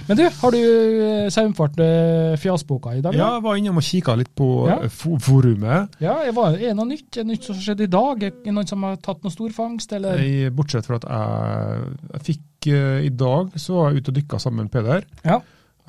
Men 0.07 0.17
du, 0.17 0.23
har 0.39 0.53
du 0.55 0.59
eh, 0.63 1.25
Saumfart 1.33 1.79
eh, 1.83 2.37
fjasboka 2.39 2.93
i 2.95 3.01
dag? 3.03 3.15
Ja, 3.17 3.33
jeg 3.35 3.43
var 3.43 3.57
innom 3.59 3.81
og 3.81 3.83
kikka 3.83 4.15
litt 4.15 4.29
på 4.39 4.47
Ja. 4.69 4.77
eh, 4.85 4.93
forumet. 5.19 5.97
ja 5.99 6.13
jeg 6.23 6.35
var, 6.37 6.55
er 6.55 6.69
det 6.69 6.75
noe 6.79 6.87
nytt? 6.87 7.09
Er 7.17 7.25
det 7.25 7.27
noe 7.33 7.41
som 7.43 7.57
har 7.57 7.65
skjedd 7.65 7.83
i 7.83 7.89
dag? 7.91 8.23
Er 8.23 8.35
det 8.45 8.53
noen 8.55 8.69
som 8.71 8.85
har 8.87 8.95
tatt 9.03 9.23
noe 9.25 9.33
storfangst, 9.35 9.91
eller? 9.97 10.21
Jeg, 10.23 10.53
bortsett 10.55 10.87
fra 10.87 11.01
at 11.01 11.07
jeg, 11.11 11.95
jeg 12.13 12.23
fikk 12.29 12.69
uh, 12.71 12.99
I 13.03 13.09
dag 13.19 13.57
så 13.59 13.75
var 13.75 13.89
jeg 13.91 13.99
ute 14.01 14.13
og 14.13 14.19
dykka 14.21 14.39
sammen 14.39 14.69
med 14.69 14.71
Peder. 14.77 15.03
Ja. 15.27 15.41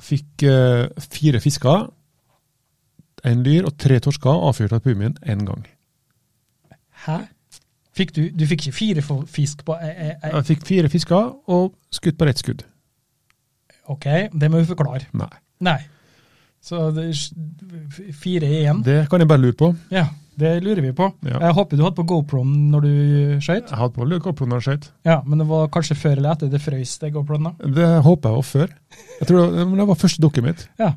Fikk 0.03 0.43
uh, 0.49 0.89
fire 1.15 1.39
fisker, 1.39 1.87
en 3.23 3.43
lyr 3.45 3.69
og 3.69 3.77
tre 3.79 4.01
torsker 4.03 4.43
avfyrt 4.49 4.75
av 4.75 4.83
pumien 4.83 5.15
én 5.23 5.45
gang. 5.47 5.63
Hæ? 7.05 7.21
Fikk 7.93 8.15
du, 8.15 8.23
du 8.33 8.45
fikk 8.49 8.67
ikke 8.67 8.75
fire 8.75 9.01
fisk 9.29 9.63
på 9.67 9.75
ei, 9.77 9.91
ei, 9.93 10.11
ei. 10.17 10.31
Jeg 10.33 10.47
fikk 10.47 10.63
fire 10.65 10.89
fisker 10.89 11.27
og 11.53 11.75
skutt 11.93 12.17
på 12.17 12.25
ett 12.27 12.41
skudd. 12.41 12.63
Ok, 13.89 14.05
det 14.33 14.49
må 14.51 14.61
vi 14.61 14.69
forklare. 14.69 15.07
Nei. 15.13 15.29
Nei. 15.63 15.79
Så 16.63 16.91
det 16.95 17.09
er 17.11 18.13
fire 18.15 18.47
i 18.47 18.61
én. 18.69 18.83
Det 18.85 19.09
kan 19.11 19.19
jeg 19.19 19.27
bare 19.27 19.41
lure 19.43 19.57
på. 19.59 19.73
Ja, 19.91 20.05
det 20.39 20.53
lurer 20.63 20.81
vi 20.85 20.93
på. 20.95 21.09
Ja. 21.27 21.39
Jeg 21.43 21.53
håper 21.57 21.75
du 21.77 21.83
hadde 21.83 21.97
på 21.97 22.05
GoPro-en 22.07 22.53
når 22.71 22.85
du 22.85 22.93
skøyt. 23.43 23.67
Jeg 23.73 23.79
hadde 23.81 23.93
på 23.97 24.07
GoPro-en 24.23 24.49
når 24.53 24.61
jeg 24.61 24.67
skøyt. 24.69 24.87
Ja, 25.05 25.17
men 25.27 25.43
det 25.43 25.47
var 25.49 25.67
kanskje 25.75 25.97
før 25.99 26.15
eller 26.21 26.31
etter 26.37 26.47
det 26.53 26.61
frøys, 26.63 26.95
det 27.03 27.11
GoPro-en 27.17 27.49
da? 27.49 27.53
Det 27.81 27.89
håper 28.07 28.29
jeg 28.31 28.39
var 28.39 28.47
før. 28.53 28.71
Jeg 29.19 29.27
tror 29.27 29.51
det, 29.57 29.67
men 29.67 29.77
det 29.83 29.87
var 29.91 29.99
første 30.05 30.23
dukket 30.23 30.47
mitt. 30.47 30.63
Ja. 30.79 30.93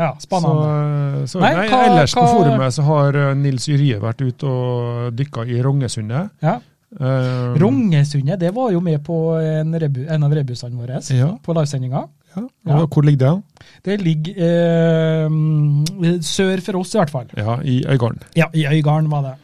Ja, 0.00 0.14
spennende. 0.18 1.26
Så, 1.28 1.36
så 1.36 1.40
Nei, 1.44 1.52
nei, 1.60 1.66
hva- 1.68 1.82
ellers 1.90 2.14
på 2.16 2.24
forumet 2.32 2.72
så 2.74 2.82
har 2.88 3.18
eh, 3.26 3.34
Nils 3.36 3.68
Yrje 3.68 3.98
vært 4.00 4.22
ute 4.24 4.48
og 4.48 5.12
dykka 5.20 5.44
i 5.52 5.60
Rognesundet. 5.62 6.30
Ja. 6.42 6.56
Eh, 7.00 7.54
Rongesundet 7.60 8.40
det 8.40 8.50
var 8.54 8.72
jo 8.74 8.80
med 8.84 9.00
på 9.04 9.16
en, 9.40 9.72
rebu, 9.80 10.02
en 10.08 10.26
av 10.26 10.34
rebusene 10.36 10.76
våre 10.76 11.00
Ja. 11.14 11.30
på 11.42 11.54
livesendinga. 11.56 12.02
Ja. 12.36 12.42
Ja. 12.66 12.86
Hvor 12.86 13.04
ligger 13.04 13.18
det? 13.26 13.64
Det 13.84 14.00
ligger 14.00 14.34
eh, 14.46 16.20
sør 16.24 16.60
for 16.64 16.80
oss, 16.80 16.94
i 16.94 17.00
hvert 17.00 17.12
fall. 17.12 17.32
Ja, 17.36 17.58
I 17.62 17.82
Øygarden. 17.84 18.22
Ja, 18.36 18.48
i 18.52 18.66
Øygarden 18.66 19.10
var 19.10 19.22
det. 19.22 19.34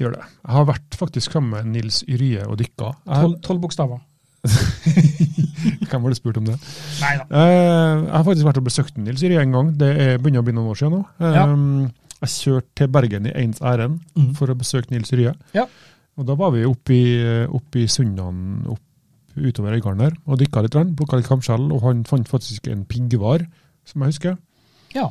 Gjør 0.00 0.14
det. 0.16 0.24
Jeg 0.46 0.54
har 0.56 0.64
vært 0.64 0.96
faktisk 0.96 1.32
sammen 1.32 1.50
med 1.50 1.74
Nils 1.74 2.04
Yrje 2.08 2.46
og 2.46 2.56
dykka. 2.58 2.94
Tolv 3.04 3.40
tolv 3.44 3.60
bokstaver. 3.60 4.00
Hvem 5.90 6.02
var 6.02 6.08
det 6.08 6.16
spurt 6.16 6.38
om 6.40 6.46
det? 6.48 6.56
Nei 7.02 7.16
da. 7.20 7.26
Eh, 7.28 7.96
jeg 8.06 8.14
har 8.14 8.24
faktisk 8.24 8.48
vært 8.48 8.60
og 8.62 8.68
besøkt 8.70 8.96
Nils 8.96 9.24
Yrje 9.26 9.42
en 9.44 9.56
gang. 9.56 9.74
Det 9.80 9.90
er, 9.90 10.14
begynner 10.16 10.40
å 10.40 10.46
bli 10.48 10.56
noen 10.56 10.72
år 10.72 10.80
siden 10.80 10.96
nå. 10.96 11.02
Eh. 11.20 11.90
Jeg 12.20 12.32
kjørte 12.36 12.76
til 12.76 12.90
Bergen 12.92 13.28
i 13.28 13.34
ens 13.42 13.60
ærend 13.64 14.00
mm. 14.16 14.32
for 14.36 14.52
å 14.52 14.56
besøke 14.56 14.92
Nils 14.92 15.12
Yrje. 15.12 15.34
Ja. 15.56 15.66
Og 16.20 16.28
da 16.28 16.36
var 16.36 16.52
vi 16.52 16.66
oppe 16.68 16.94
i, 16.94 17.10
oppe 17.48 17.82
i 17.82 17.88
Sundan 17.88 18.66
opp, 18.68 18.84
utover 19.40 19.76
Øygarden 19.78 20.02
der 20.04 20.16
og 20.26 20.40
dykka 20.40 20.64
litt, 20.66 20.76
plukka 20.98 21.20
litt 21.20 21.28
kamskjell, 21.30 21.70
og 21.72 21.84
han 21.86 22.04
fant 22.08 22.28
faktisk 22.28 22.68
en 22.68 22.84
piggvar, 22.84 23.46
som 23.88 24.04
jeg 24.04 24.12
husker. 24.12 24.36
Ja. 24.92 25.06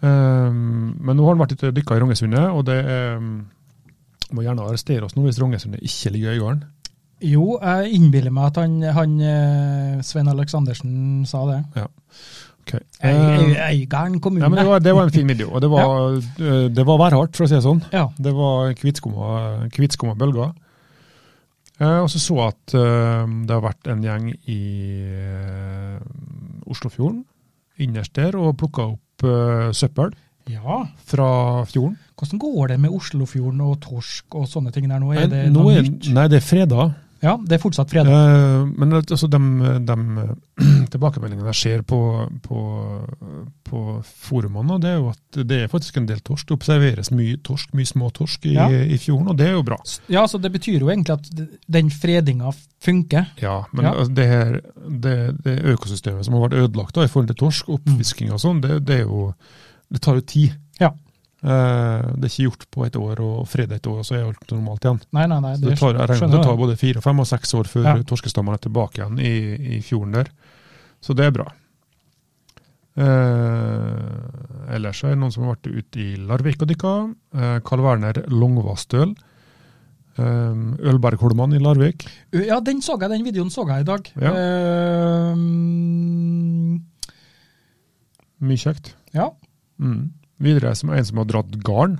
Um, 0.00 0.96
men 0.98 1.18
nå 1.18 1.26
har 1.26 1.36
han 1.36 1.42
vært 1.42 1.54
ute 1.54 1.70
og 1.70 1.76
dykka 1.76 1.98
i 1.98 2.02
Rognesundet, 2.02 2.48
og 2.50 2.66
det 2.66 2.78
er 2.80 3.22
må 4.34 4.44
gjerne 4.44 4.66
arrestere 4.66 5.06
oss 5.06 5.16
nå 5.16 5.24
hvis 5.24 5.38
Rognesundet 5.40 5.84
ikke 5.84 6.12
ligger 6.14 6.34
i 6.34 6.40
Øygarden. 6.40 6.66
Jo, 7.24 7.44
jeg 7.58 7.94
innbiller 7.96 8.30
meg 8.34 8.52
at 8.52 8.60
han, 8.62 8.76
han 8.94 9.14
eh, 9.26 9.94
Svein 10.06 10.30
Aleksandersen 10.30 11.24
sa 11.26 11.40
det. 11.48 11.62
Ok. 11.74 12.04
Eh, 12.74 13.72
Øygarden 13.72 14.20
kommune. 14.20 14.44
Ja, 14.44 14.48
men 14.52 14.60
det 14.60 14.66
var, 14.68 14.80
det 14.84 14.94
var 14.94 15.08
en 15.08 15.14
fin 15.14 15.28
video, 15.28 15.50
og 15.54 15.62
det 15.64 15.70
var, 15.74 16.16
ja. 16.38 16.68
det 16.68 16.86
var 16.86 17.00
værhardt, 17.00 17.36
for 17.36 17.46
å 17.46 17.50
si 17.50 17.56
det 17.56 17.64
sånn. 17.64 17.82
Ja. 17.94 18.08
Det 18.18 18.34
var 18.36 18.72
hvitskumma 18.78 20.16
bølger. 20.18 20.54
Eh, 21.78 21.98
og 22.02 22.08
så 22.10 22.18
så 22.18 22.38
jeg 22.40 22.54
at 22.56 22.74
eh, 22.74 23.34
det 23.46 23.54
har 23.54 23.62
vært 23.62 23.90
en 23.92 24.00
gjeng 24.02 24.30
i 24.50 24.60
eh, 25.06 25.98
Oslofjorden, 26.68 27.22
innerst 27.78 28.16
der, 28.18 28.34
og 28.38 28.56
plukka 28.58 28.88
opp 28.96 29.26
eh, 29.26 29.68
søppel 29.76 30.10
ja. 30.50 30.80
fra 31.06 31.28
fjorden. 31.70 31.94
Hvordan 32.18 32.40
går 32.42 32.72
det 32.72 32.80
med 32.82 32.94
Oslofjorden 32.96 33.60
og 33.62 33.76
torsk 33.84 34.34
og 34.40 34.48
sånne 34.50 34.72
ting 34.74 34.88
der 34.90 34.98
nå? 34.98 35.12
Er 35.14 35.30
det 35.30 35.44
Eh, 35.46 35.52
noe 35.54 35.76
nytt? 35.78 36.10
Nei, 36.14 36.26
det 36.32 36.40
er 36.40 36.46
freda. 36.48 36.88
Ja, 37.22 37.32
det 37.42 37.56
er 37.56 37.62
fortsatt 37.62 37.90
fredag. 37.90 38.12
Eh, 38.14 38.66
men 38.78 38.92
altså, 38.94 39.26
de, 39.30 39.38
de 39.88 39.96
tilbakemeldingene 40.92 41.50
jeg 41.50 41.58
ser 41.58 41.82
på, 41.88 41.98
på, 42.44 42.58
på 43.68 43.80
forumene, 44.06 44.78
det 44.82 44.90
er 44.92 44.96
jo 45.00 45.08
at 45.12 45.40
det 45.50 45.58
er 45.64 45.70
faktisk 45.72 45.98
en 46.00 46.06
del 46.08 46.20
torsk. 46.24 46.48
Det 46.48 46.56
observeres 46.58 47.10
mye 47.14 47.40
torsk, 47.46 47.72
mye 47.78 47.88
små 47.90 48.10
torsk 48.16 48.46
i, 48.50 48.54
Ja. 48.56 48.68
i 48.70 48.98
fjorden, 49.02 49.32
og 49.32 49.38
det 49.40 49.48
er 49.48 49.56
jo 49.58 49.64
bra. 49.66 49.78
Ja, 50.08 50.26
så 50.30 50.38
Det 50.38 50.52
betyr 50.54 50.78
jo 50.80 50.88
egentlig 50.92 51.16
at 51.18 51.48
den 51.68 51.90
fredinga 51.90 52.52
funker. 52.84 53.26
Ja, 53.42 53.64
men 53.72 53.84
Ja. 53.84 53.94
altså, 53.94 54.14
det, 54.14 54.26
her, 54.26 54.60
det, 54.88 55.16
det 55.44 55.56
økosystemet 55.74 56.24
som 56.24 56.34
har 56.38 56.48
vært 56.48 56.58
ødelagt 56.62 56.94
da, 56.94 57.02
i 57.04 57.08
forhold 57.12 57.28
til 57.34 57.40
torsk, 57.44 57.68
oppfisking 57.68 58.32
og 58.32 58.40
sånn, 58.40 58.60
det, 58.62 58.84
det 58.86 59.02
jo 59.04 59.32
Det 59.88 60.02
tar 60.04 60.18
jo 60.18 60.20
tid. 60.20 60.52
Eh, 61.38 62.06
det 62.18 62.24
er 62.26 62.32
ikke 62.32 62.46
gjort 62.48 62.64
på 62.74 62.84
et 62.88 62.96
år, 62.98 63.20
og 63.22 63.44
fredag 63.46 63.76
et 63.78 63.86
år, 63.86 64.00
så 64.02 64.16
er 64.18 64.24
alt 64.26 64.50
normalt 64.50 64.82
igjen. 64.88 64.98
Nei, 65.14 65.26
nei, 65.30 65.38
nei. 65.44 65.52
det, 65.60 65.68
det, 65.70 65.78
tar, 65.78 65.94
regner 66.10 66.32
det 66.34 66.40
tar 66.42 66.56
både 66.58 66.74
fire, 66.80 67.00
fem 67.04 67.20
og 67.22 67.28
seks 67.30 67.54
år 67.54 67.66
før 67.70 67.84
Ja. 67.86 67.94
torskestammene 68.02 68.58
er 68.58 68.64
tilbake 68.66 68.98
igjen 69.02 69.20
i, 69.22 69.32
i 69.78 69.80
fjorden 69.86 70.12
der. 70.18 70.28
Så 71.00 71.14
det 71.14 71.24
er 71.28 71.34
bra. 71.36 71.46
Eh, 72.98 74.74
ellers 74.74 75.04
er 75.06 75.14
det 75.14 75.20
noen 75.20 75.30
som 75.34 75.44
har 75.46 75.54
vært 75.54 75.70
ute 75.70 76.00
i 76.02 76.16
Larvik 76.18 76.62
og 76.64 76.68
dykka. 76.72 76.92
Eh, 77.38 77.58
Karl 77.66 77.84
Werner 77.86 78.18
Longvassdøl. 78.32 79.14
Eh, 80.18 80.54
Ølbergholmene 80.90 81.54
i 81.60 81.62
Larvik. 81.62 82.08
Ja, 82.34 82.58
den 82.66 82.82
så 82.82 82.98
jeg, 82.98 83.10
den 83.14 83.22
videoen 83.28 83.52
så 83.54 83.62
jeg 83.70 83.86
i 83.86 83.88
dag. 83.92 84.02
Ja. 84.18 84.32
Ehm, 85.38 86.82
Mye 88.42 88.58
kjekt. 88.58 88.94
ja. 89.14 89.30
Mm. 89.78 90.10
Videre 90.42 90.74
som 90.78 90.92
en 90.94 91.04
som 91.04 91.20
har 91.22 91.28
dratt 91.28 91.58
garn. 91.66 91.98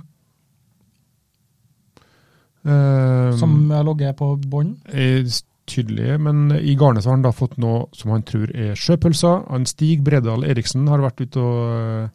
Uh, 2.67 3.35
Som 3.39 3.69
har 3.71 3.85
ligget 3.87 4.17
på 4.19 4.33
bånd. 4.51 4.77
er 4.91 5.23
tydelig, 5.69 6.17
men 6.19 6.51
i 6.57 6.73
garnet 6.75 7.03
så 7.03 7.11
har 7.11 7.19
han 7.19 7.27
da 7.27 7.31
fått 7.35 7.59
noe 7.61 7.85
som 7.95 8.11
han 8.13 8.25
tror 8.27 8.51
er 8.55 8.77
sjøpølser. 8.79 9.45
Han 9.49 9.67
Stig 9.69 10.03
Bredal 10.05 10.45
Eriksen 10.47 10.89
har 10.89 11.03
vært 11.03 11.21
ute 11.21 11.43
og 11.43 12.09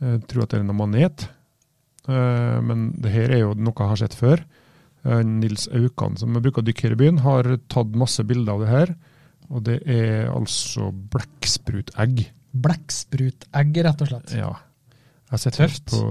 uh, 0.00 0.16
tror 0.30 0.44
at 0.44 0.54
det 0.54 0.60
er 0.60 0.66
noe 0.68 0.78
manet. 0.78 1.26
Uh, 2.08 2.58
men 2.64 2.90
det 3.02 3.12
her 3.14 3.34
er 3.34 3.44
jo 3.44 3.54
noe 3.58 3.74
jeg 3.76 3.92
har 3.92 4.02
sett 4.04 4.16
før. 4.16 4.44
Uh, 5.04 5.20
Nils 5.26 5.66
Aukan, 5.76 6.16
som 6.20 6.36
bruker 6.38 6.62
å 6.62 6.66
dykke 6.66 6.88
her 6.88 6.96
i 6.96 7.00
byen, 7.02 7.22
har 7.26 7.48
tatt 7.72 7.98
masse 7.98 8.24
bilder 8.26 8.54
av 8.54 8.64
det 8.64 8.72
her. 8.72 8.94
Og 9.50 9.64
det 9.66 9.80
er 9.90 10.30
altså 10.30 10.92
blekksprutegg. 11.12 12.28
Blekksprutegg, 12.54 13.80
rett 13.86 14.04
og 14.04 14.12
slett. 14.12 14.34
Ja. 14.38 14.54
Jeg 15.30 15.36
har 15.36 15.42
sett 15.44 15.56
Tøft. 15.60 15.92
på, 15.92 16.06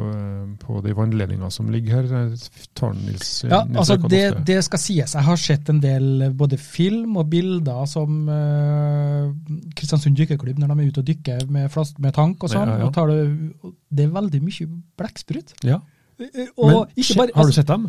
på 0.62 0.78
de 0.86 0.94
vannledningene 0.96 1.50
som 1.52 1.68
ligger 1.68 2.06
her. 2.08 2.30
Nils, 2.30 3.26
Ja, 3.44 3.66
Nils 3.68 3.82
altså 3.82 3.98
det, 4.08 4.22
det 4.48 4.62
skal 4.64 4.80
sies. 4.80 5.16
Jeg 5.18 5.28
har 5.28 5.42
sett 5.44 5.72
en 5.74 5.82
del 5.84 6.24
eh, 6.24 6.32
både 6.32 6.56
film 6.56 7.18
og 7.20 7.28
bilder 7.28 7.84
som 7.92 8.22
uh, 8.32 9.28
Kristiansund 9.76 10.16
dykkerklubb 10.16 10.62
når 10.64 10.72
de 10.72 10.86
er 10.86 10.94
ute 10.94 11.04
og 11.04 11.10
dykker 11.12 11.44
med, 11.52 11.68
med 12.00 12.16
tank 12.16 12.48
og 12.48 12.54
sånn. 12.54 12.72
Ja, 12.72 12.80
ja, 12.80 12.88
ja. 12.96 13.06
det, 13.12 13.74
det 13.92 14.08
er 14.08 14.16
veldig 14.16 14.42
mye 14.46 14.70
blekksprut. 15.04 15.52
Ja. 15.68 15.82
Eh, 16.20 16.48
Og 16.58 16.68
Men, 16.68 17.16
bare, 17.16 17.32
har 17.36 17.46
du 17.48 17.52
sett 17.56 17.68
dem? 17.68 17.86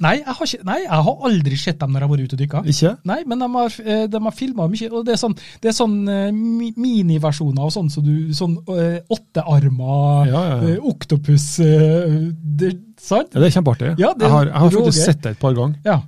Nei, 0.00 0.14
jeg 0.22 0.24
har, 0.38 0.46
ikke, 0.46 0.64
nei, 0.64 0.76
jeg 0.82 1.02
har 1.08 1.18
aldri 1.28 1.56
sett 1.60 1.78
dem 1.78 1.90
når 1.92 2.00
jeg 2.00 2.08
har 2.08 2.12
vært 2.16 2.24
ute 2.24 2.36
og 2.36 2.40
dykka. 2.40 2.62
Ikke? 2.72 2.92
Nei, 3.04 3.18
men 3.26 3.38
de 3.44 3.48
har, 3.52 3.74
eh, 3.84 4.06
de 4.06 4.20
har 4.26 4.32
filma 4.32 4.66
mye, 4.72 4.88
og 4.92 5.04
det 5.04 5.12
er 5.12 5.20
sånn, 5.20 5.34
det 5.60 5.68
er 5.68 5.76
sånn 5.76 5.96
eh, 6.08 6.30
mi- 6.32 6.72
miniversjoner 6.76 7.60
av 7.66 7.70
sånn 7.76 7.90
så 7.92 8.00
du 8.02 8.32
Sånn 8.32 8.56
åttearma 8.64 10.26
Ja, 10.26 10.32
ja, 10.32 10.56
ja. 10.62 10.68
eh, 10.74 10.78
oktopus 10.88 11.46
eh, 11.60 12.32
det, 12.42 12.72
Sant? 12.96 13.34
Ja, 13.34 13.40
det 13.42 13.50
er 13.50 13.60
kjempeartig. 13.60 13.90
Ja, 14.00 14.12
det- 14.14 14.24
jeg 14.24 14.30
har, 14.32 14.44
jeg 14.46 14.54
har 14.54 14.70
faktisk 14.70 15.04
sett 15.04 15.20
det 15.22 15.30
et 15.36 15.38
par 15.38 15.52
ganger, 15.54 15.76
Ja. 15.84 16.00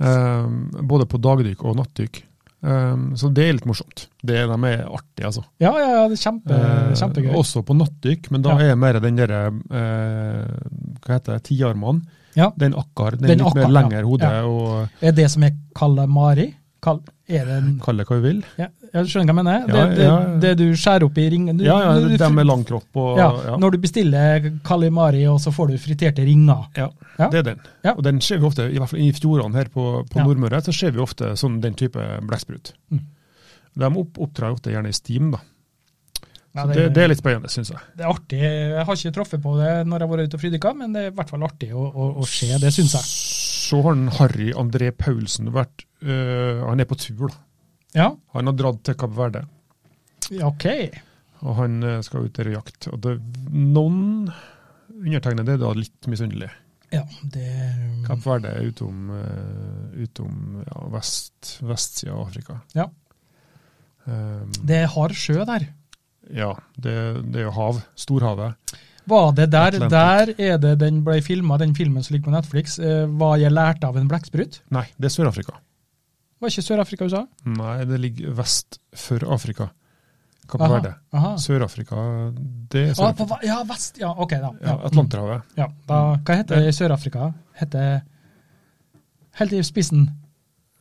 Um, 0.00 0.70
både 0.82 1.06
på 1.06 1.20
dagdykk 1.22 1.60
og 1.64 1.76
nattdykk. 1.78 2.16
Eh, 2.64 2.96
så 3.20 3.28
det 3.36 3.44
er 3.48 3.56
litt 3.58 3.66
morsomt. 3.68 4.06
Det, 4.24 4.38
de 4.48 4.58
er 4.70 4.84
artige, 4.88 5.28
altså. 5.28 5.44
Ja, 5.60 5.72
ja, 5.76 5.88
ja, 5.98 6.02
det 6.08 6.16
er 6.16 6.22
kjempe, 6.24 6.58
uh, 6.58 6.92
kjempegøy. 6.96 7.32
Også 7.36 7.62
på 7.66 7.76
nattdykk, 7.76 8.30
men 8.32 8.44
da 8.46 8.54
Ja. 8.56 8.70
er 8.72 8.78
mer 8.80 9.00
den 9.04 9.16
derre 9.20 9.40
uh, 9.52 10.52
Hva 11.04 11.18
heter 11.18 11.36
det? 11.36 11.42
Tiarmene. 11.50 12.04
Ja. 12.34 12.48
Den 12.58 12.74
akkar. 12.74 13.18
Den, 13.18 13.28
Den 13.28 13.38
litt 13.38 13.46
akkar, 13.46 13.68
mer 13.68 13.74
lengre 13.76 14.02
hodet 14.08 14.32
og 14.48 15.04
Er 15.04 15.12
det 15.14 15.28
som 15.30 15.44
jeg 15.46 15.54
kaller 15.76 16.08
mari? 16.10 16.48
Kal 16.82 17.02
Er 17.26 17.46
det 17.48 17.54
en 17.56 17.68
Kall 17.80 17.96
det 17.96 18.04
hva 18.04 18.16
du 18.18 18.24
vil. 18.26 18.40
ja, 18.60 18.66
Jeg 18.92 19.06
skjønner 19.08 19.32
hva 19.32 19.40
jeg 19.40 19.46
mener. 19.46 19.62
Ja, 19.68 19.84
det, 19.88 19.96
det, 19.96 20.04
ja, 20.04 20.16
det 20.42 20.50
du 20.60 20.64
skjærer 20.76 21.06
opp 21.06 21.16
i 21.16 21.24
ringen 21.32 21.56
du, 21.56 21.64
Ja, 21.64 21.78
ja, 21.80 21.94
du- 22.02 22.16
de 22.20 22.28
med 22.36 22.44
lang 22.46 22.64
kropp 22.68 22.98
og 23.00 23.16
ja, 23.16 23.28
ja. 23.46 23.54
Når 23.56 23.70
du 23.72 23.78
bestiller 23.80 24.50
kalimari, 24.62 25.22
og 25.32 25.38
så 25.40 25.48
får 25.54 25.72
du 25.72 25.78
friterte 25.80 26.20
ringer. 26.26 26.66
Ja, 26.76 26.90
det 27.30 27.38
er 27.40 27.46
den. 27.48 27.60
Ja. 27.86 27.94
Og 27.96 28.02
den 28.04 28.20
ser 28.20 28.38
vi 28.42 28.44
ofte, 28.50 28.66
i 28.68 28.76
hvert 28.76 28.90
fall 28.92 29.00
i 29.00 29.08
fjordene 29.16 29.56
her 29.56 29.72
på, 29.72 29.86
på. 30.10 30.20
Nordmøre, 30.20 30.60
så 30.66 30.72
ser 30.76 30.92
vi 30.92 31.00
ofte 31.00 31.32
sånn 31.40 31.60
den 31.64 31.72
type 31.80 31.96
blekksprut. 32.28 32.74
Mm. 32.92 33.00
De 33.80 33.90
opp, 34.04 34.20
opptrer 34.20 34.52
ofte 34.52 34.70
gjerne 34.70 34.92
i 34.92 34.94
stim, 35.00 35.32
da. 35.32 35.40
Ja, 36.54 36.62
Så 36.68 36.74
det, 36.76 36.84
det 36.94 37.02
er 37.02 37.08
litt 37.10 37.18
spennende, 37.18 37.48
syns 37.50 37.72
jeg. 37.72 37.80
det 37.96 38.04
er 38.04 38.12
artig. 38.12 38.38
Jeg 38.44 38.84
har 38.86 38.94
ikke 39.00 39.14
truffet 39.16 39.40
på 39.42 39.56
det 39.58 39.72
når 39.88 39.96
jeg 40.04 40.06
har 40.06 40.12
vært 40.12 40.28
ute 40.28 40.36
og 40.38 40.42
fridykka, 40.44 40.74
men 40.78 40.92
det 40.94 41.00
er 41.02 41.08
i 41.10 41.14
hvert 41.16 41.32
fall 41.32 41.42
artig 41.48 41.72
å, 41.74 41.82
å, 41.88 42.10
å 42.20 42.28
se. 42.30 42.52
Det 42.62 42.70
syns 42.76 42.92
jeg. 42.94 43.08
Så 43.64 43.80
har 43.82 43.96
den 43.96 44.12
Harry 44.20 44.52
André 44.54 44.92
Paulsen 44.94 45.48
vært 45.56 45.86
øh, 46.04 46.62
Han 46.68 46.80
er 46.80 46.88
på 46.88 46.98
tur, 47.00 47.28
da. 47.28 47.40
Ja, 47.94 48.08
Han 48.34 48.50
har 48.50 48.56
dratt 48.58 48.82
til 48.84 48.96
Kapp 48.98 49.14
Verde, 49.16 49.44
OK. 50.42 50.66
og 51.44 51.56
han 51.60 51.82
øh, 51.82 52.02
skal 52.02 52.26
ut 52.26 52.36
der 52.36 52.50
og 52.50 52.56
jakte. 52.58 52.90
Og 52.90 53.00
det, 53.04 53.14
noen 53.52 54.30
undertegnede 54.94 55.54
er 55.54 55.60
da 55.62 55.72
litt 55.76 56.08
misunnelige. 56.10 56.50
Ja, 56.94 57.02
det 57.22 57.48
Kapp 58.06 58.22
Verde 58.26 58.52
er 58.54 58.68
utom, 58.70 59.08
uh, 59.10 59.94
utom 60.04 60.60
ja, 60.62 60.82
vest, 60.94 61.56
vestsida 61.66 62.12
av 62.14 62.28
Afrika. 62.28 62.60
Ja. 62.76 62.88
Um, 64.04 64.50
Det 64.62 64.82
er 64.84 64.90
hard 64.92 65.14
sjø 65.18 65.40
der. 65.48 65.66
Ja, 66.30 66.52
det, 66.76 66.94
det 67.32 67.42
er 67.42 67.48
jo 67.48 67.54
hav. 67.56 67.80
Storhavet. 67.98 68.78
Var 69.10 69.32
det 69.36 69.50
der, 69.52 69.74
Atlantic. 69.74 69.90
der 70.38 70.52
er 70.52 70.58
det 70.62 70.78
den 70.80 71.02
ble 71.04 71.18
filma, 71.24 71.58
den 71.60 71.74
filmen 71.76 72.02
som 72.04 72.14
ligger 72.14 72.30
på 72.30 72.36
Netflix, 72.36 72.78
uh, 72.80 73.04
hva 73.20 73.34
jeg 73.40 73.52
lærte 73.52 73.90
av 73.90 73.98
en 74.00 74.08
blekksprut? 74.08 74.62
Nei, 74.72 74.86
det 74.96 75.10
er 75.10 75.16
Sør-Afrika. 75.18 75.58
Var 76.40 76.50
ikke 76.50 76.62
Sør-Afrika 76.66 77.04
USA? 77.08 77.26
Nei, 77.46 77.84
det 77.88 78.00
ligger 78.00 78.34
vest 78.34 78.78
for 78.94 79.18
Afrika. 79.32 79.70
Kapp 80.50 80.60
Verde. 80.68 80.90
Sør-Afrika, 81.40 81.96
det 82.68 82.80
er 82.82 82.90
Ah, 82.90 82.94
Sør-Afrika. 82.98 83.26
hva- 83.30 83.44
ja, 83.46 83.62
vest, 83.64 83.96
ja, 83.98 84.10
ok 84.10 84.30
da. 84.42 84.50
Ja, 84.62 84.74
Atlanterhavet. 84.90 85.42
Ja, 85.56 85.66
da, 85.88 86.00
hva 86.16 86.36
heter 86.36 86.60
det 86.60 86.68
i 86.68 86.74
Sør-Afrika? 86.76 87.32
Heter 87.60 88.02
Helt 89.38 89.52
i 89.52 89.62
spissen 89.66 90.04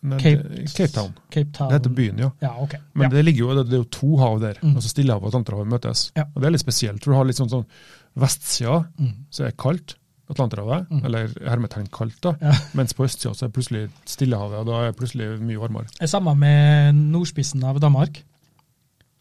Nei, 0.04 0.18
Cape, 0.20 0.66
Cape 0.76 0.91
Town. 0.91 1.14
Cape 1.32 1.51
Town. 1.56 1.70
Det 1.72 1.78
heter 1.80 1.93
byen, 1.95 2.18
ja. 2.20 2.28
Ja, 2.41 2.49
ok. 2.60 2.74
Men 2.93 3.06
ja. 3.08 3.10
det 3.16 3.24
ligger 3.26 3.39
jo, 3.45 3.54
det 3.56 3.70
det 3.70 3.74
er 3.78 3.84
jo 3.86 3.89
to 3.89 4.18
hav 4.20 4.39
der. 4.41 4.60
Mm. 4.62 4.76
altså 4.76 4.89
Stillehavet 4.91 5.24
og 5.24 5.32
Atlanterhavet 5.32 5.68
møtes. 5.72 6.12
Ja. 6.18 6.26
Og 6.36 6.41
Det 6.41 6.45
er 6.45 6.51
litt 6.51 6.62
spesielt. 6.62 7.04
for 7.04 7.12
Du 7.12 7.16
har 7.18 7.24
litt 7.26 7.38
sånn, 7.39 7.49
sånn 7.49 7.66
vestsida, 8.20 8.89
Mm. 8.99 9.14
så 9.32 9.39
er 9.45 9.49
det 9.49 9.58
kaldt. 9.58 9.95
Atlanterhavet, 10.30 10.86
Mm. 10.89 11.01
eller 11.05 11.28
hermetegn 11.49 11.88
kaldt, 11.91 12.21
da. 12.24 12.34
Ja. 12.41 12.53
Mens 12.80 12.93
på 12.93 13.03
østsida 13.03 13.34
er 13.34 13.47
det 13.49 13.53
plutselig 13.53 13.89
Stillehavet, 14.05 14.59
og 14.59 14.65
da 14.69 14.71
er 14.82 14.91
det 14.91 14.95
plutselig 14.99 15.39
mye 15.41 15.59
varmere. 15.59 15.84
Det 15.99 16.01
er 16.07 16.11
samme 16.13 16.36
med 16.36 16.93
nordspissen 16.95 17.63
av 17.63 17.80
Danmark. 17.84 18.24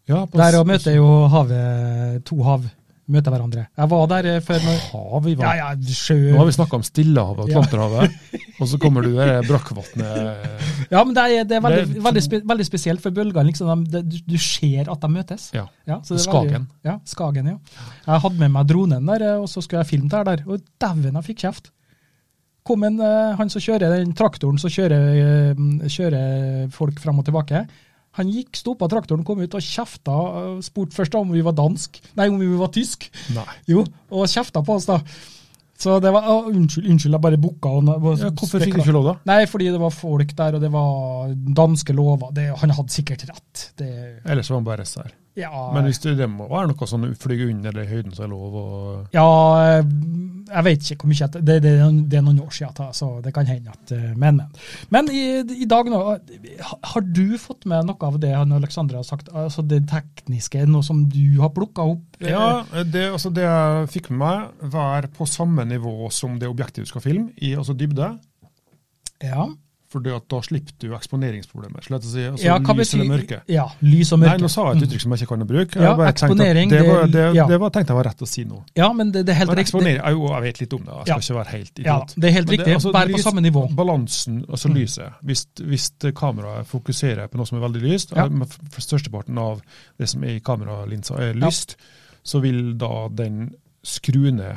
Ja, 0.09 0.24
Der 0.34 0.64
møter 0.66 0.94
jo 0.96 1.26
havet, 1.30 2.24
to 2.26 2.42
hav 2.42 2.64
møter 3.11 3.34
hverandre. 3.34 3.64
Jeg 3.78 3.90
var 3.90 4.05
der 4.12 4.28
eh, 4.30 4.40
før 4.44 4.61
når, 4.62 4.78
Hav 4.92 5.26
vann. 5.26 5.42
Ja, 5.42 5.53
ja, 5.59 5.94
sjø 5.96 6.16
Nå 6.30 6.38
har 6.38 6.48
vi 6.48 6.55
snakka 6.55 6.78
om 6.78 6.84
Stillehavet 6.86 7.42
og 7.44 7.50
Ja. 7.50 7.62
Atlanterhavet, 7.62 8.14
og 8.61 8.70
så 8.70 8.78
kommer 8.82 9.07
du 9.07 9.11
der 9.16 9.42
brakkvannet 9.48 10.92
Ja, 10.92 11.03
men 11.03 11.12
det 11.16 11.24
er, 11.24 11.44
det 11.48 11.59
er 11.59 11.64
veldig, 11.66 11.82
Det 11.90 11.98
er 11.98 12.07
veldig, 12.07 12.24
spe, 12.28 12.42
veldig 12.53 12.68
spesielt, 12.68 13.03
for 13.05 13.14
bølgene 13.16 13.50
liksom, 13.50 13.84
de, 13.90 14.03
det, 14.07 14.22
du, 14.28 14.38
ser 14.38 14.90
at 14.92 15.03
de 15.03 15.12
møtes. 15.12 15.50
Ja. 15.57 15.66
så 16.00 16.14
det 16.14 16.20
er 16.20 16.24
Skagen. 16.28 16.66
Veldig, 16.68 16.88
ja, 16.88 16.96
Skagen, 17.09 17.53
ja. 17.55 17.86
Jeg 18.07 18.24
hadde 18.26 18.42
med 18.44 18.57
meg 18.57 18.70
dronen 18.70 19.12
der, 19.12 19.28
eh, 19.32 19.38
og 19.42 19.50
så 19.50 19.64
skulle 19.64 19.82
jeg 19.82 19.94
filme 19.94 20.12
her 20.12 20.28
der, 20.28 20.44
og 20.46 20.62
dæven, 20.82 21.16
jeg 21.18 21.30
fikk 21.32 21.46
kjeft. 21.46 21.72
Kom 22.62 22.84
en, 22.86 23.00
eh, 23.03 23.32
han 23.38 23.50
som 23.50 23.62
kjører 23.62 23.96
den 23.98 24.12
traktoren 24.14 24.61
som 24.62 24.70
kjører, 24.70 25.09
eh, 25.18 25.88
kjører 25.90 26.70
folk 26.70 27.00
fram 27.03 27.18
og 27.18 27.26
tilbake. 27.26 27.66
Han 28.19 28.29
gikk, 28.33 28.57
stoppa 28.61 28.89
traktoren, 28.93 29.25
kom 29.25 29.41
ut 29.41 29.55
og 29.57 29.63
kjefta. 29.65 30.17
eh, 30.41 30.57
Spurte 30.65 30.93
først 30.97 31.15
om 31.17 31.31
vi 31.33 31.41
var 31.45 31.55
dansk, 31.57 32.01
nei, 32.19 32.27
om 32.29 32.39
vi 32.43 32.51
var 32.61 32.69
tysk. 32.75 33.09
Nei. 33.35 33.47
Jo, 33.71 33.87
og 34.11 34.27
kjefta 34.29 34.61
på 34.65 34.77
oss, 34.77 34.89
da. 34.91 34.99
Så 35.83 35.97
det 35.99 36.13
var 36.15 36.29
å, 36.31 36.35
Unnskyld, 36.53 36.87
unnskyld, 36.93 37.17
jeg 37.17 37.23
bare 37.25 37.39
booka. 37.43 37.73
Ja, 37.83 38.29
hvorfor 38.31 38.61
fikk 38.63 38.77
du 38.77 38.83
ikke 38.85 38.95
lov, 38.95 39.09
da? 39.09 39.15
Nei, 39.33 39.41
fordi 39.51 39.71
det 39.73 39.81
var 39.83 39.91
folk 39.91 40.37
der, 40.39 40.55
og 40.55 40.63
det 40.63 40.71
var 40.71 41.33
danske 41.59 41.97
lover. 41.97 42.31
Det, 42.37 42.45
han 42.61 42.71
hadde 42.77 42.95
sikkert 42.95 43.25
rett. 43.33 43.65
Det, 43.81 43.89
Ellers 44.23 44.51
var 44.53 44.61
han 44.61 44.69
bare 44.69 44.87
der. 44.87 45.11
Ja, 45.39 45.70
Men 45.72 45.87
hvis 45.89 46.03
det, 46.05 46.12
det 46.18 46.26
må 46.28 46.45
være 46.51 46.68
noe 46.68 46.87
sånn 46.89 47.07
fly 47.16 47.39
under 47.47 47.72
den 47.72 47.89
høyden 47.89 48.12
så 48.12 48.26
er 48.26 48.33
lov 48.33 48.57
å 48.61 48.64
ja, 49.14 49.24
eh, 49.78 49.93
jeg 50.53 50.66
vet 50.66 50.91
ikke 50.93 51.07
hvor 51.07 51.12
mye 51.12 51.28
det, 51.39 51.57
det, 51.64 51.72
det 52.11 52.18
er 52.18 52.26
noen 52.26 52.43
år 52.45 52.53
siden, 52.53 52.91
så 52.99 53.09
det 53.24 53.33
kan 53.33 53.49
hende 53.49 53.72
at 53.72 53.95
eh, 53.97 54.11
Men, 54.12 54.43
men. 54.43 54.61
Men 54.93 55.09
i, 55.09 55.22
i 55.64 55.68
dag 55.68 55.89
nå, 55.89 56.01
har 56.93 57.07
du 57.07 57.39
fått 57.41 57.64
med 57.70 57.89
noe 57.89 58.11
av 58.11 58.18
det 58.20 58.35
han 58.37 58.53
Alexandra 58.53 59.01
har 59.01 59.09
sagt? 59.09 59.33
Altså 59.33 59.64
det 59.64 59.83
tekniske, 59.91 60.66
noe 60.68 60.85
som 60.85 61.07
du 61.09 61.41
har 61.41 61.55
plukka 61.57 61.87
opp? 61.95 62.20
Ja, 62.20 62.62
det, 62.85 63.09
altså 63.14 63.33
det 63.33 63.47
jeg 63.47 63.89
fikk 63.97 64.12
med 64.12 64.20
meg, 64.22 64.68
var 64.76 65.09
på 65.16 65.26
samme 65.28 65.64
nivå 65.68 66.11
som 66.12 66.37
det 66.41 66.51
objektet 66.51 66.85
du 66.85 66.93
skal 66.93 67.05
filme, 67.05 67.30
i 67.41 67.55
altså 67.57 67.76
dybde. 67.78 68.12
ja. 69.24 69.49
For 69.93 70.01
da 70.01 70.38
slipper 70.40 70.72
du 70.80 70.95
eksponeringsproblemer. 70.97 71.82
slett 71.84 72.03
å 72.07 72.09
si, 72.09 72.22
altså 72.24 72.45
ja, 72.47 72.55
Lys 72.59 72.76
lys 72.78 72.95
eller 72.95 73.09
mørke. 73.11 73.40
Ja, 73.53 73.66
lys 73.84 74.12
og 74.14 74.20
mørke. 74.22 74.38
Nei, 74.38 74.43
nå 74.47 74.49
sa 74.51 74.62
jeg 74.64 74.70
et 74.70 74.82
Mm. 74.82 74.86
uttrykk 74.88 75.03
som 75.03 75.12
jeg 75.12 75.20
ikke 75.20 75.28
kan 75.36 75.47
bruke. 75.47 75.76
Ja, 75.82 75.95
bare 75.97 76.12
eksponering, 76.14 76.70
Det, 76.70 76.80
var, 76.88 77.07
det- 77.12 77.34
ja. 77.36 77.47
det 77.47 77.59
var, 77.61 77.70
tenkt 77.70 77.88
jeg 77.93 77.97
var 77.99 78.05
rett 78.09 78.22
å 78.24 78.26
si 78.26 78.45
nå. 78.45 78.62
Ja, 78.74 78.93
men 78.93 79.12
det, 79.12 79.26
det 79.26 79.32
er 79.34 79.38
helt 79.43 79.51
Men 79.51 79.59
riktig. 79.59 80.01
jo, 80.12 80.26
jeg 80.32 80.43
vet 80.43 80.61
litt 80.61 80.72
om 80.72 80.82
det, 80.82 80.93
jeg 80.93 81.05
skal 81.07 81.12
Ja. 81.12 81.18
ikke 81.20 81.36
være 81.45 81.51
helt 81.53 81.78
Ja, 81.84 81.99
det 82.16 82.24
er 82.24 82.32
helt 82.32 82.49
riktig. 82.51 82.74
altså, 82.74 82.93
Vær 82.93 83.07
på 83.12 83.22
samme 83.22 83.43
nivå. 83.43 83.68
Balansen, 83.76 84.45
altså 84.49 84.68
Mm. 84.68 84.74
lyset. 84.74 85.12
Hvis, 85.22 85.47
hvis 85.61 85.90
kameraet 86.14 86.66
fokuserer 86.66 87.28
på 87.28 87.36
noe 87.36 87.45
som 87.47 87.62
er 87.62 87.68
veldig 87.68 87.82
lyst, 87.82 88.12
Ja. 88.16 88.24
f- 88.26 88.59
for 88.70 88.80
størsteparten 88.80 89.36
av 89.38 89.61
det 89.99 90.09
som 90.09 90.24
er 90.24 90.36
i 90.36 90.40
kameralinsa 90.40 91.18
er 91.20 91.34
lyst, 91.34 91.76
så 92.24 92.40
vil 92.40 92.74
da 92.78 93.09
den 93.09 93.55
skru 93.84 94.32
ned 94.32 94.57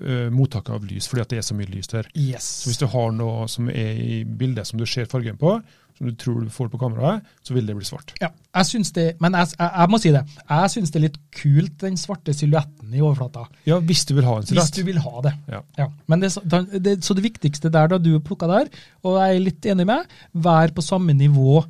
uh, 0.00 0.30
mottaket 0.32 0.74
av 0.76 0.84
lys, 0.88 1.08
fordi 1.10 1.22
at 1.26 1.28
det 1.34 1.38
er 1.42 1.46
så 1.46 1.54
mye 1.58 1.70
lys 1.72 1.88
der. 1.92 2.08
Yes. 2.16 2.48
Så 2.62 2.70
hvis 2.72 2.80
du 2.82 2.86
har 2.92 3.12
noe 3.12 3.46
som 3.52 3.68
er 3.72 3.96
i 4.02 4.24
bildet 4.24 4.66
som 4.70 4.78
du 4.80 4.86
ser 4.88 5.08
fargen 5.10 5.36
på, 5.40 5.58
som 5.98 6.08
du 6.08 6.14
tror 6.16 6.38
du 6.40 6.48
får 6.50 6.70
på 6.72 6.78
kameraet, 6.80 7.26
så 7.44 7.52
vil 7.54 7.66
det 7.68 7.74
bli 7.76 7.84
svart. 7.84 8.14
Ja, 8.22 8.30
jeg 8.56 8.66
synes 8.70 8.92
det, 8.96 9.04
men 9.20 9.34
jeg, 9.36 9.50
jeg, 9.58 9.68
jeg 9.76 9.90
må 9.92 9.98
si 10.00 10.12
det. 10.14 10.22
Jeg 10.48 10.70
syns 10.72 10.90
det 10.94 10.98
er 10.98 11.04
litt 11.04 11.18
kult, 11.36 11.74
den 11.82 11.98
svarte 12.00 12.32
silhuetten 12.34 12.94
i 12.96 13.02
overflata. 13.04 13.44
Ja, 13.68 13.76
hvis 13.84 14.06
du 14.08 14.14
vil 14.16 14.24
ha 14.24 14.38
en 14.40 14.48
Hvis 14.48 14.70
du 14.72 14.80
vil 14.88 14.98
ha 15.04 15.20
det. 15.28 15.34
Ja. 15.52 15.90
Men 16.08 16.24
det, 16.24 16.32
så- 16.32 16.42
det, 16.72 16.96
så 17.04 17.14
det 17.14 17.26
viktigste 17.28 17.68
der, 17.70 17.92
da 17.92 17.98
du 18.00 18.14
plukka 18.24 18.48
der, 18.48 18.72
og 19.04 19.20
jeg 19.20 19.36
er 19.36 19.44
litt 19.44 19.68
enig 19.74 19.86
med, 19.92 20.08
vær 20.32 20.72
på 20.72 20.82
samme 20.82 21.12
nivå. 21.12 21.60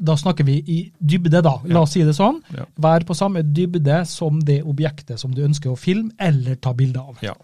Da 0.00 0.14
snakker 0.16 0.46
vi 0.48 0.54
i 0.66 0.78
dybde, 0.98 1.42
da. 1.44 1.54
La 1.68 1.82
oss 1.84 1.92
si 1.94 2.00
det 2.02 2.14
sånn. 2.16 2.38
Ja. 2.56 2.64
Vær 2.80 3.04
på 3.06 3.14
samme 3.14 3.42
dybde 3.44 4.00
som 4.08 4.38
det 4.48 4.62
objektet 4.64 5.20
som 5.20 5.30
du 5.36 5.42
ønsker 5.44 5.70
å 5.70 5.78
filme 5.78 6.10
eller 6.18 6.56
ta 6.56 6.72
bilde 6.74 6.98
av. 7.04 7.18
Ja. 7.22 7.34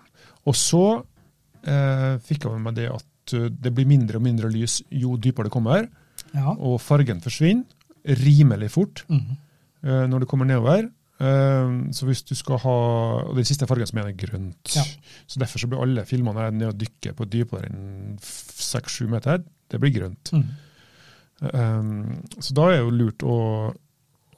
Og 0.47 0.55
så 0.55 0.82
eh, 1.66 2.18
fikk 2.22 2.44
jeg 2.47 2.53
med 2.53 2.62
meg 2.68 2.74
det 2.78 2.88
at 2.94 3.34
eh, 3.34 3.49
det 3.51 3.72
blir 3.74 3.86
mindre 3.90 4.20
og 4.20 4.22
mindre 4.26 4.51
lys 4.53 4.80
jo 4.90 5.16
dypere 5.16 5.49
det 5.49 5.53
kommer, 5.57 5.88
Ja. 6.34 6.51
og 6.59 6.80
fargen 6.80 7.20
forsvinner 7.20 7.64
rimelig 8.22 8.70
fort 8.70 9.05
Mhm. 9.09 9.36
eh, 9.84 10.07
når 10.07 10.20
det 10.20 10.28
kommer 10.28 10.47
nedover. 10.47 10.88
Eh, 11.18 11.70
så 11.97 12.05
hvis 12.07 12.22
du 12.28 12.34
skal 12.34 12.59
ha 12.59 12.76
og 13.26 13.34
Den 13.34 13.44
siste 13.44 13.66
fargen 13.66 13.86
som 13.86 13.99
er, 13.99 14.12
grønt. 14.12 14.74
Ja. 14.76 14.82
Så 15.26 15.38
Derfor 15.40 15.59
så 15.59 15.66
blir 15.68 15.80
alle 15.82 16.05
filmene 16.05 16.34
her 16.38 16.51
nede 16.51 16.68
og 16.68 16.78
dykker 16.78 17.14
på 17.16 17.24
dypere 17.28 17.66
enn 17.70 18.18
seks-sju 18.20 19.09
meter. 19.09 19.42
Det 19.68 19.80
blir 19.80 19.90
grønt. 19.94 20.30
Mm. 20.32 20.44
Um, 21.53 22.22
så 22.40 22.55
da 22.55 22.62
er 22.68 22.76
det 22.76 22.78
jo 22.84 22.90
lurt 22.97 23.18
å, 23.28 23.36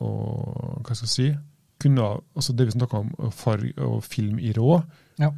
å 0.03 0.09
hva 0.83 0.95
skal 0.97 1.07
jeg 1.07 1.13
si, 1.13 1.29
kunne, 1.79 2.07
altså 2.35 2.55
det 2.57 2.67
vi 2.67 2.75
snakker 2.75 2.99
om, 3.05 3.13
farg 3.31 3.69
og 3.79 4.01
film 4.05 4.39
i 4.43 4.53
rå, 4.57 4.81
Ja. 5.19 5.31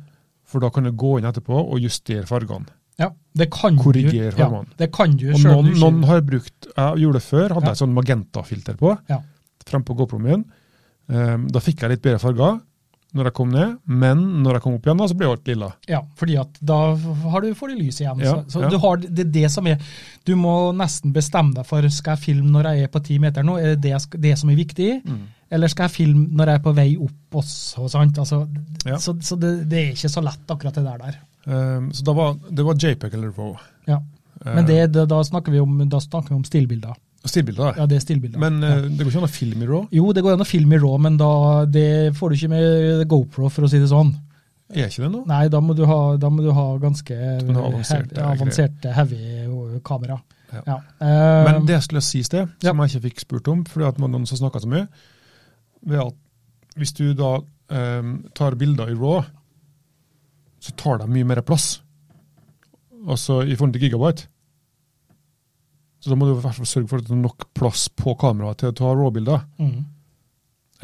For 0.50 0.62
da 0.64 0.70
kan 0.74 0.86
du 0.88 0.92
gå 0.92 1.16
inn 1.20 1.28
etterpå 1.30 1.56
og 1.62 1.80
justere 1.82 2.26
fargene. 2.28 2.66
ja. 2.98 3.10
Det 3.32 3.46
kan 3.54 3.76
Korrigere 3.78 4.32
du. 4.34 4.40
Ja, 4.42 4.48
fargene. 4.50 4.76
det 4.76 4.88
kan 4.92 5.12
du 5.16 5.28
Og 5.32 5.38
noen, 5.44 5.68
du 5.70 5.78
noen 5.78 6.00
har 6.08 6.20
brukt, 6.26 6.66
jeg 6.76 6.98
gjorde 7.04 7.20
det 7.20 7.22
før, 7.22 7.54
hadde 7.54 7.68
Ja. 7.70 7.76
et 7.76 7.78
sånn 7.78 7.94
magentafilter 7.94 8.74
på, 8.76 8.96
Ja. 9.08 9.20
frem 9.64 9.84
på 9.86 9.94
GoPro 9.96 10.18
min. 10.20 10.44
Um, 11.08 11.46
da 11.48 11.58
fikk 11.62 11.80
jeg 11.82 11.90
litt 11.90 12.02
bedre 12.02 12.18
farger 12.18 12.60
når 13.14 13.24
jeg 13.24 13.34
kom 13.34 13.50
ned, 13.50 13.78
men 13.86 14.42
når 14.44 14.54
jeg 14.58 14.62
kom 14.62 14.74
opp 14.74 14.84
igjen 14.86 14.98
da, 14.98 15.06
så 15.10 15.16
ble 15.18 15.26
alt 15.26 15.44
lilla. 15.50 15.72
Ja, 15.88 16.02
fordi 16.14 16.36
at 16.38 16.58
da 16.62 16.94
har 16.94 17.40
du, 17.42 17.48
får 17.54 17.68
du 17.72 17.74
lys 17.80 17.98
igjen. 18.00 18.20
Ja, 18.22 18.34
så 18.44 18.50
så 18.52 18.60
ja. 18.62 18.68
du 18.70 18.78
har, 18.78 18.96
det 19.02 19.24
er 19.26 19.32
det 19.34 19.50
som 19.50 19.66
er 19.66 19.78
Du 20.24 20.36
må 20.36 20.72
nesten 20.76 21.12
bestemme 21.12 21.54
deg 21.54 21.66
for 21.66 21.82
skal 21.90 22.14
jeg 22.16 22.24
filme 22.28 22.50
når 22.50 22.68
jeg 22.74 22.82
er 22.84 22.88
på 22.94 23.02
ti 23.02 23.18
meter 23.18 23.42
nå, 23.42 23.56
er 23.58 23.74
det 23.74 23.80
det, 23.82 24.20
det 24.20 24.38
som 24.38 24.50
er 24.50 24.56
viktig? 24.60 25.02
Mm. 25.04 25.26
Eller 25.50 25.70
skal 25.72 25.88
jeg 25.88 25.96
filme 25.96 26.28
når 26.38 26.52
jeg 26.52 26.60
er 26.60 26.64
på 26.64 26.72
vei 26.76 26.88
opp 27.00 27.40
også? 27.42 27.88
Sant? 27.90 28.18
Altså, 28.22 28.44
Ja. 28.86 28.96
Så, 29.02 29.16
så 29.20 29.36
det, 29.40 29.68
det 29.70 29.78
er 29.80 29.92
ikke 29.96 30.08
så 30.12 30.22
lett, 30.24 30.44
akkurat 30.48 30.78
det 30.78 30.84
der. 30.86 31.04
der. 31.04 31.20
Um, 31.50 31.90
så 31.92 32.14
var, 32.14 32.36
det 32.50 32.64
var 32.64 32.78
JPEG 32.78 33.14
eller 33.18 33.32
RAW. 33.36 33.56
Ja. 33.88 33.98
Men 34.44 34.64
det, 34.66 34.78
det, 34.94 35.08
da 35.10 35.18
snakker 35.26 35.52
vi 35.52 35.60
om, 35.60 35.80
snakker 35.90 36.30
vi 36.32 36.38
om 36.38 36.44
stillbilder. 36.44 36.94
Stillbilder. 37.28 37.74
Ja, 37.76 37.84
det 37.86 37.98
er 37.98 38.00
stillbilder. 38.06 38.40
Men 38.40 38.62
eh, 38.64 38.86
det 38.88 39.04
går 39.04 39.10
ikke 39.12 39.20
an 39.20 39.28
å 39.28 39.32
filme 39.34 39.66
i 39.66 39.68
RAW. 39.68 39.82
Jo, 39.92 40.06
det 40.16 40.22
går 40.24 40.38
an 40.38 40.44
å 40.44 40.48
filme 40.48 40.78
i 40.78 40.80
RAW, 40.80 40.96
men 41.04 41.18
da, 41.20 41.30
det 41.68 42.14
får 42.16 42.32
du 42.32 42.38
ikke 42.38 42.52
med 42.54 43.02
GoPro, 43.10 43.50
for 43.52 43.66
å 43.66 43.70
si 43.70 43.80
det 43.82 43.90
sånn. 43.90 44.14
Er 44.70 44.86
ikke 44.86 45.02
det 45.04 45.10
nå? 45.12 45.20
Nei, 45.28 45.42
da 45.52 45.60
må 45.60 45.74
du 45.76 45.82
ha, 45.90 45.98
må 46.30 46.44
du 46.46 46.52
ha 46.56 46.66
ganske 46.80 47.16
avanserte 47.42 48.14
heavy, 48.16 48.28
avanserte 48.38 48.92
heavy 48.94 49.80
kamera. 49.84 50.16
Ja. 50.54 50.62
Ja. 50.66 50.76
Eh, 51.02 51.44
Men 51.50 51.66
det 51.66 51.76
jeg 51.76 51.86
skulle 51.90 52.02
si 52.06 52.22
i 52.22 52.26
sted, 52.26 52.48
som 52.64 52.80
jeg 52.82 52.94
ikke 52.94 53.04
fikk 53.10 53.24
spurt 53.26 53.50
om, 53.52 53.64
fordi 53.68 53.88
at 53.90 54.00
noen 54.00 54.24
som 54.30 54.40
snakka 54.40 54.62
så 54.64 54.70
mye, 54.70 54.86
ved 55.86 56.02
at 56.04 56.16
hvis 56.80 56.92
du 56.96 57.12
da 57.18 57.36
eh, 57.70 58.10
tar 58.36 58.56
bilder 58.60 58.90
i 58.92 58.96
RAW, 58.98 59.22
så 60.60 60.74
tar 60.76 60.98
de 61.00 61.06
mye 61.08 61.24
mer 61.24 61.40
plass. 61.46 61.78
Altså 63.08 63.40
i 63.48 63.56
forhold 63.56 63.72
til 63.76 63.82
gigabyte. 63.86 64.26
Så 66.00 66.10
da 66.10 66.16
må 66.16 66.26
du 66.28 66.34
i 66.34 66.40
hvert 66.40 66.56
fall 66.56 66.68
sørge 66.68 66.88
for 66.88 67.00
at 67.00 67.08
det 67.08 67.12
er 67.16 67.20
nok 67.20 67.46
plass 67.56 67.88
på 67.92 68.14
kameraet 68.20 68.60
til 68.62 68.70
å 68.72 68.76
ta 68.76 68.92
RAW-bilder. 68.96 69.42
mm, 69.60 69.80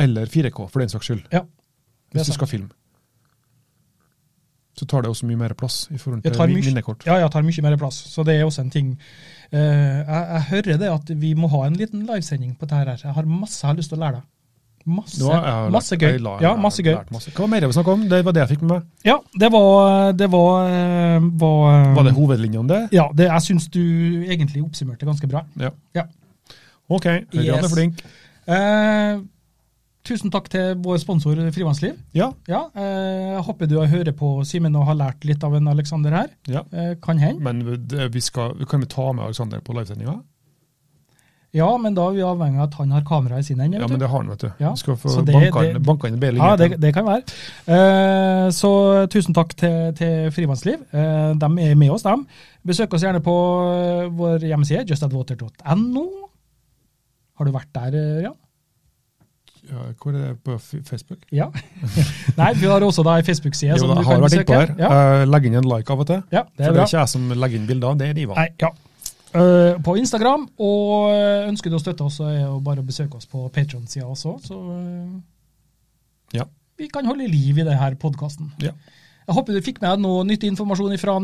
Eller 0.04 0.26
4K, 0.28 0.66
for 0.68 0.80
den 0.80 0.92
saks 0.92 1.08
skyld. 1.08 1.22
Ja, 1.32 1.40
Hvis 2.12 2.26
du 2.28 2.32
skal 2.36 2.50
filme. 2.50 2.68
Så 4.76 4.84
tar 4.84 5.00
det 5.02 5.08
også 5.08 5.24
mye 5.24 5.38
mer 5.40 5.54
plass 5.56 5.86
i 5.88 5.96
forhold 5.96 6.20
til 6.22 6.52
minnekort. 6.52 7.06
ja, 7.06 7.14
jeg 7.22 7.30
tar 7.32 7.42
mye 7.46 7.62
mer 7.64 7.76
plass. 7.80 7.96
Så 8.12 8.24
det 8.28 8.34
er 8.36 8.44
også 8.44 8.60
en 8.60 8.70
ting. 8.70 8.90
uh, 9.52 9.58
jeg, 9.58 10.04
jeg 10.04 10.42
hører 10.50 10.76
det 10.82 10.90
at 10.92 11.12
vi 11.20 11.32
må 11.34 11.48
ha 11.48 11.62
en 11.66 11.76
liten 11.80 12.02
livesending 12.04 12.58
på 12.58 12.66
dette 12.68 12.76
her. 12.76 12.96
Jeg 13.04 13.14
har 13.16 13.24
masse 13.24 13.62
jeg 13.64 13.70
har 13.70 13.78
lyst 13.78 13.88
til 13.88 13.96
å 13.98 14.02
lære 14.04 14.18
deg. 14.20 14.26
Masse, 14.86 15.18
har 15.26 15.64
jeg 15.64 15.72
masse 15.74 15.96
gøy. 15.98 16.18
la- 16.22 16.38
Ja, 16.40 16.54
masse 16.56 16.82
gøy. 16.82 16.94
masse. 17.10 17.30
Hva 17.34 17.40
var 17.40 17.48
mer 17.48 17.60
vil 17.66 17.72
snakke 17.74 17.92
om? 17.92 18.08
Det 18.08 18.24
var 18.24 18.32
det 18.32 18.40
jeg 18.48 18.50
fikk 18.56 18.62
med 18.62 18.70
meg. 18.70 18.82
Ja, 19.04 19.16
det 19.38 19.50
var 19.52 20.12
Det 20.12 20.30
var, 20.30 20.68
eh, 20.70 21.20
var, 21.42 21.94
Var 21.96 22.02
det 22.04 22.12
hovedlinjene, 22.14 22.68
det? 22.68 22.88
Ja, 22.92 23.08
det, 23.12 23.26
jeg 23.26 23.42
syns 23.42 23.68
du 23.68 23.80
egentlig 24.28 24.62
oppsummerte 24.62 25.04
ganske 25.06 25.26
bra. 25.28 25.42
Ja. 25.58 25.70
Ja. 25.94 26.02
OK. 26.88 27.06
Ørjan 27.34 27.56
Yes. 27.58 27.64
er 27.64 27.74
flink. 27.74 28.04
Eh, 28.46 29.20
tusen 30.06 30.30
takk 30.30 30.48
til 30.48 30.76
vår 30.84 30.98
sponsor 31.02 31.34
Frivannsliv. 31.50 31.96
Ja. 32.14 32.30
Ja, 32.46 32.60
eh, 32.76 33.40
håper 33.42 33.66
du 33.66 33.80
hører 33.84 34.12
på 34.14 34.44
Simen 34.46 34.76
og 34.76 34.86
har 34.86 34.94
lært 34.94 35.24
litt 35.24 35.42
av 35.42 35.54
en 35.58 35.66
Aleksander 35.66 36.10
her. 36.14 36.28
ja. 36.46 36.62
Eh, 36.72 36.94
kan 37.02 37.18
hende. 37.18 37.40
Men 37.42 37.64
det, 37.88 38.12
vi 38.14 38.20
skal, 38.20 38.54
kan 38.70 38.80
vi 38.80 38.86
ta 38.86 39.10
med 39.12 39.24
Alexander 39.24 39.58
på 39.60 39.74
livesendinga? 39.74 40.20
Ja, 41.56 41.68
men 41.80 41.94
da 41.96 42.04
er 42.10 42.16
vi 42.18 42.22
avhengig 42.26 42.60
av 42.60 42.66
at 42.68 42.74
han 42.82 42.90
har 42.92 43.04
kamera 43.08 43.38
i 43.40 43.46
sin 43.46 43.60
ende. 43.64 43.78
Ja, 43.80 43.86
men 43.88 43.98
det 44.02 44.08
har 44.12 44.20
han, 44.20 44.28
vet 44.34 44.44
du. 44.44 44.48
Ja, 44.60 44.74
skal 44.76 44.96
få 45.00 45.14
inn 45.16 46.20
bedre 46.20 46.36
Ja, 46.36 46.52
det, 46.60 46.68
det 46.82 46.92
kan 46.94 47.06
være. 47.08 47.22
Eh, 47.66 48.46
så 48.52 48.70
tusen 49.12 49.34
takk 49.36 49.54
til, 49.56 49.92
til 49.96 50.30
Frimannsliv. 50.36 50.82
Eh, 50.92 51.34
de 51.40 51.50
er 51.70 51.74
med 51.80 51.90
oss, 51.96 52.04
dem. 52.04 52.26
Besøk 52.66 52.92
oss 52.98 53.04
gjerne 53.06 53.22
på 53.24 53.36
eh, 53.72 54.08
vår 54.18 54.44
hjemmeside, 54.50 54.84
justadwater.no. 54.90 56.06
Har 57.36 57.44
du 57.48 57.52
vært 57.56 57.72
der, 57.76 57.96
Rian? 57.96 58.22
Jan? 58.30 58.36
Ja, 59.66 59.82
hvor 59.98 60.14
er 60.14 60.18
det 60.28 60.36
på 60.46 60.54
Facebook? 60.86 61.24
Ja. 61.34 61.48
Nei, 62.38 62.52
vi 62.54 62.68
har 62.70 62.84
også 62.86 63.02
da 63.02 63.16
ei 63.18 63.24
Facebook-side 63.26 63.78
som 63.80 63.90
jeg 63.90 63.98
du 63.98 64.04
har 64.06 64.12
kan 64.14 64.22
vært 64.22 64.36
innpå 64.38 64.52
besøke. 64.54 64.76
her. 64.78 64.84
Ja, 64.84 65.22
Eh, 65.22 65.24
Legg 65.26 65.48
inn 65.48 65.56
en 65.58 65.66
like 65.66 65.90
av 65.90 66.04
og 66.04 66.06
til. 66.12 66.20
ja, 66.30 66.44
det 66.56 66.62
er 66.62 66.68
For 66.68 66.68
er 66.68 66.68
det 66.68 66.76
bra. 66.76 66.84
er 66.84 66.90
ikke 66.92 67.00
jeg 67.00 67.10
som 67.16 67.32
legger 67.34 67.58
inn 67.58 67.66
bilder, 67.72 67.96
det 67.98 68.08
er 68.12 68.20
Ivan. 68.22 68.38
Nei, 68.38 68.46
ja. 68.62 68.70
Eh, 69.34 69.78
på 69.82 69.96
Instagram, 69.98 70.46
og 70.62 71.10
eh, 71.10 71.46
ønsker 71.48 71.72
du 71.72 71.78
å 71.78 71.82
støtte 71.82 72.06
oss, 72.06 72.20
så 72.20 72.28
er 72.30 72.44
det 72.44 72.60
bare 72.64 72.84
å 72.84 72.86
besøke 72.86 73.18
oss 73.18 73.26
på 73.30 73.46
Patron-sida 73.52 74.06
også. 74.06 74.36
Så 74.46 74.60
eh, 74.76 75.16
Ja. 76.38 76.46
vi 76.78 76.88
kan 76.92 77.06
holde 77.08 77.26
liv 77.28 77.58
i 77.58 77.66
denne 77.66 77.90
podkasten. 78.00 78.52
Ja. 78.62 78.72
Jeg 79.26 79.34
håper 79.34 79.56
du 79.56 79.64
fikk 79.66 79.80
med 79.82 80.04
noe 80.04 80.22
nyttig 80.22 80.46
informasjon 80.52 80.92
fra 81.02 81.16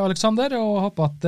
Aleksander, 0.00 0.54
og 0.56 0.78
håper 0.86 1.04
at 1.10 1.26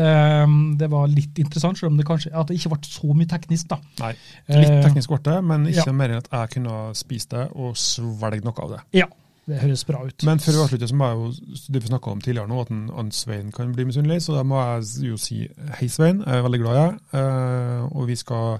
det 0.81 0.87
var 0.89 1.11
litt 1.13 1.37
interessant, 1.37 1.77
selv 1.77 1.91
om 1.93 1.99
det 1.99 2.07
kanskje 2.09 2.33
at 2.33 2.49
det 2.49 2.57
ikke 2.57 2.71
ble 2.73 2.89
så 2.89 3.17
mye 3.19 3.29
teknisk. 3.29 3.69
da. 3.69 3.77
Nei. 4.01 4.15
Litt 4.49 4.79
teknisk 4.87 5.13
ble 5.13 5.19
det, 5.27 5.35
men 5.45 5.67
ikke 5.69 5.91
ja. 5.91 5.93
mer 5.93 6.15
enn 6.15 6.23
at 6.23 6.31
jeg 6.33 6.55
kunne 6.55 6.79
spise 6.97 7.29
det 7.35 7.45
og 7.53 7.77
svelge 7.77 8.41
noe 8.41 8.57
av 8.65 8.73
det. 8.73 8.81
Ja, 9.03 9.11
det 9.47 9.59
høres 9.61 9.85
bra 9.85 10.01
ut. 10.07 10.25
Men 10.25 10.39
før 10.41 10.53
vi 10.57 10.63
avslutter, 10.65 10.89
så 10.89 10.97
må 10.97 11.09
jeg 11.11 11.17
jo 11.21 11.57
det 11.75 11.83
vi 11.83 11.91
snakka 11.91 12.11
om 12.15 12.21
tidligere 12.25 12.49
nå, 12.49 12.61
at 12.65 12.71
en, 12.73 12.85
han 12.97 13.11
Svein 13.13 13.51
kan 13.53 13.73
bli 13.77 13.85
misunnelig. 13.85 14.23
Så 14.25 14.37
da 14.37 14.43
må 14.47 14.61
jeg 14.63 15.11
jo 15.11 15.19
si 15.21 15.43
hei, 15.81 15.89
Svein. 15.93 16.23
Jeg 16.25 16.39
er 16.39 16.47
veldig 16.47 16.61
glad 16.63 16.77
i 16.79 16.85
deg. 16.85 17.03
eh, 17.21 17.83
og 17.93 18.07
vi 18.09 18.17
skal 18.17 18.57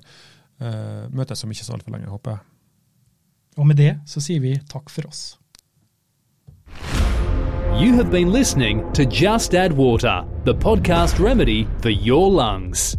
eh, 0.61 1.07
møtes 1.15 1.45
om 1.45 1.51
ikke 1.55 1.65
så 1.65 1.79
altfor 1.79 1.97
lenge, 1.97 2.11
håper 2.13 2.37
jeg. 2.37 2.45
Og 3.57 3.67
med 3.71 3.79
det 3.79 3.95
så 4.11 4.21
sier 4.21 4.43
vi 4.43 4.57
takk 4.69 4.91
for 4.91 5.09
oss. 5.09 5.39
You 7.75 7.95
have 7.95 8.11
been 8.11 8.31
listening 8.33 8.85
to 8.95 9.03
Just 9.05 9.55
Add 9.55 9.73
Water, 9.73 10.25
the 10.45 10.55
podcast 10.55 11.19
remedy 11.19 11.67
for 11.83 11.91
your 11.91 12.31
lungs. 12.31 12.97